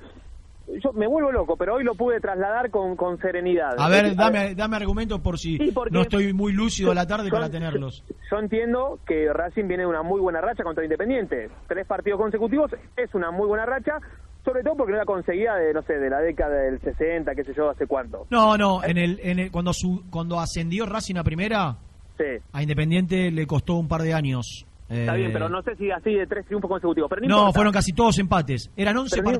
yo 0.82 0.92
me 0.92 1.06
vuelvo 1.06 1.32
loco, 1.32 1.56
pero 1.56 1.74
hoy 1.74 1.84
lo 1.84 1.94
pude 1.94 2.20
trasladar 2.20 2.70
con, 2.70 2.96
con 2.96 3.18
serenidad. 3.18 3.74
A 3.78 3.88
ver, 3.88 4.06
Eh, 4.06 4.14
dame, 4.16 4.54
dame 4.54 4.76
argumentos 4.76 5.20
por 5.20 5.38
si 5.38 5.56
Sí, 5.56 5.72
no 5.90 6.02
estoy 6.02 6.32
muy 6.32 6.52
lúcido 6.52 6.90
a 6.92 6.94
la 6.94 7.06
tarde 7.06 7.28
Yo- 7.28 7.34
para 7.34 7.48
tenerlos. 7.50 8.04
Yo 8.30 8.38
entiendo 8.38 8.98
que 9.06 9.32
Racing 9.32 9.66
viene 9.66 9.84
de 9.84 9.88
una 9.88 10.02
muy 10.02 10.20
buena 10.20 10.40
racha 10.40 10.62
contra 10.64 10.84
Independiente. 10.84 11.50
Tres 11.66 11.86
partidos 11.86 12.20
consecutivos 12.20 12.70
es 12.96 13.14
una 13.14 13.30
muy 13.30 13.46
buena 13.46 13.66
racha, 13.66 13.98
sobre 14.44 14.62
todo 14.62 14.76
porque 14.76 14.92
no 14.92 14.98
la 14.98 15.04
conseguía 15.04 15.54
de, 15.54 15.72
no 15.74 15.82
sé, 15.82 15.94
de 15.94 16.10
la 16.10 16.20
década 16.20 16.54
del 16.62 16.80
60, 16.80 17.34
qué 17.34 17.44
sé 17.44 17.54
yo, 17.54 17.70
hace 17.70 17.86
cuánto. 17.86 18.26
No, 18.30 18.56
no, 18.56 18.82
en 18.84 18.98
el, 18.98 19.20
en 19.22 19.38
el- 19.38 19.50
cuando 19.50 19.72
su, 19.72 20.04
cuando 20.10 20.38
ascendió 20.40 20.86
Racing 20.86 21.16
a 21.16 21.24
primera, 21.24 21.76
Sí, 22.18 22.24
a 22.52 22.62
Independiente 22.62 23.30
le 23.30 23.46
costó 23.46 23.74
un 23.74 23.86
par 23.88 24.02
de 24.02 24.12
años. 24.12 24.66
está 24.88 25.14
Eh, 25.14 25.18
bien, 25.18 25.32
pero 25.32 25.48
no 25.48 25.62
sé 25.62 25.76
si 25.76 25.90
así 25.90 26.14
de 26.14 26.26
tres 26.26 26.46
triunfos 26.46 26.68
consecutivos. 26.70 27.08
Pero 27.10 27.22
no, 27.28 27.44
No, 27.46 27.52
fueron 27.52 27.72
casi 27.72 27.92
todos 27.92 28.18
empates. 28.18 28.70
Eran 28.76 28.96
11 28.96 29.16
Pero 29.16 29.22
no- 29.22 29.30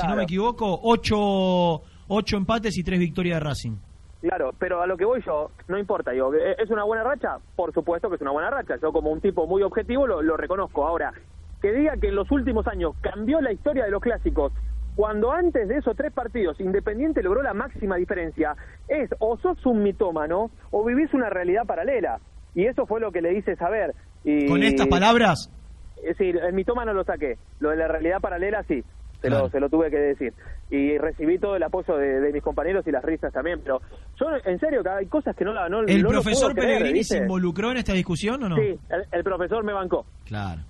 si 0.00 0.06
no 0.06 0.16
me 0.16 0.24
equivoco, 0.24 0.80
8, 0.82 1.82
ocho 2.08 2.36
empates 2.36 2.76
y 2.78 2.84
3 2.84 2.98
victorias 2.98 3.40
de 3.40 3.44
Racing. 3.48 3.76
Claro, 4.20 4.52
pero 4.58 4.80
a 4.80 4.86
lo 4.86 4.96
que 4.96 5.04
voy 5.04 5.20
yo, 5.26 5.50
no 5.66 5.78
importa, 5.78 6.12
digo, 6.12 6.32
¿eh, 6.34 6.54
¿es 6.58 6.70
una 6.70 6.84
buena 6.84 7.02
racha? 7.02 7.38
Por 7.56 7.72
supuesto 7.74 8.08
que 8.08 8.14
es 8.14 8.22
una 8.22 8.30
buena 8.30 8.50
racha. 8.50 8.76
Yo 8.80 8.92
como 8.92 9.10
un 9.10 9.20
tipo 9.20 9.46
muy 9.48 9.62
objetivo 9.62 10.06
lo, 10.06 10.22
lo 10.22 10.36
reconozco. 10.36 10.86
Ahora, 10.86 11.12
que 11.60 11.72
diga 11.72 11.96
que 12.00 12.08
en 12.08 12.14
los 12.14 12.30
últimos 12.30 12.66
años 12.68 12.94
cambió 13.00 13.40
la 13.40 13.52
historia 13.52 13.84
de 13.84 13.90
los 13.90 14.00
clásicos, 14.00 14.52
cuando 14.94 15.32
antes 15.32 15.68
de 15.68 15.78
esos 15.78 15.96
tres 15.96 16.12
partidos 16.12 16.60
Independiente 16.60 17.22
logró 17.22 17.42
la 17.42 17.54
máxima 17.54 17.96
diferencia, 17.96 18.54
es 18.88 19.10
o 19.18 19.38
sos 19.38 19.64
un 19.64 19.82
mitómano 19.82 20.50
o 20.70 20.84
vivís 20.84 21.12
una 21.14 21.30
realidad 21.30 21.64
paralela. 21.66 22.18
Y 22.54 22.66
eso 22.66 22.86
fue 22.86 23.00
lo 23.00 23.10
que 23.10 23.22
le 23.22 23.36
hice 23.38 23.56
saber. 23.56 23.94
Y, 24.24 24.46
Con 24.46 24.62
estas 24.62 24.86
palabras, 24.88 25.50
Es 25.96 26.18
decir, 26.18 26.36
el 26.36 26.52
mitómano 26.52 26.92
lo 26.92 27.04
saqué. 27.04 27.38
Lo 27.60 27.70
de 27.70 27.76
la 27.76 27.88
realidad 27.88 28.20
paralela 28.20 28.62
sí. 28.64 28.84
Se, 29.22 29.28
Claro. 29.28 29.44
lo, 29.44 29.50
se 29.50 29.60
lo 29.60 29.68
tuve 29.70 29.88
que 29.90 29.96
decir. 29.96 30.34
Y 30.70 30.98
recibí 30.98 31.38
todo 31.38 31.56
el 31.56 31.62
apoyo 31.62 31.96
de, 31.96 32.20
de 32.20 32.32
mis 32.32 32.42
compañeros 32.42 32.86
y 32.86 32.90
las 32.90 33.02
risas 33.04 33.32
también. 33.32 33.60
Pero 33.62 33.80
yo, 34.20 34.26
en 34.44 34.58
serio, 34.60 34.82
hay 34.94 35.06
cosas 35.06 35.34
que 35.36 35.44
no 35.44 35.52
la 35.54 35.68
no, 35.68 35.80
¿el 35.80 36.02
no 36.02 36.10
lo 36.10 36.20
profesor 36.22 36.52
creer, 36.54 36.78
Pellegrini 36.78 37.04
se 37.04 37.18
involucró 37.18 37.70
en 37.70 37.78
esta 37.78 37.92
discusión 37.94 38.42
o 38.42 38.48
no? 38.50 38.56
Sí, 38.56 38.78
el, 38.90 39.04
el 39.12 39.24
profesor 39.24 39.62
me 39.64 39.72
bancó. 39.72 40.04
Claro. 40.26 40.60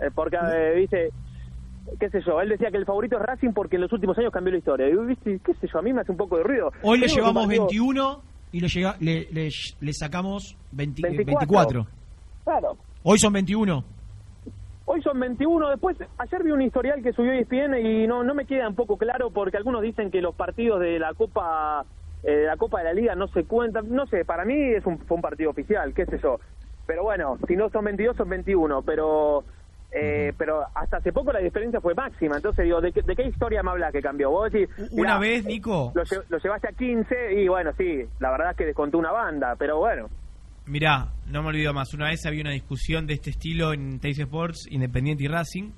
Eh, 0.00 0.10
porque, 0.14 0.36
eh, 0.36 0.74
viste, 0.76 1.08
qué 1.98 2.10
sé 2.10 2.20
yo, 2.24 2.40
él 2.40 2.50
decía 2.50 2.70
que 2.70 2.76
el 2.76 2.84
favorito 2.84 3.16
es 3.16 3.22
Racing 3.22 3.52
porque 3.52 3.76
en 3.76 3.82
los 3.82 3.92
últimos 3.92 4.16
años 4.18 4.32
cambió 4.32 4.52
la 4.52 4.58
historia. 4.58 4.88
Y 4.88 4.94
viste, 5.06 5.40
qué 5.44 5.54
sé 5.54 5.66
yo, 5.72 5.78
a 5.78 5.82
mí 5.82 5.92
me 5.92 6.02
hace 6.02 6.12
un 6.12 6.18
poco 6.18 6.36
de 6.36 6.44
ruido. 6.44 6.70
Hoy 6.82 6.98
le 6.98 7.08
llevamos 7.08 7.46
partido- 7.46 7.64
21 7.66 8.22
y 8.52 8.60
le, 8.60 8.68
llega, 8.68 8.96
le, 9.00 9.26
le, 9.32 9.48
le 9.80 9.92
sacamos 9.92 10.56
20 10.72 11.02
24. 11.02 11.24
24. 11.24 11.86
Claro. 12.44 12.76
Hoy 13.02 13.18
son 13.18 13.32
21. 13.32 13.84
Hoy 14.90 15.02
son 15.02 15.20
21, 15.20 15.68
después, 15.68 15.98
ayer 16.16 16.42
vi 16.42 16.50
un 16.50 16.62
historial 16.62 17.02
que 17.02 17.12
subió 17.12 17.32
ESPN 17.32 17.74
y 17.76 18.06
no, 18.06 18.24
no 18.24 18.34
me 18.34 18.46
queda 18.46 18.66
un 18.66 18.74
poco 18.74 18.96
claro 18.96 19.30
porque 19.30 19.58
algunos 19.58 19.82
dicen 19.82 20.10
que 20.10 20.22
los 20.22 20.34
partidos 20.34 20.80
de 20.80 20.98
la 20.98 21.12
Copa 21.12 21.84
eh, 22.22 22.44
la 22.46 22.56
Copa 22.56 22.78
de 22.78 22.84
la 22.84 22.92
Liga 22.94 23.14
no 23.14 23.28
se 23.28 23.44
cuentan, 23.44 23.90
no 23.94 24.06
sé, 24.06 24.24
para 24.24 24.46
mí 24.46 24.54
es 24.54 24.86
un, 24.86 24.98
fue 25.00 25.16
un 25.16 25.20
partido 25.22 25.50
oficial, 25.50 25.92
qué 25.92 26.06
sé 26.06 26.18
yo. 26.18 26.40
Pero 26.86 27.02
bueno, 27.02 27.38
si 27.46 27.54
no 27.54 27.68
son 27.68 27.84
22 27.84 28.16
son 28.16 28.30
21, 28.30 28.80
pero 28.82 29.44
eh, 29.92 30.32
pero 30.38 30.64
hasta 30.74 30.96
hace 30.98 31.12
poco 31.12 31.32
la 31.32 31.38
diferencia 31.40 31.80
fue 31.82 31.94
máxima, 31.94 32.36
entonces 32.36 32.64
digo, 32.64 32.80
¿de, 32.80 32.90
qué- 32.92 33.02
de 33.02 33.14
qué 33.14 33.24
historia 33.24 33.62
me 33.62 33.70
hablas 33.70 33.92
que 33.92 34.00
cambió? 34.00 34.30
Vos 34.30 34.50
decís, 34.50 34.68
Una 34.92 35.18
vez, 35.18 35.44
Nico. 35.44 35.92
Lo, 35.94 36.02
lle- 36.04 36.24
lo 36.30 36.38
llevaste 36.38 36.68
a 36.68 36.72
15 36.72 37.34
y 37.34 37.46
bueno, 37.48 37.72
sí, 37.76 38.04
la 38.20 38.30
verdad 38.30 38.52
es 38.52 38.56
que 38.56 38.64
descontó 38.66 38.96
una 38.98 39.12
banda, 39.12 39.54
pero 39.58 39.76
bueno. 39.78 40.08
Mirá, 40.68 41.12
no 41.26 41.42
me 41.42 41.48
olvido 41.48 41.72
más. 41.72 41.92
Una 41.94 42.06
vez 42.08 42.24
había 42.26 42.42
una 42.42 42.52
discusión 42.52 43.06
de 43.06 43.14
este 43.14 43.30
estilo 43.30 43.72
en 43.72 43.98
Teis 44.00 44.18
Sports, 44.18 44.66
Independiente 44.70 45.24
y 45.24 45.28
Racing. 45.28 45.70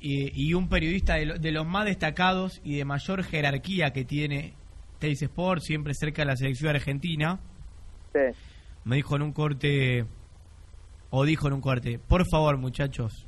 Y, 0.00 0.48
y 0.50 0.54
un 0.54 0.68
periodista 0.68 1.14
de, 1.14 1.26
lo- 1.26 1.38
de 1.38 1.52
los 1.52 1.66
más 1.66 1.84
destacados 1.84 2.60
y 2.64 2.76
de 2.76 2.84
mayor 2.84 3.22
jerarquía 3.22 3.92
que 3.92 4.04
tiene 4.04 4.54
Teis 4.98 5.22
Sports, 5.22 5.64
siempre 5.64 5.94
cerca 5.94 6.22
de 6.22 6.26
la 6.26 6.36
selección 6.36 6.70
argentina, 6.74 7.38
me 8.84 8.96
dijo 8.96 9.16
en 9.16 9.22
un 9.22 9.32
corte, 9.32 10.04
o 11.10 11.24
dijo 11.24 11.46
en 11.46 11.54
un 11.54 11.60
corte, 11.60 11.98
por 11.98 12.26
favor 12.28 12.58
muchachos, 12.58 13.26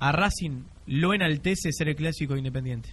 a 0.00 0.10
Racing 0.12 0.64
lo 0.86 1.12
enaltece 1.14 1.70
ser 1.72 1.88
el 1.88 1.96
clásico 1.96 2.32
de 2.32 2.40
Independiente. 2.40 2.90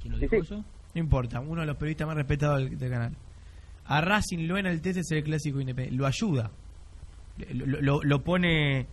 ¿Quién 0.00 0.12
lo 0.12 0.18
dijo 0.18 0.36
eso? 0.36 0.64
No 0.94 1.00
importa, 1.00 1.40
uno 1.40 1.62
de 1.62 1.66
los 1.66 1.76
periodistas 1.76 2.06
más 2.06 2.16
respetados 2.16 2.58
del, 2.58 2.78
del 2.78 2.90
canal. 2.90 3.16
A 3.90 4.00
Racing 4.00 4.46
lo 4.46 4.56
enaltece 4.56 5.02
ser 5.04 5.18
el 5.18 5.24
clásico 5.24 5.60
independiente. 5.60 5.96
Lo 5.98 6.06
ayuda. 6.06 6.50
Lo, 7.52 7.80
lo- 7.80 8.02
lo 8.02 8.22
pone. 8.24 8.86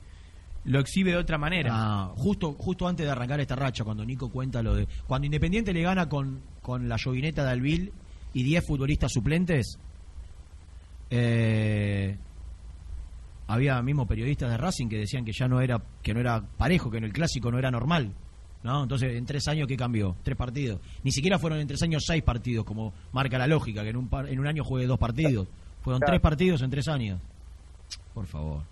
Lo 0.65 0.79
exhibe 0.79 1.11
de 1.11 1.17
otra 1.17 1.37
manera. 1.37 1.69
Ah, 1.73 2.13
justo, 2.15 2.53
justo 2.53 2.87
antes 2.87 3.05
de 3.05 3.11
arrancar 3.11 3.39
esta 3.39 3.55
racha, 3.55 3.83
cuando 3.83 4.03
Nico 4.03 4.29
cuenta 4.29 4.61
lo 4.61 4.75
de. 4.75 4.87
Cuando 5.05 5.25
Independiente 5.25 5.71
le 5.71 5.81
gana 5.83 6.09
con, 6.09 6.41
con 6.61 6.89
la 6.89 6.97
llovineta 6.97 7.43
de 7.45 7.51
Albil 7.51 7.93
y 8.33 8.43
10 8.43 8.65
futbolistas 8.65 9.11
suplentes, 9.13 9.77
eh, 11.09 12.17
había 13.47 13.81
mismo 13.81 14.05
periodistas 14.07 14.49
de 14.49 14.57
Racing 14.57 14.87
que 14.89 14.97
decían 14.97 15.23
que 15.23 15.31
ya 15.31 15.47
no 15.47 15.61
era 15.61 15.81
que 16.01 16.13
no 16.13 16.19
era 16.19 16.41
parejo, 16.41 16.91
que 16.91 16.97
en 16.97 17.05
el 17.05 17.13
clásico 17.13 17.51
no 17.51 17.59
era 17.59 17.71
normal. 17.71 18.13
¿No? 18.67 18.83
Entonces, 18.83 19.15
en 19.15 19.25
tres 19.25 19.47
años, 19.47 19.67
¿qué 19.67 19.75
cambió? 19.75 20.15
Tres 20.23 20.37
partidos. 20.37 20.79
Ni 21.03 21.11
siquiera 21.11 21.39
fueron 21.39 21.59
en 21.59 21.67
tres 21.67 21.81
años 21.81 22.03
seis 22.05 22.21
partidos, 22.21 22.63
como 22.65 22.93
marca 23.13 23.37
la 23.39 23.47
lógica, 23.47 23.81
que 23.83 23.89
en 23.89 23.97
un, 23.97 24.07
par- 24.09 24.27
en 24.29 24.39
un 24.39 24.45
año 24.45 24.63
juegue 24.63 24.85
dos 24.85 24.99
partidos. 24.99 25.47
Fueron 25.81 25.99
Claro. 25.99 26.11
tres 26.11 26.21
partidos 26.21 26.61
en 26.61 26.69
tres 26.69 26.87
años. 26.87 27.19
Por 28.13 28.25
favor. 28.27 28.63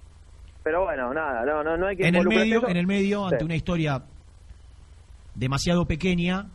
Pero 0.63 0.83
bueno, 0.83 1.13
nada, 1.13 1.45
no, 1.45 1.63
no, 1.63 1.77
no 1.77 1.87
hay 1.87 1.95
que 1.95 2.07
en 2.07 2.15
el 2.15 2.27
medio, 2.27 2.57
eso. 2.59 2.67
en 2.67 2.77
el 2.77 2.87
medio, 2.87 3.23
ante 3.25 3.39
Sí. 3.39 3.45
una 3.45 3.55
historia 3.55 4.03
demasiado 5.35 5.85
pequeña, 5.85 6.47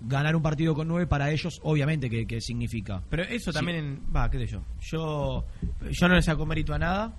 ganar 0.00 0.36
un 0.36 0.42
partido 0.42 0.74
con 0.74 0.86
nueve 0.88 1.06
para 1.06 1.30
ellos, 1.30 1.58
obviamente 1.62 2.08
que, 2.08 2.26
que 2.26 2.40
significa. 2.40 3.02
Pero 3.10 3.24
eso 3.24 3.50
Sí. 3.52 3.56
también. 3.58 4.00
Va, 4.14 4.30
qué 4.30 4.38
sé 4.38 4.46
yo. 4.46 4.62
Yo, 4.80 5.44
yo 5.90 6.08
no 6.08 6.14
le 6.14 6.22
saco 6.22 6.46
mérito 6.46 6.74
a 6.74 6.78
nada. 6.78 7.14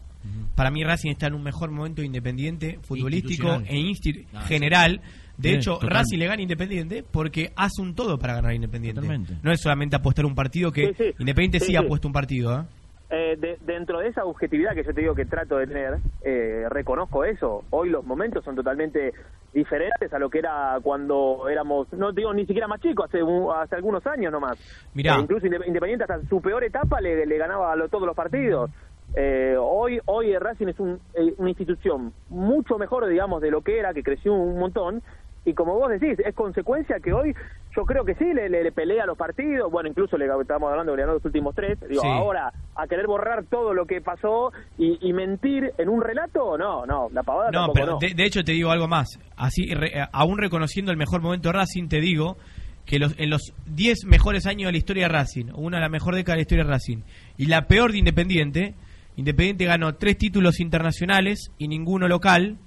Para 0.56 0.70
mí 0.70 0.84
Racing 0.84 1.12
está 1.12 1.28
en 1.28 1.34
un 1.34 1.44
mejor 1.44 1.72
momento 1.72 2.02
independiente, 2.04 2.78
futbolístico 2.82 3.54
e 3.66 3.76
insti- 3.78 4.26
Ah, 4.34 4.42
general. 4.42 5.02
De 5.40 5.50
Sí, 5.50 5.56
hecho, 5.56 5.74
total. 5.76 5.90
Racing 5.90 6.18
le 6.20 6.28
gana 6.28 6.42
Independiente 6.42 7.04
porque 7.10 7.52
hace 7.56 7.82
un 7.82 7.96
todo 7.96 8.18
para 8.20 8.34
ganar 8.36 8.54
Independiente. 8.54 9.00
Totalmente. 9.02 9.34
No 9.42 9.52
es 9.52 9.62
solamente 9.62 9.96
apostar 9.96 10.26
un 10.26 10.36
partido 10.36 10.72
que 10.72 10.88
Sí, 10.88 10.94
sí. 10.98 11.16
Independiente 11.20 11.60
sí, 11.62 11.68
Sí, 11.68 11.76
ha 11.78 11.84
puesto 11.84 12.08
un 12.08 12.14
partido. 12.14 12.60
¿eh? 12.60 12.64
Eh, 13.12 13.36
de- 13.40 13.58
dentro 13.66 14.00
de 14.00 14.10
esa 14.10 14.24
objetividad 14.26 14.76
que 14.76 14.84
yo 14.84 14.94
te 14.94 15.02
digo 15.02 15.16
que 15.16 15.26
trato 15.26 15.58
de 15.58 15.66
tener, 15.66 15.98
eh, 16.24 16.66
reconozco 16.70 17.24
eso. 17.26 17.64
Hoy 17.72 17.90
los 17.90 18.06
momentos 18.06 18.44
son 18.46 18.56
totalmente 18.56 19.14
diferentes 19.54 20.14
a 20.14 20.20
lo 20.20 20.30
que 20.30 20.38
era 20.40 20.78
cuando 20.84 21.48
éramos, 21.50 21.92
no 21.94 22.12
digo 22.12 22.32
ni 22.36 22.46
siquiera 22.46 22.68
más 22.68 22.80
chicos, 22.82 23.06
hace, 23.08 23.24
un- 23.24 23.52
hace 23.52 23.76
algunos 23.76 24.06
años 24.06 24.32
nomás. 24.32 24.60
Mirá. 24.94 25.16
Eh, 25.16 25.22
incluso 25.22 25.48
Inde- 25.48 25.66
Independiente 25.66 26.04
hasta 26.04 26.22
su 26.28 26.40
peor 26.42 26.64
etapa 26.64 27.02
le, 27.02 27.26
le 27.26 27.38
ganaba 27.38 27.72
a 27.72 27.76
lo- 27.76 27.90
todos 27.90 28.06
los 28.06 28.16
partidos. 28.16 28.70
Eh, 29.16 29.56
hoy 29.60 30.00
hoy 30.06 30.38
Racing 30.38 30.68
es 30.68 30.80
un, 30.80 31.00
eh, 31.16 31.34
una 31.38 31.50
institución 31.50 32.14
mucho 32.30 32.78
mejor, 32.78 33.08
digamos, 33.10 33.42
de 33.42 33.50
lo 33.50 33.62
que 33.62 33.80
era, 33.80 33.92
que 33.94 34.04
creció 34.04 34.34
un 34.34 34.60
montón. 34.60 35.02
Y 35.50 35.54
como 35.54 35.76
vos 35.76 35.90
decís, 35.90 36.18
es 36.26 36.36
consecuencia 36.36 36.98
que 37.04 37.12
hoy 37.14 37.34
yo 37.76 37.84
creo 37.86 38.04
que 38.06 38.16
sí 38.16 38.26
le, 38.34 38.50
le- 38.50 38.64
le 38.64 38.72
pelea 38.72 39.06
los 39.06 39.18
partidos. 39.18 39.72
Bueno, 39.72 39.90
incluso 39.90 40.18
le 40.18 40.26
estábamos 40.26 40.70
hablando 40.72 40.92
de 40.92 40.98
le 40.98 41.04
ganó 41.04 41.14
los 41.16 41.26
últimos 41.26 41.56
tres. 41.56 41.80
Digo, 41.88 42.02
Sí. 42.02 42.08
ahora 42.08 42.52
a 42.76 42.88
querer 42.88 43.08
borrar 43.08 43.46
todo 43.46 43.74
lo 43.74 43.86
que 43.86 44.02
pasó 44.02 44.52
y, 44.78 44.98
y 45.02 45.14
mentir 45.14 45.72
en 45.78 45.90
un 45.90 46.02
relato, 46.02 46.58
no, 46.58 46.86
no, 46.86 47.08
la 47.12 47.24
pavada 47.24 47.52
No, 47.52 47.60
tampoco 47.68 47.74
pero 47.74 47.92
no. 47.94 47.98
De, 48.00 48.14
de 48.14 48.24
hecho 48.26 48.44
te 48.44 48.52
digo 48.54 48.72
algo 48.72 48.88
más. 48.88 49.08
Así, 49.38 49.74
re- 49.74 50.00
eh, 50.00 50.06
aún 50.12 50.38
reconociendo 50.38 50.92
el 50.92 50.98
mejor 50.98 51.22
momento 51.22 51.50
de 51.50 51.54
Racing, 51.54 51.88
te 51.88 52.00
digo 52.00 52.38
que 52.86 52.98
los, 53.00 53.14
en 53.20 53.30
los 53.30 53.54
10 53.68 54.06
mejores 54.06 54.46
años 54.48 54.68
de 54.68 54.72
la 54.72 54.78
historia 54.80 55.04
de 55.04 55.10
Racing, 55.14 55.46
una 55.56 55.80
la 55.80 55.90
mejor 55.90 56.16
década 56.16 56.34
de 56.34 56.38
la 56.40 56.42
historia 56.42 56.64
de 56.64 56.70
Racing, 56.72 56.98
y 57.38 57.46
la 57.46 57.68
peor 57.68 57.92
de 57.92 58.00
Independiente, 58.00 58.74
Independiente 59.16 59.66
ganó 59.66 59.96
tres 59.96 60.18
títulos 60.18 60.60
internacionales 60.60 61.52
y 61.58 61.68
ninguno 61.68 62.08
local, 62.08 62.58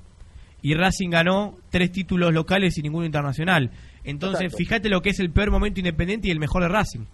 y 0.63 0.75
Racing 0.75 1.11
ganó 1.11 1.59
tres 1.71 1.91
títulos 1.93 2.33
locales 2.33 2.79
y 2.79 2.83
ninguno 2.83 3.05
internacional. 3.05 3.71
Entonces, 4.05 4.43
Exacto. 4.43 4.57
fíjate 4.59 4.89
lo 4.89 5.03
que 5.03 5.11
es 5.11 5.21
el 5.21 5.31
peor 5.31 5.51
momento 5.51 5.81
Independiente 5.81 6.29
y 6.29 6.31
el 6.31 6.39
mejor 6.41 6.63
de 6.63 6.69
Racing. 6.69 7.05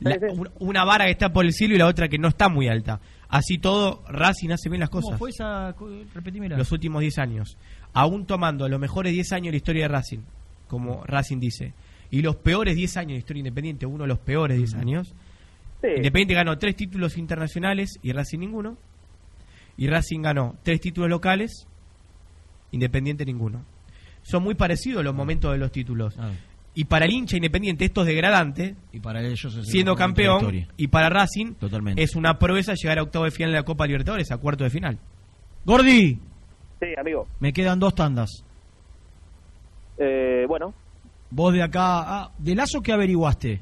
La- 0.00 0.18
Una 0.58 0.84
vara 0.84 1.04
que 1.06 1.12
está 1.12 1.32
por 1.32 1.44
el 1.44 1.52
cielo 1.52 1.74
y 1.74 1.78
la 1.78 1.86
otra 1.86 2.08
que 2.08 2.18
no 2.18 2.28
está 2.28 2.48
muy 2.48 2.68
alta. 2.68 3.00
Así 3.28 3.58
todo, 3.58 4.02
Racing 4.08 4.50
hace 4.50 4.68
bien 4.68 4.80
las 4.80 4.90
¿Cómo 4.90 5.02
cosas 5.02 5.18
fue 5.18 5.30
esa? 5.30 5.74
Repetímela. 6.14 6.56
los 6.58 6.70
últimos 6.72 7.00
10 7.00 7.18
años, 7.18 7.56
aún 7.94 8.26
tomando 8.26 8.68
los 8.68 8.80
mejores 8.80 9.12
10 9.12 9.32
años 9.32 9.46
de 9.46 9.50
la 9.52 9.56
historia 9.56 9.82
de 9.84 9.88
Racing, 9.88 10.18
como 10.68 11.04
Racing 11.04 11.38
dice, 11.38 11.72
y 12.10 12.20
los 12.20 12.36
peores 12.36 12.76
10 12.76 12.96
años 12.98 13.12
de 13.12 13.18
historia 13.18 13.40
independiente, 13.40 13.86
uno 13.86 14.04
de 14.04 14.08
los 14.08 14.18
peores 14.18 14.58
10 14.58 14.74
años, 14.74 15.14
Sí. 15.80 15.88
Independiente 15.96 16.34
ganó 16.34 16.58
tres 16.58 16.76
títulos 16.76 17.16
internacionales 17.18 17.98
y 18.02 18.12
Racing 18.12 18.38
ninguno, 18.38 18.76
y 19.76 19.86
Racing 19.88 20.20
ganó 20.22 20.56
tres 20.62 20.80
títulos 20.80 21.08
locales, 21.10 21.66
Independiente 22.72 23.24
ninguno. 23.24 23.64
Son 24.22 24.42
muy 24.42 24.54
parecidos 24.54 25.02
los 25.04 25.14
momentos 25.14 25.52
de 25.52 25.58
los 25.58 25.70
títulos. 25.72 26.14
Ah. 26.18 26.30
Y 26.74 26.84
para 26.84 27.04
el 27.04 27.10
hincha 27.12 27.36
independiente 27.36 27.84
esto 27.84 28.00
es 28.00 28.06
degradante, 28.06 28.76
Y 28.92 29.00
para 29.00 29.20
ellos 29.20 29.44
es 29.44 29.66
siendo 29.68 29.94
campeón, 29.94 30.66
y 30.76 30.88
para 30.88 31.10
Racing 31.10 31.54
Totalmente. 31.54 32.02
es 32.02 32.16
una 32.16 32.38
proeza 32.38 32.72
llegar 32.74 32.98
a 32.98 33.02
octavo 33.02 33.26
de 33.26 33.30
final 33.30 33.50
de 33.52 33.58
la 33.58 33.64
Copa 33.64 33.86
Libertadores, 33.86 34.30
a 34.32 34.38
cuarto 34.38 34.64
de 34.64 34.70
final. 34.70 34.98
Gordi, 35.66 36.18
Sí, 36.80 36.86
amigo. 36.98 37.26
me 37.40 37.52
quedan 37.52 37.78
dos 37.78 37.94
tandas. 37.94 38.42
Eh, 39.98 40.44
bueno. 40.48 40.72
Vos 41.30 41.52
de 41.52 41.62
acá, 41.62 42.00
ah, 42.22 42.30
de 42.38 42.54
Lazo 42.54 42.80
que 42.82 42.92
averiguaste, 42.92 43.60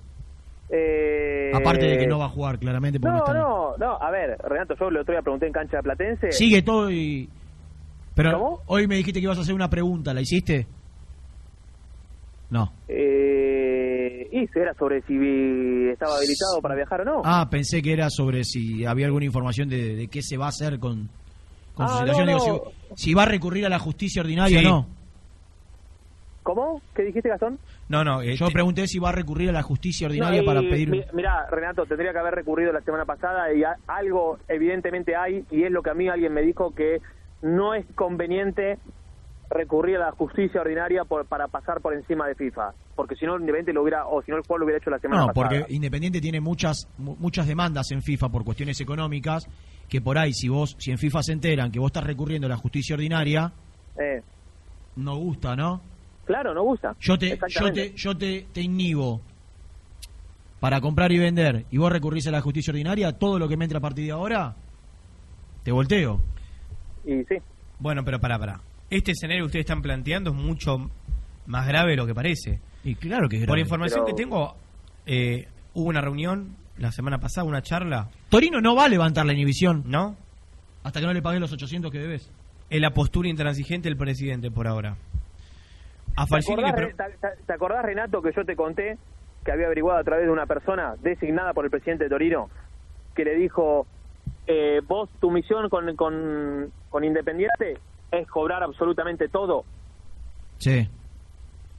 Eh, 0.72 1.50
aparte 1.52 1.86
de 1.86 1.98
que 1.98 2.06
no 2.06 2.18
va 2.20 2.26
a 2.26 2.28
jugar 2.28 2.58
claramente 2.60 2.98
no, 3.00 3.10
No, 3.10 3.34
no, 3.34 3.76
no, 3.76 3.96
a 4.00 4.10
ver, 4.12 4.36
Renato, 4.38 4.74
yo 4.78 4.88
el 4.88 4.98
otro 4.98 5.12
día 5.12 5.22
pregunté 5.22 5.46
en 5.48 5.52
cancha 5.52 5.78
de 5.78 5.82
Platense. 5.82 6.30
Sigue 6.32 6.62
todo 6.62 6.90
y 6.92 7.28
pero 8.14 8.32
¿Cómo? 8.32 8.62
hoy 8.66 8.86
me 8.86 8.96
dijiste 8.96 9.20
que 9.20 9.24
ibas 9.24 9.38
a 9.38 9.42
hacer 9.42 9.54
una 9.54 9.70
pregunta, 9.70 10.12
¿la 10.14 10.20
hiciste? 10.20 10.66
No. 12.50 12.72
Eh, 12.88 14.28
y 14.32 14.46
si 14.48 14.58
era 14.58 14.74
sobre 14.74 15.02
si 15.02 15.16
vi- 15.16 15.88
estaba 15.90 16.16
habilitado 16.16 16.60
para 16.62 16.74
viajar 16.74 17.02
o 17.02 17.04
no. 17.04 17.22
Ah, 17.24 17.48
pensé 17.50 17.80
que 17.82 17.92
era 17.92 18.08
sobre 18.10 18.44
si 18.44 18.84
había 18.84 19.06
alguna 19.06 19.24
información 19.24 19.68
de, 19.68 19.94
de 19.94 20.08
qué 20.08 20.20
se 20.22 20.36
va 20.36 20.46
a 20.46 20.48
hacer 20.48 20.78
con, 20.78 21.08
con 21.74 21.88
su 21.88 21.94
Ah, 21.94 21.98
situación. 22.00 22.26
no, 22.26 22.32
Digo, 22.38 22.64
no. 22.90 22.96
Si, 22.96 23.04
si 23.08 23.14
va 23.14 23.22
a 23.22 23.26
recurrir 23.26 23.66
a 23.66 23.68
la 23.68 23.78
justicia 23.78 24.22
ordinaria 24.22 24.58
o 24.58 24.62
no. 24.62 24.86
¿Cómo? 26.42 26.82
¿Qué 26.94 27.02
dijiste, 27.02 27.28
Gastón? 27.28 27.60
No, 27.88 28.02
no, 28.02 28.22
eh, 28.22 28.34
Yo 28.34 28.46
te- 28.46 28.52
pregunté 28.52 28.86
si 28.88 28.98
va 28.98 29.10
a 29.10 29.12
recurrir 29.12 29.50
a 29.50 29.52
la 29.52 29.62
justicia 29.62 30.06
ordinaria 30.08 30.38
No, 30.38 30.42
y 30.42 30.46
para 30.46 30.60
pedir... 30.62 30.88
mi- 30.90 31.04
Mirá, 31.12 31.46
Renato, 31.50 31.84
tendría 31.86 32.12
que 32.12 32.18
haber 32.18 32.34
recurrido 32.34 32.72
la 32.72 32.80
semana 32.80 33.04
pasada 33.04 33.52
y 33.52 33.62
a- 33.62 33.76
algo 33.86 34.38
evidentemente 34.48 35.14
hay, 35.14 35.44
y 35.50 35.62
es 35.64 35.70
lo 35.70 35.82
que 35.82 35.90
a 35.90 35.94
mí 35.94 36.08
alguien 36.08 36.32
me 36.32 36.42
dijo 36.42 36.74
que 36.74 37.00
no 37.42 37.74
es 37.74 37.86
conveniente 37.94 38.78
recurrir 39.50 39.96
a 39.96 40.06
la 40.06 40.12
justicia 40.12 40.60
ordinaria 40.60 41.04
por- 41.04 41.26
para 41.26 41.48
pasar 41.48 41.80
por 41.80 41.92
encima 41.94 42.26
de 42.28 42.34
FIFA, 42.36 42.72
porque 42.94 43.16
si 43.16 43.24
no 43.26 43.34
Independiente 43.36 43.72
lo 43.72 43.82
hubiera, 43.82 44.06
o 44.06 44.22
si 44.22 44.30
no 44.30 44.36
el 44.36 44.44
juego 44.44 44.58
lo 44.58 44.64
hubiera 44.66 44.78
hecho 44.78 44.90
la 44.90 44.98
semana 45.00 45.22
No, 45.22 45.32
pasada. 45.32 45.48
porque 45.64 45.74
Independiente 45.74 46.20
tiene 46.20 46.40
muchas 46.40 46.86
mu- 46.98 47.16
muchas 47.16 47.46
demandas 47.48 47.90
en 47.90 48.02
FIFA 48.02 48.28
por 48.28 48.44
cuestiones 48.44 48.80
económicas 48.80 49.44
que 49.88 50.00
por 50.00 50.18
ahí 50.18 50.32
si 50.32 50.48
vos 50.48 50.76
si 50.78 50.92
en 50.92 50.98
FIFA 50.98 51.22
se 51.22 51.32
enteran 51.32 51.72
que 51.72 51.80
vos 51.80 51.88
estás 51.88 52.04
recurriendo 52.04 52.46
a 52.46 52.50
la 52.50 52.56
justicia 52.56 52.94
ordinaria 52.94 53.52
Eh, 53.98 54.22
no 54.96 55.16
gusta, 55.16 55.56
¿no? 55.56 55.82
claro, 56.24 56.54
no 56.54 56.62
gusta. 56.62 56.94
Yo 57.00 57.18
te 57.18 57.36
yo 57.48 57.72
te 57.72 57.92
yo 57.96 58.16
te, 58.16 58.42
te 58.52 58.60
inhibo 58.60 59.20
para 60.60 60.80
comprar 60.80 61.10
y 61.10 61.18
vender 61.18 61.64
y 61.70 61.78
vos 61.78 61.90
recurrís 61.90 62.26
a 62.28 62.30
la 62.30 62.40
justicia 62.40 62.70
ordinaria, 62.70 63.18
todo 63.18 63.38
lo 63.38 63.48
que 63.48 63.56
me 63.56 63.64
entra 63.64 63.78
a 63.78 63.82
partir 63.82 64.04
de 64.04 64.12
ahora 64.12 64.54
te 65.64 65.72
volteo. 65.72 66.20
Y 67.04 67.24
sí. 67.24 67.36
Bueno, 67.78 68.04
pero 68.04 68.18
pará, 68.20 68.38
pará. 68.38 68.60
Este 68.90 69.12
escenario 69.12 69.44
que 69.44 69.46
ustedes 69.46 69.64
están 69.64 69.82
planteando 69.82 70.30
es 70.30 70.36
mucho 70.36 70.90
más 71.46 71.66
grave 71.66 71.92
de 71.92 71.96
lo 71.96 72.06
que 72.06 72.14
parece. 72.14 72.60
Y 72.84 72.94
claro 72.94 73.28
que 73.28 73.36
es 73.36 73.42
Por 73.42 73.48
grave. 73.56 73.60
información 73.62 74.00
Pero- 74.04 74.16
que 74.16 74.22
tengo, 74.22 74.54
eh, 75.06 75.48
hubo 75.74 75.88
una 75.88 76.00
reunión 76.00 76.56
la 76.76 76.90
semana 76.92 77.18
pasada, 77.18 77.46
una 77.46 77.62
charla. 77.62 78.08
Torino 78.28 78.60
no 78.60 78.74
va 78.74 78.84
a 78.84 78.88
levantar 78.88 79.26
la 79.26 79.32
inhibición. 79.32 79.84
¿No? 79.86 80.16
Hasta 80.82 81.00
que 81.00 81.06
no 81.06 81.12
le 81.12 81.20
pagues 81.22 81.40
los 81.40 81.52
800 81.52 81.90
que 81.90 81.98
debes. 81.98 82.30
Es 82.70 82.80
la 82.80 82.90
postura 82.92 83.28
intransigente 83.28 83.88
del 83.88 83.98
presidente 83.98 84.50
por 84.50 84.66
ahora. 84.66 84.96
A 86.16 86.26
¿Te 86.26 86.36
acordás, 86.36 86.74
te- 87.20 87.44
te 87.46 87.52
acordás, 87.52 87.84
Renato, 87.84 88.20
que 88.22 88.32
yo 88.34 88.44
te 88.44 88.56
conté 88.56 88.96
que 89.44 89.52
había 89.52 89.66
averiguado 89.66 90.00
a 90.00 90.04
través 90.04 90.26
de 90.26 90.32
una 90.32 90.46
persona 90.46 90.94
designada 91.02 91.52
por 91.54 91.64
el 91.64 91.70
presidente 91.70 92.04
de 92.04 92.10
Torino, 92.10 92.48
que 93.14 93.24
le 93.24 93.36
dijo, 93.36 93.86
eh, 94.46 94.80
vos, 94.86 95.08
tu 95.20 95.30
misión 95.30 95.68
con, 95.68 95.94
con, 95.96 96.72
con 96.88 97.04
Independiente 97.04 97.78
es 98.10 98.28
cobrar 98.28 98.62
absolutamente 98.62 99.28
todo? 99.28 99.64
Sí. 100.58 100.88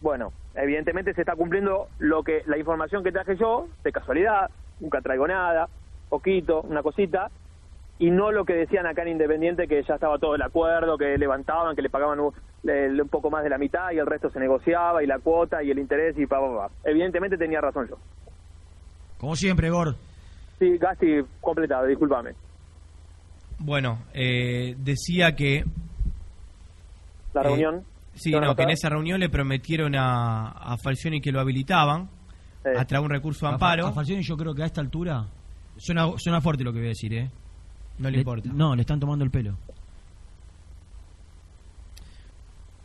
Bueno, 0.01 0.31
evidentemente 0.55 1.13
se 1.13 1.21
está 1.21 1.35
cumpliendo 1.35 1.87
lo 1.99 2.23
que 2.23 2.43
la 2.45 2.57
información 2.57 3.03
que 3.03 3.11
traje 3.11 3.35
yo, 3.37 3.67
de 3.83 3.91
casualidad, 3.91 4.49
nunca 4.79 5.01
traigo 5.01 5.27
nada, 5.27 5.67
poquito, 6.09 6.61
una 6.61 6.81
cosita, 6.81 7.29
y 7.99 8.09
no 8.09 8.31
lo 8.31 8.45
que 8.45 8.53
decían 8.53 8.87
acá 8.87 9.03
en 9.03 9.09
Independiente, 9.09 9.67
que 9.67 9.83
ya 9.83 9.95
estaba 9.95 10.17
todo 10.17 10.33
el 10.33 10.41
acuerdo, 10.41 10.97
que 10.97 11.17
levantaban, 11.17 11.75
que 11.75 11.83
le 11.83 11.89
pagaban 11.89 12.19
un, 12.19 12.33
un 12.63 13.09
poco 13.09 13.29
más 13.29 13.43
de 13.43 13.49
la 13.49 13.59
mitad 13.59 13.91
y 13.91 13.99
el 13.99 14.07
resto 14.07 14.31
se 14.31 14.39
negociaba, 14.39 15.03
y 15.03 15.07
la 15.07 15.19
cuota 15.19 15.61
y 15.61 15.69
el 15.69 15.77
interés 15.77 16.17
y 16.17 16.25
pa, 16.25 16.39
pa, 16.39 16.67
pa. 16.67 16.73
Evidentemente 16.83 17.37
tenía 17.37 17.61
razón 17.61 17.87
yo. 17.87 17.97
Como 19.19 19.35
siempre, 19.35 19.69
Gor. 19.69 19.95
Sí, 20.57 20.77
Gasti, 20.79 21.21
completado, 21.39 21.85
discúlpame. 21.85 22.31
Bueno, 23.63 24.05
eh, 24.13 24.75
decía 24.79 25.35
que... 25.35 25.63
La 27.33 27.41
eh, 27.41 27.43
reunión. 27.43 27.83
sí, 28.15 28.31
¿Lo 28.31 28.41
no, 28.41 28.55
que 28.55 28.63
en 28.63 28.71
esa 28.71 28.89
reunión 28.89 29.19
le 29.19 29.29
prometieron 29.29 29.95
a, 29.95 30.49
a 30.49 30.77
Falcioni 30.77 31.21
que 31.21 31.31
lo 31.31 31.39
habilitaban 31.39 32.09
a 32.63 32.85
través 32.85 32.89
de 32.89 32.99
un 32.99 33.09
recurso 33.09 33.45
de 33.45 33.51
A 33.51 33.53
amparo. 33.53 33.87
A 33.87 33.93
Falcioni 33.93 34.23
yo 34.23 34.35
creo 34.35 34.53
que 34.53 34.63
a 34.63 34.65
esta 34.65 34.81
altura 34.81 35.27
suena, 35.77 36.07
suena 36.17 36.41
fuerte 36.41 36.63
lo 36.63 36.73
que 36.73 36.79
voy 36.79 36.87
a 36.87 36.89
decir, 36.89 37.13
¿eh? 37.13 37.29
No 37.97 38.09
le 38.09 38.17
importa. 38.19 38.49
No, 38.51 38.75
le 38.75 38.81
están 38.81 38.99
tomando 38.99 39.23
el 39.23 39.31
pelo. 39.31 39.57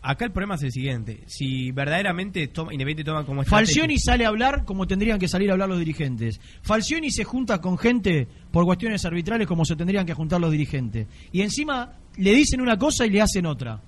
Acá 0.09 0.25
el 0.25 0.31
problema 0.31 0.55
es 0.55 0.63
el 0.63 0.71
siguiente. 0.71 1.25
Si 1.27 1.73
verdaderamente 1.73 2.47
toma, 2.47 2.73
Independiente 2.73 3.11
toma 3.11 3.27
como 3.27 3.43
Falcioni 3.43 3.99
sale 3.99 4.25
a 4.25 4.29
hablar 4.29 4.65
como 4.65 4.87
tendrían 4.87 5.19
que 5.19 5.27
salir 5.27 5.51
a 5.51 5.55
hablar 5.55 5.69
los 5.69 5.81
dirigentes. 5.81 6.41
Falcioni 6.63 7.11
se 7.11 7.25
junta 7.25 7.61
con 7.61 7.77
gente 7.77 8.29
por 8.53 8.65
cuestiones 8.65 9.05
arbitrales 9.05 9.49
como 9.49 9.65
se 9.65 9.75
tendrían 9.75 10.07
que 10.07 10.15
juntar 10.15 10.41
los 10.41 10.53
dirigentes. 10.53 11.09
Y 11.33 11.43
encima 11.43 11.95
le 12.19 12.33
dicen 12.35 12.61
una 12.61 12.79
cosa 12.79 13.05
y 13.05 13.11
le 13.11 13.21
hacen 13.21 13.47
otra. 13.47 13.81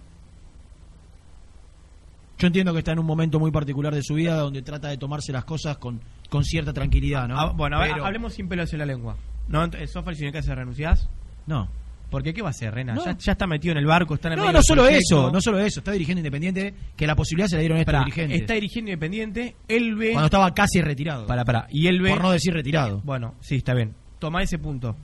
Yo 2.37 2.47
entiendo 2.49 2.73
que 2.73 2.81
está 2.81 2.93
en 2.93 2.99
un 2.99 3.07
momento 3.07 3.39
muy 3.39 3.53
particular 3.53 3.95
de 3.95 4.03
su 4.03 4.15
vida 4.15 4.35
donde 4.37 4.63
trata 4.63 4.89
de 4.89 4.97
tomarse 4.97 5.31
las 5.33 5.45
cosas 5.45 5.79
con, 5.79 6.01
con 6.29 6.43
cierta 6.45 6.73
tranquilidad, 6.73 7.29
¿no? 7.29 7.39
Ah, 7.39 7.53
bueno, 7.53 7.79
Pero- 7.81 8.05
hablemos 8.05 8.35
sin 8.35 8.49
pelos 8.49 8.73
en 8.73 8.81
la 8.81 8.87
lengua. 8.87 9.17
¿No? 9.47 9.65
¿Sos 9.87 10.05
Falcioni 10.05 10.33
que 10.33 10.39
hace 10.39 10.53
renunciás? 10.55 11.09
No. 11.47 11.69
Porque 12.11 12.33
¿qué 12.33 12.41
va 12.41 12.49
a 12.49 12.51
hacer, 12.51 12.73
Rena? 12.73 12.95
No. 12.95 13.05
Ya, 13.05 13.17
ya 13.19 13.33
está 13.33 13.47
metido 13.47 13.73
en 13.73 13.79
el 13.79 13.87
barco, 13.87 14.15
está 14.15 14.29
en 14.29 14.35
el 14.35 14.39
No, 14.41 14.51
no 14.53 14.63
solo 14.63 14.83
proyecto. 14.85 14.99
eso, 15.27 15.31
no 15.31 15.41
solo 15.43 15.59
eso. 15.59 15.81
Está 15.81 15.93
dirigiendo 15.93 16.21
Independiente, 16.21 16.73
que 16.97 17.07
la 17.07 17.15
posibilidad 17.15 17.49
se 17.49 17.57
la 17.57 17.61
dieron 17.61 17.79
a 17.79 17.81
estos 17.83 17.99
dirigentes. 18.05 18.41
Está 18.41 18.55
dirigiendo 18.55 18.91
Independiente, 18.91 19.57
él 19.69 19.95
ve... 19.95 20.13
Cuando 20.13 20.27
estaba 20.27 20.55
casi 20.55 20.81
retirado. 20.81 21.27
Para, 21.27 21.45
para. 21.45 21.67
Y 21.71 21.87
él 21.87 22.01
ve... 22.01 22.11
Por 22.11 22.23
no 22.23 22.31
decir 22.31 22.55
retirado. 22.55 23.03
Bueno, 23.05 23.35
sí, 23.41 23.57
está 23.57 23.75
bien. 23.75 23.95
Toma 24.19 24.43
ese 24.43 24.59
punto. 24.59 24.97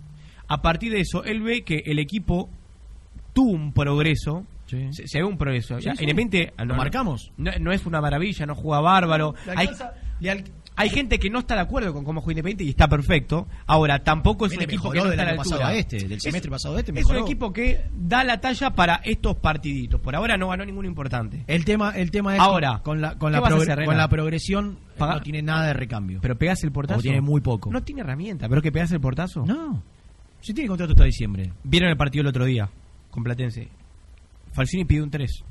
A 0.48 0.62
partir 0.62 0.92
de 0.92 1.00
eso, 1.00 1.24
él 1.24 1.42
ve 1.42 1.62
que 1.62 1.82
el 1.86 1.98
equipo 1.98 2.48
tuvo 3.32 3.50
un 3.50 3.72
progreso. 3.72 4.46
Se, 4.66 4.88
se 5.06 5.18
ve 5.18 5.24
un 5.24 5.36
progreso. 5.36 5.78
Sí, 5.78 5.84
Ya, 5.84 5.94
sí. 5.94 6.04
Independiente... 6.04 6.52
Lo 6.64 6.74
marcamos. 6.74 7.30
No, 7.36 7.50
no 7.60 7.70
es 7.72 7.84
una 7.86 8.00
maravilla, 8.00 8.46
no 8.46 8.54
juega 8.54 8.80
bárbaro. 8.80 9.34
Le 9.46 9.52
Hay, 9.52 9.66
alcanza- 9.68 9.92
le 10.20 10.30
al- 10.30 10.44
hay 10.76 10.88
gente 10.88 11.18
que 11.18 11.30
no 11.30 11.40
está 11.40 11.54
de 11.54 11.60
acuerdo 11.60 11.92
con 11.92 12.04
cómo 12.04 12.20
juega 12.20 12.32
Independiente 12.40 12.64
y 12.64 12.70
está 12.70 12.88
perfecto. 12.88 13.46
Ahora, 13.66 14.02
tampoco 14.02 14.46
es 14.46 14.56
un 14.56 14.62
equipo 14.62 14.90
que 14.90 14.98
no 14.98 15.04
del 15.04 15.12
está 15.12 15.22
a 15.22 15.26
la 15.26 15.30
año 15.32 15.38
pasado 15.38 15.60
altura. 15.62 15.68
a 15.68 15.78
este, 15.78 16.08
del 16.08 16.20
semestre 16.20 16.50
pasado 16.50 16.76
a 16.76 16.80
este 16.80 16.98
Es 16.98 17.06
un 17.06 17.16
equipo 17.18 17.52
que 17.52 17.84
da 17.96 18.24
la 18.24 18.40
talla 18.40 18.70
para 18.74 18.96
estos 19.04 19.36
partiditos. 19.36 20.00
Por 20.00 20.16
ahora 20.16 20.36
no 20.36 20.48
ganó 20.48 20.64
ninguno 20.64 20.88
importante. 20.88 21.44
El 21.46 21.64
tema, 21.64 21.90
el 21.96 22.10
tema 22.10 22.34
es 22.34 22.40
Ahora, 22.40 22.80
con 22.82 23.00
la, 23.00 23.16
con 23.16 23.32
¿qué 23.32 23.40
la, 23.40 23.46
hacer, 23.46 23.84
con 23.84 23.96
la 23.96 24.08
progresión 24.08 24.78
Paga- 24.98 25.14
no 25.14 25.20
tiene 25.22 25.42
nada 25.42 25.66
de 25.68 25.74
recambio. 25.74 26.18
Pero 26.20 26.36
pegás 26.36 26.62
el 26.64 26.72
portazo. 26.72 26.98
O 26.98 27.02
tiene 27.02 27.20
muy 27.20 27.40
poco. 27.40 27.70
No 27.70 27.82
tiene 27.82 28.00
herramienta, 28.00 28.48
pero 28.48 28.60
que 28.60 28.72
pegás 28.72 28.90
el 28.92 29.00
portazo. 29.00 29.44
No. 29.46 29.82
Si 30.40 30.52
tiene 30.52 30.68
contrato 30.68 30.92
hasta 30.92 31.04
diciembre. 31.04 31.52
Vieron 31.62 31.88
el 31.90 31.96
partido 31.96 32.22
el 32.22 32.28
otro 32.28 32.44
día 32.44 32.68
con 33.10 33.22
Platense. 33.22 33.68
Falcioni 34.52 34.84
pidió 34.84 35.04
un 35.04 35.10
3. 35.10 35.44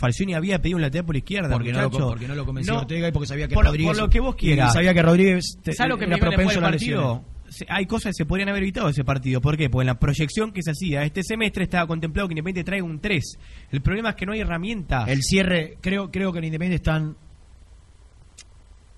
Falcioni 0.00 0.34
había 0.34 0.60
pedido 0.60 0.76
un 0.76 0.82
lateral 0.82 1.04
por 1.04 1.16
izquierda. 1.16 1.50
Porque 1.52 1.72
no, 1.72 1.82
lo, 1.82 1.90
porque 1.90 2.26
no 2.26 2.34
lo 2.34 2.44
convenció 2.46 2.72
No, 2.74 2.80
Ortega 2.80 3.08
y 3.08 3.12
porque 3.12 3.26
sabía 3.28 3.46
que 3.48 3.54
por, 3.54 3.66
Rodríguez. 3.66 3.92
por 3.92 4.02
lo 4.04 4.08
que 4.10 4.18
vos 4.20 4.34
quieras. 4.34 4.72
sabía 4.72 4.94
que 4.94 5.02
Rodríguez 5.02 5.58
te- 5.62 5.74
¿Sabes 5.74 5.90
lo 5.90 5.98
que 5.98 6.06
era 6.06 6.16
propenso 6.16 6.58
a 6.58 6.62
la 6.62 6.70
partido? 6.70 7.22
lesión. 7.46 7.66
Hay 7.68 7.84
cosas 7.86 8.10
que 8.12 8.22
se 8.22 8.26
podrían 8.26 8.48
haber 8.48 8.62
evitado 8.62 8.88
ese 8.88 9.04
partido. 9.04 9.40
¿Por 9.40 9.56
qué? 9.56 9.68
Porque 9.68 9.82
en 9.82 9.86
la 9.88 9.98
proyección 9.98 10.52
que 10.52 10.62
se 10.62 10.70
hacía 10.70 11.02
este 11.04 11.22
semestre 11.22 11.64
estaba 11.64 11.86
contemplado 11.86 12.28
que 12.28 12.32
Independiente 12.32 12.64
traiga 12.64 12.84
un 12.86 12.98
3. 13.00 13.38
El 13.72 13.80
problema 13.82 14.10
es 14.10 14.14
que 14.16 14.24
no 14.24 14.32
hay 14.32 14.40
herramientas. 14.40 15.08
El 15.08 15.20
cierre, 15.22 15.76
creo, 15.80 16.10
creo 16.10 16.32
que 16.32 16.38
en 16.38 16.44
Independiente 16.46 16.76
están 16.76 17.16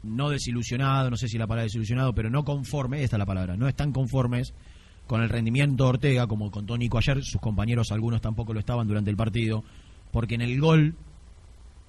no 0.02 0.30
desilusionados, 0.30 1.10
no 1.10 1.16
sé 1.16 1.28
si 1.28 1.38
la 1.38 1.46
palabra 1.46 1.64
desilusionado, 1.64 2.12
pero 2.14 2.28
no 2.28 2.44
conformes, 2.44 3.02
esta 3.02 3.16
es 3.16 3.18
la 3.18 3.26
palabra, 3.26 3.56
no 3.56 3.68
están 3.68 3.92
conformes 3.92 4.52
con 5.06 5.22
el 5.22 5.28
rendimiento 5.28 5.84
de 5.84 5.90
Ortega, 5.90 6.26
como 6.26 6.50
contó 6.50 6.76
Nico 6.76 6.98
ayer, 6.98 7.22
sus 7.22 7.40
compañeros 7.40 7.92
algunos 7.92 8.20
tampoco 8.20 8.52
lo 8.52 8.60
estaban 8.60 8.86
durante 8.88 9.10
el 9.10 9.16
partido, 9.16 9.62
porque 10.12 10.36
en 10.36 10.43
el 10.43 10.60
gol 10.60 10.94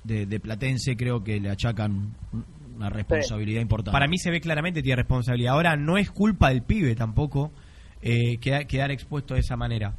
de, 0.04 0.26
de 0.26 0.40
Platense 0.40 0.96
creo 0.96 1.24
que 1.24 1.40
le 1.40 1.50
achacan 1.50 2.16
una 2.76 2.90
responsabilidad 2.90 3.62
importante. 3.62 3.94
Para 3.94 4.08
mí 4.08 4.18
se 4.18 4.32
ve 4.32 4.42
claramente 4.42 4.80
que 4.80 4.84
tiene 4.84 4.96
responsabilidad. 4.96 5.54
Ahora 5.54 5.76
no 5.76 5.98
es 5.98 6.10
culpa 6.10 6.50
del 6.50 6.64
pibe 6.64 6.96
tampoco 6.96 7.52
eh, 8.02 8.38
quedar, 8.38 8.68
quedar 8.68 8.92
expuesto 8.92 9.34
de 9.36 9.42
esa 9.42 9.56
manera. 9.56 9.96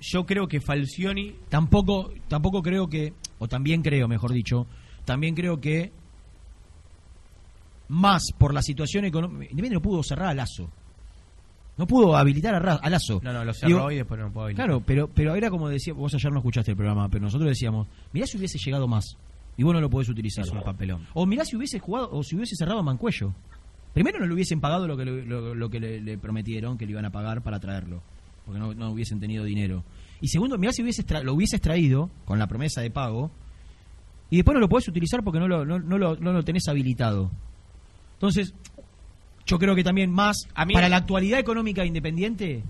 Yo 0.00 0.26
creo 0.26 0.46
que 0.46 0.60
Falcioni 0.60 1.34
Tampoco, 1.48 2.12
tampoco 2.28 2.62
creo 2.62 2.88
que, 2.88 3.14
o 3.38 3.48
también 3.48 3.82
creo, 3.82 4.08
mejor 4.08 4.32
dicho, 4.32 4.66
también 5.04 5.34
creo 5.34 5.60
que 5.60 5.92
más 7.88 8.32
por 8.36 8.52
la 8.52 8.62
situación 8.62 9.04
económica. 9.04 9.44
Independiente 9.44 9.74
no 9.74 9.82
pudo 9.82 10.02
cerrar 10.02 10.28
a 10.28 10.34
Lazo. 10.34 10.70
No 11.78 11.86
pudo 11.86 12.16
habilitar 12.16 12.54
a, 12.54 12.58
Ra- 12.58 12.80
a 12.82 12.88
Lazo. 12.90 13.20
No, 13.22 13.32
no, 13.32 13.44
lo 13.44 13.52
cerró 13.52 13.68
Digo, 13.68 13.90
y 13.90 13.96
después 13.96 14.18
no 14.20 14.32
puedo 14.32 14.46
habilitar. 14.46 14.66
Claro, 14.66 14.82
pero, 14.86 15.08
pero 15.08 15.34
era 15.34 15.50
como 15.50 15.68
decía, 15.68 15.92
vos 15.92 16.14
ayer 16.14 16.32
no 16.32 16.38
escuchaste 16.38 16.70
el 16.70 16.76
programa, 16.76 17.08
pero 17.10 17.24
nosotros 17.24 17.48
decíamos, 17.50 17.86
mirá 18.12 18.26
si 18.26 18.38
hubiese 18.38 18.58
llegado 18.58 18.88
más 18.88 19.16
y 19.58 19.62
vos 19.62 19.74
no 19.74 19.80
lo 19.80 19.90
podés 19.90 20.08
utilizar. 20.08 20.44
Es 20.44 20.50
un 20.50 20.62
papelón. 20.62 21.06
O 21.14 21.26
mirá 21.26 21.44
si 21.44 21.54
hubiese 21.56 21.78
jugado, 21.78 22.08
o 22.12 22.22
si 22.22 22.34
hubiese 22.36 22.56
cerrado 22.56 22.78
a 22.80 22.82
Mancuello. 22.82 23.34
Primero 23.92 24.18
no 24.18 24.26
le 24.26 24.34
hubiesen 24.34 24.60
pagado 24.60 24.86
lo 24.86 24.96
que, 24.96 25.04
le- 25.04 25.24
lo, 25.26 25.54
lo 25.54 25.68
que 25.70 25.80
le, 25.80 26.00
le 26.00 26.18
prometieron, 26.18 26.76
que 26.78 26.86
le 26.86 26.92
iban 26.92 27.04
a 27.04 27.10
pagar 27.10 27.42
para 27.42 27.60
traerlo, 27.60 28.02
porque 28.44 28.58
no, 28.58 28.74
no 28.74 28.90
hubiesen 28.90 29.20
tenido 29.20 29.44
dinero. 29.44 29.84
Y 30.20 30.28
segundo, 30.28 30.56
mirá 30.58 30.72
si 30.72 30.82
hubieses 30.82 31.06
tra- 31.06 31.22
lo 31.22 31.34
hubieses 31.34 31.60
traído 31.60 32.08
con 32.24 32.38
la 32.38 32.46
promesa 32.46 32.80
de 32.80 32.90
pago 32.90 33.30
y 34.30 34.36
después 34.36 34.54
no 34.54 34.60
lo 34.60 34.68
podés 34.68 34.88
utilizar 34.88 35.22
porque 35.22 35.38
no 35.40 35.46
lo, 35.48 35.64
no, 35.66 35.78
no 35.78 35.98
lo, 35.98 36.16
no 36.16 36.32
lo 36.32 36.42
tenés 36.42 36.66
habilitado. 36.68 37.30
Entonces, 38.14 38.54
yo 39.46 39.58
creo 39.58 39.74
que 39.74 39.84
también 39.84 40.10
más 40.10 40.36
A 40.54 40.66
mí- 40.66 40.74
para 40.74 40.88
la 40.88 40.96
actualidad 40.98 41.38
económica 41.38 41.82
de 41.82 41.88
independiente 41.88 42.62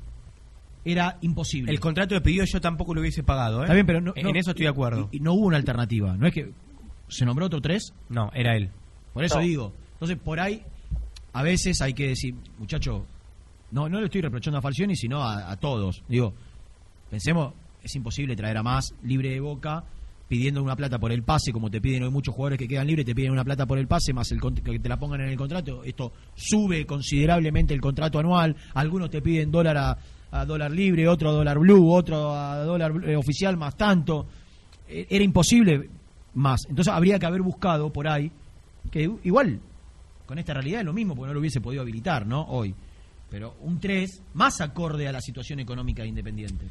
era 0.85 1.19
imposible. 1.23 1.73
El 1.73 1.81
contrato 1.81 2.15
de 2.15 2.21
pedido 2.21 2.45
yo 2.45 2.61
tampoco 2.61 2.95
lo 2.95 3.01
hubiese 3.01 3.23
pagado. 3.23 3.61
¿eh? 3.61 3.65
Está 3.65 3.75
bien, 3.75 3.87
pero 3.87 4.01
no, 4.01 4.13
en 4.15 4.23
no- 4.25 4.31
eso 4.35 4.51
estoy 4.51 4.65
de 4.67 4.71
acuerdo. 4.71 5.09
Y, 5.11 5.17
y 5.17 5.21
no 5.21 5.33
hubo 5.35 5.47
una 5.47 5.57
alternativa. 5.57 6.17
No 6.17 6.27
es 6.27 6.33
que 6.35 6.53
se 7.09 7.25
nombró 7.25 7.47
otro 7.47 7.61
tres. 7.61 7.93
No, 8.09 8.31
era 8.35 8.57
él. 8.57 8.71
Por 9.13 9.25
eso 9.25 9.37
No. 9.37 9.43
digo. 9.43 9.73
Entonces, 9.95 10.19
por 10.19 10.39
ahí, 10.39 10.63
a 11.33 11.43
veces 11.43 11.81
hay 11.83 11.93
que 11.95 12.09
decir, 12.09 12.35
muchacho, 12.59 13.07
no, 13.73 13.89
no 13.89 13.99
le 13.99 14.07
estoy 14.07 14.21
reprochando 14.21 14.59
a 14.59 14.63
Falcioni, 14.63 14.95
sino 14.95 15.23
a, 15.23 15.51
a 15.51 15.57
todos. 15.57 16.03
Digo, 16.09 16.35
pensemos, 17.11 17.55
es 17.83 17.95
imposible 17.97 18.37
traer 18.37 18.59
a 18.59 18.63
más 18.63 18.95
libre 19.03 19.31
de 19.31 19.41
boca 19.41 19.83
pidiendo 20.29 20.63
una 20.63 20.75
plata 20.75 20.99
por 20.99 21.13
el 21.13 21.23
pase, 21.23 21.53
como 21.53 21.71
te 21.71 21.81
piden 21.81 22.03
hoy 22.03 22.11
muchos 22.11 22.35
jugadores 22.35 22.59
que 22.59 22.67
quedan 22.67 22.87
libres, 22.87 23.07
te 23.07 23.15
piden 23.15 23.33
una 23.33 23.45
plata 23.45 23.67
por 23.67 23.79
el 23.79 23.87
pase, 23.87 24.13
más 24.13 24.31
el 24.33 24.41
que 24.41 24.79
te 24.79 24.89
la 24.89 24.99
pongan 24.99 25.21
en 25.21 25.29
el 25.29 25.37
contrato. 25.37 25.85
Esto 25.85 26.13
sube 26.35 26.85
considerablemente 26.85 27.75
el 27.75 27.81
contrato 27.81 28.19
anual. 28.19 28.57
Algunos 28.75 29.11
te 29.11 29.23
piden 29.23 29.51
dólar 29.51 29.77
a, 30.31 30.45
dólar 30.45 30.71
libre, 30.73 31.09
otro 31.09 31.31
a 31.31 31.33
dólar 31.33 31.59
blue, 31.59 31.91
otro 31.93 32.35
a 32.35 32.59
dólar 32.59 32.93
eh, 33.05 33.17
oficial, 33.17 33.57
más 33.57 33.77
tanto. 33.77 34.27
Eh, 34.89 35.07
Era 35.11 35.25
imposible 35.25 35.89
más. 36.35 36.67
Entonces 36.69 36.93
habría 36.93 37.19
que 37.19 37.27
haber 37.27 37.43
buscado 37.43 37.93
por 37.93 38.09
ahí, 38.09 38.31
que 38.91 39.09
igual 39.23 39.61
con 40.27 40.39
esta 40.39 40.55
realidad 40.55 40.81
es 40.81 40.87
lo 40.87 40.93
mismo, 40.93 41.15
porque 41.15 41.29
no 41.29 41.35
lo 41.35 41.41
hubiese 41.41 41.61
podido 41.61 41.83
habilitar, 41.83 42.27
¿no? 42.27 42.43
Hoy. 42.43 42.75
Pero 43.31 43.57
un 43.61 43.81
3 43.81 44.23
más 44.35 44.61
acorde 44.61 45.09
a 45.09 45.13
la 45.13 45.21
situación 45.21 45.61
económica 45.61 46.03
de 46.03 46.09
Independiente. 46.09 46.67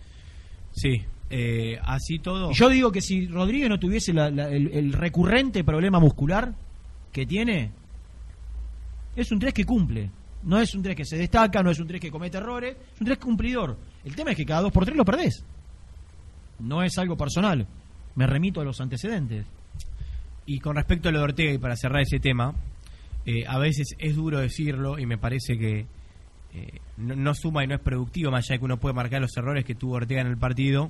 Sí, 0.71 1.01
eh, 1.29 1.79
así 1.83 2.19
todo. 2.19 2.51
Yo 2.51 2.69
digo 2.69 2.91
que 2.91 3.01
si 3.01 3.27
Rodríguez 3.27 3.69
no 3.69 3.79
tuviese 3.79 4.13
la- 4.13 4.29
la- 4.29 4.49
el, 4.49 4.67
el 4.73 4.93
recurrente 4.93 5.63
problema 5.63 5.99
muscular 5.99 6.53
que 7.11 7.25
tiene, 7.25 7.71
es 9.15 9.31
un 9.31 9.39
3 9.39 9.53
que 9.53 9.65
cumple. 9.65 10.09
No 10.43 10.59
es 10.59 10.75
un 10.75 10.83
3 10.83 10.95
que 10.95 11.05
se 11.05 11.17
destaca, 11.17 11.63
no 11.63 11.71
es 11.71 11.79
un 11.79 11.87
3 11.87 11.99
que 11.99 12.11
comete 12.11 12.37
errores, 12.37 12.75
es 12.93 13.01
un 13.01 13.05
3 13.07 13.17
cumplidor. 13.17 13.77
El 14.03 14.15
tema 14.15 14.31
es 14.31 14.37
que 14.37 14.45
cada 14.45 14.61
dos 14.61 14.71
por 14.71 14.85
tres 14.85 14.95
lo 14.95 15.03
perdés. 15.05 15.43
No 16.59 16.83
es 16.83 16.97
algo 16.99 17.17
personal. 17.17 17.65
Me 18.15 18.27
remito 18.27 18.61
a 18.61 18.63
los 18.63 18.79
antecedentes. 18.79 19.45
Y 20.45 20.59
con 20.59 20.75
respecto 20.75 21.09
a 21.09 21.11
lo 21.11 21.17
de 21.19 21.23
Ortega, 21.23 21.51
y 21.53 21.57
para 21.57 21.75
cerrar 21.75 22.01
ese 22.01 22.19
tema, 22.19 22.53
eh, 23.25 23.43
a 23.47 23.57
veces 23.57 23.95
es 23.97 24.15
duro 24.15 24.39
decirlo 24.39 24.99
y 24.99 25.07
me 25.07 25.17
parece 25.17 25.57
que 25.57 25.87
eh, 26.55 26.79
no, 26.97 27.15
no 27.15 27.33
suma 27.35 27.63
y 27.63 27.67
no 27.67 27.75
es 27.75 27.81
productivo, 27.81 28.31
más 28.31 28.45
allá 28.45 28.55
de 28.55 28.59
que 28.59 28.65
uno 28.65 28.79
puede 28.79 28.93
marcar 28.95 29.21
los 29.21 29.35
errores 29.37 29.65
que 29.65 29.75
tuvo 29.75 29.95
Ortega 29.95 30.21
en 30.21 30.27
el 30.27 30.37
partido. 30.37 30.89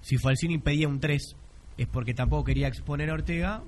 Si 0.00 0.16
Falcini 0.18 0.58
pedía 0.58 0.86
un 0.88 1.00
3, 1.00 1.36
es 1.78 1.86
porque 1.88 2.14
tampoco 2.14 2.44
quería 2.44 2.68
exponer 2.68 3.10
a 3.10 3.14
Ortega 3.14 3.62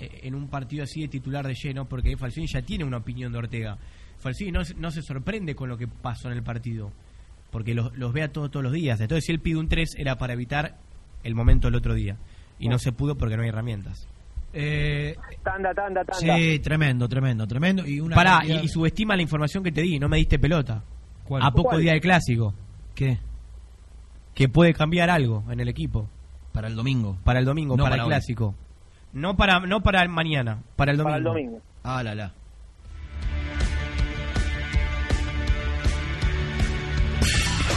eh, 0.00 0.20
en 0.24 0.34
un 0.34 0.48
partido 0.48 0.84
así 0.84 1.00
de 1.02 1.08
titular 1.08 1.46
de 1.46 1.54
lleno, 1.54 1.88
porque 1.88 2.16
Falcini 2.16 2.46
ya 2.46 2.62
tiene 2.62 2.84
una 2.84 2.98
opinión 2.98 3.32
de 3.32 3.38
Ortega. 3.38 3.78
Falcini 4.18 4.52
no, 4.52 4.64
se- 4.64 4.74
no 4.74 4.90
se 4.90 5.02
sorprende 5.02 5.54
con 5.54 5.68
lo 5.68 5.76
que 5.78 5.88
pasó 5.88 6.28
en 6.30 6.36
el 6.36 6.42
partido, 6.42 6.92
porque 7.50 7.74
los, 7.74 7.96
los 7.96 8.12
ve 8.12 8.22
a 8.22 8.32
todos, 8.32 8.50
todos 8.50 8.64
los 8.64 8.72
días. 8.72 9.00
Entonces, 9.00 9.24
si 9.24 9.32
él 9.32 9.40
pide 9.40 9.56
un 9.56 9.68
3, 9.68 9.94
era 9.96 10.18
para 10.18 10.34
evitar 10.34 10.76
el 11.24 11.34
momento 11.34 11.66
del 11.68 11.76
otro 11.76 11.94
día. 11.94 12.16
Y 12.58 12.68
no 12.68 12.78
se 12.78 12.92
pudo 12.92 13.16
porque 13.16 13.36
no 13.36 13.42
hay 13.44 13.48
herramientas. 13.50 14.08
Eh, 14.52 15.14
Tanda, 15.44 15.74
tanda, 15.74 16.04
tanda. 16.04 16.36
sí, 16.36 16.58
tremendo, 16.60 17.08
tremendo, 17.08 17.46
tremendo. 17.46 17.86
Y 17.86 18.00
una 18.00 18.16
Pará, 18.16 18.40
y, 18.44 18.52
y 18.64 18.68
subestima 18.68 19.14
la 19.14 19.22
información 19.22 19.62
que 19.62 19.72
te 19.72 19.82
di, 19.82 19.98
no 19.98 20.08
me 20.08 20.16
diste 20.16 20.38
pelota. 20.38 20.82
¿Cuál? 21.24 21.42
A 21.42 21.50
poco 21.50 21.70
¿Cuál? 21.70 21.82
día 21.82 21.92
del 21.92 22.00
clásico. 22.00 22.54
¿Qué? 22.94 23.18
Que 24.34 24.48
puede 24.48 24.72
cambiar 24.72 25.10
algo 25.10 25.44
en 25.50 25.60
el 25.60 25.68
equipo. 25.68 26.08
Para 26.52 26.68
el 26.68 26.74
domingo. 26.76 27.18
Para 27.24 27.38
el 27.40 27.44
domingo, 27.44 27.76
No 27.76 27.84
para, 27.84 27.92
para 27.92 28.02
el 28.02 28.06
hoy. 28.06 28.10
clásico. 28.10 28.54
No 29.12 29.36
para, 29.36 29.60
no 29.60 29.82
para 29.82 30.02
el 30.02 30.08
mañana, 30.08 30.62
para 30.76 30.92
el 30.92 30.98
domingo. 30.98 31.10
Para 31.12 31.18
el 31.18 31.24
domingo. 31.24 31.60
Ah, 31.82 32.02
la, 32.02 32.14
la. 32.14 32.32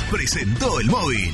presentó 0.09 0.79
el 0.79 0.87
móvil. 0.87 1.33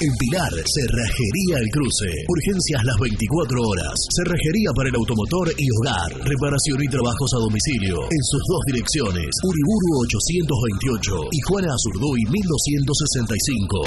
En 0.00 0.10
Pilar, 0.18 0.50
Cerrajería 0.50 1.62
El 1.62 1.70
Cruce. 1.70 2.10
Urgencias 2.26 2.82
las 2.82 2.98
24 2.98 3.62
horas. 3.62 3.94
Cerrajería 4.10 4.74
para 4.74 4.88
el 4.88 4.96
automotor 4.96 5.54
y 5.56 5.70
hogar. 5.70 6.10
Reparación 6.26 6.82
y 6.82 6.88
trabajos 6.90 7.30
a 7.30 7.38
domicilio. 7.38 8.02
En 8.02 8.22
sus 8.26 8.42
dos 8.42 8.62
direcciones. 8.66 9.30
Uriburu 9.46 10.02
828 10.02 11.30
y 11.30 11.40
Juana 11.46 11.70
Azurduy 11.70 12.26
1265. 12.26 13.86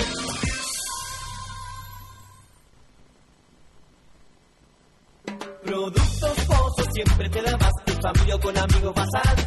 Productos 5.66 6.36
Pozos 6.48 6.88
siempre 6.94 7.30
te 7.30 7.42
da 7.42 7.58
más. 7.58 7.74
En 7.86 8.00
familia 8.02 8.40
con 8.40 8.58
amigos 8.58 8.96
vas 8.96 9.10
a 9.12 9.47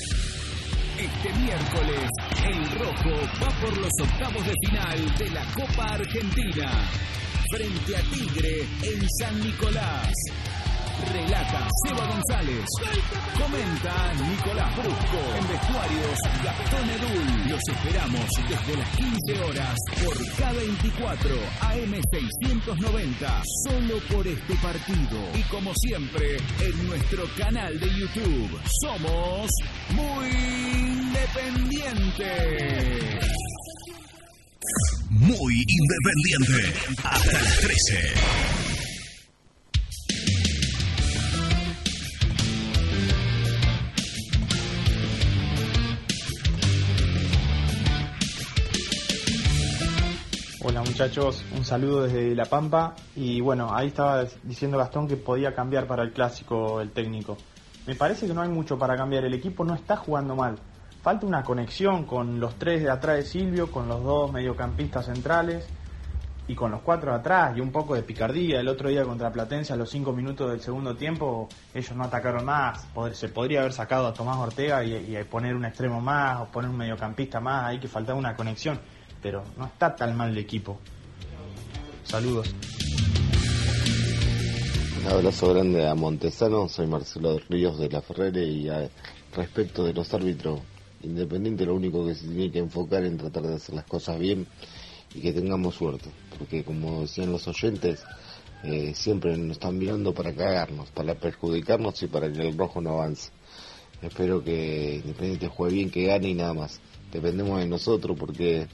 Este 0.96 1.34
miércoles, 1.38 2.08
el 2.48 2.70
Rojo 2.80 3.12
va 3.42 3.50
por 3.60 3.76
los 3.76 3.92
octavos 4.00 4.46
de 4.46 4.54
final 4.66 5.14
de 5.18 5.28
la 5.30 5.44
Copa 5.52 5.92
Argentina. 5.92 6.88
Frente 7.54 7.94
a 7.96 8.02
Tigre 8.10 8.66
en 8.82 9.06
San 9.20 9.38
Nicolás. 9.44 10.10
Relata 11.10 11.66
Seba 11.84 12.06
González. 12.06 12.64
Comenta 13.38 14.12
Nicolás 14.28 14.76
Brusco. 14.76 15.18
En 15.36 15.48
vestuarios 15.48 16.18
Gastón 16.44 16.90
Edul. 16.90 17.48
Los 17.50 17.60
esperamos 17.68 18.28
desde 18.48 18.76
las 18.76 18.88
15 18.96 19.42
horas 19.42 19.76
por 20.02 20.14
K24 20.36 21.36
AM690. 21.60 23.42
Solo 23.64 23.98
por 24.10 24.26
este 24.26 24.54
partido. 24.56 25.18
Y 25.34 25.42
como 25.50 25.72
siempre, 25.74 26.36
en 26.60 26.86
nuestro 26.86 27.24
canal 27.36 27.78
de 27.80 27.88
YouTube. 27.98 28.60
Somos 28.82 29.50
muy 29.90 30.28
independientes. 30.28 33.26
Muy 35.10 35.64
independiente. 35.68 36.72
Hasta 37.04 37.32
las 37.32 37.58
13. 37.60 38.71
Hola 50.64 50.80
muchachos, 50.82 51.44
un 51.56 51.64
saludo 51.64 52.04
desde 52.04 52.36
La 52.36 52.44
Pampa 52.44 52.94
y 53.16 53.40
bueno, 53.40 53.74
ahí 53.74 53.88
estaba 53.88 54.24
diciendo 54.44 54.78
Gastón 54.78 55.08
que 55.08 55.16
podía 55.16 55.56
cambiar 55.56 55.88
para 55.88 56.04
el 56.04 56.12
clásico 56.12 56.80
el 56.80 56.92
técnico. 56.92 57.36
Me 57.84 57.96
parece 57.96 58.28
que 58.28 58.32
no 58.32 58.42
hay 58.42 58.48
mucho 58.48 58.78
para 58.78 58.96
cambiar, 58.96 59.24
el 59.24 59.34
equipo 59.34 59.64
no 59.64 59.74
está 59.74 59.96
jugando 59.96 60.36
mal. 60.36 60.56
Falta 61.02 61.26
una 61.26 61.42
conexión 61.42 62.04
con 62.04 62.38
los 62.38 62.54
tres 62.60 62.80
de 62.80 62.90
atrás 62.90 63.16
de 63.16 63.22
Silvio, 63.24 63.72
con 63.72 63.88
los 63.88 64.04
dos 64.04 64.32
mediocampistas 64.32 65.06
centrales 65.06 65.66
y 66.46 66.54
con 66.54 66.70
los 66.70 66.82
cuatro 66.82 67.10
de 67.10 67.18
atrás 67.18 67.56
y 67.56 67.60
un 67.60 67.72
poco 67.72 67.96
de 67.96 68.04
picardía. 68.04 68.60
El 68.60 68.68
otro 68.68 68.88
día 68.88 69.02
contra 69.02 69.32
Platense 69.32 69.72
a 69.72 69.76
los 69.76 69.90
cinco 69.90 70.12
minutos 70.12 70.48
del 70.48 70.60
segundo 70.60 70.94
tiempo 70.94 71.48
ellos 71.74 71.96
no 71.96 72.04
atacaron 72.04 72.44
más. 72.44 72.86
Se 73.14 73.28
podría 73.30 73.60
haber 73.60 73.72
sacado 73.72 74.06
a 74.06 74.14
Tomás 74.14 74.38
Ortega 74.38 74.84
y, 74.84 75.16
y 75.16 75.24
poner 75.24 75.56
un 75.56 75.64
extremo 75.64 76.00
más 76.00 76.40
o 76.40 76.44
poner 76.52 76.70
un 76.70 76.76
mediocampista 76.76 77.40
más, 77.40 77.64
ahí 77.64 77.80
que 77.80 77.88
faltaba 77.88 78.16
una 78.16 78.36
conexión. 78.36 78.78
Pero 79.22 79.44
no 79.56 79.66
está 79.66 79.94
tan 79.94 80.16
mal 80.16 80.30
el 80.30 80.38
equipo. 80.38 80.78
Saludos. 82.04 82.52
Un 85.04 85.08
abrazo 85.10 85.52
grande 85.52 85.88
a 85.88 85.94
Montesano, 85.94 86.68
soy 86.68 86.86
Marcelo 86.86 87.38
Ríos 87.48 87.78
de 87.78 87.88
la 87.88 88.00
Ferrere 88.02 88.44
y 88.44 88.68
a- 88.68 88.88
respecto 89.34 89.84
de 89.84 89.94
los 89.94 90.12
árbitros, 90.14 90.60
Independiente 91.04 91.66
lo 91.66 91.74
único 91.74 92.06
que 92.06 92.14
se 92.14 92.28
tiene 92.28 92.52
que 92.52 92.60
enfocar 92.60 93.02
en 93.04 93.16
tratar 93.18 93.42
de 93.42 93.54
hacer 93.56 93.74
las 93.74 93.84
cosas 93.86 94.16
bien 94.20 94.46
y 95.14 95.20
que 95.20 95.32
tengamos 95.32 95.74
suerte, 95.74 96.08
porque 96.38 96.62
como 96.62 97.00
decían 97.00 97.32
los 97.32 97.48
oyentes, 97.48 98.04
eh, 98.62 98.92
siempre 98.94 99.36
nos 99.36 99.56
están 99.56 99.76
mirando 99.78 100.14
para 100.14 100.32
cagarnos, 100.32 100.90
para 100.90 101.16
perjudicarnos 101.16 102.00
y 102.04 102.06
para 102.06 102.32
que 102.32 102.46
el 102.48 102.56
rojo 102.56 102.80
no 102.80 102.92
avance. 103.00 103.30
Espero 104.00 104.44
que 104.44 105.00
Independiente 105.02 105.48
juegue 105.48 105.74
bien, 105.74 105.90
que 105.90 106.04
gane 106.06 106.28
y 106.28 106.34
nada 106.34 106.54
más. 106.54 106.80
Dependemos 107.10 107.58
de 107.58 107.66
nosotros 107.66 108.16
porque 108.16 108.68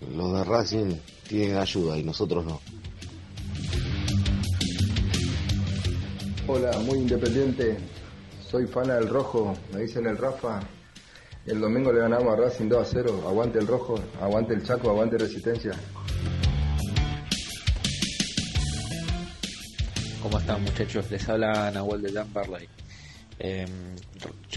los 0.00 0.32
de 0.32 0.44
Racing 0.44 0.96
tienen 1.28 1.56
ayuda 1.56 1.98
y 1.98 2.02
nosotros 2.02 2.44
no. 2.44 2.60
Hola, 6.46 6.78
muy 6.78 6.98
independiente. 6.98 7.76
Soy 8.48 8.66
fan 8.66 8.88
del 8.88 9.08
rojo, 9.08 9.56
me 9.72 9.80
dicen 9.82 10.06
el 10.06 10.16
Rafa. 10.16 10.60
El 11.44 11.60
domingo 11.60 11.92
le 11.92 12.00
ganamos 12.00 12.32
a 12.32 12.36
Racing 12.36 12.68
2 12.68 12.80
a 12.80 12.90
0. 12.90 13.24
Aguante 13.26 13.58
el 13.58 13.66
rojo, 13.66 13.96
aguante 14.20 14.54
el 14.54 14.62
Chaco, 14.62 14.90
aguante 14.90 15.18
Resistencia. 15.18 15.72
¿Cómo 20.22 20.38
están 20.38 20.62
muchachos? 20.62 21.10
Les 21.10 21.28
habla 21.28 21.70
Nahuel 21.70 22.02
de 22.02 22.12
Tamperley. 22.12 22.68
Eh, 23.38 23.66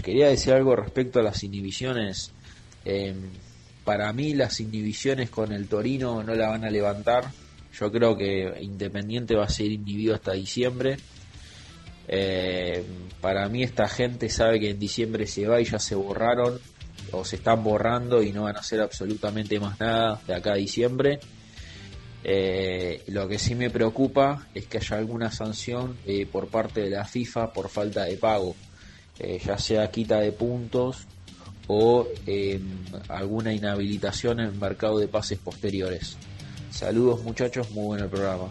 quería 0.02 0.28
decir 0.28 0.52
algo 0.52 0.74
respecto 0.74 1.20
a 1.20 1.22
las 1.22 1.42
inhibiciones. 1.44 2.32
Eh, 2.84 3.14
para 3.90 4.12
mí 4.12 4.34
las 4.34 4.60
inhibiciones 4.60 5.30
con 5.30 5.50
el 5.50 5.66
Torino 5.66 6.22
no 6.22 6.32
la 6.36 6.50
van 6.50 6.64
a 6.64 6.70
levantar. 6.70 7.24
Yo 7.72 7.90
creo 7.90 8.16
que 8.16 8.54
Independiente 8.60 9.34
va 9.34 9.46
a 9.46 9.48
ser 9.48 9.66
inhibido 9.66 10.14
hasta 10.14 10.30
diciembre. 10.30 10.96
Eh, 12.06 12.84
para 13.20 13.48
mí 13.48 13.64
esta 13.64 13.88
gente 13.88 14.28
sabe 14.28 14.60
que 14.60 14.70
en 14.70 14.78
diciembre 14.78 15.26
se 15.26 15.48
va 15.48 15.60
y 15.60 15.64
ya 15.64 15.80
se 15.80 15.96
borraron 15.96 16.60
o 17.10 17.24
se 17.24 17.34
están 17.34 17.64
borrando 17.64 18.22
y 18.22 18.30
no 18.30 18.44
van 18.44 18.54
a 18.54 18.60
hacer 18.60 18.80
absolutamente 18.80 19.58
más 19.58 19.80
nada 19.80 20.20
de 20.24 20.34
acá 20.36 20.52
a 20.52 20.56
diciembre. 20.56 21.18
Eh, 22.22 23.02
lo 23.08 23.26
que 23.26 23.40
sí 23.40 23.56
me 23.56 23.70
preocupa 23.70 24.46
es 24.54 24.68
que 24.68 24.78
haya 24.78 24.98
alguna 24.98 25.32
sanción 25.32 25.96
eh, 26.06 26.26
por 26.26 26.46
parte 26.46 26.82
de 26.82 26.90
la 26.90 27.04
FIFA 27.04 27.52
por 27.52 27.68
falta 27.68 28.04
de 28.04 28.16
pago, 28.16 28.54
ya 29.44 29.58
sea 29.58 29.90
quita 29.90 30.20
de 30.20 30.30
puntos 30.30 31.08
o 31.72 32.08
eh, 32.26 32.60
alguna 33.08 33.52
inhabilitación 33.52 34.40
en 34.40 34.46
el 34.46 34.58
mercado 34.58 34.98
de 34.98 35.06
pases 35.06 35.38
posteriores. 35.38 36.16
Saludos 36.72 37.22
muchachos, 37.22 37.70
muy 37.70 37.84
bueno 37.84 38.04
el 38.06 38.10
programa. 38.10 38.48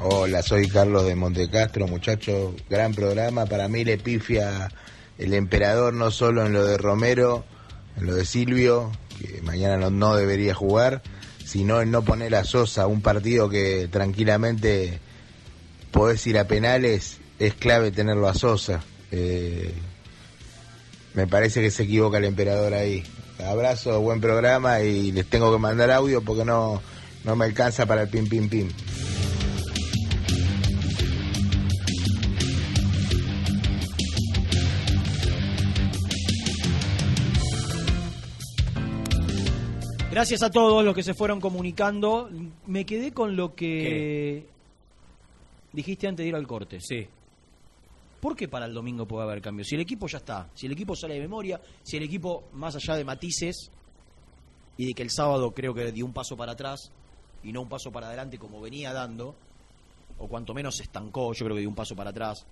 Hola, 0.00 0.42
soy 0.42 0.66
Carlos 0.66 1.06
de 1.06 1.14
Montecastro, 1.14 1.86
muchachos. 1.86 2.54
Gran 2.68 2.92
programa. 2.92 3.46
Para 3.46 3.68
mí 3.68 3.84
le 3.84 3.96
pifia 3.96 4.68
el 5.16 5.32
emperador 5.32 5.94
no 5.94 6.10
solo 6.10 6.44
en 6.44 6.52
lo 6.54 6.64
de 6.64 6.76
Romero, 6.76 7.44
en 7.96 8.06
lo 8.06 8.16
de 8.16 8.24
Silvio, 8.24 8.90
que 9.20 9.42
mañana 9.42 9.76
no, 9.76 9.90
no 9.90 10.16
debería 10.16 10.54
jugar, 10.54 11.02
sino 11.44 11.80
en 11.80 11.92
no 11.92 12.02
poner 12.02 12.34
a 12.34 12.42
Sosa 12.42 12.88
un 12.88 13.00
partido 13.00 13.48
que 13.48 13.86
tranquilamente 13.86 14.98
podés 15.92 16.26
ir 16.26 16.36
a 16.36 16.48
penales. 16.48 17.18
Es 17.38 17.54
clave 17.54 17.92
tenerlo 17.92 18.28
a 18.28 18.34
Sosa. 18.34 18.82
Eh, 19.16 19.72
me 21.14 21.28
parece 21.28 21.60
que 21.60 21.70
se 21.70 21.84
equivoca 21.84 22.18
el 22.18 22.24
emperador 22.24 22.74
ahí. 22.74 23.04
Abrazo, 23.46 24.00
buen 24.00 24.20
programa 24.20 24.80
y 24.80 25.12
les 25.12 25.26
tengo 25.26 25.52
que 25.52 25.58
mandar 25.58 25.92
audio 25.92 26.20
porque 26.22 26.44
no, 26.44 26.82
no 27.22 27.36
me 27.36 27.44
alcanza 27.44 27.86
para 27.86 28.02
el 28.02 28.08
pim 28.08 28.28
pim 28.28 28.48
pim. 28.48 28.68
Gracias 40.10 40.42
a 40.42 40.50
todos 40.50 40.84
los 40.84 40.94
que 40.94 41.04
se 41.04 41.14
fueron 41.14 41.40
comunicando. 41.40 42.30
Me 42.66 42.84
quedé 42.84 43.12
con 43.12 43.36
lo 43.36 43.54
que 43.54 44.44
dijiste 45.72 46.08
antes 46.08 46.24
de 46.24 46.28
ir 46.28 46.34
al 46.34 46.46
corte. 46.48 46.80
Sí. 46.80 47.06
¿Por 48.24 48.34
qué 48.34 48.48
para 48.48 48.64
el 48.64 48.72
domingo 48.72 49.06
puede 49.06 49.24
haber 49.24 49.42
cambios? 49.42 49.68
Si 49.68 49.74
el 49.74 49.82
equipo 49.82 50.06
ya 50.06 50.16
está, 50.16 50.48
si 50.54 50.64
el 50.64 50.72
equipo 50.72 50.96
sale 50.96 51.12
de 51.12 51.20
memoria, 51.20 51.60
si 51.82 51.98
el 51.98 52.04
equipo, 52.04 52.44
más 52.54 52.74
allá 52.74 52.96
de 52.96 53.04
matices, 53.04 53.70
y 54.78 54.86
de 54.86 54.94
que 54.94 55.02
el 55.02 55.10
sábado 55.10 55.52
creo 55.52 55.74
que 55.74 55.92
dio 55.92 56.06
un 56.06 56.14
paso 56.14 56.34
para 56.34 56.52
atrás 56.52 56.90
y 57.42 57.52
no 57.52 57.60
un 57.60 57.68
paso 57.68 57.92
para 57.92 58.06
adelante 58.06 58.38
como 58.38 58.62
venía 58.62 58.94
dando, 58.94 59.34
o 60.16 60.26
cuanto 60.26 60.54
menos 60.54 60.74
se 60.76 60.84
estancó, 60.84 61.34
yo 61.34 61.44
creo 61.44 61.54
que 61.54 61.60
dio 61.60 61.68
un 61.68 61.74
paso 61.74 61.94
para 61.94 62.08
atrás. 62.08 62.46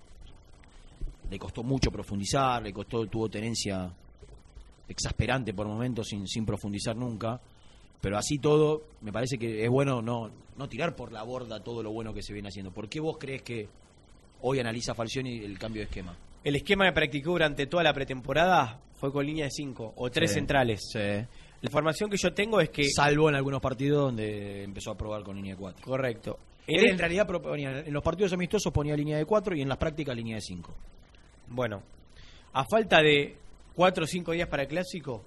Le 1.31 1.39
costó 1.39 1.63
mucho 1.63 1.89
profundizar, 1.89 2.61
le 2.61 2.71
costó, 2.71 3.07
tuvo 3.07 3.27
tenencia 3.27 3.91
exasperante 4.87 5.55
por 5.55 5.65
momentos 5.65 6.07
sin, 6.07 6.27
sin 6.27 6.45
profundizar 6.45 6.95
nunca. 6.95 7.41
Pero 7.99 8.19
así 8.19 8.37
todo, 8.37 8.83
me 9.01 9.11
parece 9.11 9.39
que 9.39 9.63
es 9.63 9.71
bueno 9.71 10.03
no, 10.03 10.29
no 10.55 10.69
tirar 10.69 10.95
por 10.95 11.11
la 11.11 11.23
borda 11.23 11.63
todo 11.63 11.81
lo 11.81 11.91
bueno 11.91 12.13
que 12.13 12.21
se 12.21 12.31
viene 12.31 12.49
haciendo. 12.49 12.71
¿Por 12.71 12.87
qué 12.89 12.99
vos 12.99 13.17
crees 13.17 13.41
que 13.41 13.69
hoy 14.43 14.59
analiza 14.59 14.93
Falcioni 14.93 15.39
el 15.39 15.57
cambio 15.57 15.81
de 15.81 15.85
esquema? 15.85 16.15
El 16.43 16.55
esquema 16.55 16.85
que 16.85 16.93
practicó 16.93 17.31
durante 17.31 17.67
toda 17.67 17.83
la 17.83 17.93
pretemporada 17.93 18.79
fue 18.95 19.11
con 19.11 19.25
línea 19.25 19.45
de 19.45 19.51
5 19.51 19.93
o 19.97 20.09
tres 20.11 20.31
Sí, 20.31 20.35
centrales. 20.35 20.81
La 20.93 21.67
información 21.67 22.09
que 22.09 22.17
yo 22.17 22.33
tengo 22.33 22.59
es 22.59 22.69
que. 22.69 22.83
Salvo 22.89 23.29
en 23.29 23.35
algunos 23.35 23.61
partidos 23.61 24.03
donde 24.03 24.63
empezó 24.63 24.91
a 24.91 24.97
probar 24.97 25.23
con 25.23 25.35
línea 25.35 25.53
de 25.55 25.59
4. 25.59 25.85
Correcto. 25.85 26.37
Él 26.67 26.85
en 26.89 26.97
realidad 26.97 27.27
proponía, 27.27 27.79
en 27.79 27.93
los 27.93 28.03
partidos 28.03 28.33
amistosos 28.33 28.71
ponía 28.71 28.95
línea 28.95 29.17
de 29.17 29.25
4 29.25 29.55
y 29.55 29.61
en 29.61 29.69
las 29.69 29.77
prácticas 29.77 30.15
línea 30.15 30.35
de 30.35 30.41
5. 30.41 30.73
Bueno, 31.49 31.83
a 32.53 32.65
falta 32.65 33.01
de 33.01 33.35
4 33.75 34.03
o 34.03 34.07
5 34.07 34.31
días 34.31 34.47
para 34.47 34.63
el 34.63 34.69
clásico, 34.69 35.23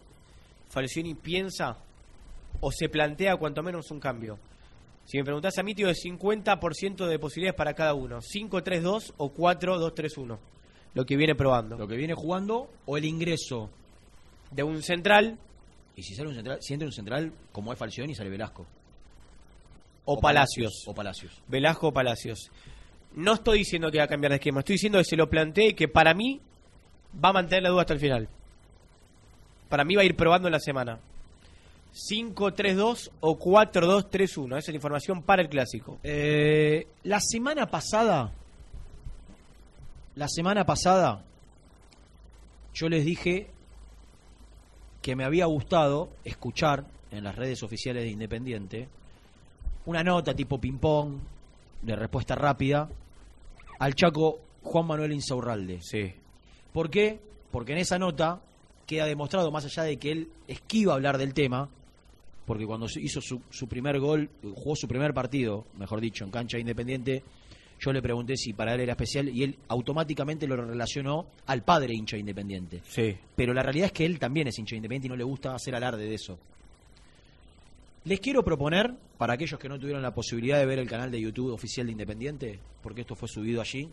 Falcioni 0.68 1.14
piensa 1.14 1.76
o 2.60 2.70
se 2.72 2.88
plantea 2.88 3.36
cuanto 3.36 3.62
menos 3.62 3.90
un 3.90 4.00
cambio. 4.00 4.38
Si 5.06 5.16
me 5.18 5.24
preguntás 5.24 5.56
a 5.58 5.62
mí, 5.62 5.74
tío, 5.74 5.86
de 5.86 5.94
50% 5.94 7.06
de 7.06 7.18
posibilidades 7.18 7.56
para 7.56 7.74
cada 7.74 7.94
uno. 7.94 8.18
5-3-2 8.18 9.14
o 9.16 9.32
4-2-3-1. 9.32 10.38
Lo 10.94 11.06
que 11.06 11.16
viene 11.16 11.36
probando. 11.36 11.78
Lo 11.78 11.86
que 11.86 11.96
viene 11.96 12.14
jugando 12.14 12.68
o 12.86 12.96
el 12.96 13.04
ingreso 13.04 13.70
de 14.50 14.64
un 14.64 14.82
central. 14.82 15.38
Y 15.94 16.02
si 16.02 16.14
sale 16.14 16.28
un 16.28 16.34
central, 16.34 16.58
si 16.60 16.74
entra 16.74 16.86
un 16.86 16.92
central 16.92 17.32
como 17.52 17.72
es 17.72 17.78
Falcioni, 17.78 18.14
sale 18.14 18.30
Velasco. 18.30 18.66
O, 20.06 20.20
Palacios. 20.20 20.84
O 20.86 20.94
Palacios. 20.94 21.40
Velasco 21.46 21.88
o 21.88 21.92
Palacios. 21.92 22.50
No 23.14 23.34
estoy 23.34 23.58
diciendo 23.58 23.90
que 23.90 23.98
va 23.98 24.04
a 24.04 24.08
cambiar 24.08 24.30
de 24.30 24.36
esquema, 24.36 24.60
estoy 24.60 24.74
diciendo 24.74 24.98
que 24.98 25.04
se 25.04 25.16
lo 25.16 25.30
planteé 25.30 25.68
y 25.68 25.74
que 25.74 25.88
para 25.88 26.14
mí 26.14 26.40
va 27.24 27.30
a 27.30 27.32
mantener 27.32 27.62
la 27.62 27.70
duda 27.70 27.82
hasta 27.82 27.94
el 27.94 28.00
final. 28.00 28.28
Para 29.68 29.84
mí 29.84 29.94
va 29.94 30.02
a 30.02 30.04
ir 30.04 30.14
probando 30.14 30.48
en 30.48 30.52
la 30.52 30.60
semana. 30.60 31.00
5-3-2 31.96 33.10
o 33.20 33.38
4-2-3-1. 33.38 34.46
Esa 34.46 34.58
es 34.58 34.68
la 34.68 34.74
información 34.74 35.22
para 35.22 35.42
el 35.42 35.48
clásico. 35.48 35.98
Eh, 36.02 36.86
la 37.04 37.20
semana 37.20 37.66
pasada, 37.66 38.32
la 40.14 40.28
semana 40.28 40.66
pasada, 40.66 41.24
yo 42.74 42.88
les 42.88 43.04
dije 43.04 43.48
que 45.00 45.16
me 45.16 45.24
había 45.24 45.46
gustado 45.46 46.10
escuchar 46.24 46.84
en 47.10 47.24
las 47.24 47.34
redes 47.34 47.62
oficiales 47.62 48.04
de 48.04 48.10
Independiente 48.10 48.88
una 49.86 50.02
nota 50.02 50.34
tipo 50.34 50.60
ping-pong 50.60 51.18
de 51.80 51.96
respuesta 51.96 52.34
rápida 52.34 52.88
al 53.78 53.94
Chaco 53.94 54.40
Juan 54.62 54.86
Manuel 54.86 55.12
Insaurralde. 55.12 55.80
Sí. 55.80 56.12
¿Por 56.72 56.90
qué? 56.90 57.20
Porque 57.50 57.72
en 57.72 57.78
esa 57.78 57.98
nota 57.98 58.40
queda 58.86 59.06
demostrado, 59.06 59.50
más 59.50 59.64
allá 59.64 59.84
de 59.84 59.96
que 59.96 60.12
él 60.12 60.28
esquiva 60.48 60.94
hablar 60.94 61.18
del 61.18 61.34
tema, 61.34 61.68
porque 62.46 62.64
cuando 62.64 62.86
hizo 62.96 63.20
su, 63.20 63.42
su 63.50 63.68
primer 63.68 63.98
gol, 63.98 64.30
jugó 64.54 64.76
su 64.76 64.86
primer 64.86 65.12
partido, 65.12 65.66
mejor 65.76 66.00
dicho, 66.00 66.24
en 66.24 66.30
cancha 66.30 66.58
independiente, 66.58 67.22
yo 67.78 67.92
le 67.92 68.00
pregunté 68.00 68.36
si 68.36 68.52
para 68.52 68.74
él 68.74 68.80
era 68.80 68.92
especial 68.92 69.28
y 69.28 69.42
él 69.42 69.58
automáticamente 69.68 70.46
lo 70.46 70.56
relacionó 70.56 71.26
al 71.46 71.62
padre 71.62 71.94
hincha 71.94 72.16
independiente. 72.16 72.80
Sí. 72.88 73.16
Pero 73.34 73.52
la 73.52 73.62
realidad 73.62 73.86
es 73.86 73.92
que 73.92 74.06
él 74.06 74.18
también 74.18 74.48
es 74.48 74.58
hincha 74.58 74.76
independiente 74.76 75.08
y 75.08 75.10
no 75.10 75.16
le 75.16 75.24
gusta 75.24 75.54
hacer 75.54 75.74
alarde 75.74 76.06
de 76.06 76.14
eso. 76.14 76.38
Les 78.04 78.20
quiero 78.20 78.44
proponer, 78.44 78.94
para 79.18 79.34
aquellos 79.34 79.58
que 79.58 79.68
no 79.68 79.80
tuvieron 79.80 80.00
la 80.00 80.14
posibilidad 80.14 80.58
de 80.58 80.66
ver 80.66 80.78
el 80.78 80.88
canal 80.88 81.10
de 81.10 81.20
YouTube 81.20 81.52
oficial 81.52 81.86
de 81.86 81.92
Independiente, 81.92 82.60
porque 82.80 83.00
esto 83.00 83.16
fue 83.16 83.28
subido 83.28 83.60
allí, 83.60 83.88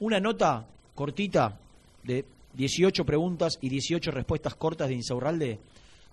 una 0.00 0.20
nota 0.20 0.66
cortita 0.94 1.58
de 2.02 2.26
18 2.52 3.06
preguntas 3.06 3.58
y 3.62 3.70
18 3.70 4.10
respuestas 4.10 4.54
cortas 4.56 4.88
de 4.88 4.96
Insaurralde, 4.96 5.58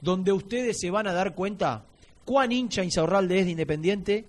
donde 0.02 0.32
ustedes 0.32 0.80
se 0.80 0.90
van 0.90 1.08
a 1.08 1.14
dar 1.14 1.34
cuenta 1.36 1.84
cuán 2.26 2.52
hincha 2.52 2.84
Insaurralde 2.84 3.40
es 3.40 3.46
de 3.46 3.52
Independiente, 3.52 4.26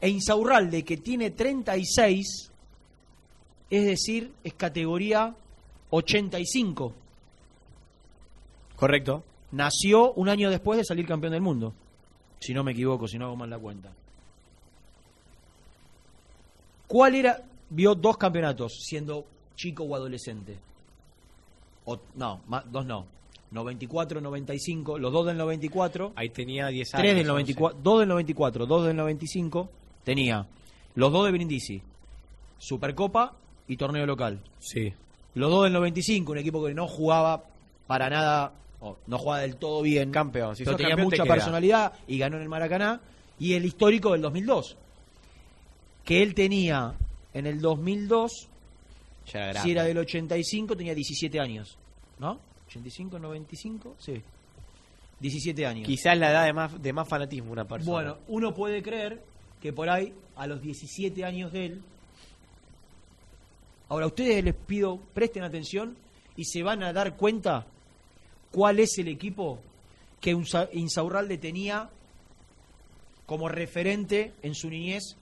e 0.00 0.08
Insaurralde, 0.08 0.82
que 0.84 0.96
tiene 0.96 1.30
36, 1.30 2.50
es 3.70 3.84
decir, 3.84 4.32
es 4.44 4.54
categoría 4.54 5.34
85. 5.90 6.92
Correcto. 8.76 9.22
Nació 9.52 10.12
un 10.12 10.28
año 10.28 10.48
después 10.48 10.78
de 10.78 10.84
salir 10.84 11.06
campeón 11.06 11.32
del 11.32 11.42
mundo, 11.42 11.72
si 12.38 12.54
no 12.54 12.62
me 12.64 12.72
equivoco, 12.72 13.06
si 13.08 13.18
no 13.18 13.26
hago 13.26 13.36
mal 13.36 13.50
la 13.50 13.58
cuenta. 13.58 13.90
¿Cuál 16.86 17.14
era? 17.14 17.42
Vio 17.68 17.94
dos 17.94 18.16
campeonatos 18.16 18.72
siendo 18.84 19.24
chico 19.54 19.84
o 19.84 19.94
adolescente. 19.94 20.56
O, 21.84 21.98
no, 22.16 22.40
ma- 22.48 22.64
dos 22.66 22.84
no. 22.86 23.06
94, 23.50 24.20
95, 24.20 24.98
los 24.98 25.12
dos 25.12 25.26
del 25.26 25.36
94. 25.36 26.12
Ahí 26.16 26.30
tenía 26.30 26.68
10 26.68 26.94
años. 26.94 27.02
Tres 27.02 27.14
del 27.14 27.30
11. 27.30 27.54
94, 27.54 27.78
dos 27.82 27.98
del 28.00 28.08
94, 28.08 28.66
dos 28.66 28.86
del 28.86 28.96
95. 28.96 29.70
Tenía 30.04 30.46
los 30.94 31.12
dos 31.12 31.26
de 31.26 31.32
Brindisi, 31.32 31.82
Supercopa 32.58 33.34
y 33.66 33.76
torneo 33.76 34.06
local. 34.06 34.40
Sí. 34.58 34.92
Los 35.34 35.50
dos 35.50 35.64
del 35.64 35.72
95, 35.72 36.32
un 36.32 36.38
equipo 36.38 36.64
que 36.64 36.74
no 36.74 36.86
jugaba 36.86 37.44
para 37.86 38.08
nada, 38.08 38.52
o 38.80 38.96
no 39.06 39.18
jugaba 39.18 39.42
del 39.42 39.56
todo 39.56 39.82
bien. 39.82 40.10
Campeón. 40.10 40.56
Si 40.56 40.64
pero 40.64 40.76
tenía 40.76 40.90
campeón, 40.90 41.10
te 41.10 41.16
mucha 41.16 41.24
queda. 41.24 41.34
personalidad 41.34 41.92
y 42.06 42.18
ganó 42.18 42.36
en 42.36 42.42
el 42.42 42.48
Maracaná. 42.48 43.00
Y 43.38 43.54
el 43.54 43.64
histórico 43.64 44.12
del 44.12 44.20
2002, 44.22 44.76
que 46.04 46.22
él 46.22 46.34
tenía 46.34 46.94
en 47.32 47.46
el 47.46 47.60
2002, 47.60 48.48
Ya 49.32 49.50
era 49.50 49.62
si 49.62 49.70
era 49.70 49.84
del 49.84 49.98
85, 49.98 50.76
tenía 50.76 50.94
17 50.94 51.40
años. 51.40 51.78
¿No? 52.18 52.38
85, 52.70 53.18
95, 53.18 53.96
sí. 53.98 54.22
17 55.18 55.66
años. 55.66 55.86
Quizás 55.86 56.16
la 56.16 56.30
edad 56.30 56.46
de 56.46 56.52
más, 56.52 56.82
de 56.82 56.92
más 56.92 57.08
fanatismo 57.08 57.52
una 57.52 57.66
persona. 57.66 57.92
Bueno, 57.92 58.18
uno 58.28 58.54
puede 58.54 58.82
creer 58.82 59.22
que 59.60 59.72
por 59.72 59.90
ahí, 59.90 60.14
a 60.36 60.46
los 60.46 60.62
17 60.62 61.24
años 61.24 61.52
de 61.52 61.66
él. 61.66 61.82
Ahora, 63.88 64.04
a 64.04 64.08
ustedes 64.08 64.42
les 64.42 64.54
pido, 64.54 64.98
presten 65.12 65.42
atención 65.42 65.96
y 66.36 66.44
se 66.44 66.62
van 66.62 66.82
a 66.82 66.92
dar 66.92 67.16
cuenta 67.16 67.66
cuál 68.52 68.78
es 68.78 68.96
el 68.98 69.08
equipo 69.08 69.58
que 70.20 70.30
Insaurralde 70.72 71.38
tenía 71.38 71.90
como 73.26 73.48
referente 73.48 74.32
en 74.42 74.54
su 74.54 74.70
niñez, 74.70 75.16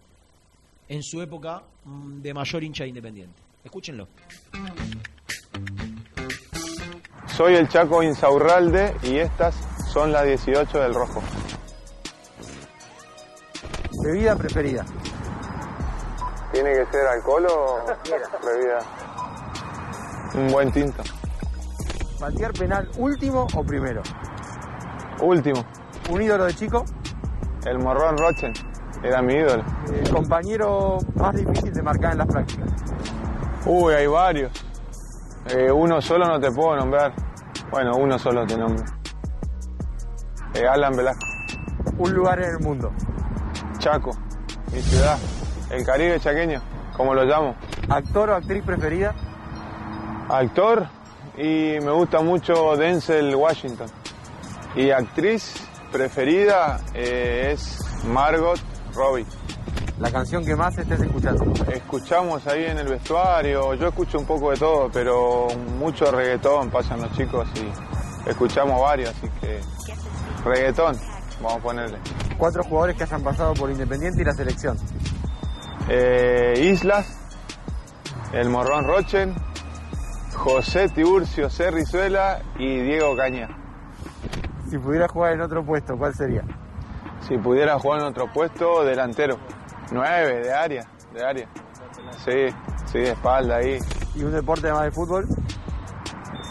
en 0.88 1.02
su 1.02 1.20
época 1.22 1.62
mm, 1.84 2.20
de 2.20 2.34
mayor 2.34 2.62
hincha 2.62 2.84
de 2.84 2.90
Independiente. 2.90 3.42
Escúchenlo. 3.64 4.06
Soy 7.39 7.55
el 7.55 7.69
Chaco 7.69 8.02
Insaurralde 8.02 8.97
y 9.05 9.19
estas 9.19 9.55
son 9.86 10.10
las 10.10 10.24
18 10.24 10.77
del 10.81 10.93
Rojo. 10.93 11.23
Bebida 14.02 14.35
preferida. 14.35 14.85
¿Tiene 16.51 16.73
que 16.73 16.86
ser 16.86 17.06
alcohol 17.06 17.47
o 17.48 17.85
bebida? 18.44 18.81
Un 20.35 20.51
buen 20.51 20.73
tinto. 20.73 21.05
¿Patear 22.19 22.52
penal 22.55 22.90
último 22.97 23.47
o 23.55 23.62
primero? 23.62 24.02
Último, 25.20 25.65
¿Un 26.10 26.23
ídolo 26.23 26.44
de 26.44 26.55
chico? 26.55 26.85
el 27.66 27.78
Morrón 27.78 28.19
Rochen. 28.19 28.52
Era 29.05 29.23
mi 29.23 29.35
ídolo. 29.35 29.62
El 29.94 30.10
compañero 30.10 30.98
más 31.15 31.36
difícil 31.36 31.73
de 31.73 31.82
marcar 31.85 32.10
en 32.15 32.19
las 32.19 32.27
prácticas. 32.27 32.69
Uy, 33.65 33.94
hay 33.94 34.09
varios. 34.09 34.51
Eh, 35.51 35.70
uno 35.70 36.02
solo 36.02 36.27
no 36.27 36.40
te 36.40 36.51
puedo 36.51 36.74
nombrar. 36.74 37.27
Bueno, 37.70 37.97
uno 37.97 38.19
solo 38.19 38.47
te 38.47 38.57
nombro. 38.57 38.85
Eh, 40.55 40.66
Alan 40.66 40.97
Velasco. 40.97 41.27
Un 41.99 42.15
lugar 42.15 42.40
en 42.40 42.51
el 42.51 42.59
mundo. 42.61 42.93
Chaco, 43.78 44.16
mi 44.73 44.81
ciudad. 44.81 45.19
El 45.70 45.85
Caribe 45.85 46.19
chaqueño, 46.19 46.62
como 46.97 47.15
lo 47.15 47.24
llamo. 47.24 47.55
¿Actor 47.89 48.31
o 48.31 48.35
actriz 48.36 48.62
preferida? 48.65 49.15
Actor 50.28 50.86
y 51.36 51.78
me 51.81 51.90
gusta 51.90 52.20
mucho 52.20 52.77
Denzel 52.77 53.35
Washington. 53.35 53.89
Y 54.74 54.90
actriz 54.90 55.55
preferida 55.93 56.81
eh, 56.95 57.51
es 57.53 57.78
Margot 58.05 58.59
Robbie. 58.95 59.27
La 59.98 60.12
canción 60.12 60.44
que 60.44 60.54
más 60.54 60.78
estés 60.78 61.00
escuchando. 61.00 61.52
Escuchamos 61.72 62.46
ahí 62.46 62.66
en 62.66 62.78
el 62.78 62.86
vestuario, 62.86 63.74
yo 63.74 63.88
escucho 63.88 64.18
un 64.18 64.26
poco 64.26 64.52
de 64.52 64.56
todo, 64.56 64.88
pero 64.92 65.48
mucho 65.76 66.10
reggaetón 66.12 66.70
pasan 66.70 67.02
los 67.02 67.10
chicos 67.16 67.48
y 67.56 68.30
escuchamos 68.30 68.80
varios, 68.80 69.10
así 69.10 69.28
que 69.40 69.60
reggaetón, 70.44 70.96
vamos 71.42 71.58
a 71.58 71.62
ponerle. 71.62 71.98
Cuatro 72.36 72.62
jugadores 72.62 72.96
que 72.96 73.02
hayan 73.02 73.22
pasado 73.24 73.54
por 73.54 73.70
Independiente 73.70 74.22
y 74.22 74.24
la 74.24 74.34
selección. 74.34 74.78
Eh, 75.88 76.70
Islas, 76.72 77.18
el 78.32 78.50
Morrón 78.50 78.84
Rochen, 78.84 79.34
José 80.32 80.90
Tiburcio 80.90 81.50
Cerrizuela 81.50 82.40
y 82.56 82.82
Diego 82.82 83.16
Caña. 83.16 83.48
Si 84.70 84.78
pudiera 84.78 85.08
jugar 85.08 85.32
en 85.32 85.40
otro 85.40 85.66
puesto, 85.66 85.98
¿cuál 85.98 86.14
sería? 86.14 86.44
Si 87.26 87.36
pudiera 87.36 87.76
jugar 87.80 88.02
en 88.02 88.06
otro 88.06 88.32
puesto, 88.32 88.84
delantero. 88.84 89.38
Nueve, 89.90 90.43
de 90.43 90.52
área, 90.52 90.86
de 91.12 91.24
área. 91.24 91.48
Sí, 92.24 92.55
sí, 92.93 92.98
de 92.98 93.12
espalda 93.12 93.56
ahí. 93.56 93.78
¿Y 94.15 94.23
un 94.23 94.32
deporte 94.32 94.66
además 94.66 94.85
de 94.85 94.90
fútbol? 94.90 95.27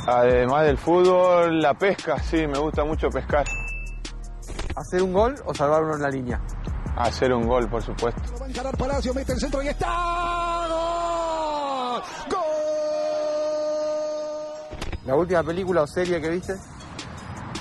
Además 0.08 0.66
del 0.66 0.78
fútbol, 0.78 1.62
la 1.62 1.74
pesca, 1.74 2.18
sí, 2.20 2.48
me 2.48 2.58
gusta 2.58 2.84
mucho 2.84 3.10
pescar. 3.10 3.46
¿Hacer 4.76 5.04
un 5.04 5.14
gol 5.14 5.36
o 5.46 5.54
salvar 5.54 5.84
uno 5.84 5.96
en 5.96 6.02
la 6.02 6.10
línea? 6.10 6.42
Hacer 6.96 7.34
un 7.34 7.48
gol, 7.48 7.68
por 7.68 7.84
supuesto. 7.84 8.22
Va 8.40 8.46
a 8.46 8.50
encarar 8.50 8.78
Palacio, 8.78 9.14
mete 9.14 9.34
el 9.34 9.40
centro 9.40 9.62
y 9.62 9.68
está. 9.68 9.88
¡Gol! 12.30 12.44
¿La 15.06 15.16
última 15.16 15.44
película 15.44 15.84
o 15.84 15.88
serie 15.88 16.22
que 16.22 16.30
viste? 16.30 16.56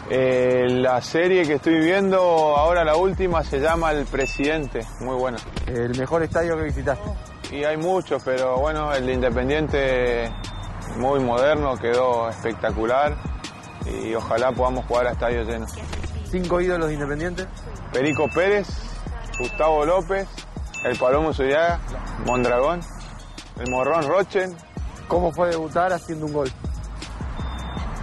Eh, 0.09 0.67
la 0.69 1.03
serie 1.03 1.45
que 1.45 1.55
estoy 1.55 1.81
viendo, 1.81 2.21
ahora 2.21 2.85
la 2.85 2.97
última, 2.97 3.43
se 3.43 3.59
llama 3.59 3.91
El 3.91 4.07
Presidente, 4.07 4.87
muy 5.01 5.17
buena. 5.17 5.39
El 5.67 5.99
mejor 5.99 6.23
estadio 6.23 6.57
que 6.57 6.63
visitaste. 6.63 7.11
Y 7.51 7.65
hay 7.65 7.77
muchos, 7.77 8.23
pero 8.23 8.59
bueno, 8.59 8.93
el 8.95 9.07
de 9.07 9.13
Independiente, 9.15 10.33
muy 10.99 11.19
moderno, 11.19 11.77
quedó 11.77 12.29
espectacular 12.29 13.17
y 13.85 14.15
ojalá 14.15 14.53
podamos 14.53 14.85
jugar 14.87 15.09
a 15.09 15.13
estadio 15.13 15.43
lleno. 15.43 15.67
¿Cinco 16.31 16.61
ídolos 16.61 16.89
de 16.89 16.95
Independiente? 16.95 17.47
Perico 17.93 18.29
Pérez, 18.33 18.69
Gustavo 19.41 19.85
López, 19.85 20.29
el 20.85 20.97
Palomo 20.99 21.33
Zuriaga, 21.33 21.81
Mondragón, 22.25 22.81
el 23.59 23.71
Morrón 23.71 24.07
Rochen. 24.07 24.57
¿Cómo 25.09 25.33
fue 25.33 25.51
debutar 25.51 25.93
haciendo 25.93 26.27
un 26.27 26.33
gol? 26.33 26.53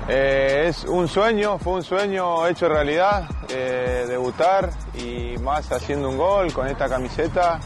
Eh, 0.09 0.65
es 0.67 0.83
un 0.83 1.07
sueño, 1.07 1.57
fue 1.59 1.73
un 1.73 1.83
sueño 1.83 2.45
hecho 2.47 2.67
realidad, 2.67 3.29
eh, 3.49 4.05
debutar 4.07 4.69
y 4.95 5.37
más 5.37 5.71
haciendo 5.71 6.09
un 6.09 6.17
gol 6.17 6.51
con 6.51 6.67
esta 6.67 6.89
camiseta. 6.89 7.59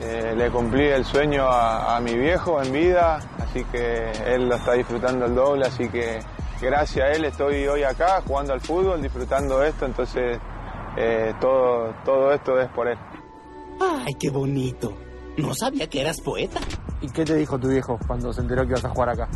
Eh, 0.00 0.34
le 0.36 0.50
cumplí 0.50 0.86
el 0.86 1.04
sueño 1.04 1.44
a, 1.44 1.96
a 1.96 2.00
mi 2.00 2.16
viejo 2.16 2.62
en 2.62 2.72
vida, 2.72 3.18
así 3.42 3.64
que 3.64 4.12
él 4.26 4.48
lo 4.48 4.54
está 4.54 4.72
disfrutando 4.74 5.26
el 5.26 5.34
doble, 5.34 5.66
así 5.66 5.88
que 5.88 6.20
gracias 6.60 7.04
a 7.04 7.12
él 7.12 7.24
estoy 7.24 7.66
hoy 7.66 7.82
acá 7.82 8.22
jugando 8.26 8.52
al 8.52 8.60
fútbol, 8.60 9.02
disfrutando 9.02 9.62
esto, 9.62 9.86
entonces 9.86 10.38
eh, 10.96 11.34
todo, 11.40 11.94
todo 12.04 12.32
esto 12.32 12.60
es 12.60 12.68
por 12.70 12.88
él. 12.88 12.98
¡Ay, 13.80 14.14
qué 14.14 14.30
bonito! 14.30 14.96
No 15.36 15.54
sabía 15.54 15.88
que 15.88 16.00
eras 16.00 16.20
poeta. 16.20 16.60
¿Y 17.00 17.10
qué 17.10 17.24
te 17.24 17.34
dijo 17.34 17.58
tu 17.58 17.68
viejo 17.68 17.98
cuando 18.06 18.32
se 18.32 18.40
enteró 18.40 18.62
que 18.62 18.70
ibas 18.70 18.84
a 18.84 18.90
jugar 18.90 19.10
acá? 19.10 19.28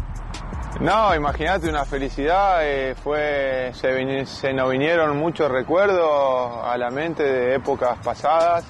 No, 0.81 1.15
imagínate 1.15 1.69
una 1.69 1.85
felicidad, 1.85 2.61
eh, 2.62 2.94
fue, 2.94 3.73
se, 3.74 4.53
nos 4.53 4.70
vinieron 4.70 5.16
muchos 5.16 5.51
recuerdos 5.51 6.65
a 6.65 6.77
la 6.77 6.90
mente 6.90 7.23
de 7.23 7.55
épocas 7.55 7.99
pasadas 8.03 8.65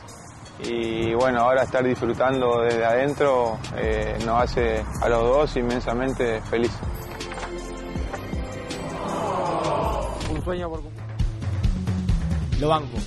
y 0.59 1.15
bueno, 1.15 1.41
ahora 1.41 1.63
estar 1.63 1.83
disfrutando 1.83 2.61
desde 2.61 2.85
adentro 2.85 3.59
eh, 3.77 4.19
nos 4.27 4.43
hace 4.43 4.85
a 5.01 5.09
los 5.09 5.23
dos 5.23 5.57
inmensamente 5.57 6.41
felices. 6.43 6.81
Un 10.31 10.45
sueño 10.45 10.69
por 10.69 10.81
Lo 12.61 12.69
banco. 12.69 12.99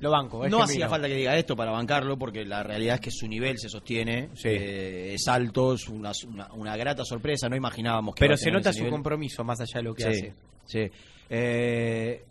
Lo 0.00 0.10
banco. 0.12 0.44
es 0.44 0.50
No 0.50 0.62
hacía 0.62 0.88
falta 0.88 1.08
que 1.08 1.14
diga 1.16 1.36
esto 1.36 1.56
para 1.56 1.72
bancarlo, 1.72 2.16
porque 2.16 2.44
la 2.44 2.62
realidad 2.62 2.94
es 2.96 3.00
que 3.00 3.10
su 3.10 3.26
nivel 3.26 3.58
se 3.58 3.68
sostiene, 3.68 4.28
eh, 4.44 5.12
es 5.14 5.26
alto, 5.26 5.74
es 5.74 5.88
una, 5.88 6.12
una- 6.28 6.52
una 6.54 6.76
grata 6.76 7.04
sorpresa, 7.04 7.48
no 7.48 7.56
imaginábamos 7.56 8.14
que 8.14 8.20
Pero 8.20 8.36
se 8.36 8.50
nota 8.52 8.72
su 8.72 8.78
nivel. 8.80 8.92
compromiso 8.92 9.42
más 9.42 9.60
allá 9.60 9.78
de 9.78 9.82
lo 9.82 9.94
que 9.94 10.02
Sí, 10.04 10.08
hace. 10.08 10.34
sí. 10.66 10.90
Eh, 11.30 12.24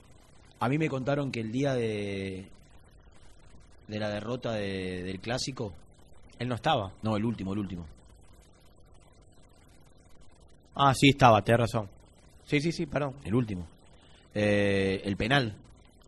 a 0.60 0.70
mí 0.70 0.78
me 0.78 0.88
contaron 0.90 1.32
que 1.32 1.42
el 1.42 1.52
día 1.52 1.74
de 1.76 2.48
de 3.88 4.00
la 4.00 4.10
derrota 4.10 4.52
de- 4.54 5.04
del 5.04 5.20
clásico, 5.22 5.74
él 6.40 6.48
no 6.50 6.56
estaba. 6.56 6.92
No, 7.04 7.16
el 7.16 7.24
último, 7.24 7.54
el 7.54 7.60
último. 7.60 7.86
Ah, 10.76 10.94
sí, 10.94 11.10
estaba, 11.10 11.42
tenés 11.42 11.62
razón. 11.62 11.90
Sí, 12.46 12.60
sí, 12.62 12.72
sí, 12.72 12.86
perdón. 12.86 13.16
El 13.24 13.34
último. 13.34 13.68
Eh, 14.36 15.02
el 15.06 15.16
penal 15.18 15.56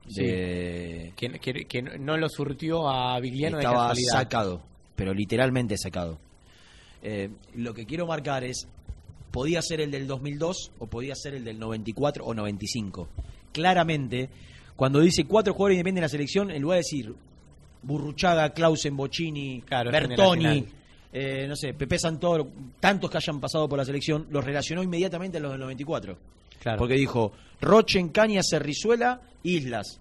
Sí. 0.09 0.23
de 0.23 1.13
Que, 1.15 1.39
que- 1.39 1.65
que 1.65 1.81
no 1.81 2.17
lo 2.17 2.27
surtió 2.29 2.89
a 2.89 3.19
Vigliano 3.19 3.57
de 3.57 3.63
estaba 3.63 3.89
casualidad. 3.89 4.11
sacado, 4.13 4.61
pero 4.95 5.13
literalmente 5.13 5.77
sacado. 5.77 6.19
Eh, 7.01 7.29
lo 7.55 7.73
que 7.73 7.85
quiero 7.85 8.05
marcar 8.07 8.43
es, 8.43 8.67
podía 9.31 9.61
ser 9.61 9.81
el 9.81 9.91
del 9.91 10.07
2002 10.07 10.71
o 10.79 10.87
podía 10.87 11.15
ser 11.15 11.35
el 11.35 11.43
del 11.45 11.59
94 11.59 12.25
o 12.25 12.33
95. 12.33 13.07
Claramente, 13.53 14.29
cuando 14.75 14.99
dice 14.99 15.25
cuatro 15.25 15.53
jugadores 15.53 15.75
independientes 15.75 15.99
en 15.99 16.03
la 16.03 16.09
selección, 16.09 16.51
en 16.51 16.61
lugar 16.61 16.75
de 16.77 16.79
decir 16.79 17.13
Burruchaga, 17.81 18.49
Clausen, 18.51 18.95
Bocini, 18.97 19.61
Claro, 19.65 19.91
Bertoni, 19.91 20.65
eh, 21.13 21.45
no 21.47 21.55
sé, 21.55 21.73
Pepe 21.73 21.97
Santoro, 21.97 22.49
tantos 22.79 23.09
que 23.09 23.17
hayan 23.17 23.39
pasado 23.39 23.67
por 23.69 23.77
la 23.79 23.85
selección, 23.85 24.27
los 24.31 24.43
relacionó 24.43 24.83
inmediatamente 24.83 25.37
a 25.37 25.41
los 25.41 25.51
del 25.51 25.61
94. 25.61 26.17
Claro. 26.59 26.77
Porque 26.77 26.95
dijo 26.95 27.31
Rochen, 27.61 28.09
Caña, 28.09 28.41
Cerrizuela, 28.43 29.21
Islas. 29.43 29.99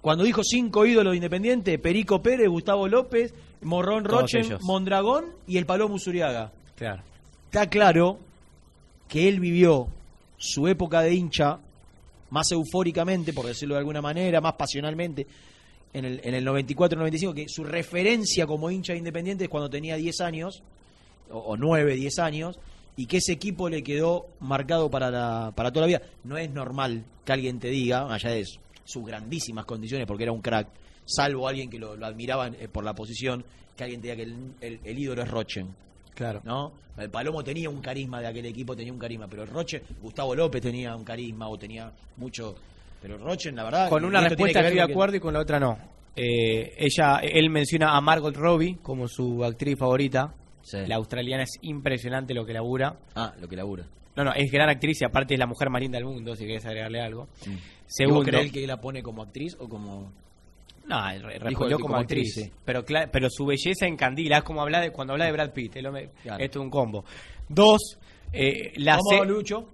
Cuando 0.00 0.24
dijo 0.24 0.42
cinco 0.44 0.86
ídolos 0.86 1.12
de 1.12 1.16
Independiente, 1.16 1.78
Perico 1.78 2.22
Pérez, 2.22 2.48
Gustavo 2.48 2.86
López, 2.88 3.34
Morrón 3.62 4.04
Todos 4.04 4.22
Rochen, 4.22 4.44
ellos. 4.44 4.62
Mondragón 4.62 5.26
y 5.46 5.56
el 5.56 5.66
Palomo 5.66 5.94
Usuriaga. 5.94 6.52
Claro. 6.76 7.02
Está 7.46 7.68
claro 7.68 8.18
que 9.08 9.28
él 9.28 9.40
vivió 9.40 9.88
su 10.36 10.68
época 10.68 11.00
de 11.00 11.14
hincha 11.14 11.58
más 12.30 12.52
eufóricamente, 12.52 13.32
por 13.32 13.46
decirlo 13.46 13.74
de 13.74 13.80
alguna 13.80 14.02
manera, 14.02 14.40
más 14.40 14.54
pasionalmente, 14.54 15.26
en 15.92 16.04
el, 16.04 16.20
en 16.22 16.34
el 16.34 16.46
94-95, 16.46 17.34
que 17.34 17.48
su 17.48 17.64
referencia 17.64 18.46
como 18.46 18.70
hincha 18.70 18.92
de 18.92 18.98
Independiente 18.98 19.44
es 19.44 19.50
cuando 19.50 19.70
tenía 19.70 19.96
10 19.96 20.20
años, 20.20 20.62
o, 21.30 21.38
o 21.38 21.56
9, 21.56 21.94
10 21.94 22.18
años, 22.18 22.58
y 22.98 23.06
que 23.06 23.16
ese 23.16 23.32
equipo 23.32 23.68
le 23.70 23.82
quedó 23.82 24.26
marcado 24.40 24.90
para, 24.90 25.10
la, 25.10 25.52
para 25.56 25.70
toda 25.72 25.86
la 25.86 25.98
vida. 25.98 26.02
No 26.24 26.36
es 26.36 26.50
normal 26.50 27.04
que 27.24 27.32
alguien 27.32 27.58
te 27.58 27.68
diga, 27.68 28.12
allá 28.12 28.30
de 28.30 28.40
eso, 28.40 28.60
sus 28.84 29.06
grandísimas 29.06 29.64
condiciones, 29.64 30.06
porque 30.06 30.24
era 30.24 30.32
un 30.32 30.42
crack, 30.42 30.68
salvo 31.06 31.48
alguien 31.48 31.70
que 31.70 31.78
lo, 31.78 31.96
lo 31.96 32.04
admiraba 32.04 32.48
eh, 32.48 32.68
por 32.70 32.84
la 32.84 32.92
posición, 32.94 33.44
que 33.76 33.84
alguien 33.84 34.00
te 34.02 34.08
diga 34.08 34.16
que 34.16 34.22
el, 34.24 34.36
el- 34.60 34.80
el 34.84 34.98
ídolo 34.98 35.22
es 35.22 35.30
Rochen. 35.30 35.68
Claro. 36.14 36.40
¿no? 36.44 36.72
El 36.98 37.08
Palomo 37.10 37.44
tenía 37.44 37.70
un 37.70 37.80
carisma 37.80 38.20
de 38.20 38.26
aquel 38.26 38.44
equipo, 38.46 38.74
tenía 38.74 38.92
un 38.92 38.98
carisma, 38.98 39.28
pero 39.28 39.44
el 39.44 39.48
Roche, 39.48 39.80
Gustavo 40.02 40.34
López 40.34 40.60
tenía 40.60 40.96
un 40.96 41.04
carisma 41.04 41.48
o 41.48 41.56
tenía 41.56 41.92
mucho. 42.16 42.56
Pero 43.00 43.16
Rochen, 43.18 43.54
la 43.54 43.62
verdad. 43.62 43.88
Con 43.88 44.04
una 44.04 44.20
respuesta 44.22 44.58
estoy 44.58 44.76
de 44.80 44.86
que- 44.86 44.92
acuerdo 44.92 45.16
y 45.16 45.20
con 45.20 45.32
la 45.32 45.40
otra 45.40 45.60
no. 45.60 45.78
Eh, 46.16 46.74
ella, 46.76 47.18
él 47.22 47.48
menciona 47.50 47.96
a 47.96 48.00
Margot 48.00 48.34
Robbie 48.36 48.78
como 48.82 49.06
su 49.06 49.44
actriz 49.44 49.78
favorita. 49.78 50.34
La 50.72 50.96
australiana 50.96 51.42
es 51.44 51.58
impresionante 51.62 52.34
lo 52.34 52.44
que 52.44 52.52
labura. 52.52 52.98
Ah, 53.14 53.32
lo 53.40 53.48
que 53.48 53.56
labura. 53.56 53.86
No, 54.16 54.24
no, 54.24 54.32
es 54.34 54.50
gran 54.50 54.68
actriz 54.68 55.00
y 55.00 55.04
aparte 55.04 55.34
es 55.34 55.40
la 55.40 55.46
mujer 55.46 55.70
más 55.70 55.80
linda 55.80 55.96
del 55.98 56.06
mundo, 56.06 56.34
si 56.34 56.44
quieres 56.44 56.64
agregarle 56.66 57.00
algo. 57.00 57.28
¿Y 57.46 57.50
Segundo, 57.86 58.20
vos 58.20 58.26
creés 58.28 58.50
que 58.52 58.66
la 58.66 58.80
pone 58.80 59.02
como 59.02 59.22
actriz 59.22 59.56
o 59.60 59.68
como.? 59.68 60.12
No, 60.86 61.02
respondió 61.38 61.76
como, 61.76 61.88
como 61.88 61.96
actriz, 61.98 62.36
actriz, 62.38 62.46
sí. 62.46 62.52
pero 63.12 63.28
su 63.30 63.44
belleza 63.44 63.86
encandila, 63.86 64.38
es 64.38 64.42
como 64.42 64.62
habla 64.62 64.80
de 64.80 64.90
cuando 64.90 65.12
habla 65.12 65.26
de 65.26 65.32
Brad 65.32 65.52
Pitt, 65.52 65.72
Claro. 65.74 65.98
esto 65.98 66.58
es 66.58 66.64
un 66.64 66.70
combo. 66.70 67.04
Dos, 67.48 67.98
eh, 68.32 68.72
la 68.76 68.96
¿Cómo, 68.96 69.22
se- 69.22 69.28
Lucho? 69.28 69.68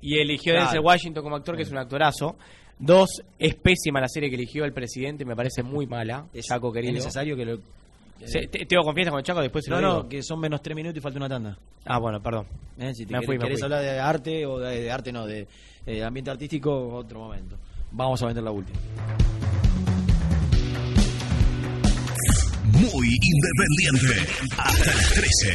y 0.00 0.18
eligió 0.18 0.52
Claro. 0.52 0.60
a 0.68 0.70
Denzel 0.72 0.84
Washington 0.84 1.22
como 1.22 1.36
actor, 1.36 1.56
que 1.56 1.62
es 1.62 1.70
un 1.70 1.78
actorazo. 1.78 2.36
Dos, 2.78 3.22
es 3.38 3.54
pésima 3.54 4.00
la 4.00 4.08
serie 4.08 4.28
que 4.30 4.36
eligió 4.36 4.64
el 4.64 4.72
presidente, 4.72 5.24
me 5.24 5.36
parece 5.36 5.62
muy 5.62 5.86
mala, 5.86 6.26
Chaco 6.40 6.72
querido. 6.72 6.92
Es 6.94 7.04
necesario 7.04 7.36
que 7.36 7.44
lo. 7.44 7.58
Se- 8.24 8.46
te- 8.48 8.66
tengo 8.66 8.82
confianza 8.82 9.10
con 9.10 9.22
Chaco, 9.22 9.40
después 9.40 9.64
se 9.64 9.70
No, 9.70 9.80
lo 9.80 9.86
no, 9.88 9.94
digo. 9.96 10.08
que 10.08 10.22
son 10.22 10.40
menos 10.40 10.62
tres 10.62 10.74
minutos 10.74 10.96
y 10.98 11.00
falta 11.00 11.18
una 11.18 11.28
tanda. 11.28 11.58
Ah, 11.84 11.98
bueno, 11.98 12.20
perdón. 12.22 12.46
Eh, 12.78 12.92
si 12.94 13.06
te 13.06 13.12
Me 13.12 13.18
querés, 13.20 13.26
fui, 13.26 13.38
me 13.38 13.44
querés 13.44 13.58
fui. 13.60 13.64
hablar 13.64 13.82
de 13.82 14.00
arte 14.00 14.46
o 14.46 14.58
de, 14.58 14.80
de 14.82 14.90
arte, 14.90 15.12
no, 15.12 15.26
de, 15.26 15.46
eh, 15.86 16.02
ambiente 16.04 16.30
artístico, 16.30 16.94
otro 16.94 17.20
momento. 17.20 17.56
Vamos 17.92 18.22
a 18.22 18.26
vender 18.26 18.42
la 18.44 18.50
última. 18.50 18.78
Muy 22.64 23.08
independiente. 23.22 24.32
Hasta 24.58 24.84
las 24.94 25.10
13. 25.14 25.54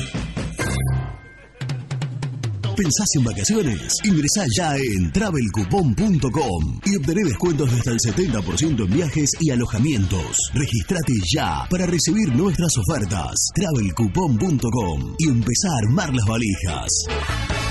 ¿Pensás 2.81 3.09
en 3.15 3.23
vacaciones? 3.23 3.93
Ingresá 4.03 4.43
ya 4.57 4.75
en 4.75 5.11
travelcoupon.com 5.11 6.79
y 6.83 6.95
obtené 6.95 7.23
descuentos 7.25 7.69
de 7.71 7.77
hasta 7.77 7.91
el 7.91 7.99
70% 7.99 8.85
en 8.85 8.91
viajes 8.91 9.29
y 9.39 9.51
alojamientos. 9.51 10.49
Registrate 10.51 11.13
ya 11.31 11.67
para 11.69 11.85
recibir 11.85 12.35
nuestras 12.35 12.71
ofertas. 12.77 13.35
travelcoupon.com 13.53 15.15
y 15.19 15.27
empezá 15.27 15.67
a 15.69 15.77
armar 15.85 16.15
las 16.15 16.25
valijas. 16.25 17.70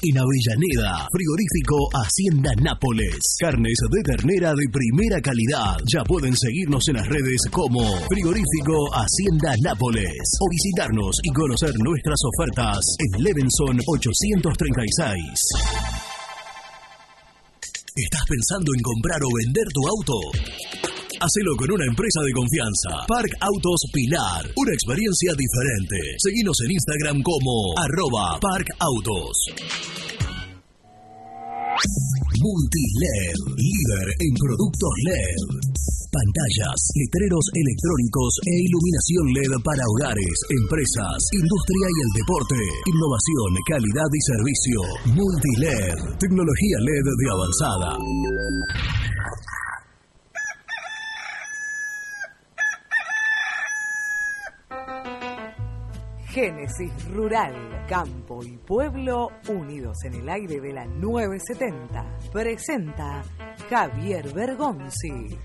En 0.00 0.16
Avellaneda, 0.16 1.08
frigorífico 1.10 1.90
Hacienda 1.90 2.52
Nápoles. 2.62 3.18
Carnes 3.40 3.74
de 3.90 4.02
ternera 4.04 4.54
de 4.54 4.62
primera 4.70 5.20
calidad. 5.20 5.74
Ya 5.92 6.04
pueden 6.04 6.36
seguirnos 6.36 6.86
en 6.86 6.94
las 7.02 7.08
redes 7.08 7.42
como 7.50 7.80
frigorífico 8.06 8.94
Hacienda 8.94 9.54
Nápoles 9.60 10.22
o 10.38 10.46
visitarnos 10.50 11.18
y 11.24 11.32
conocer 11.32 11.72
nuestras 11.82 12.20
ofertas 12.30 12.78
en 13.00 13.22
Levenson 13.24 13.80
836. 13.84 15.18
¿Estás 17.96 18.24
pensando 18.28 18.70
en 18.76 18.82
comprar 18.82 19.18
o 19.24 19.28
vender 19.34 19.66
tu 19.74 19.82
auto? 19.88 20.97
Hacelo 21.18 21.58
con 21.58 21.66
una 21.66 21.82
empresa 21.82 22.22
de 22.22 22.30
confianza. 22.30 23.02
Park 23.10 23.32
Autos 23.42 23.90
Pilar. 23.90 24.46
Una 24.54 24.70
experiencia 24.70 25.34
diferente. 25.34 25.98
Seguinos 26.22 26.54
en 26.62 26.70
Instagram 26.78 27.18
como 27.26 27.74
arroba 27.74 28.38
Park 28.38 28.70
Autos. 28.78 29.34
Multiled, 32.38 33.38
líder 33.50 34.06
en 34.14 34.32
productos 34.38 34.94
LED. 35.10 35.42
Pantallas, 36.06 36.78
letreros 36.94 37.46
electrónicos 37.50 38.32
e 38.46 38.54
iluminación 38.62 39.24
LED 39.34 39.52
para 39.66 39.82
hogares, 39.90 40.36
empresas, 40.54 41.18
industria 41.34 41.86
y 41.90 41.98
el 41.98 42.12
deporte. 42.14 42.60
Innovación, 42.94 43.50
calidad 43.66 44.10
y 44.14 44.22
servicio. 44.22 44.78
Multiled, 45.18 45.98
tecnología 46.22 46.78
LED 46.78 47.06
de 47.10 47.26
avanzada. 47.26 47.90
Génesis 56.40 56.92
Rural, 57.10 57.84
Campo 57.88 58.44
y 58.44 58.58
Pueblo 58.58 59.32
unidos 59.48 60.04
en 60.04 60.14
el 60.14 60.28
aire 60.28 60.60
de 60.60 60.72
la 60.72 60.84
970. 60.84 62.30
Presenta 62.32 63.24
Javier 63.68 64.32
Bergonzi. 64.32 65.36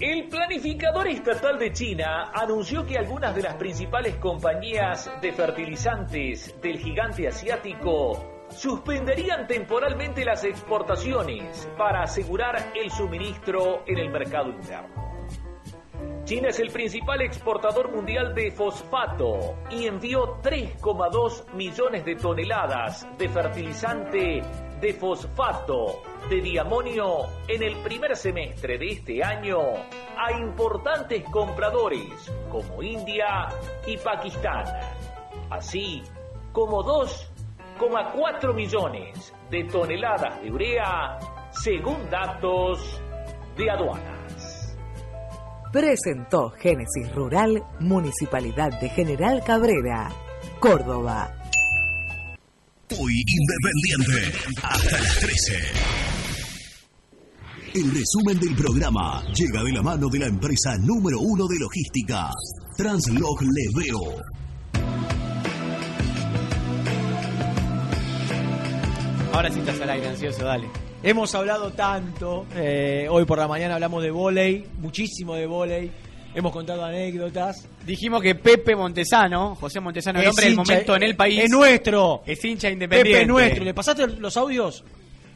El 0.00 0.28
planificador 0.28 1.06
estatal 1.06 1.56
de 1.56 1.72
China 1.72 2.32
anunció 2.34 2.84
que 2.84 2.98
algunas 2.98 3.32
de 3.36 3.42
las 3.42 3.54
principales 3.54 4.16
compañías 4.16 5.08
de 5.20 5.32
fertilizantes 5.32 6.52
del 6.60 6.80
gigante 6.80 7.28
asiático 7.28 8.48
suspenderían 8.50 9.46
temporalmente 9.46 10.24
las 10.24 10.42
exportaciones 10.42 11.68
para 11.78 12.02
asegurar 12.02 12.72
el 12.74 12.90
suministro 12.90 13.84
en 13.86 13.98
el 13.98 14.10
mercado 14.10 14.50
interno. 14.50 15.11
China 16.32 16.48
es 16.48 16.60
el 16.60 16.70
principal 16.70 17.20
exportador 17.20 17.92
mundial 17.92 18.34
de 18.34 18.50
fosfato 18.52 19.54
y 19.70 19.86
envió 19.86 20.40
3,2 20.40 21.52
millones 21.52 22.06
de 22.06 22.16
toneladas 22.16 23.06
de 23.18 23.28
fertilizante 23.28 24.42
de 24.80 24.94
fosfato 24.94 26.02
de 26.30 26.40
diamonio 26.40 27.26
en 27.46 27.62
el 27.62 27.76
primer 27.82 28.16
semestre 28.16 28.78
de 28.78 28.88
este 28.92 29.22
año 29.22 29.58
a 30.16 30.32
importantes 30.32 31.22
compradores 31.24 32.32
como 32.50 32.82
India 32.82 33.48
y 33.86 33.98
Pakistán, 33.98 34.64
así 35.50 36.02
como 36.50 36.82
2,4 36.82 38.54
millones 38.54 39.34
de 39.50 39.64
toneladas 39.64 40.40
de 40.40 40.50
urea 40.50 41.18
según 41.50 42.08
datos 42.08 43.02
de 43.54 43.70
aduanas 43.70 44.21
presentó 45.72 46.50
Génesis 46.50 47.12
Rural, 47.14 47.62
Municipalidad 47.80 48.78
de 48.78 48.90
General 48.90 49.42
Cabrera, 49.44 50.10
Córdoba. 50.60 51.34
Muy 52.98 53.24
independiente. 53.26 54.38
Hasta 54.62 55.00
las 55.00 55.18
13. 55.18 55.54
El 57.74 57.90
resumen 57.90 58.38
del 58.38 58.54
programa 58.54 59.24
llega 59.32 59.64
de 59.64 59.72
la 59.72 59.82
mano 59.82 60.08
de 60.10 60.18
la 60.18 60.26
empresa 60.26 60.76
número 60.76 61.18
uno 61.20 61.46
de 61.48 61.58
logística, 61.58 62.28
Translog 62.76 63.40
Leveo. 63.40 64.20
Ahora 69.32 69.50
sí 69.50 69.60
estás 69.60 69.80
al 69.80 69.88
aire, 69.88 70.08
ansioso, 70.08 70.44
dale. 70.44 70.91
Hemos 71.02 71.34
hablado 71.34 71.72
tanto, 71.72 72.46
eh, 72.54 73.06
hoy 73.10 73.24
por 73.24 73.38
la 73.38 73.48
mañana 73.48 73.74
hablamos 73.74 74.02
de 74.04 74.10
volei, 74.12 74.64
muchísimo 74.78 75.34
de 75.34 75.46
volei, 75.46 75.90
hemos 76.32 76.52
contado 76.52 76.84
anécdotas. 76.84 77.66
Dijimos 77.84 78.22
que 78.22 78.36
Pepe 78.36 78.76
Montesano, 78.76 79.56
José 79.56 79.80
Montesano, 79.80 80.20
el 80.20 80.26
Es 80.26 80.30
hombre 80.30 80.46
del 80.46 80.56
momento 80.56 80.94
en 80.94 81.02
el 81.02 81.16
país. 81.16 81.40
es 81.42 81.50
nuestro. 81.50 82.22
Es 82.24 82.44
hincha 82.44 82.70
independiente. 82.70 83.12
Pepe 83.20 83.26
nuestro, 83.26 83.64
¿le 83.64 83.74
pasaste 83.74 84.06
los 84.06 84.36
audios? 84.36 84.84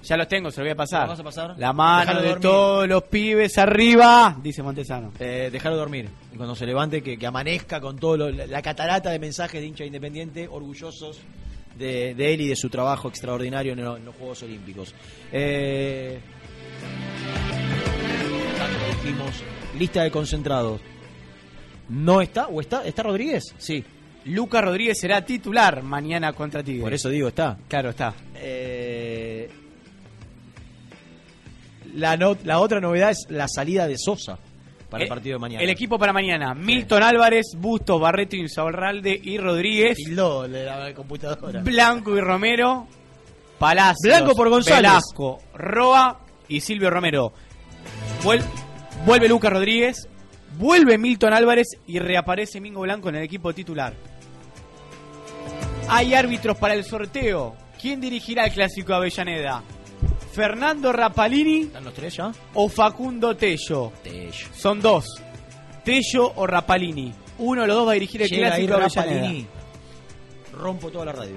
Ya 0.05 0.17
los 0.17 0.29
tengo, 0.29 0.53
se 0.53 0.61
los 0.61 0.67
voy 0.67 0.73
a 0.73 0.77
pasar. 0.77 1.03
¿Lo 1.03 1.09
vas 1.09 1.21
a 1.21 1.25
pasar? 1.25 1.55
La 1.59 1.73
mano 1.73 2.23
de 2.23 2.37
todos 2.37 2.87
los 2.87 3.03
pibes 3.05 3.59
arriba, 3.59 4.37
dice 4.41 4.63
Montesano. 4.63 5.13
Eh, 5.19 5.49
dejarlo 5.51 5.77
dormir. 5.79 6.09
Y 6.33 6.37
cuando 6.37 6.55
se 6.55 6.65
levante, 6.65 7.03
que, 7.03 7.19
que 7.19 7.27
amanezca 7.27 7.81
con 7.81 7.99
todo 7.99 8.17
lo- 8.17 8.31
la 8.31 8.63
catarata 8.63 9.11
de 9.11 9.19
mensajes 9.19 9.61
de 9.61 9.67
hincha 9.67 9.85
independiente, 9.85 10.47
orgullosos 10.47 11.19
de, 11.79 12.15
de 12.15 12.35
él 12.35 12.41
y 12.43 12.49
de 12.49 12.57
su 12.57 12.69
trabajo 12.69 13.09
extraordinario 13.09 13.73
en, 13.73 13.85
lo- 13.85 13.97
en 13.97 14.05
los 14.05 14.15
Juegos 14.17 14.43
Olímpicos. 14.43 14.95
Eh, 15.33 16.19
tanto 18.59 19.03
dijimos, 19.03 19.43
lista 19.79 20.03
de 20.03 20.11
concentrados. 20.11 20.81
¿No 21.89 22.21
está? 22.21 22.49
¿O 22.49 22.61
está? 22.61 22.85
¿Está 22.87 23.03
Rodríguez? 23.05 23.45
Sí. 23.59 23.85
Lucas 24.25 24.65
Rodríguez 24.65 24.99
será 24.99 25.25
titular 25.25 25.83
mañana 25.83 26.33
contra 26.33 26.63
Tigre. 26.65 26.83
Por 26.83 26.93
eso 26.95 27.09
digo, 27.09 27.29
está. 27.29 27.57
Claro, 27.69 27.91
está. 27.91 28.13
Eh, 28.35 29.49
la, 31.95 32.17
no- 32.17 32.37
la 32.45 32.59
otra 32.59 32.81
novedad 32.81 33.11
es 33.13 33.27
la 33.31 33.47
salida 33.49 33.87
de 33.87 33.97
Sosa 33.99 34.39
para 34.91 35.03
el 35.03 35.07
Eh, 35.07 35.09
partido 35.09 35.35
de 35.37 35.41
mañana. 35.41 35.63
El 35.63 35.71
equipo 35.71 35.99
para 35.99 36.13
mañana: 36.13 36.55
Milton 36.55 37.03
Álvarez, 37.03 37.55
Bustos, 37.59 38.01
Barreto, 38.01 38.37
Insaurralde 38.37 39.19
y 39.23 39.39
Rodríguez. 39.39 39.97
Tildó 39.97 40.47
la 40.47 40.93
computadora. 40.95 41.61
Blanco 41.63 42.17
y 42.17 42.21
Romero. 42.21 42.87
Palacios. 43.59 44.03
Blanco 44.03 44.35
por 44.35 44.49
González. 44.51 44.83
Velasco, 44.83 45.39
Roa 45.55 46.21
y 46.49 46.61
Silvio 46.61 46.91
Romero. 46.91 47.33
Vuel- 48.23 48.45
vuelve 49.07 49.29
Lucas 49.29 49.53
Rodríguez. 49.53 50.09
Vuelve 50.59 50.97
Milton 50.99 51.33
Álvarez 51.35 51.67
y 51.87 51.99
reaparece 51.99 52.61
Mingo 52.63 52.81
Blanco 52.83 53.09
en 53.11 53.17
el 53.17 53.23
equipo 53.25 53.53
titular. 53.53 53.93
Hay 55.89 56.15
árbitros 56.15 56.57
para 56.57 56.75
el 56.75 56.85
sorteo. 56.85 57.55
¿Quién 57.81 58.01
dirigirá 58.01 58.45
el 58.47 58.53
clásico 58.53 58.93
de 58.93 58.97
Avellaneda? 58.99 59.63
¿Fernando 60.33 60.93
Rapalini 60.93 61.63
¿Están 61.63 61.85
los 61.85 61.95
tres 61.95 62.17
ya? 62.17 62.31
o 62.55 62.69
Facundo 62.69 63.37
Tello? 63.37 63.93
Tello. 64.03 64.47
Son 64.55 64.81
dos. 64.81 65.07
Tello 65.85 66.33
o 66.37 66.47
Rapalini. 66.47 67.13
Uno 67.39 67.63
de 67.63 67.67
los 67.69 67.77
dos 67.77 67.87
va 67.89 67.93
a 67.93 67.95
dirigir 67.95 68.23
el 68.23 68.29
Llega 68.29 68.49
clásico. 68.57 68.77
Rapalini. 69.03 69.47
Rompo 70.53 70.91
toda 70.91 71.07
la 71.07 71.13
radio. 71.13 71.37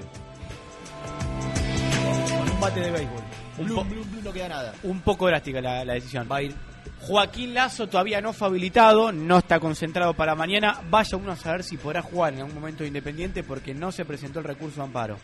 Con 2.38 2.50
un 2.50 2.60
bate 2.60 2.80
de 2.80 2.90
béisbol. 2.90 3.20
Un 3.58 3.64
Blum, 3.66 3.76
po- 3.76 3.84
blum, 3.84 4.10
blum, 4.10 4.24
no 4.24 4.32
queda 4.32 4.48
nada. 4.48 4.74
Un 4.84 5.00
poco 5.00 5.26
drástica 5.26 5.60
la, 5.60 5.84
la 5.84 5.94
decisión. 5.94 6.26
Va 6.30 6.36
a 6.36 6.42
ir. 6.42 6.54
Joaquín 7.02 7.54
Lazo 7.54 7.88
todavía 7.88 8.20
no 8.20 8.32
fue 8.32 8.48
habilitado, 8.48 9.10
no 9.12 9.38
está 9.38 9.58
concentrado 9.60 10.14
para 10.14 10.34
mañana. 10.34 10.80
Vaya 10.90 11.16
uno 11.16 11.32
a 11.32 11.36
saber 11.36 11.62
si 11.64 11.76
podrá 11.76 12.02
jugar 12.02 12.34
en 12.34 12.40
algún 12.40 12.54
momento 12.54 12.82
de 12.82 12.88
independiente 12.88 13.42
porque 13.42 13.74
no 13.74 13.90
se 13.92 14.04
presentó 14.04 14.38
el 14.40 14.44
recurso 14.46 14.76
de 14.80 14.82
amparo. 14.86 15.16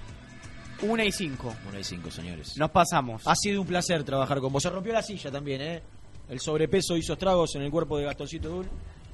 Una 0.83 1.05
y 1.05 1.13
cinco. 1.13 1.55
Una 1.69 1.81
y 1.81 1.85
cinco, 1.85 2.11
señores. 2.11 2.57
Nos 2.57 2.71
pasamos. 2.71 3.23
Ha 3.27 3.35
sido 3.35 3.61
un 3.61 3.67
placer 3.67 4.05
trabajar 4.05 4.41
con 4.41 4.53
vos. 4.53 4.63
Se 4.63 4.71
rompió 4.71 4.93
la 4.93 5.03
silla 5.03 5.31
también, 5.31 5.61
¿eh? 5.61 5.83
El 6.29 6.41
sobrepeso 6.41 6.97
hizo 6.97 7.13
estragos 7.13 7.55
en 7.55 7.63
el 7.63 7.71
cuerpo 7.71 7.99
de 7.99 8.05
Gastoncito 8.05 8.49
Dul. 8.49 8.67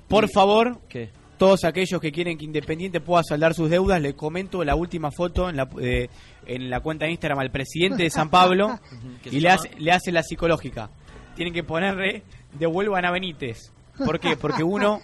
Por 0.09 0.29
favor, 0.31 0.81
¿Qué? 0.89 1.11
todos 1.39 1.65
aquellos 1.65 2.01
que 2.01 2.13
quieren 2.13 2.39
que 2.39 2.45
Independiente 2.45 3.01
pueda 3.01 3.23
saldar 3.23 3.55
sus 3.55 3.69
deudas, 3.69 4.01
les 4.01 4.15
comento 4.15 4.65
la 4.65 4.75
última 4.75 5.11
foto 5.11 5.51
en 5.51 5.57
la, 5.57 5.69
eh, 5.81 6.09
en 6.47 6.71
la 6.71 6.81
cuenta 6.81 7.05
de 7.05 7.13
Instagram 7.13 7.39
al 7.41 7.51
presidente 7.51 8.05
de 8.05 8.11
San 8.11 8.31
Pablo 8.31 8.79
¿Qué 9.23 9.31
se 9.31 9.37
y 9.37 9.41
le 9.41 9.51
hace, 9.51 9.71
le 9.79 9.93
hace 9.93 10.13
la 10.13 10.23
psicológica. 10.23 10.91
Tienen 11.35 11.53
que 11.53 11.65
ponerle 11.65 12.23
devuelvan 12.59 13.05
a 13.05 13.11
Benítez. 13.11 13.73
¿Por 14.05 14.21
qué? 14.21 14.37
Porque 14.37 14.63
uno 14.63 15.01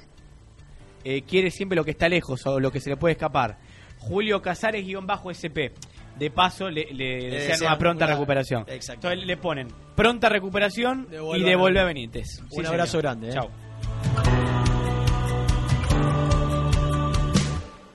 eh, 1.05 1.23
quiere 1.23 1.51
siempre 1.51 1.77
lo 1.77 1.85
que 1.85 1.93
está 1.93 2.09
lejos 2.09 2.47
o 2.47 2.61
lo 2.61 2.71
que 2.71 2.81
se 2.81 2.91
le 2.91 2.97
puede 2.97 3.13
escapar. 3.13 3.59
Julio 3.99 4.41
Casares 4.41 4.85
guion 4.85 5.07
bajo 5.07 5.31
SP. 5.35 5.75
De 6.19 6.31
paso 6.31 6.69
le, 6.71 6.87
le 6.93 7.31
desean 7.31 7.61
una 7.63 7.79
pronta 7.79 8.05
una- 8.05 8.15
recuperación. 8.15 8.65
Exacto. 8.69 9.07
Entonces 9.09 9.27
le 9.27 9.37
ponen 9.37 9.69
pronta 9.95 10.29
recuperación 10.29 11.07
y 11.11 11.43
devuelve 11.43 11.81
a 11.81 11.85
Benítez. 11.85 12.41
Un 12.51 12.63
Sí, 12.65 12.67
abrazo 12.67 12.93
señor. 12.93 13.03
grande. 13.03 13.29
¿eh? 13.29 13.33
Chau. 13.35 13.49